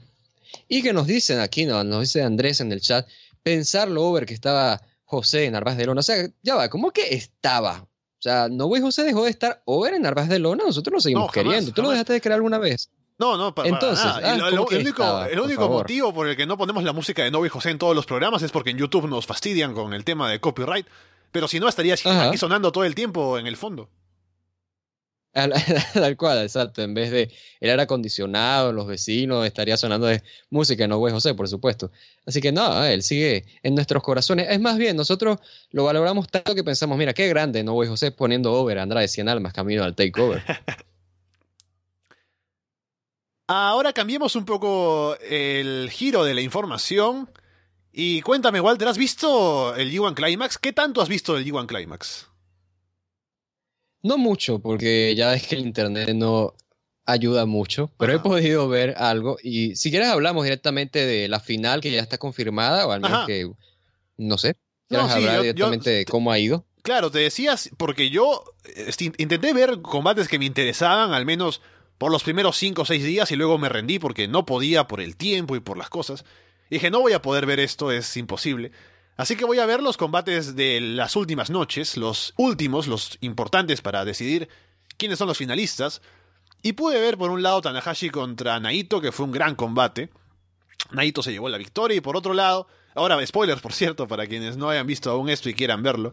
Y 0.68 0.82
que 0.82 0.94
nos 0.94 1.08
dicen 1.08 1.40
aquí, 1.40 1.66
¿no? 1.66 1.84
nos 1.84 2.02
dice 2.02 2.24
Andrés 2.24 2.62
en 2.62 2.72
el 2.72 2.82
chat, 2.82 3.08
pensar 3.44 3.90
lo 3.90 4.04
over 4.04 4.26
que 4.26 4.34
estaba 4.34 4.82
José 5.04 5.48
Arbaz 5.54 5.78
de 5.78 5.86
Lona. 5.86 6.00
O 6.00 6.04
sea, 6.04 6.28
ya 6.42 6.56
va, 6.56 6.70
¿cómo 6.70 6.92
que 6.92 7.14
estaba? 7.14 7.88
O 8.26 8.28
sea, 8.28 8.48
no 8.50 8.66
güey, 8.66 8.82
José 8.82 9.04
dejó 9.04 9.24
de 9.26 9.30
estar 9.30 9.62
over 9.66 9.94
en 9.94 10.04
Arbaz 10.06 10.28
de 10.30 10.40
Lona, 10.40 10.64
nosotros 10.66 10.94
lo 10.94 11.00
seguimos 11.00 11.26
No, 11.26 11.28
jamás, 11.28 11.44
queriendo. 11.54 11.72
¿Tú 11.74 11.82
lo 11.84 11.90
dejaste 11.92 12.14
de 12.14 12.22
creer 12.22 12.34
alguna 12.34 12.58
vez? 12.58 12.90
No, 13.20 13.38
no, 13.38 13.54
para, 13.54 13.70
para 13.70 13.76
Entonces, 13.80 14.04
nada. 14.06 14.22
Y 14.22 14.24
ah, 14.26 14.36
lo- 14.38 14.44
¿cómo 14.50 14.56
lo- 14.62 14.66
que 14.66 14.76
el 14.78 14.82
único, 14.82 15.04
estaba? 15.04 15.28
el 15.28 15.36
Por 15.38 15.46
único 15.46 15.62
favor. 15.62 15.78
motivo 15.84 16.14
por 16.14 16.28
el 16.28 16.36
que 16.36 16.46
no 16.48 16.58
ponemos 16.58 16.84
la 16.84 16.92
música 16.92 17.24
de 17.24 17.30
Novi 17.30 17.50
José 17.50 17.70
en 17.70 17.78
todos 17.78 17.96
los 17.96 18.06
programas 18.08 18.42
es 18.42 18.52
porque 18.52 18.72
en 18.72 18.78
YouTube 18.80 19.08
nos 19.08 19.28
fastidian 19.28 19.74
con 19.76 19.94
el 19.94 20.04
tema 20.04 20.30
de 20.32 20.40
copyright. 20.40 20.88
Pero 21.32 21.48
si 21.48 21.60
no, 21.60 21.68
estaría 21.68 21.94
Ajá. 21.94 22.30
aquí 22.30 22.38
sonando 22.38 22.72
todo 22.72 22.84
el 22.84 22.96
tiempo 22.96 23.38
en 23.38 23.46
el 23.46 23.58
fondo. 23.58 23.90
Al- 25.36 25.54
Tal 25.94 26.18
cual, 26.18 26.42
exacto. 26.44 26.82
En 26.82 26.94
vez 26.94 27.12
de 27.12 27.32
el 27.60 27.70
aire 27.70 27.82
acondicionado, 27.84 28.72
los 28.72 28.88
vecinos, 28.88 29.46
estaría 29.46 29.78
sonando 29.78 30.08
de 30.08 30.24
música, 30.50 30.88
no 30.88 30.98
güey 30.98 31.14
José, 31.14 31.34
por 31.36 31.48
supuesto. 31.48 31.92
Así 32.26 32.42
que 32.42 32.52
no, 32.52 32.84
él 32.86 33.04
sigue 33.04 33.46
en 33.62 33.76
nuestros 33.76 34.02
corazones. 34.02 34.48
Es 34.50 34.60
más 34.60 34.78
bien, 34.78 34.96
nosotros 34.96 35.38
lo 35.72 35.84
valoramos 35.84 36.28
tanto 36.30 36.56
que 36.56 36.64
pensamos, 36.64 36.98
mira, 36.98 37.14
qué 37.14 37.28
grande, 37.28 37.64
no 37.64 37.74
güey 37.74 37.88
José 37.90 38.12
poniendo 38.12 38.54
over 38.54 38.80
a 38.80 38.84
Andrade 38.84 39.08
100 39.10 39.30
almas 39.30 39.54
camino 39.54 39.84
al 39.84 39.94
takeover. 39.94 40.42
Ahora 43.48 43.94
cambiemos 43.94 44.36
un 44.36 44.46
poco 44.46 45.18
el 45.20 45.90
giro 45.92 46.24
de 46.24 46.34
la 46.34 46.42
información. 46.42 47.30
Y 47.92 48.22
cuéntame, 48.22 48.60
Walter, 48.60 48.88
¿has 48.88 48.98
visto 48.98 49.76
el 49.76 49.92
G1 49.92 50.16
Climax? 50.16 50.58
¿Qué 50.58 50.74
tanto 50.74 51.02
has 51.02 51.08
visto 51.10 51.36
del 51.36 51.46
G1 51.46 51.68
Climax? 51.68 52.28
No 54.06 54.18
mucho, 54.20 54.60
porque 54.60 55.16
ya 55.18 55.32
ves 55.32 55.48
que 55.48 55.56
el 55.56 55.62
internet 55.62 56.14
no 56.14 56.54
ayuda 57.06 57.46
mucho, 57.46 57.92
pero 57.98 58.14
he 58.14 58.20
podido 58.20 58.68
ver 58.68 58.94
algo. 58.98 59.38
Y 59.42 59.76
si 59.76 59.90
quieres 59.90 60.10
hablamos 60.10 60.44
directamente 60.44 61.06
de 61.06 61.28
la 61.28 61.40
final 61.40 61.82
que 61.82 61.92
ya 61.92 62.02
está 62.02 62.18
confirmada, 62.18 62.86
o 62.88 62.92
al 62.92 63.02
menos 63.02 63.18
Ajá. 63.18 63.26
que, 63.28 63.50
no 64.18 64.38
sé, 64.38 64.56
No, 64.90 65.00
quieres 65.00 65.08
sí, 65.08 65.18
hablar 65.18 65.32
yo- 65.32 65.38
yo- 65.38 65.42
directamente 65.54 65.90
de 65.90 66.06
cómo 66.06 66.32
ha 66.32 66.38
ido. 66.40 66.66
Claro, 66.84 67.10
te 67.10 67.18
decías, 67.18 67.72
porque 67.78 68.12
yo 68.12 68.44
este, 68.76 69.06
intenté 69.18 69.54
ver 69.54 69.82
combates 69.82 70.28
que 70.28 70.38
me 70.38 70.46
interesaban, 70.46 71.12
al 71.14 71.26
menos 71.26 71.62
por 71.98 72.12
los 72.12 72.24
primeros 72.24 72.58
5 72.58 72.84
o 72.84 72.86
6 72.86 73.04
días, 73.04 73.32
y 73.32 73.36
luego 73.36 73.58
me 73.58 73.70
rendí 73.70 73.98
porque 73.98 74.28
no 74.28 74.46
podía 74.46 74.88
por 74.88 75.02
el 75.02 75.16
tiempo 75.16 75.56
y 75.56 75.62
por 75.62 75.78
las 75.80 75.90
cosas. 75.90 76.26
Y 76.70 76.76
dije, 76.76 76.92
no 76.92 77.00
voy 77.02 77.14
a 77.14 77.22
poder 77.24 77.48
ver 77.48 77.60
esto, 77.60 77.92
es 77.92 78.16
imposible. 78.18 78.72
Así 79.18 79.38
que 79.38 79.46
voy 79.46 79.60
a 79.60 79.66
ver 79.66 79.82
los 79.82 79.96
combates 79.96 80.56
de 80.56 80.82
las 80.82 81.16
últimas 81.16 81.50
noches, 81.50 81.96
los 81.96 82.34
últimos, 82.36 82.88
los 82.88 83.18
importantes 83.22 83.82
para 83.82 84.04
decidir 84.04 84.50
quiénes 84.98 85.18
son 85.18 85.28
los 85.28 85.38
finalistas. 85.38 86.02
Y 86.62 86.74
pude 86.74 87.00
ver 87.00 87.18
por 87.18 87.32
un 87.32 87.42
lado 87.42 87.62
Tanahashi 87.62 88.10
contra 88.10 88.60
Naito, 88.60 89.00
que 89.00 89.14
fue 89.14 89.26
un 89.26 89.32
gran 89.32 89.56
combate. 89.56 90.10
Naito 90.92 91.24
se 91.24 91.32
llevó 91.32 91.48
la 91.48 91.58
victoria 91.58 91.96
y 91.96 92.02
por 92.02 92.18
otro 92.18 92.34
lado, 92.34 92.68
ahora 92.94 93.26
spoilers 93.26 93.62
por 93.62 93.72
cierto, 93.72 94.08
para 94.08 94.28
quienes 94.28 94.58
no 94.58 94.70
hayan 94.70 94.86
visto 94.86 95.10
aún 95.12 95.30
esto 95.30 95.48
y 95.48 95.54
quieran 95.54 95.82
verlo. 95.82 96.12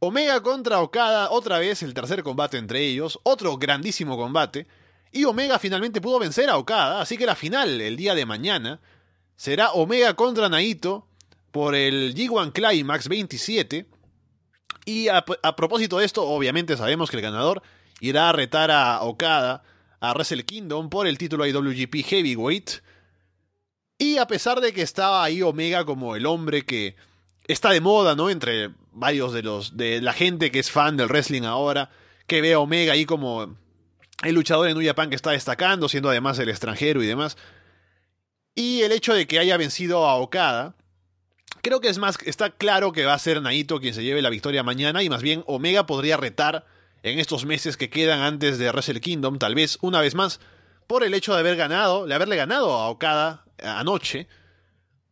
Omega 0.00 0.42
contra 0.42 0.80
Okada, 0.80 1.30
otra 1.30 1.58
vez 1.58 1.82
el 1.82 1.94
tercer 1.94 2.22
combate 2.22 2.58
entre 2.58 2.84
ellos, 2.84 3.18
otro 3.22 3.56
grandísimo 3.56 4.18
combate. 4.18 4.66
Y 5.12 5.24
Omega 5.24 5.58
finalmente 5.58 6.02
pudo 6.02 6.18
vencer 6.18 6.50
a 6.50 6.58
Okada, 6.58 7.00
así 7.00 7.16
que 7.16 7.24
la 7.24 7.34
final, 7.34 7.80
el 7.80 7.96
día 7.96 8.14
de 8.14 8.26
mañana, 8.26 8.80
será 9.36 9.72
Omega 9.72 10.14
contra 10.14 10.50
Naito 10.50 11.07
por 11.50 11.74
el 11.74 12.14
G1 12.14 12.52
Climax 12.52 13.08
27. 13.08 13.86
Y 14.84 15.08
a, 15.08 15.24
a 15.42 15.56
propósito 15.56 15.98
de 15.98 16.06
esto, 16.06 16.24
obviamente 16.24 16.76
sabemos 16.76 17.10
que 17.10 17.16
el 17.16 17.22
ganador 17.22 17.62
irá 18.00 18.30
a 18.30 18.32
retar 18.32 18.70
a 18.70 19.02
Okada 19.02 19.62
a 20.00 20.12
Wrestle 20.12 20.44
Kingdom 20.44 20.88
por 20.88 21.06
el 21.06 21.18
título 21.18 21.46
IWGP 21.46 22.04
Heavyweight. 22.04 22.70
Y 23.98 24.18
a 24.18 24.26
pesar 24.26 24.60
de 24.60 24.72
que 24.72 24.82
estaba 24.82 25.24
ahí 25.24 25.42
Omega 25.42 25.84
como 25.84 26.14
el 26.14 26.26
hombre 26.26 26.64
que 26.64 26.94
está 27.48 27.70
de 27.70 27.80
moda, 27.80 28.14
¿no? 28.14 28.30
Entre 28.30 28.70
varios 28.92 29.32
de 29.32 29.42
los 29.42 29.76
de 29.76 30.00
la 30.00 30.12
gente 30.12 30.50
que 30.50 30.60
es 30.60 30.70
fan 30.70 30.96
del 30.96 31.08
wrestling 31.08 31.42
ahora, 31.42 31.90
que 32.26 32.40
ve 32.40 32.54
a 32.54 32.60
Omega 32.60 32.92
ahí 32.92 33.06
como 33.06 33.56
el 34.22 34.34
luchador 34.34 34.68
en 34.68 34.78
New 34.78 34.94
que 35.08 35.16
está 35.16 35.30
destacando, 35.30 35.88
siendo 35.88 36.10
además 36.10 36.38
el 36.38 36.48
extranjero 36.48 37.02
y 37.02 37.06
demás. 37.06 37.36
Y 38.54 38.82
el 38.82 38.92
hecho 38.92 39.14
de 39.14 39.26
que 39.26 39.38
haya 39.38 39.56
vencido 39.56 40.06
a 40.06 40.16
Okada, 40.16 40.74
creo 41.62 41.80
que 41.80 41.88
es 41.88 41.98
más 41.98 42.18
está 42.24 42.50
claro 42.50 42.92
que 42.92 43.04
va 43.04 43.14
a 43.14 43.18
ser 43.18 43.42
Naito 43.42 43.80
quien 43.80 43.94
se 43.94 44.02
lleve 44.02 44.22
la 44.22 44.30
victoria 44.30 44.62
mañana 44.62 45.02
y 45.02 45.08
más 45.08 45.22
bien 45.22 45.44
Omega 45.46 45.86
podría 45.86 46.16
retar 46.16 46.66
en 47.02 47.18
estos 47.18 47.44
meses 47.44 47.76
que 47.76 47.90
quedan 47.90 48.20
antes 48.20 48.58
de 48.58 48.70
Wrestle 48.70 49.00
Kingdom, 49.00 49.38
tal 49.38 49.54
vez 49.54 49.78
una 49.80 50.00
vez 50.00 50.14
más 50.14 50.40
por 50.86 51.04
el 51.04 51.14
hecho 51.14 51.34
de 51.34 51.40
haber 51.40 51.56
ganado, 51.56 52.06
de 52.06 52.14
haberle 52.14 52.36
ganado 52.36 52.72
a 52.72 52.88
Okada 52.88 53.44
anoche. 53.62 54.26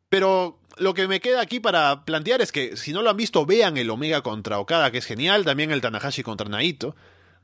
Pero 0.09 0.59
lo 0.79 0.95
que 0.95 1.09
me 1.09 1.21
queda 1.21 1.41
aquí 1.41 1.61
para 1.61 2.05
plantear 2.05 2.41
es 2.41 2.53
que 2.53 2.77
si 2.77 2.93
no 2.93 3.03
lo 3.03 3.11
han 3.11 3.17
visto, 3.17 3.45
vean 3.47 3.77
el 3.77 3.91
Omega 3.91 4.23
contra 4.23 4.59
Okada, 4.59 4.91
que 4.91 4.99
es 4.99 5.07
genial, 5.07 5.45
también 5.45 5.71
el 5.71 5.81
Tanahashi 5.81 6.23
contra 6.23 6.49
Naito. 6.49 6.97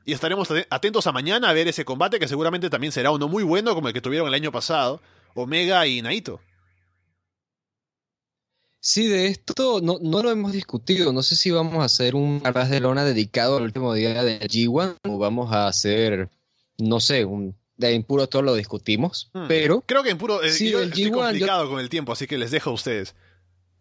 Y 0.05 0.13
estaremos 0.13 0.49
atentos 0.69 1.07
a 1.07 1.11
mañana 1.11 1.49
a 1.49 1.53
ver 1.53 1.67
ese 1.67 1.85
combate, 1.85 2.19
que 2.19 2.27
seguramente 2.27 2.69
también 2.69 2.91
será 2.91 3.11
uno 3.11 3.27
muy 3.27 3.43
bueno 3.43 3.73
como 3.73 3.87
el 3.87 3.93
que 3.93 4.01
tuvieron 4.01 4.27
el 4.27 4.33
año 4.33 4.51
pasado, 4.51 5.01
Omega 5.33 5.85
y 5.87 6.01
Naito. 6.01 6.41
Sí, 8.85 9.07
de 9.07 9.27
esto 9.27 9.79
no, 9.81 9.97
no 10.01 10.21
lo 10.21 10.29
hemos 10.29 10.51
discutido. 10.51 11.13
No 11.13 11.23
sé 11.23 11.37
si 11.37 11.51
vamos 11.51 11.75
a 11.81 11.85
hacer 11.85 12.15
un 12.15 12.41
arras 12.43 12.69
de 12.69 12.81
lona 12.81 13.05
dedicado 13.05 13.55
al 13.55 13.63
último 13.63 13.93
día 13.93 14.21
del 14.25 14.41
G1 14.41 14.97
o 15.07 15.17
vamos 15.17 15.53
a 15.53 15.67
hacer, 15.67 16.29
no 16.77 16.99
sé, 16.99 17.23
un 17.23 17.55
de 17.77 17.93
impuro 17.93 18.27
todo 18.27 18.41
lo 18.41 18.55
discutimos. 18.55 19.31
Hmm. 19.33 19.47
Pero 19.47 19.81
Creo 19.85 20.03
que 20.03 20.09
en 20.09 20.17
puro. 20.17 20.43
eh, 20.43 20.51
Sí, 20.51 20.69
yo 20.69 20.81
el 20.81 20.89
estoy 20.89 21.05
G1 21.05 21.11
yo- 21.11 21.21
complicado 21.21 21.69
con 21.69 21.79
el 21.79 21.87
tiempo, 21.87 22.11
así 22.11 22.27
que 22.27 22.37
les 22.37 22.51
dejo 22.51 22.71
a 22.71 22.73
ustedes. 22.73 23.15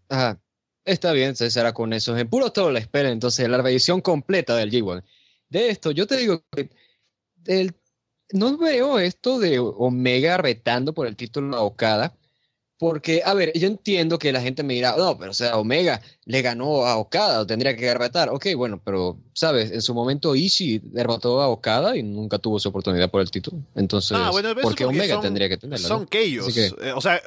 Ajá. 0.08 0.40
Está 0.84 1.10
bien, 1.12 1.34
se 1.34 1.50
será 1.50 1.72
con 1.74 1.92
eso. 1.92 2.16
En 2.16 2.28
puro 2.28 2.52
todo 2.52 2.70
la 2.70 2.78
espera, 2.78 3.10
entonces, 3.10 3.48
la 3.48 3.60
revisión 3.60 4.00
completa 4.02 4.54
del 4.54 4.70
G1. 4.70 5.02
De 5.48 5.68
esto, 5.70 5.90
yo 5.90 6.06
te 6.06 6.16
digo 6.16 6.44
que 6.54 6.70
el- 7.46 7.74
no 8.32 8.56
veo 8.56 9.00
esto 9.00 9.40
de 9.40 9.58
Omega 9.58 10.36
retando 10.36 10.92
por 10.94 11.08
el 11.08 11.16
título 11.16 11.56
a 11.56 11.62
Okada, 11.62 12.14
porque, 12.82 13.22
a 13.24 13.32
ver, 13.32 13.52
yo 13.56 13.68
entiendo 13.68 14.18
que 14.18 14.32
la 14.32 14.40
gente 14.40 14.64
me 14.64 14.74
dirá, 14.74 14.96
no, 14.96 15.16
pero 15.16 15.30
o 15.30 15.34
sea, 15.34 15.56
Omega 15.56 16.02
le 16.24 16.42
ganó 16.42 16.84
a 16.84 16.96
Okada, 16.96 17.46
tendría 17.46 17.76
que 17.76 17.94
retar. 17.94 18.28
Ok, 18.30 18.46
bueno, 18.56 18.80
pero, 18.84 19.16
¿sabes? 19.34 19.70
En 19.70 19.80
su 19.82 19.94
momento 19.94 20.34
Ishii 20.34 20.80
derrotó 20.86 21.40
a 21.40 21.46
Okada 21.46 21.96
y 21.96 22.02
nunca 22.02 22.38
tuvo 22.40 22.58
su 22.58 22.70
oportunidad 22.70 23.08
por 23.08 23.20
el 23.20 23.30
título. 23.30 23.62
Entonces, 23.76 24.18
Ah, 24.20 24.30
bueno, 24.32 24.52
¿por 24.60 24.74
qué 24.74 24.84
Omega 24.84 25.14
son- 25.14 25.22
tendría 25.22 25.48
que 25.48 25.58
tenerlo? 25.58 25.86
Son 25.86 26.06
Keyos. 26.06 26.48
Así 26.48 26.54
que- 26.54 26.88
Eh, 26.88 26.92
o 26.92 27.00
sea, 27.00 27.22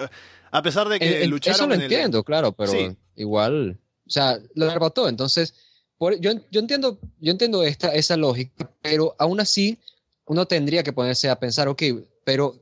a 0.52 0.61
pesar 0.61 0.90
de 0.90 0.99
que 0.99 1.23
En- 1.23 1.30
lucharon. 1.30 1.56
Eso 1.56 1.68
lo 1.68 1.73
en 1.76 1.80
el- 1.80 1.86
entiendo, 1.86 2.22
claro, 2.26 2.52
pero 2.52 2.73
Sí. 2.73 2.90
igual, 3.15 3.80
o 4.06 4.10
sea, 4.10 4.38
lo 4.56 4.65
derrotó. 4.65 5.07
Entonces, 5.07 5.53
por- 5.98 6.19
yo, 6.19 6.34
yo 6.52 6.60
entiendo, 6.60 6.99
yo 7.22 7.32
entiendo 7.32 7.64
esta, 7.64 7.95
esa 7.95 8.18
lógica, 8.18 8.69
pero 8.82 9.15
aún 9.19 9.40
así 9.40 9.80
uno 10.26 10.48
tendría 10.48 10.84
que 10.84 10.91
ponerse 10.91 11.30
a 11.30 11.40
pensar, 11.40 11.69
ok, 11.69 11.82
pero 12.26 12.57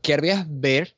querrías 0.00 0.46
ver 0.48 0.94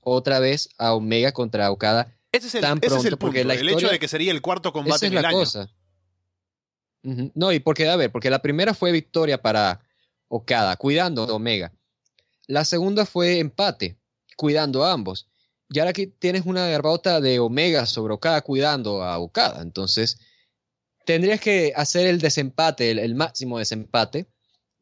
otra 0.00 0.38
vez 0.38 0.68
a 0.78 0.94
Omega 0.94 1.32
contra 1.32 1.70
Okada. 1.70 2.12
Ese 2.32 2.48
es 2.48 2.54
el, 2.56 2.60
tan 2.62 2.78
ese 2.78 2.86
es 2.86 2.92
el 2.92 3.00
pronto, 3.00 3.18
porque 3.18 3.38
punto. 3.40 3.48
la 3.48 3.54
el 3.54 3.60
historia- 3.66 3.86
hecho 3.86 3.92
de 3.92 3.98
que 3.98 4.08
sería 4.08 4.32
el 4.32 4.42
cuarto 4.42 4.72
combate 4.72 4.96
Esa 4.96 5.06
es 5.06 5.12
en 5.12 5.16
el 5.18 5.22
la 5.22 5.28
año. 5.28 5.38
cosa. 5.38 5.70
No, 7.34 7.52
y 7.52 7.60
porque, 7.60 7.88
a 7.88 7.94
ver, 7.96 8.10
porque 8.10 8.30
la 8.30 8.42
primera 8.42 8.74
fue 8.74 8.90
victoria 8.90 9.40
para 9.40 9.80
Okada, 10.28 10.76
cuidando 10.76 11.22
a 11.22 11.32
Omega. 11.32 11.72
La 12.48 12.64
segunda 12.64 13.06
fue 13.06 13.38
empate, 13.38 13.96
cuidando 14.36 14.84
a 14.84 14.92
ambos. 14.92 15.28
Y 15.70 15.78
ahora 15.78 15.90
aquí 15.90 16.08
tienes 16.08 16.46
una 16.46 16.66
derrota 16.66 17.20
de 17.20 17.38
Omega 17.38 17.86
sobre 17.86 18.14
Okada, 18.14 18.40
cuidando 18.42 19.04
a 19.04 19.18
Okada. 19.18 19.62
Entonces, 19.62 20.18
tendrías 21.04 21.40
que 21.40 21.72
hacer 21.76 22.08
el 22.08 22.20
desempate, 22.20 22.90
el, 22.90 22.98
el 22.98 23.14
máximo 23.14 23.58
desempate, 23.58 24.26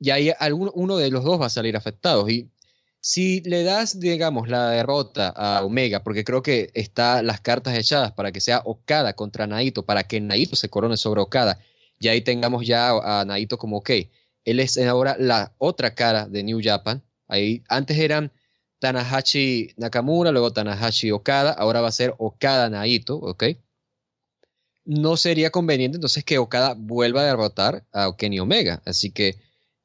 y 0.01 0.11
ahí 0.11 0.33
alguno, 0.39 0.73
uno 0.75 0.97
de 0.97 1.11
los 1.11 1.25
dos 1.25 1.39
va 1.41 1.47
a 1.47 1.51
salir 1.51 1.77
afectado. 1.77 2.27
Y 2.29 2.51
si 3.07 3.43
le 3.43 3.65
das, 3.65 4.01
digamos, 4.01 4.49
la 4.49 4.71
derrota 4.71 5.29
a 5.29 5.63
Omega, 5.63 6.03
porque 6.03 6.25
creo 6.25 6.43
que 6.43 6.71
está 6.73 7.23
las 7.23 7.39
cartas 7.39 7.77
echadas 7.77 8.13
para 8.13 8.33
que 8.33 8.41
sea 8.41 8.63
Okada 8.65 9.13
contra 9.13 9.47
Naito, 9.47 9.85
para 9.85 10.05
que 10.05 10.23
Naito 10.23 10.57
se 10.57 10.71
corone 10.71 10.97
sobre 10.97 11.21
Okada, 11.21 11.61
y 12.01 12.09
ahí 12.09 12.23
tengamos 12.23 12.67
ya 12.67 12.93
a 12.93 13.27
Naito 13.27 13.59
como, 13.59 13.77
ok, 13.77 13.91
él 14.47 14.59
es 14.59 14.79
ahora 14.79 15.17
la 15.19 15.53
otra 15.59 15.95
cara 15.95 16.27
de 16.27 16.45
New 16.45 16.61
Japan. 16.65 17.03
Ahí 17.29 17.63
antes 17.69 17.99
eran 17.99 18.33
Tanahashi 18.79 19.75
Nakamura, 19.77 20.31
luego 20.31 20.55
Tanahashi 20.55 21.11
Okada, 21.11 21.53
ahora 21.53 21.83
va 21.83 21.89
a 21.89 21.93
ser 21.93 22.15
Okada 22.17 22.71
Naito, 22.71 23.17
¿ok? 23.17 23.45
No 24.87 25.19
sería 25.19 25.51
conveniente 25.51 25.99
entonces 25.99 26.25
que 26.25 26.39
Okada 26.39 26.75
vuelva 26.75 27.21
a 27.21 27.25
derrotar 27.25 27.85
a 27.93 28.17
Kenny 28.17 28.41
Omega, 28.41 28.81
así 28.87 29.11
que 29.11 29.37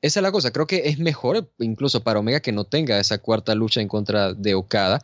esa 0.01 0.19
es 0.19 0.23
la 0.23 0.31
cosa, 0.31 0.51
creo 0.51 0.67
que 0.67 0.88
es 0.89 0.99
mejor 0.99 1.51
incluso 1.59 2.01
para 2.03 2.19
Omega 2.19 2.39
que 2.39 2.51
no 2.51 2.63
tenga 2.63 2.99
esa 2.99 3.17
cuarta 3.17 3.53
lucha 3.55 3.81
en 3.81 3.88
contra 3.88 4.34
de 4.34 4.53
Okada. 4.55 5.01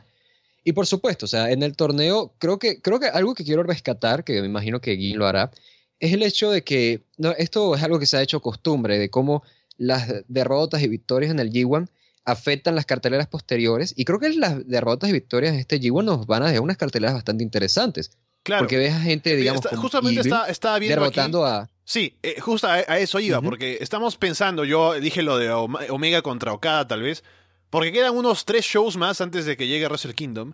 Y 0.63 0.71
por 0.73 0.87
supuesto, 0.87 1.25
o 1.25 1.27
sea, 1.27 1.51
en 1.51 1.61
el 1.63 1.75
torneo, 1.75 2.33
creo 2.39 2.57
que, 2.59 2.81
creo 2.81 2.99
que 2.99 3.07
algo 3.07 3.35
que 3.35 3.43
quiero 3.43 3.61
rescatar, 3.63 4.23
que 4.23 4.39
me 4.41 4.47
imagino 4.47 4.81
que 4.81 4.95
Gui 4.95 5.13
lo 5.13 5.27
hará, 5.27 5.51
es 5.99 6.11
el 6.13 6.23
hecho 6.23 6.49
de 6.49 6.63
que 6.63 7.03
no, 7.17 7.31
esto 7.31 7.75
es 7.75 7.83
algo 7.83 7.99
que 7.99 8.05
se 8.07 8.17
ha 8.17 8.21
hecho 8.21 8.39
costumbre, 8.41 8.97
de 8.97 9.09
cómo 9.09 9.43
las 9.77 10.11
derrotas 10.27 10.81
y 10.81 10.87
victorias 10.87 11.31
en 11.31 11.39
el 11.39 11.51
G1 11.51 11.87
afectan 12.23 12.73
las 12.75 12.85
carteleras 12.87 13.27
posteriores. 13.27 13.93
Y 13.95 14.05
creo 14.05 14.19
que 14.19 14.29
las 14.29 14.67
derrotas 14.67 15.09
y 15.09 15.13
victorias 15.13 15.53
en 15.53 15.59
este 15.59 15.79
G1 15.79 16.03
nos 16.03 16.25
van 16.25 16.41
a 16.43 16.47
dejar 16.47 16.61
unas 16.61 16.77
carteleras 16.77 17.13
bastante 17.13 17.43
interesantes. 17.43 18.11
Claro. 18.41 18.63
Porque 18.63 18.77
ves 18.77 18.93
a 18.93 18.99
gente, 19.01 19.35
digamos, 19.35 19.63
Está- 19.65 19.77
justamente 19.77 20.21
está, 20.21 20.47
estaba 20.47 20.79
viendo 20.79 21.03
aquí- 21.03 21.11
derrotando 21.15 21.45
a... 21.45 21.69
Sí, 21.87 22.17
eh, 22.23 22.41
justo 22.41 22.67
a, 22.67 22.73
a 22.73 22.97
eso 22.97 23.19
iba, 23.19 23.41
porque 23.41 23.77
estamos 23.79 24.17
pensando, 24.17 24.65
yo 24.65 24.93
dije 24.93 25.21
lo 25.21 25.37
de 25.37 25.51
Omega 25.51 26.23
contra 26.23 26.51
Okada 26.51 26.87
tal 26.87 27.03
vez, 27.03 27.23
porque 27.69 27.91
quedan 27.91 28.15
unos 28.15 28.43
tres 28.43 28.65
shows 28.65 28.97
más 28.97 29.21
antes 29.21 29.45
de 29.45 29.55
que 29.55 29.67
llegue 29.67 29.87
Wrestle 29.87 30.15
Kingdom, 30.15 30.53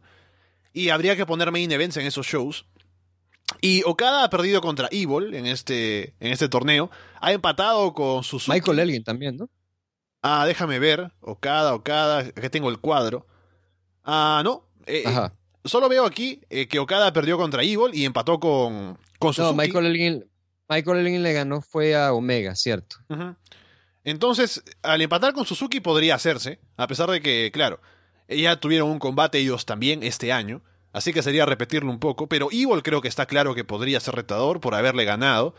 y 0.73 0.89
habría 0.89 1.15
que 1.15 1.25
poner 1.25 1.49
main 1.51 1.71
events 1.71 1.97
en 1.97 2.05
esos 2.05 2.27
shows. 2.27 2.65
Y 3.61 3.83
Okada 3.85 4.23
ha 4.23 4.29
perdido 4.29 4.61
contra 4.61 4.87
Evil 4.91 5.33
en 5.33 5.45
este, 5.45 6.13
en 6.19 6.31
este 6.31 6.49
torneo, 6.49 6.89
ha 7.19 7.31
empatado 7.31 7.93
con 7.93 8.23
Suzuki. 8.23 8.51
Michael 8.51 8.79
Elgin 8.79 9.03
también, 9.03 9.37
¿no? 9.37 9.49
Ah, 10.21 10.45
déjame 10.45 10.79
ver, 10.79 11.11
Okada, 11.21 11.73
Okada, 11.73 12.19
aquí 12.19 12.49
tengo 12.49 12.69
el 12.69 12.79
cuadro. 12.79 13.25
Ah, 14.03 14.41
no, 14.43 14.67
eh, 14.85 15.03
eh, 15.05 15.07
Ajá. 15.07 15.33
solo 15.65 15.87
veo 15.89 16.05
aquí 16.05 16.41
eh, 16.49 16.67
que 16.67 16.79
Okada 16.79 17.11
perdió 17.13 17.37
contra 17.37 17.63
Evil 17.63 17.93
y 17.93 18.05
empató 18.05 18.39
con, 18.39 18.97
con 19.19 19.33
Suzuki. 19.33 19.55
No, 19.55 19.61
Michael 19.61 19.85
Elgin, 19.87 20.25
Michael 20.71 20.99
Elgin 20.99 21.21
le 21.21 21.33
ganó 21.33 21.61
fue 21.61 21.95
a 21.95 22.13
Omega, 22.13 22.55
¿cierto? 22.55 22.95
Entonces, 24.03 24.63
al 24.81 25.01
empatar 25.01 25.33
con 25.33 25.45
Suzuki 25.45 25.79
podría 25.81 26.15
hacerse, 26.15 26.59
a 26.77 26.87
pesar 26.87 27.09
de 27.11 27.21
que, 27.21 27.51
claro, 27.53 27.81
ya 28.29 28.55
tuvieron 28.59 28.89
un 28.89 28.97
combate 28.99 29.37
ellos 29.39 29.65
también 29.65 30.01
este 30.01 30.31
año, 30.31 30.61
así 30.93 31.11
que 31.13 31.21
sería 31.21 31.45
repetirlo 31.45 31.91
un 31.91 31.99
poco, 31.99 32.27
pero 32.27 32.47
Evil 32.51 32.81
creo 32.83 33.01
que 33.01 33.09
está 33.09 33.25
claro 33.25 33.53
que 33.53 33.63
podría 33.65 33.99
ser 33.99 34.15
retador 34.15 34.59
por 34.61 34.73
haberle 34.73 35.03
ganado, 35.05 35.53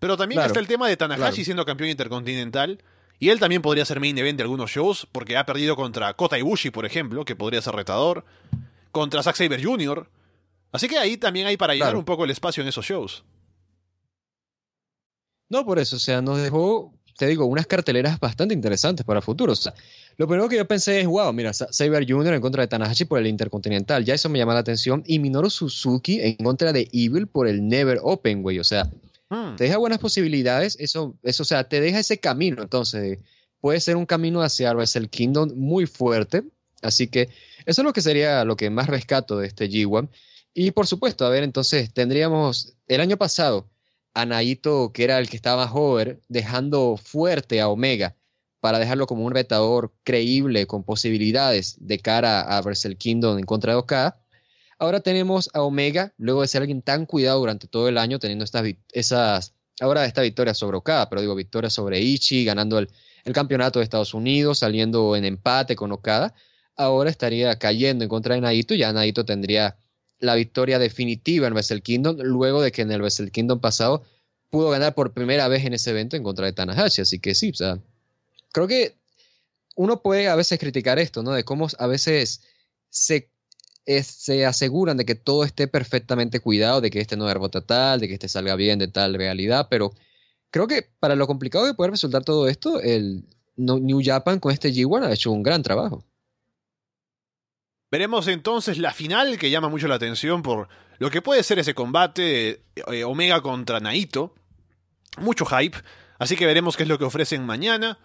pero 0.00 0.16
también 0.16 0.38
Claro, 0.38 0.48
está 0.48 0.60
el 0.60 0.66
tema 0.66 0.88
de 0.88 0.96
Tanahashi 0.96 1.20
claro. 1.20 1.44
siendo 1.44 1.64
campeón 1.64 1.90
intercontinental, 1.90 2.82
y 3.18 3.30
él 3.30 3.40
también 3.40 3.62
podría 3.62 3.84
ser 3.86 3.98
main 4.00 4.18
event 4.18 4.36
de 4.36 4.42
algunos 4.42 4.70
shows, 4.70 5.06
porque 5.10 5.36
ha 5.38 5.46
perdido 5.46 5.74
contra 5.76 6.12
Kota 6.14 6.38
Ibushi, 6.38 6.70
por 6.70 6.84
ejemplo, 6.84 7.24
que 7.24 7.34
podría 7.36 7.62
ser 7.62 7.74
retador, 7.74 8.24
contra 8.90 9.22
Zack 9.22 9.36
Saber 9.36 9.64
Jr., 9.64 10.10
así 10.72 10.88
que 10.88 10.98
ahí 10.98 11.16
también 11.16 11.46
hay 11.46 11.56
para 11.56 11.72
llenar 11.72 11.88
Claro. 11.90 11.98
un 12.00 12.04
poco 12.04 12.24
el 12.24 12.30
espacio 12.30 12.62
en 12.62 12.68
esos 12.68 12.84
shows. 12.84 13.24
No, 15.48 15.64
por 15.64 15.78
eso, 15.78 15.96
o 15.96 15.98
sea, 15.98 16.20
nos 16.22 16.38
dejó, 16.42 16.92
te 17.18 17.26
digo, 17.26 17.44
unas 17.46 17.66
carteleras 17.66 18.18
bastante 18.18 18.54
interesantes 18.54 19.06
para 19.06 19.22
futuro. 19.22 19.52
O 19.52 19.56
sea, 19.56 19.74
lo 20.16 20.26
primero 20.26 20.48
que 20.48 20.56
yo 20.56 20.66
pensé 20.66 21.00
es, 21.00 21.06
wow, 21.06 21.32
mira, 21.32 21.52
Sa- 21.52 21.72
Saber 21.72 22.04
Jr. 22.08 22.34
en 22.34 22.40
contra 22.40 22.62
de 22.62 22.68
Tanahashi 22.68 23.04
por 23.04 23.18
el 23.20 23.26
Intercontinental, 23.26 24.04
ya 24.04 24.14
eso 24.14 24.28
me 24.28 24.38
llama 24.38 24.54
la 24.54 24.60
atención. 24.60 25.02
Y 25.06 25.18
Minoru 25.18 25.48
Suzuki 25.50 26.20
en 26.20 26.36
contra 26.36 26.72
de 26.72 26.88
Evil 26.92 27.26
por 27.28 27.46
el 27.48 27.66
Never 27.66 27.98
Open, 28.02 28.42
güey. 28.42 28.58
O 28.58 28.64
sea, 28.64 28.90
Hmm. 29.28 29.56
te 29.56 29.64
deja 29.64 29.76
buenas 29.78 29.98
posibilidades, 29.98 30.76
eso, 30.78 31.16
eso, 31.24 31.42
o 31.42 31.46
sea, 31.46 31.64
te 31.68 31.80
deja 31.80 31.98
ese 31.98 32.18
camino. 32.18 32.62
Entonces, 32.62 33.18
puede 33.60 33.80
ser 33.80 33.96
un 33.96 34.06
camino 34.06 34.40
hacia 34.42 34.72
Wrestle 34.72 35.08
Kingdom 35.08 35.50
muy 35.56 35.86
fuerte. 35.86 36.44
Así 36.82 37.08
que 37.08 37.28
eso 37.64 37.80
es 37.82 37.84
lo 37.84 37.92
que 37.92 38.02
sería 38.02 38.44
lo 38.44 38.56
que 38.56 38.70
más 38.70 38.86
rescato 38.86 39.38
de 39.38 39.48
este 39.48 39.68
G1. 39.68 40.08
Y 40.54 40.70
por 40.70 40.86
supuesto, 40.86 41.26
a 41.26 41.30
ver, 41.30 41.42
entonces 41.42 41.92
tendríamos 41.92 42.74
el 42.86 43.00
año 43.00 43.16
pasado 43.16 43.66
a 44.16 44.24
Naito, 44.24 44.92
que 44.94 45.04
era 45.04 45.18
el 45.18 45.28
que 45.28 45.36
estaba 45.36 45.66
más 45.66 45.74
over, 45.74 46.22
dejando 46.28 46.96
fuerte 46.96 47.60
a 47.60 47.68
Omega 47.68 48.16
para 48.60 48.78
dejarlo 48.78 49.06
como 49.06 49.26
un 49.26 49.34
retador 49.34 49.92
creíble 50.04 50.66
con 50.66 50.84
posibilidades 50.84 51.76
de 51.80 51.98
cara 51.98 52.40
a 52.40 52.62
Wrestle 52.62 52.96
Kingdom 52.96 53.38
en 53.38 53.44
contra 53.44 53.74
de 53.74 53.78
Okada. 53.78 54.18
Ahora 54.78 55.00
tenemos 55.00 55.50
a 55.52 55.60
Omega, 55.60 56.14
luego 56.16 56.40
de 56.40 56.48
ser 56.48 56.62
alguien 56.62 56.80
tan 56.80 57.04
cuidado 57.04 57.40
durante 57.40 57.68
todo 57.68 57.88
el 57.88 57.98
año, 57.98 58.18
teniendo 58.18 58.46
estas, 58.46 58.64
esas, 58.92 59.52
ahora 59.80 60.06
esta 60.06 60.22
victoria 60.22 60.54
sobre 60.54 60.78
Okada, 60.78 61.10
pero 61.10 61.20
digo 61.20 61.34
victoria 61.34 61.68
sobre 61.68 62.00
Ichi, 62.00 62.46
ganando 62.46 62.78
el, 62.78 62.88
campeonato 63.34 63.80
de 63.80 63.84
Estados 63.84 64.14
Unidos, 64.14 64.60
saliendo 64.60 65.14
en 65.14 65.26
empate 65.26 65.76
con 65.76 65.92
Okada, 65.92 66.32
ahora 66.74 67.10
estaría 67.10 67.58
cayendo 67.58 68.02
en 68.02 68.08
contra 68.08 68.34
de 68.34 68.40
Naito 68.40 68.72
y 68.72 68.78
ya 68.78 68.94
Naito 68.94 69.26
tendría 69.26 69.76
la 70.18 70.34
victoria 70.34 70.78
definitiva 70.78 71.46
en 71.46 71.52
Wrestle 71.52 71.82
Kingdom, 71.82 72.16
luego 72.20 72.62
de 72.62 72.72
que 72.72 72.82
en 72.82 72.90
el 72.90 73.00
Wrestle 73.00 73.30
Kingdom 73.30 73.60
pasado 73.60 74.04
pudo 74.50 74.70
ganar 74.70 74.94
por 74.94 75.12
primera 75.12 75.48
vez 75.48 75.64
en 75.64 75.74
ese 75.74 75.90
evento 75.90 76.16
en 76.16 76.22
contra 76.22 76.46
de 76.46 76.52
Tanahashi, 76.52 77.02
así 77.02 77.18
que 77.18 77.34
sí, 77.34 77.50
o 77.50 77.54
sea, 77.54 77.78
creo 78.52 78.66
que 78.66 78.96
uno 79.74 80.00
puede 80.00 80.28
a 80.28 80.36
veces 80.36 80.58
criticar 80.58 80.98
esto, 80.98 81.22
¿no? 81.22 81.32
De 81.32 81.44
cómo 81.44 81.68
a 81.78 81.86
veces 81.86 82.42
se, 82.88 83.30
se 83.84 84.46
aseguran 84.46 84.96
de 84.96 85.04
que 85.04 85.14
todo 85.14 85.44
esté 85.44 85.68
perfectamente 85.68 86.40
cuidado, 86.40 86.80
de 86.80 86.90
que 86.90 87.00
este 87.00 87.16
no 87.16 87.32
rebota 87.32 87.60
tal, 87.60 88.00
de 88.00 88.08
que 88.08 88.14
este 88.14 88.28
salga 88.28 88.56
bien 88.56 88.78
de 88.78 88.88
tal 88.88 89.14
realidad, 89.14 89.68
pero 89.70 89.92
creo 90.50 90.66
que 90.66 90.88
para 90.98 91.16
lo 91.16 91.26
complicado 91.26 91.66
que 91.66 91.74
puede 91.74 91.90
resultar 91.90 92.24
todo 92.24 92.48
esto, 92.48 92.80
el 92.80 93.24
New 93.56 94.00
Japan 94.02 94.40
con 94.40 94.52
este 94.52 94.72
G1 94.72 95.04
ha 95.04 95.12
hecho 95.12 95.32
un 95.32 95.42
gran 95.42 95.62
trabajo. 95.62 96.04
Veremos 97.96 98.28
entonces 98.28 98.76
la 98.76 98.92
final 98.92 99.38
que 99.38 99.48
llama 99.48 99.70
mucho 99.70 99.88
la 99.88 99.94
atención 99.94 100.42
por 100.42 100.68
lo 100.98 101.08
que 101.08 101.22
puede 101.22 101.42
ser 101.42 101.58
ese 101.58 101.72
combate 101.72 102.60
eh, 102.92 103.04
Omega 103.04 103.40
contra 103.40 103.80
Naito. 103.80 104.34
Mucho 105.16 105.46
hype, 105.46 105.78
así 106.18 106.36
que 106.36 106.44
veremos 106.44 106.76
qué 106.76 106.82
es 106.82 106.90
lo 106.90 106.98
que 106.98 107.06
ofrecen 107.06 107.46
mañana. 107.46 107.98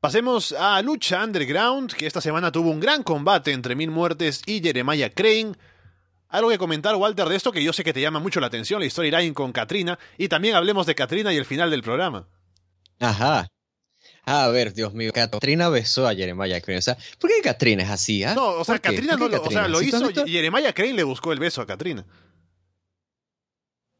Pasemos 0.00 0.52
a 0.52 0.80
Lucha 0.80 1.22
Underground, 1.22 1.92
que 1.92 2.06
esta 2.06 2.22
semana 2.22 2.50
tuvo 2.50 2.70
un 2.70 2.80
gran 2.80 3.02
combate 3.02 3.52
entre 3.52 3.74
Mil 3.74 3.90
Muertes 3.90 4.40
y 4.46 4.62
Jeremiah 4.62 5.10
Crane. 5.10 5.52
Algo 6.30 6.48
que 6.48 6.56
comentar, 6.56 6.96
Walter, 6.96 7.28
de 7.28 7.36
esto 7.36 7.52
que 7.52 7.62
yo 7.62 7.74
sé 7.74 7.84
que 7.84 7.92
te 7.92 8.00
llama 8.00 8.20
mucho 8.20 8.40
la 8.40 8.46
atención, 8.46 8.80
la 8.80 8.88
storyline 8.88 9.34
con 9.34 9.52
Katrina, 9.52 9.98
y 10.16 10.28
también 10.28 10.54
hablemos 10.54 10.86
de 10.86 10.94
Katrina 10.94 11.30
y 11.30 11.36
el 11.36 11.44
final 11.44 11.70
del 11.70 11.82
programa. 11.82 12.26
Ajá. 13.00 13.48
A 14.26 14.48
ver, 14.48 14.72
Dios 14.72 14.94
mío, 14.94 15.12
Katrina 15.12 15.68
besó 15.68 16.08
a 16.08 16.14
Jeremiah 16.14 16.60
Crane. 16.60 16.78
O 16.78 16.82
sea, 16.82 16.96
¿por 17.18 17.30
qué 17.30 17.42
Katrina 17.42 17.82
es 17.82 17.90
así? 17.90 18.24
ah? 18.24 18.34
No, 18.34 18.52
o 18.52 18.64
sea. 18.64 18.78
Katrina 18.78 19.18
¿Por 19.18 19.30
no 19.30 19.36
lo, 19.36 19.42
o 19.42 19.50
sea, 19.50 19.68
lo 19.68 19.80
¿Sí 19.80 19.88
hizo? 19.88 20.26
Jeremiah 20.26 20.72
Crane 20.72 20.94
le 20.94 21.02
buscó 21.02 21.32
el 21.32 21.38
beso 21.38 21.60
a 21.60 21.66
Katrina. 21.66 22.06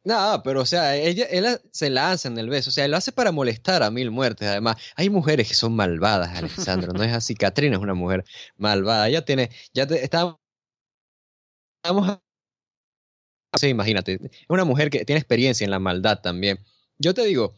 No, 0.05 0.43
pero 0.45 0.61
o 0.61 0.67
sea, 0.67 0.97
ella, 0.97 1.25
él 1.31 1.47
se 1.73 1.89
lanza 1.89 2.29
en 2.29 2.37
el 2.37 2.51
beso, 2.51 2.69
o 2.69 2.73
sea, 2.73 2.85
él 2.85 2.91
lo 2.91 2.99
hace 2.99 3.11
para 3.11 3.33
molestar 3.33 3.83
a 3.83 3.91
mil 3.91 4.11
muertes. 4.11 4.47
Además, 4.47 4.77
hay 4.97 5.09
mujeres 5.09 5.49
que 5.49 5.55
son 5.55 5.75
malvadas, 5.75 6.37
Alexandro, 6.37 6.93
no 6.93 7.03
es 7.03 7.13
así. 7.13 7.35
Katrina 7.37 7.77
es 7.77 7.83
una 7.83 7.95
mujer 7.95 8.25
malvada. 8.59 9.09
Ella 9.09 9.25
tiene, 9.25 9.51
ya 9.73 9.87
te, 9.87 10.05
está, 10.05 10.39
estamos, 11.83 12.09
a- 12.11 12.23
sí, 13.59 13.69
imagínate, 13.69 14.15
es 14.23 14.31
una 14.49 14.65
mujer 14.65 14.91
que 14.91 15.07
tiene 15.07 15.19
experiencia 15.21 15.65
en 15.65 15.71
la 15.71 15.79
maldad 15.79 16.21
también. 16.21 16.59
Yo 16.99 17.15
te 17.15 17.25
digo, 17.25 17.55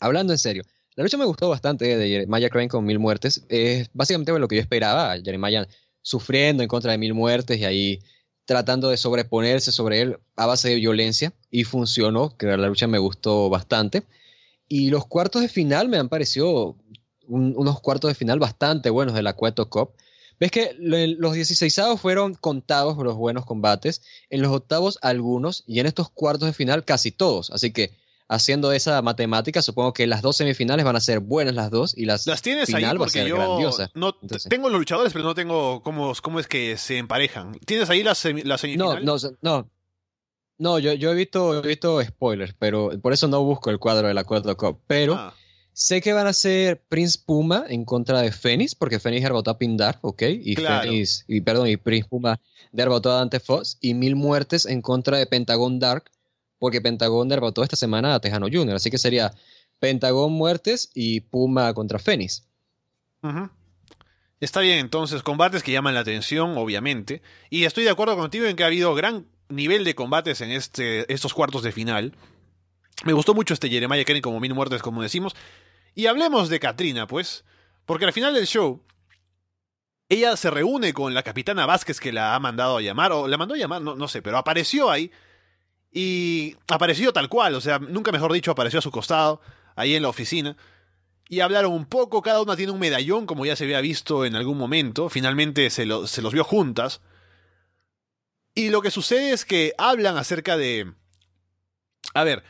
hablando 0.00 0.34
en 0.34 0.38
serio, 0.38 0.64
la 0.96 1.04
lucha 1.04 1.16
me 1.16 1.24
gustó 1.24 1.48
bastante 1.48 1.96
de 1.96 2.08
Jeremiah 2.08 2.50
Crane 2.50 2.68
con 2.68 2.84
mil 2.84 2.98
muertes. 2.98 3.44
Es 3.48 3.88
básicamente 3.92 4.36
lo 4.38 4.48
que 4.48 4.56
yo 4.56 4.62
esperaba, 4.62 5.16
Jeremiah 5.22 5.66
sufriendo 6.02 6.62
en 6.62 6.68
contra 6.68 6.92
de 6.92 6.98
mil 6.98 7.14
muertes 7.14 7.58
y 7.58 7.64
ahí 7.64 8.00
tratando 8.44 8.88
de 8.88 8.96
sobreponerse 8.96 9.70
sobre 9.70 10.00
él 10.00 10.18
a 10.36 10.46
base 10.46 10.70
de 10.70 10.74
violencia 10.76 11.32
y 11.50 11.64
funcionó, 11.64 12.36
que 12.36 12.46
la 12.46 12.56
lucha 12.68 12.86
me 12.86 12.98
gustó 12.98 13.48
bastante. 13.48 14.02
Y 14.68 14.90
los 14.90 15.06
cuartos 15.06 15.42
de 15.42 15.48
final 15.48 15.88
me 15.88 15.98
han 15.98 16.08
parecido 16.08 16.76
un- 17.26 17.54
unos 17.56 17.80
cuartos 17.80 18.08
de 18.10 18.14
final 18.14 18.38
bastante 18.38 18.90
buenos 18.90 19.14
de 19.14 19.22
la 19.22 19.34
Cueto 19.34 19.68
Cup. 19.70 19.90
Ves 20.40 20.50
que 20.50 20.74
lo- 20.78 20.96
los 21.18 21.34
16 21.34 21.78
fueron 22.00 22.34
contados 22.34 22.96
los 22.96 23.14
buenos 23.14 23.44
combates, 23.44 24.02
en 24.30 24.42
los 24.42 24.50
octavos 24.50 24.98
algunos 25.02 25.62
y 25.66 25.80
en 25.80 25.86
estos 25.86 26.10
cuartos 26.10 26.46
de 26.48 26.52
final 26.54 26.84
casi 26.84 27.10
todos. 27.12 27.50
Así 27.50 27.72
que 27.72 27.92
haciendo 28.32 28.70
esa 28.72 29.02
matemática, 29.02 29.60
supongo 29.60 29.92
que 29.92 30.06
las 30.06 30.22
dos 30.22 30.36
semifinales 30.36 30.84
van 30.86 30.94
a 30.96 31.00
ser 31.00 31.18
buenas 31.20 31.54
las 31.54 31.68
dos 31.70 31.98
y 31.98 32.04
las, 32.06 32.26
Las 32.26 32.40
tienes 32.42 32.68
ahí 32.68 32.76
final 32.76 32.96
va 32.96 33.02
a 33.02 33.06
porque 33.06 33.18
ser 33.18 33.28
yo 33.28 33.36
grandiosa. 33.36 33.90
no 33.94 34.14
Entonces- 34.22 34.48
tengo 34.48 34.70
los 34.70 34.78
luchadores, 34.78 35.12
pero 35.12 35.24
no 35.24 35.34
tengo 35.34 35.82
cómo, 35.82 36.12
cómo 36.22 36.38
es 36.40 36.46
que 36.46 36.76
se 36.78 36.96
emparejan. 36.98 37.52
¿Tienes 37.66 37.90
ahí 37.90 38.02
la, 38.04 38.12
semi- 38.14 38.44
la 38.44 38.56
No, 38.76 39.00
no, 39.00 39.16
no. 39.42 39.68
No, 40.58 40.78
yo, 40.78 40.92
yo 40.92 41.10
he 41.10 41.14
visto, 41.14 41.58
he 41.64 41.66
visto 41.66 42.02
spoilers, 42.04 42.54
pero 42.58 42.90
por 43.02 43.12
eso 43.12 43.26
no 43.28 43.42
busco 43.42 43.70
el 43.70 43.78
cuadro 43.78 44.08
de 44.08 44.14
la 44.14 44.24
Cuarta 44.24 44.54
Cup. 44.54 44.78
Pero 44.86 45.14
Ah, 45.14 45.34
sé 45.72 46.00
que 46.02 46.12
van 46.12 46.26
a 46.26 46.32
ser 46.34 46.82
Prince 46.88 47.18
Puma 47.24 47.64
en 47.68 47.84
contra 47.86 48.20
de 48.20 48.30
Fénix, 48.30 48.74
porque 48.74 49.00
Fénix 49.00 49.22
derrotó 49.22 49.50
a 49.50 49.58
Pindar, 49.58 49.98
¿ok? 50.02 50.22
Y 50.28 50.54
Claro. 50.54 50.82
Fénix, 50.82 51.24
y 51.26 51.40
perdón, 51.40 51.68
y 51.68 51.78
Prince 51.78 52.08
Puma 52.08 52.38
derrotó 52.72 53.10
a 53.10 53.14
Dante 53.16 53.40
Fox. 53.40 53.78
Y 53.80 53.94
Mil 53.94 54.16
Muertes 54.16 54.66
en 54.66 54.82
contra 54.82 55.16
de 55.16 55.26
Pentagon 55.26 55.78
Dark, 55.78 56.10
porque 56.60 56.80
Pentagon 56.80 57.28
derrotó 57.28 57.64
esta 57.64 57.74
semana 57.74 58.14
a 58.14 58.20
Tejano 58.20 58.46
Jr. 58.52 58.76
Así 58.76 58.90
que 58.90 58.98
sería 58.98 59.32
Pentagon 59.80 60.30
Muertes 60.30 60.90
y 60.94 61.22
Puma 61.22 61.74
contra 61.74 61.98
Fénix. 61.98 62.46
Está 64.40 64.60
bien, 64.60 64.78
entonces, 64.78 65.22
combates 65.22 65.62
que 65.62 65.72
llaman 65.72 65.94
la 65.94 66.00
atención, 66.00 66.56
obviamente. 66.56 67.22
Y 67.48 67.64
estoy 67.64 67.84
de 67.84 67.90
acuerdo 67.90 68.16
contigo 68.16 68.46
en 68.46 68.56
que 68.56 68.62
ha 68.62 68.66
habido 68.66 68.94
gran 68.94 69.26
nivel 69.48 69.84
de 69.84 69.94
combates 69.94 70.42
en 70.42 70.50
este, 70.50 71.10
estos 71.12 71.32
cuartos 71.34 71.62
de 71.62 71.72
final. 71.72 72.14
Me 73.04 73.14
gustó 73.14 73.34
mucho 73.34 73.54
este 73.54 73.70
Jeremiah 73.70 74.04
Kennedy 74.04 74.20
como 74.20 74.38
mil 74.38 74.54
muertes, 74.54 74.82
como 74.82 75.02
decimos. 75.02 75.34
Y 75.94 76.06
hablemos 76.06 76.50
de 76.50 76.60
Katrina, 76.60 77.06
pues. 77.06 77.44
Porque 77.86 78.04
al 78.04 78.12
final 78.12 78.34
del 78.34 78.46
show, 78.46 78.82
ella 80.10 80.36
se 80.36 80.50
reúne 80.50 80.92
con 80.92 81.14
la 81.14 81.22
capitana 81.22 81.64
Vázquez 81.64 82.00
que 82.00 82.12
la 82.12 82.34
ha 82.34 82.38
mandado 82.38 82.76
a 82.76 82.82
llamar, 82.82 83.12
o 83.12 83.26
la 83.26 83.38
mandó 83.38 83.54
a 83.54 83.58
llamar, 83.58 83.80
no 83.80 84.08
sé, 84.08 84.20
pero 84.20 84.36
apareció 84.36 84.90
ahí. 84.90 85.10
Y 85.92 86.56
apareció 86.68 87.12
tal 87.12 87.28
cual, 87.28 87.54
o 87.54 87.60
sea, 87.60 87.78
nunca 87.78 88.12
mejor 88.12 88.32
dicho, 88.32 88.50
apareció 88.50 88.78
a 88.78 88.82
su 88.82 88.90
costado, 88.90 89.40
ahí 89.74 89.94
en 89.94 90.02
la 90.02 90.08
oficina. 90.08 90.56
Y 91.28 91.40
hablaron 91.40 91.72
un 91.72 91.86
poco, 91.86 92.22
cada 92.22 92.42
una 92.42 92.56
tiene 92.56 92.72
un 92.72 92.80
medallón, 92.80 93.26
como 93.26 93.46
ya 93.46 93.56
se 93.56 93.64
había 93.64 93.80
visto 93.80 94.24
en 94.24 94.34
algún 94.36 94.58
momento. 94.58 95.08
Finalmente 95.08 95.70
se, 95.70 95.86
se 96.06 96.22
los 96.22 96.32
vio 96.32 96.44
juntas. 96.44 97.00
Y 98.54 98.70
lo 98.70 98.82
que 98.82 98.90
sucede 98.90 99.32
es 99.32 99.44
que 99.44 99.72
hablan 99.78 100.16
acerca 100.16 100.56
de... 100.56 100.92
A 102.14 102.24
ver, 102.24 102.42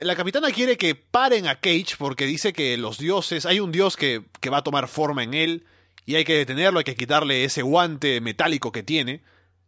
la 0.00 0.16
capitana 0.16 0.50
quiere 0.50 0.76
que 0.76 0.94
paren 0.94 1.46
a 1.46 1.60
Cage 1.60 1.96
porque 1.98 2.26
dice 2.26 2.52
que 2.52 2.76
los 2.76 2.98
dioses, 2.98 3.46
hay 3.46 3.60
un 3.60 3.70
dios 3.70 3.96
que, 3.96 4.24
que, 4.40 4.50
va 4.50 4.58
a 4.58 4.64
tomar 4.64 4.88
forma 4.88 5.22
en 5.22 5.34
él 5.34 5.66
y 6.04 6.16
hay 6.16 6.24
que 6.24 6.34
detenerlo, 6.36 6.78
hay 6.78 6.84
que 6.84 6.96
quitarle 6.96 7.44
ese 7.44 7.62
guante 7.62 8.20
metálico 8.20 8.72
que 8.72 8.82
tiene. 8.82 9.22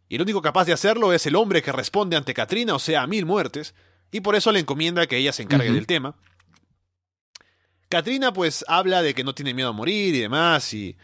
Y 0.09 0.15
el 0.15 0.21
único 0.21 0.41
capaz 0.41 0.65
de 0.65 0.73
hacerlo 0.73 1.13
es 1.13 1.25
el 1.25 1.35
hombre 1.35 1.61
que 1.61 1.71
responde 1.71 2.15
ante 2.15 2.33
Katrina, 2.33 2.75
o 2.75 2.79
sea, 2.79 3.01
a 3.01 3.07
mil 3.07 3.25
muertes, 3.25 3.75
y 4.11 4.21
por 4.21 4.35
eso 4.35 4.51
le 4.51 4.59
encomienda 4.59 5.07
que 5.07 5.17
ella 5.17 5.33
se 5.33 5.43
encargue 5.43 5.71
del 5.71 5.87
tema. 5.87 6.15
Katrina 7.89 8.33
pues 8.33 8.65
habla 8.67 9.01
de 9.01 9.13
que 9.13 9.23
no 9.23 9.35
tiene 9.35 9.53
miedo 9.53 9.69
a 9.69 9.73
morir 9.73 10.15
y 10.15 10.19
demás, 10.19 10.73
y 10.73 10.97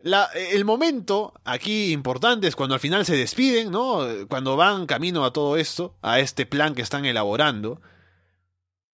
la, 0.00 0.24
el 0.34 0.64
momento 0.64 1.34
aquí 1.44 1.92
importante 1.92 2.46
es 2.46 2.56
cuando 2.56 2.74
al 2.74 2.80
final 2.80 3.04
se 3.04 3.16
despiden, 3.16 3.70
¿no? 3.70 4.06
Cuando 4.28 4.56
van 4.56 4.86
camino 4.86 5.24
a 5.24 5.32
todo 5.32 5.56
esto, 5.56 5.98
a 6.00 6.20
este 6.20 6.46
plan 6.46 6.74
que 6.74 6.82
están 6.82 7.04
elaborando. 7.04 7.82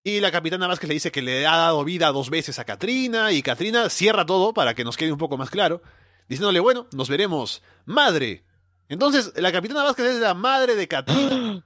Y 0.03 0.21
la 0.21 0.33
capitana 0.33 0.69
Vázquez 0.69 0.89
le 0.89 0.95
dice 0.95 1.13
que 1.13 1.23
le 1.23 1.47
ha 1.47 1.57
dado 1.57 1.85
vida 1.85 2.11
dos 2.13 2.31
veces 2.31 2.59
a 2.59 2.65
Katrina, 2.65 3.31
y 3.33 3.43
Katrina 3.43 3.89
cierra 3.91 4.27
todo 4.27 4.55
para 4.55 4.75
que 4.75 4.85
nos 4.85 4.97
quede 4.97 5.13
un 5.13 5.19
poco 5.19 5.37
más 5.37 5.51
claro, 5.51 5.83
diciéndole, 6.29 6.59
bueno, 6.59 6.89
nos 6.93 7.09
veremos, 7.09 7.63
madre. 7.85 8.46
Entonces, 8.89 9.33
la 9.37 9.53
capitana 9.53 9.83
Vázquez 9.83 10.07
es 10.07 10.21
la 10.21 10.35
madre 10.35 10.77
de 10.77 10.89
Katrina. 10.89 11.65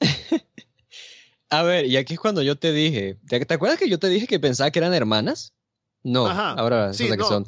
a 1.50 1.62
ver, 1.62 1.86
y 1.86 1.96
aquí 1.96 2.14
es 2.14 2.20
cuando 2.20 2.42
yo 2.42 2.56
te 2.56 2.72
dije, 2.72 3.18
¿te, 3.28 3.54
acuerdas 3.54 3.78
que 3.78 3.88
yo 3.88 3.98
te 3.98 4.08
dije 4.08 4.26
que 4.26 4.40
pensaba 4.40 4.70
que 4.70 4.78
eran 4.78 4.94
hermanas? 4.94 5.54
No, 6.02 6.26
ahora 6.26 6.92
sí, 6.92 7.08
que 7.08 7.22
son 7.22 7.46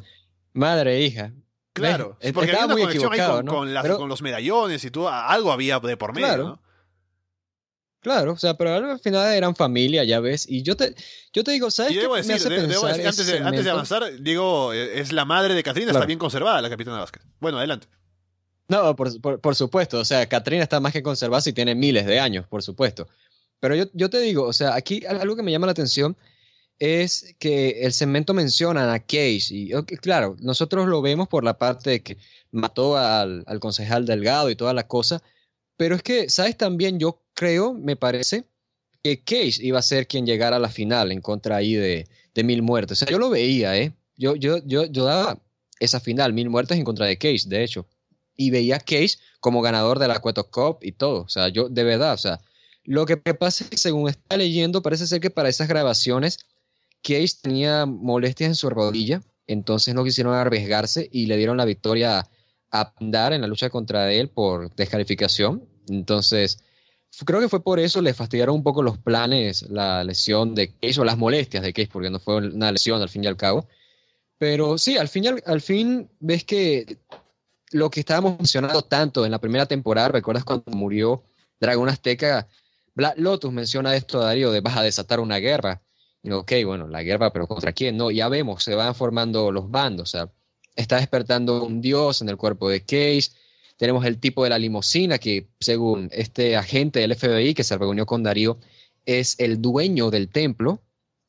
madre 0.52 0.96
e 0.96 1.02
hija. 1.06 1.32
Claro, 1.72 2.16
porque 2.32 2.52
había 2.52 2.66
una 2.66 2.74
conexión 2.76 3.12
ahí 3.12 3.20
con, 3.44 3.96
con, 3.96 4.08
los 4.08 4.22
medallones 4.22 4.84
y 4.84 4.90
todo, 4.92 5.08
algo 5.08 5.50
había 5.50 5.80
de 5.80 5.96
por 5.96 6.14
medio, 6.14 6.28
claro. 6.28 6.44
¿no? 6.44 6.64
Claro, 8.04 8.32
o 8.32 8.36
sea, 8.36 8.54
pero 8.54 8.74
al 8.74 9.00
final 9.00 9.32
eran 9.32 9.56
familia, 9.56 10.04
ya 10.04 10.20
ves. 10.20 10.46
Y 10.46 10.62
yo 10.62 10.76
te, 10.76 10.94
yo 11.32 11.42
te 11.42 11.52
digo, 11.52 11.70
¿sabes 11.70 11.96
qué 11.98 12.06
me 12.06 12.18
hace 12.18 12.50
pensar 12.50 12.90
antes, 12.90 13.26
de, 13.26 13.38
antes, 13.38 13.64
de, 13.64 13.70
avanzar, 13.70 14.20
digo, 14.20 14.74
eh, 14.74 15.00
es 15.00 15.10
la 15.10 15.24
madre 15.24 15.54
de 15.54 15.62
Catrina, 15.62 15.90
está 15.90 16.04
bien 16.04 16.18
conservada, 16.18 16.60
la 16.60 16.68
capitana 16.68 16.98
Vázquez. 16.98 17.22
Bueno, 17.40 17.56
adelante. 17.56 17.88
No, 18.68 18.96
por, 18.96 19.40
por, 19.40 19.54
supuesto, 19.54 19.98
o 19.98 20.04
sea, 20.04 20.26
Catrina 20.26 20.62
está 20.62 20.80
más 20.80 20.92
que 20.92 21.02
conservada 21.02 21.42
y 21.46 21.52
tiene 21.52 21.74
miles 21.74 22.06
de 22.06 22.18
años, 22.18 22.46
por 22.46 22.62
supuesto. 22.62 23.06
Pero 23.60 23.74
yo, 23.74 23.84
yo 23.92 24.08
te 24.08 24.20
digo, 24.20 24.44
o 24.44 24.52
sea, 24.52 24.74
aquí 24.74 25.04
algo 25.06 25.36
que 25.36 25.42
me 25.42 25.50
llama 25.50 25.66
la 25.66 25.72
atención 25.72 26.16
es 26.78 27.34
que 27.38 27.82
el 27.82 27.92
segmento 27.92 28.34
menciona 28.34 28.92
a 28.92 29.00
Case 29.00 29.48
y 29.50 29.70
claro, 29.98 30.36
nosotros 30.40 30.86
lo 30.88 31.02
vemos 31.02 31.28
por 31.28 31.44
la 31.44 31.56
parte 31.56 31.90
de 31.90 32.02
que 32.02 32.16
mató 32.50 32.96
al, 32.96 33.44
concejal 33.60 34.06
Delgado 34.06 34.50
y 34.50 34.56
toda 34.56 34.74
la 34.74 34.86
cosa, 34.86 35.22
pero 35.76 35.94
es 35.94 36.02
que, 36.02 36.28
¿sabes? 36.30 36.56
También 36.56 36.98
yo 36.98 37.22
creo, 37.34 37.74
me 37.74 37.96
parece, 37.96 38.44
que 39.02 39.22
Case 39.22 39.64
iba 39.64 39.78
a 39.78 39.82
ser 39.82 40.06
quien 40.06 40.26
llegara 40.26 40.56
a 40.56 40.60
la 40.60 40.70
final 40.70 41.12
en 41.12 41.20
contra 41.20 41.56
ahí 41.56 41.74
de, 41.74 42.06
Mil 42.42 42.62
Muertes. 42.62 42.98
O 43.02 43.04
sea, 43.04 43.12
yo 43.12 43.18
lo 43.18 43.30
veía, 43.30 43.76
¿eh? 43.76 43.94
Yo, 44.16 44.34
yo, 44.34 44.58
yo, 44.64 44.86
yo 44.86 45.04
daba 45.04 45.40
esa 45.78 46.00
final, 46.00 46.32
Mil 46.32 46.50
Muertes 46.50 46.78
en 46.78 46.84
contra 46.84 47.06
de 47.06 47.18
Case, 47.18 47.48
de 47.48 47.62
hecho. 47.62 47.86
Y 48.36 48.50
veía 48.50 48.76
a 48.76 48.80
Case 48.80 49.18
como 49.40 49.62
ganador 49.62 49.98
de 49.98 50.08
la 50.08 50.18
Cueto 50.18 50.50
Cup 50.50 50.78
y 50.82 50.92
todo. 50.92 51.22
O 51.22 51.28
sea, 51.28 51.48
yo, 51.48 51.68
de 51.68 51.84
verdad, 51.84 52.14
o 52.14 52.18
sea, 52.18 52.40
lo 52.84 53.06
que 53.06 53.16
pasa 53.16 53.64
es 53.64 53.70
que 53.70 53.76
según 53.76 54.08
está 54.08 54.36
leyendo, 54.36 54.82
parece 54.82 55.06
ser 55.06 55.20
que 55.20 55.30
para 55.30 55.48
esas 55.48 55.68
grabaciones 55.68 56.38
Case 57.02 57.36
tenía 57.40 57.86
molestias 57.86 58.48
en 58.48 58.54
su 58.54 58.70
rodilla, 58.70 59.20
entonces 59.46 59.94
no 59.94 60.04
quisieron 60.04 60.34
arriesgarse 60.34 61.08
y 61.12 61.26
le 61.26 61.36
dieron 61.36 61.58
la 61.58 61.66
victoria 61.66 62.28
a 62.70 62.92
Pandar 62.92 63.32
en 63.32 63.42
la 63.42 63.46
lucha 63.46 63.70
contra 63.70 64.10
él 64.12 64.28
por 64.28 64.74
descalificación. 64.74 65.68
Entonces, 65.88 66.58
creo 67.24 67.40
que 67.40 67.48
fue 67.48 67.62
por 67.62 67.78
eso 67.78 68.02
le 68.02 68.14
fastidiaron 68.14 68.56
un 68.56 68.62
poco 68.62 68.82
los 68.82 68.98
planes, 68.98 69.62
la 69.70 70.02
lesión 70.02 70.54
de 70.54 70.72
Case 70.72 71.00
o 71.00 71.04
las 71.04 71.18
molestias 71.18 71.62
de 71.62 71.72
Case, 71.72 71.90
porque 71.92 72.10
no 72.10 72.18
fue 72.18 72.36
una 72.36 72.72
lesión 72.72 73.00
al 73.00 73.08
fin 73.08 73.24
y 73.24 73.26
al 73.26 73.36
cabo. 73.36 73.68
Pero 74.38 74.78
sí, 74.78 74.96
al 74.96 75.08
fin, 75.08 75.24
al, 75.46 75.60
fin 75.60 76.10
ves 76.20 76.44
que 76.44 76.98
lo 77.74 77.90
que 77.90 78.00
estábamos 78.00 78.38
mencionando 78.38 78.82
tanto 78.82 79.24
en 79.24 79.32
la 79.32 79.38
primera 79.38 79.66
temporada, 79.66 80.08
¿recuerdas 80.08 80.44
cuando 80.44 80.70
murió 80.72 81.24
Dragón 81.60 81.88
Azteca? 81.88 82.48
Black 82.94 83.18
Lotus 83.18 83.52
menciona 83.52 83.96
esto, 83.96 84.20
Darío, 84.20 84.52
de 84.52 84.60
vas 84.60 84.76
a 84.76 84.82
desatar 84.82 85.20
una 85.20 85.38
guerra 85.38 85.82
ok, 86.32 86.52
bueno, 86.64 86.88
la 86.88 87.02
guerra, 87.02 87.32
pero 87.32 87.46
¿contra 87.46 87.72
quién? 87.72 87.96
No, 87.96 88.10
ya 88.10 88.28
vemos, 88.28 88.64
se 88.64 88.74
van 88.74 88.94
formando 88.94 89.52
los 89.52 89.70
bandos, 89.70 90.08
o 90.08 90.10
sea, 90.10 90.32
está 90.74 90.96
despertando 90.96 91.62
un 91.64 91.80
dios 91.80 92.22
en 92.22 92.28
el 92.28 92.36
cuerpo 92.36 92.70
de 92.70 92.80
Case, 92.80 93.30
tenemos 93.76 94.04
el 94.06 94.18
tipo 94.18 94.44
de 94.44 94.50
la 94.50 94.58
limusina 94.58 95.18
que, 95.18 95.48
según 95.60 96.08
este 96.12 96.56
agente 96.56 97.00
del 97.00 97.14
FBI 97.14 97.54
que 97.54 97.64
se 97.64 97.76
reunió 97.76 98.06
con 98.06 98.22
Darío, 98.22 98.58
es 99.04 99.38
el 99.38 99.60
dueño 99.60 100.10
del 100.10 100.28
templo, 100.28 100.80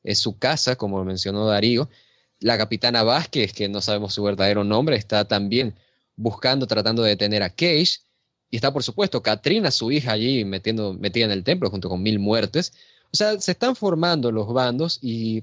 es 0.02 0.18
su 0.20 0.38
casa, 0.38 0.76
como 0.76 1.04
mencionó 1.04 1.46
Darío. 1.46 1.90
La 2.38 2.56
capitana 2.56 3.02
Vázquez, 3.02 3.52
que 3.52 3.68
no 3.68 3.80
sabemos 3.80 4.14
su 4.14 4.22
verdadero 4.22 4.62
nombre, 4.62 4.96
está 4.96 5.26
también 5.26 5.74
buscando, 6.16 6.66
tratando 6.66 7.02
de 7.02 7.10
detener 7.10 7.42
a 7.42 7.50
Case. 7.50 8.00
Y 8.50 8.56
está, 8.56 8.72
por 8.72 8.82
supuesto, 8.82 9.22
Katrina, 9.22 9.70
su 9.70 9.90
hija, 9.90 10.12
allí 10.12 10.44
metiendo, 10.44 10.94
metida 10.94 11.26
en 11.26 11.30
el 11.32 11.44
templo 11.44 11.70
junto 11.70 11.88
con 11.88 12.02
mil 12.02 12.18
muertes. 12.18 12.72
O 13.12 13.16
sea, 13.16 13.38
se 13.40 13.52
están 13.52 13.76
formando 13.76 14.32
los 14.32 14.52
bandos 14.52 14.98
y 15.02 15.42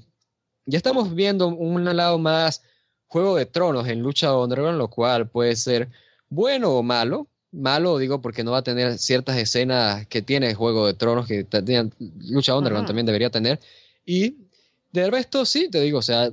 ya 0.66 0.78
estamos 0.78 1.14
viendo 1.14 1.48
un 1.48 1.84
lado 1.96 2.18
más 2.18 2.62
Juego 3.06 3.36
de 3.36 3.46
Tronos 3.46 3.86
en 3.88 4.00
Lucha 4.00 4.36
Underground, 4.36 4.78
lo 4.78 4.88
cual 4.88 5.28
puede 5.28 5.56
ser 5.56 5.90
bueno 6.28 6.70
o 6.72 6.82
malo. 6.82 7.28
Malo, 7.52 7.98
digo, 7.98 8.20
porque 8.20 8.42
no 8.42 8.50
va 8.50 8.58
a 8.58 8.64
tener 8.64 8.98
ciertas 8.98 9.36
escenas 9.36 10.06
que 10.08 10.22
tiene 10.22 10.54
Juego 10.54 10.86
de 10.86 10.94
Tronos, 10.94 11.26
que 11.26 11.46
Lucha 12.18 12.56
Underground 12.56 12.86
también 12.86 13.06
debería 13.06 13.30
tener. 13.30 13.60
Y 14.04 14.38
de 14.90 15.10
resto, 15.10 15.44
sí, 15.44 15.68
te 15.70 15.80
digo, 15.80 15.98
o 15.98 16.02
sea, 16.02 16.32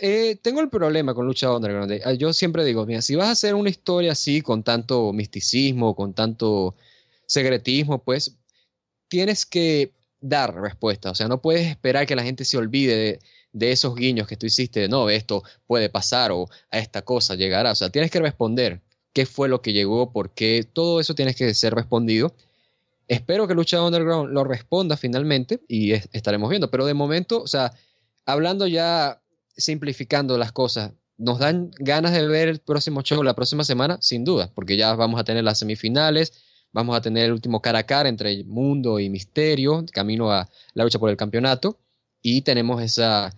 eh, 0.00 0.36
tengo 0.42 0.60
el 0.60 0.68
problema 0.68 1.14
con 1.14 1.26
Lucha 1.26 1.54
Underground. 1.54 2.00
Ah, 2.04 2.12
yo 2.12 2.32
siempre 2.32 2.64
digo, 2.64 2.86
mira, 2.86 3.02
si 3.02 3.14
vas 3.14 3.28
a 3.28 3.32
hacer 3.32 3.54
una 3.54 3.70
historia 3.70 4.12
así, 4.12 4.40
con 4.40 4.62
tanto 4.62 5.12
misticismo, 5.12 5.94
con 5.94 6.14
tanto 6.14 6.74
secretismo, 7.26 8.02
pues 8.02 8.36
tienes 9.08 9.46
que 9.46 9.92
dar 10.20 10.54
respuesta. 10.54 11.10
O 11.10 11.14
sea, 11.14 11.28
no 11.28 11.42
puedes 11.42 11.66
esperar 11.66 12.06
que 12.06 12.16
la 12.16 12.22
gente 12.22 12.44
se 12.44 12.56
olvide 12.56 13.20
de, 13.52 13.72
esos 13.72 13.94
guiños 13.94 14.26
que 14.26 14.36
tú 14.36 14.46
hiciste, 14.46 14.86
no, 14.88 15.08
esto 15.08 15.42
puede 15.66 15.88
pasar 15.88 16.30
o 16.30 16.48
a 16.70 16.78
esta 16.78 17.02
cosa 17.02 17.34
llegará. 17.34 17.72
O 17.72 17.74
sea, 17.74 17.90
tienes 17.90 18.10
que 18.10 18.20
responder 18.20 18.82
qué 19.12 19.26
fue 19.26 19.48
lo 19.48 19.62
que 19.62 19.72
llegó, 19.72 20.12
porque 20.12 20.66
todo 20.70 21.00
eso 21.00 21.14
tienes 21.14 21.36
que 21.36 21.54
ser 21.54 21.74
respondido. 21.74 22.34
Espero 23.08 23.46
que 23.46 23.54
Lucha 23.54 23.82
Underground 23.82 24.32
lo 24.32 24.44
responda 24.44 24.96
finalmente 24.96 25.60
y 25.68 25.92
estaremos 25.92 26.50
viendo. 26.50 26.70
Pero 26.70 26.86
de 26.86 26.94
momento, 26.94 27.42
o 27.42 27.46
sea, 27.46 27.72
hablando 28.26 28.66
ya, 28.66 29.22
simplificando 29.56 30.38
las 30.38 30.52
cosas, 30.52 30.92
¿nos 31.16 31.38
dan 31.38 31.70
ganas 31.78 32.12
de 32.12 32.26
ver 32.26 32.48
el 32.48 32.60
próximo 32.60 33.02
show 33.02 33.22
la 33.22 33.34
próxima 33.34 33.64
semana? 33.64 33.98
Sin 34.00 34.24
duda, 34.24 34.52
porque 34.54 34.76
ya 34.76 34.94
vamos 34.94 35.20
a 35.20 35.24
tener 35.24 35.44
las 35.44 35.58
semifinales 35.58 36.32
Vamos 36.76 36.94
a 36.94 37.00
tener 37.00 37.24
el 37.24 37.32
último 37.32 37.62
cara 37.62 37.78
a 37.78 37.86
cara 37.86 38.06
entre 38.10 38.44
Mundo 38.44 39.00
y 39.00 39.08
Misterio, 39.08 39.86
camino 39.92 40.30
a 40.30 40.46
la 40.74 40.84
lucha 40.84 40.98
por 40.98 41.08
el 41.08 41.16
campeonato. 41.16 41.78
Y 42.20 42.42
tenemos 42.42 42.82
esa, 42.82 43.34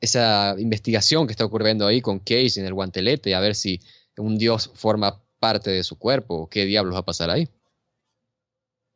esa 0.00 0.54
investigación 0.58 1.26
que 1.26 1.32
está 1.32 1.44
ocurriendo 1.44 1.86
ahí 1.86 2.00
con 2.00 2.20
Case 2.20 2.58
en 2.58 2.64
el 2.64 2.72
guantelete, 2.72 3.34
a 3.34 3.40
ver 3.40 3.54
si 3.54 3.82
un 4.16 4.38
dios 4.38 4.70
forma 4.74 5.22
parte 5.38 5.68
de 5.68 5.84
su 5.84 5.98
cuerpo 5.98 6.36
o 6.36 6.48
qué 6.48 6.64
diablos 6.64 6.94
va 6.94 7.00
a 7.00 7.04
pasar 7.04 7.28
ahí. 7.28 7.50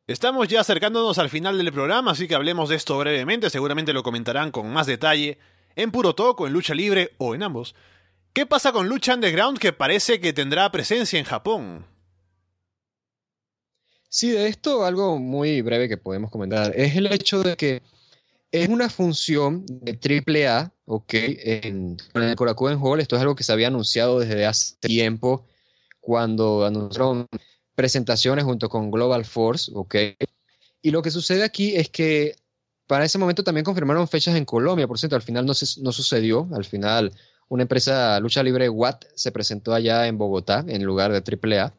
Estamos 0.07 0.47
ya 0.47 0.61
acercándonos 0.61 1.19
al 1.19 1.29
final 1.29 1.55
del 1.55 1.71
programa, 1.71 2.13
así 2.13 2.27
que 2.27 2.33
hablemos 2.33 2.69
de 2.69 2.77
esto 2.77 2.97
brevemente. 2.97 3.51
Seguramente 3.51 3.93
lo 3.93 4.01
comentarán 4.01 4.49
con 4.49 4.67
más 4.73 4.87
detalle 4.87 5.37
en 5.75 5.91
Puro 5.91 6.15
Toco, 6.15 6.47
en 6.47 6.53
Lucha 6.53 6.73
Libre 6.73 7.11
o 7.17 7.35
en 7.35 7.43
ambos. 7.43 7.75
¿Qué 8.33 8.45
pasa 8.45 8.71
con 8.71 8.89
Lucha 8.89 9.13
Underground 9.13 9.59
que 9.59 9.73
parece 9.73 10.19
que 10.19 10.33
tendrá 10.33 10.71
presencia 10.71 11.17
en 11.17 11.25
Japón? 11.25 11.85
Sí, 14.09 14.31
de 14.31 14.47
esto 14.47 14.85
algo 14.85 15.17
muy 15.19 15.61
breve 15.61 15.89
que 15.89 15.97
podemos 15.97 16.31
comentar 16.31 16.73
es 16.75 16.95
el 16.95 17.11
hecho 17.11 17.43
de 17.43 17.55
que 17.55 17.81
es 18.51 18.69
una 18.69 18.89
función 18.89 19.65
de 19.67 19.99
AAA, 20.47 20.71
ok, 20.85 21.13
en, 21.13 21.97
el 22.13 22.35
Korakuen 22.35 22.79
Hall. 22.81 23.01
Esto 23.01 23.15
es 23.15 23.21
algo 23.21 23.35
que 23.35 23.43
se 23.43 23.51
había 23.51 23.67
anunciado 23.67 24.19
desde 24.19 24.45
hace 24.45 24.75
tiempo 24.79 25.45
cuando 25.99 26.65
anunciaron 26.65 27.27
presentaciones 27.75 28.45
junto 28.45 28.69
con 28.69 28.91
Global 28.91 29.25
Force, 29.25 29.71
ok. 29.73 29.95
Y 30.81 30.91
lo 30.91 31.01
que 31.01 31.11
sucede 31.11 31.43
aquí 31.43 31.75
es 31.75 31.89
que 31.89 32.35
para 32.87 33.05
ese 33.05 33.17
momento 33.17 33.43
también 33.43 33.65
confirmaron 33.65 34.07
fechas 34.07 34.35
en 34.35 34.45
Colombia, 34.45 34.87
por 34.87 34.99
cierto, 34.99 35.15
al 35.15 35.21
final 35.21 35.45
no, 35.45 35.53
sucedió, 35.53 36.47
al 36.53 36.65
final 36.65 37.11
una 37.47 37.63
empresa 37.63 38.19
lucha 38.19 38.43
libre 38.43 38.69
Watt 38.69 39.05
se 39.15 39.31
presentó 39.31 39.73
allá 39.73 40.07
en 40.07 40.17
Bogotá 40.17 40.65
en 40.67 40.83
lugar 40.83 41.11
de 41.11 41.19
AAA 41.19 41.73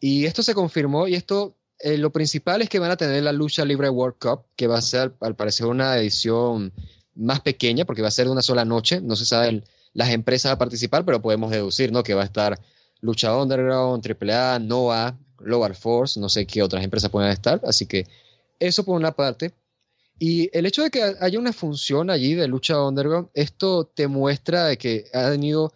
y 0.00 0.26
esto 0.26 0.42
se 0.42 0.54
confirmó 0.54 1.06
y 1.06 1.14
esto 1.14 1.56
eh, 1.78 1.98
lo 1.98 2.10
principal 2.10 2.62
es 2.62 2.68
que 2.68 2.78
van 2.78 2.92
a 2.92 2.96
tener 2.96 3.22
la 3.24 3.32
lucha 3.32 3.64
libre 3.64 3.88
World 3.88 4.16
Cup, 4.18 4.44
que 4.54 4.68
va 4.68 4.78
a 4.78 4.82
ser 4.82 5.14
al 5.20 5.34
parecer 5.34 5.66
una 5.66 5.96
edición 5.96 6.72
más 7.14 7.40
pequeña, 7.40 7.84
porque 7.84 8.02
va 8.02 8.08
a 8.08 8.12
ser 8.12 8.26
de 8.26 8.32
una 8.32 8.42
sola 8.42 8.64
noche. 8.64 9.00
No 9.00 9.16
se 9.16 9.26
saben 9.26 9.64
las 9.92 10.10
empresas 10.10 10.52
a 10.52 10.58
participar, 10.58 11.04
pero 11.04 11.20
podemos 11.20 11.50
deducir 11.50 11.92
¿no? 11.92 12.02
que 12.02 12.14
va 12.14 12.22
a 12.22 12.26
estar 12.26 12.58
Lucha 13.00 13.36
Underground, 13.36 14.04
AAA, 14.06 14.60
NOAH, 14.60 15.14
Global 15.38 15.74
Force, 15.74 16.20
no 16.20 16.28
sé 16.28 16.46
qué 16.46 16.62
otras 16.62 16.84
empresas 16.84 17.10
pueden 17.10 17.32
estar. 17.32 17.60
Así 17.64 17.86
que 17.86 18.06
eso 18.60 18.84
por 18.84 18.96
una 18.96 19.12
parte. 19.12 19.52
Y 20.24 20.56
el 20.56 20.66
hecho 20.66 20.84
de 20.84 20.90
que 20.92 21.02
haya 21.18 21.36
una 21.40 21.52
función 21.52 22.08
allí 22.08 22.34
de 22.34 22.46
lucha 22.46 22.80
underground, 22.80 23.28
esto 23.34 23.86
te 23.92 24.06
muestra 24.06 24.66
de 24.66 24.78
que 24.78 25.06
han 25.12 25.42
ido 25.42 25.72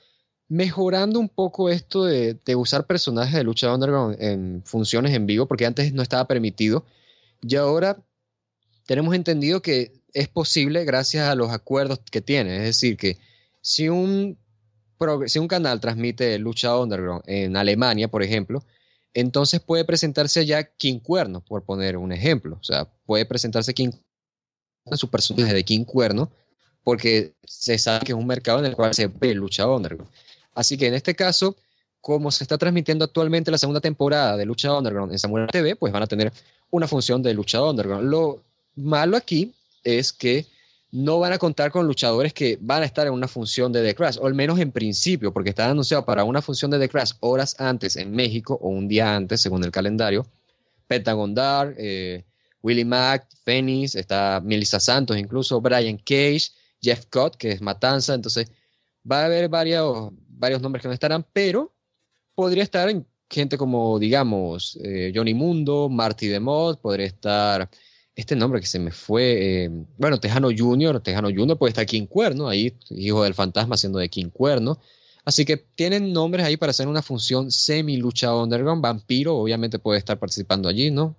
mejorando 0.46 1.18
un 1.18 1.28
poco 1.28 1.68
esto 1.68 2.04
de, 2.04 2.38
usar 2.54 2.86
personajes 2.86 3.34
de 3.34 3.42
lucha 3.42 3.74
underground 3.74 4.16
en 4.22 4.62
funciones 4.64 5.12
en 5.14 5.26
vivo, 5.26 5.46
porque 5.46 5.66
antes 5.66 5.92
no 5.92 6.00
estaba 6.00 6.28
permitido. 6.28 6.84
Y 7.42 7.56
ahora 7.56 8.00
tenemos 8.86 9.16
entendido 9.16 9.62
que 9.62 10.00
es 10.14 10.28
posible 10.28 10.84
gracias 10.84 11.28
a 11.28 11.34
los 11.34 11.50
acuerdos 11.50 11.98
que 12.08 12.20
tiene. 12.20 12.58
Es 12.58 12.62
decir, 12.62 12.96
que 12.96 13.18
si 13.62 13.88
un, 13.88 14.38
si 15.26 15.40
un 15.40 15.48
canal 15.48 15.80
transmite 15.80 16.38
lucha 16.38 16.78
underground 16.78 17.24
en 17.26 17.56
Alemania, 17.56 18.06
por 18.06 18.22
ejemplo, 18.22 18.62
entonces 19.12 19.60
puede 19.60 19.84
presentarse 19.84 20.38
allá 20.38 20.62
King 20.62 21.00
Cuerno, 21.00 21.40
por 21.40 21.64
poner 21.64 21.96
un 21.96 22.12
ejemplo. 22.12 22.58
O 22.60 22.62
sea, 22.62 22.84
puede 23.06 23.26
presentarse 23.26 23.74
King 24.86 24.96
su 24.96 25.08
personaje 25.08 25.52
de 25.52 25.64
King 25.64 25.84
Cuerno, 25.84 26.30
porque 26.84 27.34
se 27.44 27.78
sabe 27.78 28.04
que 28.04 28.12
es 28.12 28.18
un 28.18 28.26
mercado 28.26 28.60
en 28.60 28.66
el 28.66 28.76
cual 28.76 28.94
se 28.94 29.08
ve 29.08 29.34
lucha 29.34 29.66
underground. 29.68 30.10
Así 30.54 30.78
que 30.78 30.86
en 30.86 30.94
este 30.94 31.14
caso, 31.14 31.56
como 32.00 32.30
se 32.30 32.44
está 32.44 32.56
transmitiendo 32.56 33.04
actualmente 33.04 33.50
la 33.50 33.58
segunda 33.58 33.80
temporada 33.80 34.36
de 34.36 34.46
Lucha 34.46 34.72
Underground 34.72 35.12
en 35.12 35.18
Samurai 35.18 35.48
TV, 35.48 35.76
pues 35.76 35.92
van 35.92 36.02
a 36.02 36.06
tener 36.06 36.32
una 36.70 36.88
función 36.88 37.22
de 37.22 37.34
Lucha 37.34 37.62
Underground. 37.62 38.08
Lo 38.08 38.42
malo 38.76 39.16
aquí 39.16 39.52
es 39.82 40.12
que 40.12 40.46
no 40.92 41.18
van 41.18 41.32
a 41.32 41.38
contar 41.38 41.70
con 41.72 41.86
luchadores 41.86 42.32
que 42.32 42.58
van 42.60 42.82
a 42.82 42.86
estar 42.86 43.06
en 43.06 43.12
una 43.12 43.28
función 43.28 43.72
de 43.72 43.82
The 43.82 43.94
Crash, 43.94 44.18
o 44.20 44.26
al 44.26 44.34
menos 44.34 44.58
en 44.60 44.72
principio, 44.72 45.32
porque 45.32 45.50
está 45.50 45.68
anunciado 45.68 46.04
para 46.04 46.24
una 46.24 46.40
función 46.40 46.70
de 46.70 46.78
The 46.78 46.88
Crash 46.88 47.12
horas 47.20 47.56
antes 47.58 47.96
en 47.96 48.12
México 48.12 48.58
o 48.62 48.68
un 48.68 48.88
día 48.88 49.14
antes, 49.14 49.40
según 49.40 49.62
el 49.64 49.70
calendario. 49.70 50.26
Pentagon 50.86 51.34
Dark, 51.34 51.74
eh, 51.76 52.24
Willie 52.66 52.84
Mack, 52.84 53.28
Phoenix, 53.44 53.94
está 53.94 54.42
Melissa 54.44 54.80
Santos, 54.80 55.16
incluso 55.16 55.60
Brian 55.60 55.98
Cage, 55.98 56.50
Jeff 56.82 57.06
Cott, 57.06 57.36
que 57.36 57.52
es 57.52 57.62
Matanza. 57.62 58.12
Entonces, 58.12 58.50
va 59.08 59.22
a 59.22 59.26
haber 59.26 59.48
varios, 59.48 60.10
varios 60.28 60.60
nombres 60.60 60.82
que 60.82 60.88
no 60.88 60.94
estarán, 60.94 61.24
pero 61.32 61.72
podría 62.34 62.64
estar 62.64 62.88
en 62.88 63.06
gente 63.30 63.56
como, 63.56 64.00
digamos, 64.00 64.76
eh, 64.82 65.12
Johnny 65.14 65.32
Mundo, 65.32 65.88
Marty 65.88 66.26
DeMott, 66.26 66.80
podría 66.80 67.06
estar 67.06 67.70
este 68.16 68.34
nombre 68.34 68.60
que 68.60 68.66
se 68.66 68.80
me 68.80 68.90
fue, 68.90 69.64
eh, 69.64 69.70
bueno, 69.96 70.18
Tejano 70.18 70.48
Junior, 70.56 70.98
Tejano 71.00 71.28
Junior 71.28 71.56
puede 71.58 71.70
estar 71.70 71.86
King 71.86 72.06
Cuerno, 72.06 72.48
ahí, 72.48 72.76
hijo 72.90 73.22
del 73.22 73.34
fantasma 73.34 73.76
siendo 73.76 74.00
de 74.00 74.08
King 74.08 74.30
Cuerno. 74.30 74.80
Así 75.24 75.44
que 75.44 75.56
tienen 75.56 76.12
nombres 76.12 76.44
ahí 76.44 76.56
para 76.56 76.70
hacer 76.70 76.88
una 76.88 77.02
función 77.02 77.52
semi-lucha 77.52 78.34
underground. 78.34 78.82
Vampiro, 78.82 79.36
obviamente, 79.36 79.78
puede 79.78 79.98
estar 79.98 80.18
participando 80.18 80.68
allí, 80.68 80.90
¿no? 80.90 81.16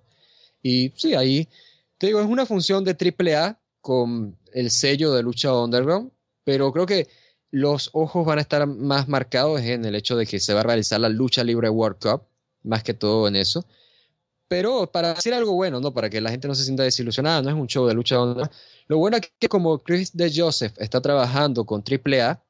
Y 0.62 0.92
sí, 0.96 1.14
ahí, 1.14 1.48
te 1.98 2.08
digo, 2.08 2.20
es 2.20 2.26
una 2.26 2.46
función 2.46 2.84
de 2.84 2.96
AAA 2.96 3.60
con 3.80 4.36
el 4.52 4.70
sello 4.70 5.12
de 5.12 5.22
lucha 5.22 5.52
underground, 5.52 6.10
pero 6.44 6.72
creo 6.72 6.86
que 6.86 7.08
los 7.50 7.90
ojos 7.92 8.26
van 8.26 8.38
a 8.38 8.42
estar 8.42 8.66
más 8.66 9.08
marcados 9.08 9.60
en 9.62 9.84
el 9.84 9.94
hecho 9.94 10.16
de 10.16 10.26
que 10.26 10.40
se 10.40 10.54
va 10.54 10.60
a 10.60 10.64
realizar 10.64 11.00
la 11.00 11.08
lucha 11.08 11.44
libre 11.44 11.70
World 11.70 11.98
Cup, 12.00 12.22
más 12.62 12.82
que 12.82 12.94
todo 12.94 13.28
en 13.28 13.36
eso 13.36 13.66
pero 14.48 14.90
para 14.90 15.12
hacer 15.12 15.34
algo 15.34 15.52
bueno, 15.52 15.78
¿no? 15.78 15.92
Para 15.92 16.08
que 16.08 16.20
la 16.20 16.30
gente 16.30 16.48
no 16.48 16.54
se 16.54 16.64
sienta 16.64 16.82
desilusionada, 16.82 17.42
no 17.42 17.50
es 17.50 17.54
un 17.54 17.66
show 17.66 17.86
de 17.86 17.94
lucha 17.94 18.16
Lo 18.86 18.98
bueno 18.98 19.18
es 19.18 19.30
que 19.38 19.48
como 19.48 19.78
Chris 19.78 20.16
de 20.16 20.32
Joseph 20.34 20.72
está 20.78 21.00
trabajando 21.00 21.66
con 21.66 21.84
AAA, 21.86 22.42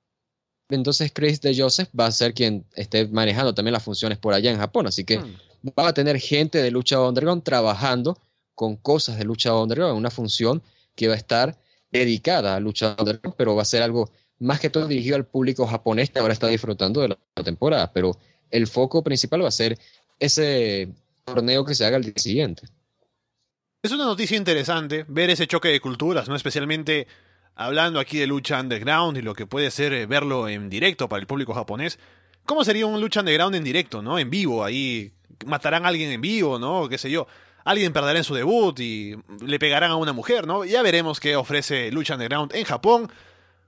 entonces 0.71 1.11
Chris 1.13 1.41
de 1.41 1.61
Joseph 1.61 1.89
va 1.99 2.07
a 2.07 2.13
ser 2.13 2.35
quien 2.35 2.65
esté 2.75 3.09
manejando 3.09 3.53
también 3.53 3.73
las 3.73 3.83
funciones 3.83 4.19
por 4.19 4.33
allá 4.33 4.51
en 4.51 4.59
Japón, 4.59 4.87
así 4.87 5.05
que 5.05 5.19
hmm. 5.19 5.37
Va 5.79 5.89
a 5.89 5.95
tener 5.95 6.19
gente 6.19 6.63
de 6.63 6.71
lucha 6.71 7.01
underground 7.01 7.43
trabajando 7.43 8.19
con 8.55 8.77
cosas 8.77 9.19
de 9.19 9.25
lucha 9.25 9.55
underground, 9.55 9.97
una 9.97 10.11
función 10.11 10.63
que 10.95 11.09
va 11.09 11.15
a 11.15 11.17
estar 11.17 11.59
dedicada 11.91 12.57
a 12.57 12.61
lucha 12.61 12.97
underground, 12.99 13.37
pero 13.37 13.55
va 13.55 13.63
a 13.63 13.65
ser 13.65 13.83
algo 13.83 14.11
más 14.39 14.61
que 14.61 14.71
todo 14.71 14.87
dirigido 14.87 15.17
al 15.17 15.27
público 15.27 15.67
japonés 15.67 16.11
que 16.11 16.19
ahora 16.19 16.33
está 16.33 16.49
disfrutando 16.49 17.01
de 17.01 17.09
la 17.09 17.45
temporada, 17.45 17.93
pero 17.93 18.17
el 18.51 18.67
foco 18.67 19.03
principal 19.03 19.43
va 19.43 19.49
a 19.49 19.53
ser 19.53 19.79
ese 20.19 20.93
torneo 21.25 21.65
que 21.65 21.75
se 21.75 21.85
haga 21.85 21.97
el 21.97 22.05
día 22.05 22.15
siguiente. 22.17 22.69
Es 23.83 23.93
una 23.93 24.05
noticia 24.05 24.37
interesante 24.37 25.05
ver 25.09 25.31
ese 25.31 25.47
choque 25.47 25.69
de 25.69 25.81
culturas, 25.81 26.29
¿no? 26.29 26.35
Especialmente 26.35 27.07
hablando 27.55 28.01
aquí 28.01 28.19
de 28.19 28.27
lucha 28.27 28.61
underground 28.61 29.19
y 29.19 29.23
lo 29.23 29.35
que 29.35 29.47
puede 29.47 29.71
ser 29.71 29.93
eh, 29.93 30.07
verlo 30.07 30.49
en 30.49 30.69
directo 30.69 31.09
para 31.09 31.21
el 31.21 31.27
público 31.27 31.55
japonés. 31.55 31.99
¿Cómo 32.45 32.65
sería 32.65 32.87
un 32.87 33.01
lucha 33.01 33.21
underground 33.21 33.55
en 33.55 33.65
directo, 33.65 34.03
¿no? 34.03 34.19
En 34.19 34.31
vivo, 34.31 34.65
ahí 34.65 35.13
matarán 35.47 35.85
a 35.85 35.89
alguien 35.89 36.11
en 36.11 36.21
vivo, 36.21 36.59
¿no? 36.59 36.89
Qué 36.89 36.99
sé 36.99 37.11
yo. 37.11 37.27
Alguien 37.65 37.93
perderá 37.93 38.19
en 38.19 38.25
su 38.25 38.35
debut 38.35 38.79
y 38.81 39.17
le 39.41 39.59
pegarán 39.59 39.91
a 39.91 39.97
una 39.97 40.13
mujer, 40.13 40.47
¿no? 40.47 40.65
Ya 40.65 40.83
veremos 40.83 41.21
qué 41.21 41.37
ofrece 41.37 41.91
Lucha 41.91 42.15
Underground 42.15 42.55
en 42.55 42.65
Japón. 42.65 43.13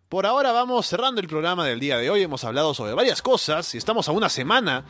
Por 0.08 0.26
ahora 0.26 0.52
vamos 0.52 0.86
cerrando 0.86 1.20
el 1.20 1.28
programa 1.28 1.66
del 1.66 1.80
día 1.80 1.98
de 1.98 2.10
hoy. 2.10 2.22
Hemos 2.22 2.44
hablado 2.44 2.74
sobre 2.74 2.94
varias 2.94 3.22
cosas 3.22 3.74
y 3.74 3.78
estamos 3.78 4.08
a 4.08 4.12
una 4.12 4.28
semana 4.28 4.84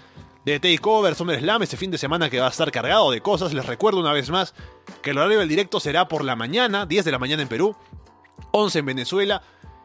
de 0.44 0.59
Takeover 0.59 1.15
SummerSlam 1.15 1.62
este 1.62 1.77
fin 1.77 1.90
de 1.90 1.98
semana 1.98 2.31
que 2.31 2.40
va 2.40 2.47
a 2.47 2.51
estar 2.51 2.70
cargado 2.70 3.11
de 3.11 3.20
cosas. 3.20 3.52
Les 3.52 3.66
recuerdo 3.66 4.01
una 4.01 4.12
vez 4.12 4.31
más 4.31 4.55
que 5.02 5.11
el 5.11 5.19
horario 5.19 5.40
del 5.40 5.48
directo 5.48 5.81
será 5.81 6.09
por 6.09 6.24
la 6.24 6.36
mañana, 6.36 6.86
10 6.86 7.05
de 7.05 7.12
la 7.12 7.19
mañana 7.19 7.43
en 7.43 7.48
Perú, 7.48 7.77
11 8.52 8.78
en 8.78 8.86
Venezuela, 8.86 9.43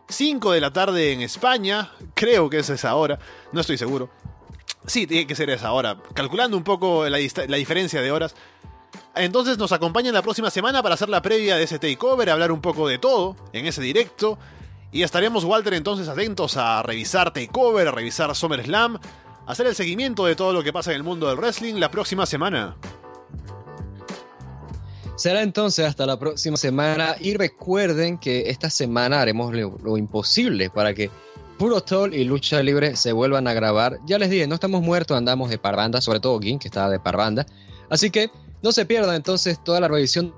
5 0.07 0.51
de 0.51 0.61
la 0.61 0.71
tarde 0.71 1.11
en 1.11 1.21
España, 1.21 1.91
creo 2.13 2.49
que 2.49 2.59
es 2.59 2.69
esa 2.69 2.95
hora, 2.95 3.19
no 3.51 3.61
estoy 3.61 3.77
seguro. 3.77 4.09
Sí, 4.87 5.07
tiene 5.07 5.25
que 5.25 5.35
ser 5.35 5.49
esa 5.49 5.71
hora, 5.71 5.97
calculando 6.13 6.57
un 6.57 6.63
poco 6.63 7.07
la, 7.09 7.17
diferencia 7.17 8.01
de 8.01 8.11
horas. 8.11 8.35
Entonces 9.15 9.57
nos 9.57 9.71
acompañan 9.71 10.13
la 10.13 10.21
próxima 10.21 10.49
semana 10.49 10.83
para 10.83 10.95
hacer 10.95 11.09
la 11.09 11.21
previa 11.21 11.55
de 11.55 11.63
ese 11.63 11.79
takeover, 11.79 12.29
hablar 12.29 12.51
un 12.51 12.61
poco 12.61 12.87
de 12.87 12.97
todo 12.97 13.35
en 13.53 13.65
ese 13.65 13.81
directo. 13.81 14.37
Y 14.91 15.03
estaremos, 15.03 15.43
Walter, 15.43 15.73
entonces 15.73 16.07
atentos 16.07 16.57
a 16.57 16.83
revisar 16.83 17.33
takeover, 17.33 17.87
a 17.87 17.91
revisar 17.91 18.33
SummerSlam, 18.35 18.99
hacer 19.47 19.67
el 19.67 19.75
seguimiento 19.75 20.25
de 20.25 20.35
todo 20.35 20.53
lo 20.53 20.63
que 20.63 20.71
pasa 20.71 20.91
en 20.91 20.97
el 20.97 21.03
mundo 21.03 21.27
del 21.27 21.37
wrestling 21.37 21.75
la 21.75 21.91
próxima 21.91 22.25
semana. 22.25 22.75
Será 25.15 25.41
entonces 25.41 25.85
hasta 25.85 26.05
la 26.05 26.19
próxima 26.19 26.57
semana 26.57 27.15
y 27.19 27.35
recuerden 27.35 28.17
que 28.17 28.49
esta 28.49 28.69
semana 28.69 29.21
haremos 29.21 29.53
lo, 29.53 29.97
imposible 29.97 30.69
para 30.69 30.93
que 30.93 31.09
Puro 31.57 31.81
Toll 31.81 32.13
y 32.13 32.25
Lucha 32.25 32.61
Libre 32.61 32.95
se 32.97 33.13
vuelvan 33.13 33.47
a 33.47 33.53
grabar. 33.53 33.99
Ya 34.05 34.19
les 34.19 34.29
dije, 34.29 34.45
no 34.45 34.55
estamos 34.55 34.81
muertos, 34.81 35.17
andamos 35.17 35.49
de 35.49 35.57
parranda, 35.57 36.01
sobre 36.01 36.19
todo 36.19 36.39
Gin, 36.39 36.59
que 36.59 36.67
está 36.67 36.89
de 36.89 36.99
parranda. 36.99 37.45
Así 37.89 38.09
que 38.09 38.29
no 38.61 38.71
se 38.71 38.85
pierdan 38.85 39.15
entonces 39.15 39.63
toda 39.63 39.79
la 39.79 39.87
revisión 39.87 40.33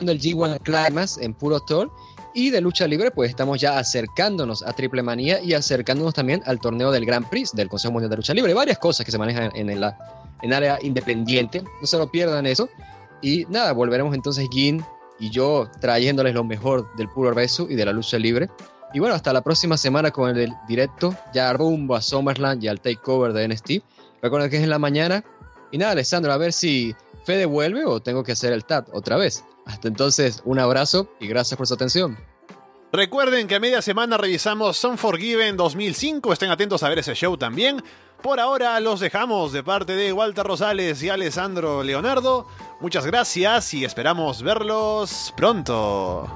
del 0.00 0.20
G1 0.20 0.60
Climax 0.62 1.18
en 1.18 1.32
Puro 1.32 1.60
Toll 1.60 1.90
y 2.34 2.50
de 2.50 2.60
lucha 2.60 2.86
libre, 2.86 3.10
pues 3.10 3.30
estamos 3.30 3.60
ya 3.60 3.78
acercándonos 3.78 4.62
a 4.62 4.72
Triple 4.74 5.02
Manía 5.02 5.40
y 5.42 5.54
acercándonos 5.54 6.12
también 6.12 6.42
al 6.44 6.60
torneo 6.60 6.90
del 6.90 7.06
Grand 7.06 7.28
Prix 7.28 7.52
del 7.52 7.68
Consejo 7.68 7.92
Mundial 7.92 8.10
de 8.10 8.16
Lucha 8.16 8.34
Libre. 8.34 8.52
Varias 8.52 8.78
cosas 8.78 9.06
que 9.06 9.10
se 9.10 9.18
manejan 9.18 9.50
en 9.54 9.70
el 9.70 9.82
área 10.52 10.78
independiente. 10.82 11.62
No 11.62 11.86
se 11.86 11.96
lo 11.96 12.10
pierdan 12.10 12.46
eso. 12.46 12.68
Y 13.22 13.46
nada, 13.48 13.72
volveremos 13.72 14.14
entonces 14.14 14.46
Gin 14.52 14.84
y 15.18 15.30
yo 15.30 15.68
trayéndoles 15.80 16.34
lo 16.34 16.44
mejor 16.44 16.94
del 16.96 17.08
puro 17.08 17.34
beso 17.34 17.66
y 17.68 17.74
de 17.74 17.86
la 17.86 17.92
lucha 17.92 18.18
libre. 18.18 18.48
Y 18.92 19.00
bueno, 19.00 19.14
hasta 19.14 19.32
la 19.32 19.42
próxima 19.42 19.76
semana 19.76 20.10
con 20.10 20.36
el 20.36 20.52
directo, 20.66 21.14
ya 21.34 21.52
rumbo 21.52 21.94
a 21.94 22.02
Summerland 22.02 22.62
y 22.64 22.68
al 22.68 22.80
takeover 22.80 23.32
de 23.32 23.48
NXT. 23.48 23.70
Recuerden 24.22 24.50
que 24.50 24.56
es 24.56 24.62
en 24.62 24.70
la 24.70 24.78
mañana. 24.78 25.24
Y 25.70 25.78
nada, 25.78 25.92
Alessandro, 25.92 26.32
a 26.32 26.38
ver 26.38 26.52
si 26.52 26.94
Fede 27.24 27.44
vuelve 27.44 27.84
o 27.84 28.00
tengo 28.00 28.24
que 28.24 28.32
hacer 28.32 28.52
el 28.52 28.64
TAT 28.64 28.88
otra 28.92 29.16
vez. 29.16 29.44
Hasta 29.66 29.88
entonces, 29.88 30.40
un 30.44 30.58
abrazo 30.58 31.10
y 31.20 31.26
gracias 31.26 31.58
por 31.58 31.66
su 31.66 31.74
atención. 31.74 32.16
Recuerden 32.90 33.46
que 33.46 33.56
a 33.56 33.60
media 33.60 33.82
semana 33.82 34.16
revisamos 34.16 34.80
Forgiven 34.96 35.58
2005, 35.58 36.32
estén 36.32 36.50
atentos 36.50 36.82
a 36.82 36.88
ver 36.88 37.00
ese 37.00 37.14
show 37.14 37.36
también. 37.36 37.82
Por 38.22 38.40
ahora 38.40 38.80
los 38.80 38.98
dejamos 38.98 39.52
de 39.52 39.62
parte 39.62 39.94
de 39.94 40.12
Walter 40.12 40.44
Rosales 40.44 41.02
y 41.02 41.10
Alessandro 41.10 41.82
Leonardo. 41.82 42.48
Muchas 42.80 43.04
gracias 43.04 43.74
y 43.74 43.84
esperamos 43.84 44.42
verlos 44.42 45.34
pronto. 45.36 46.34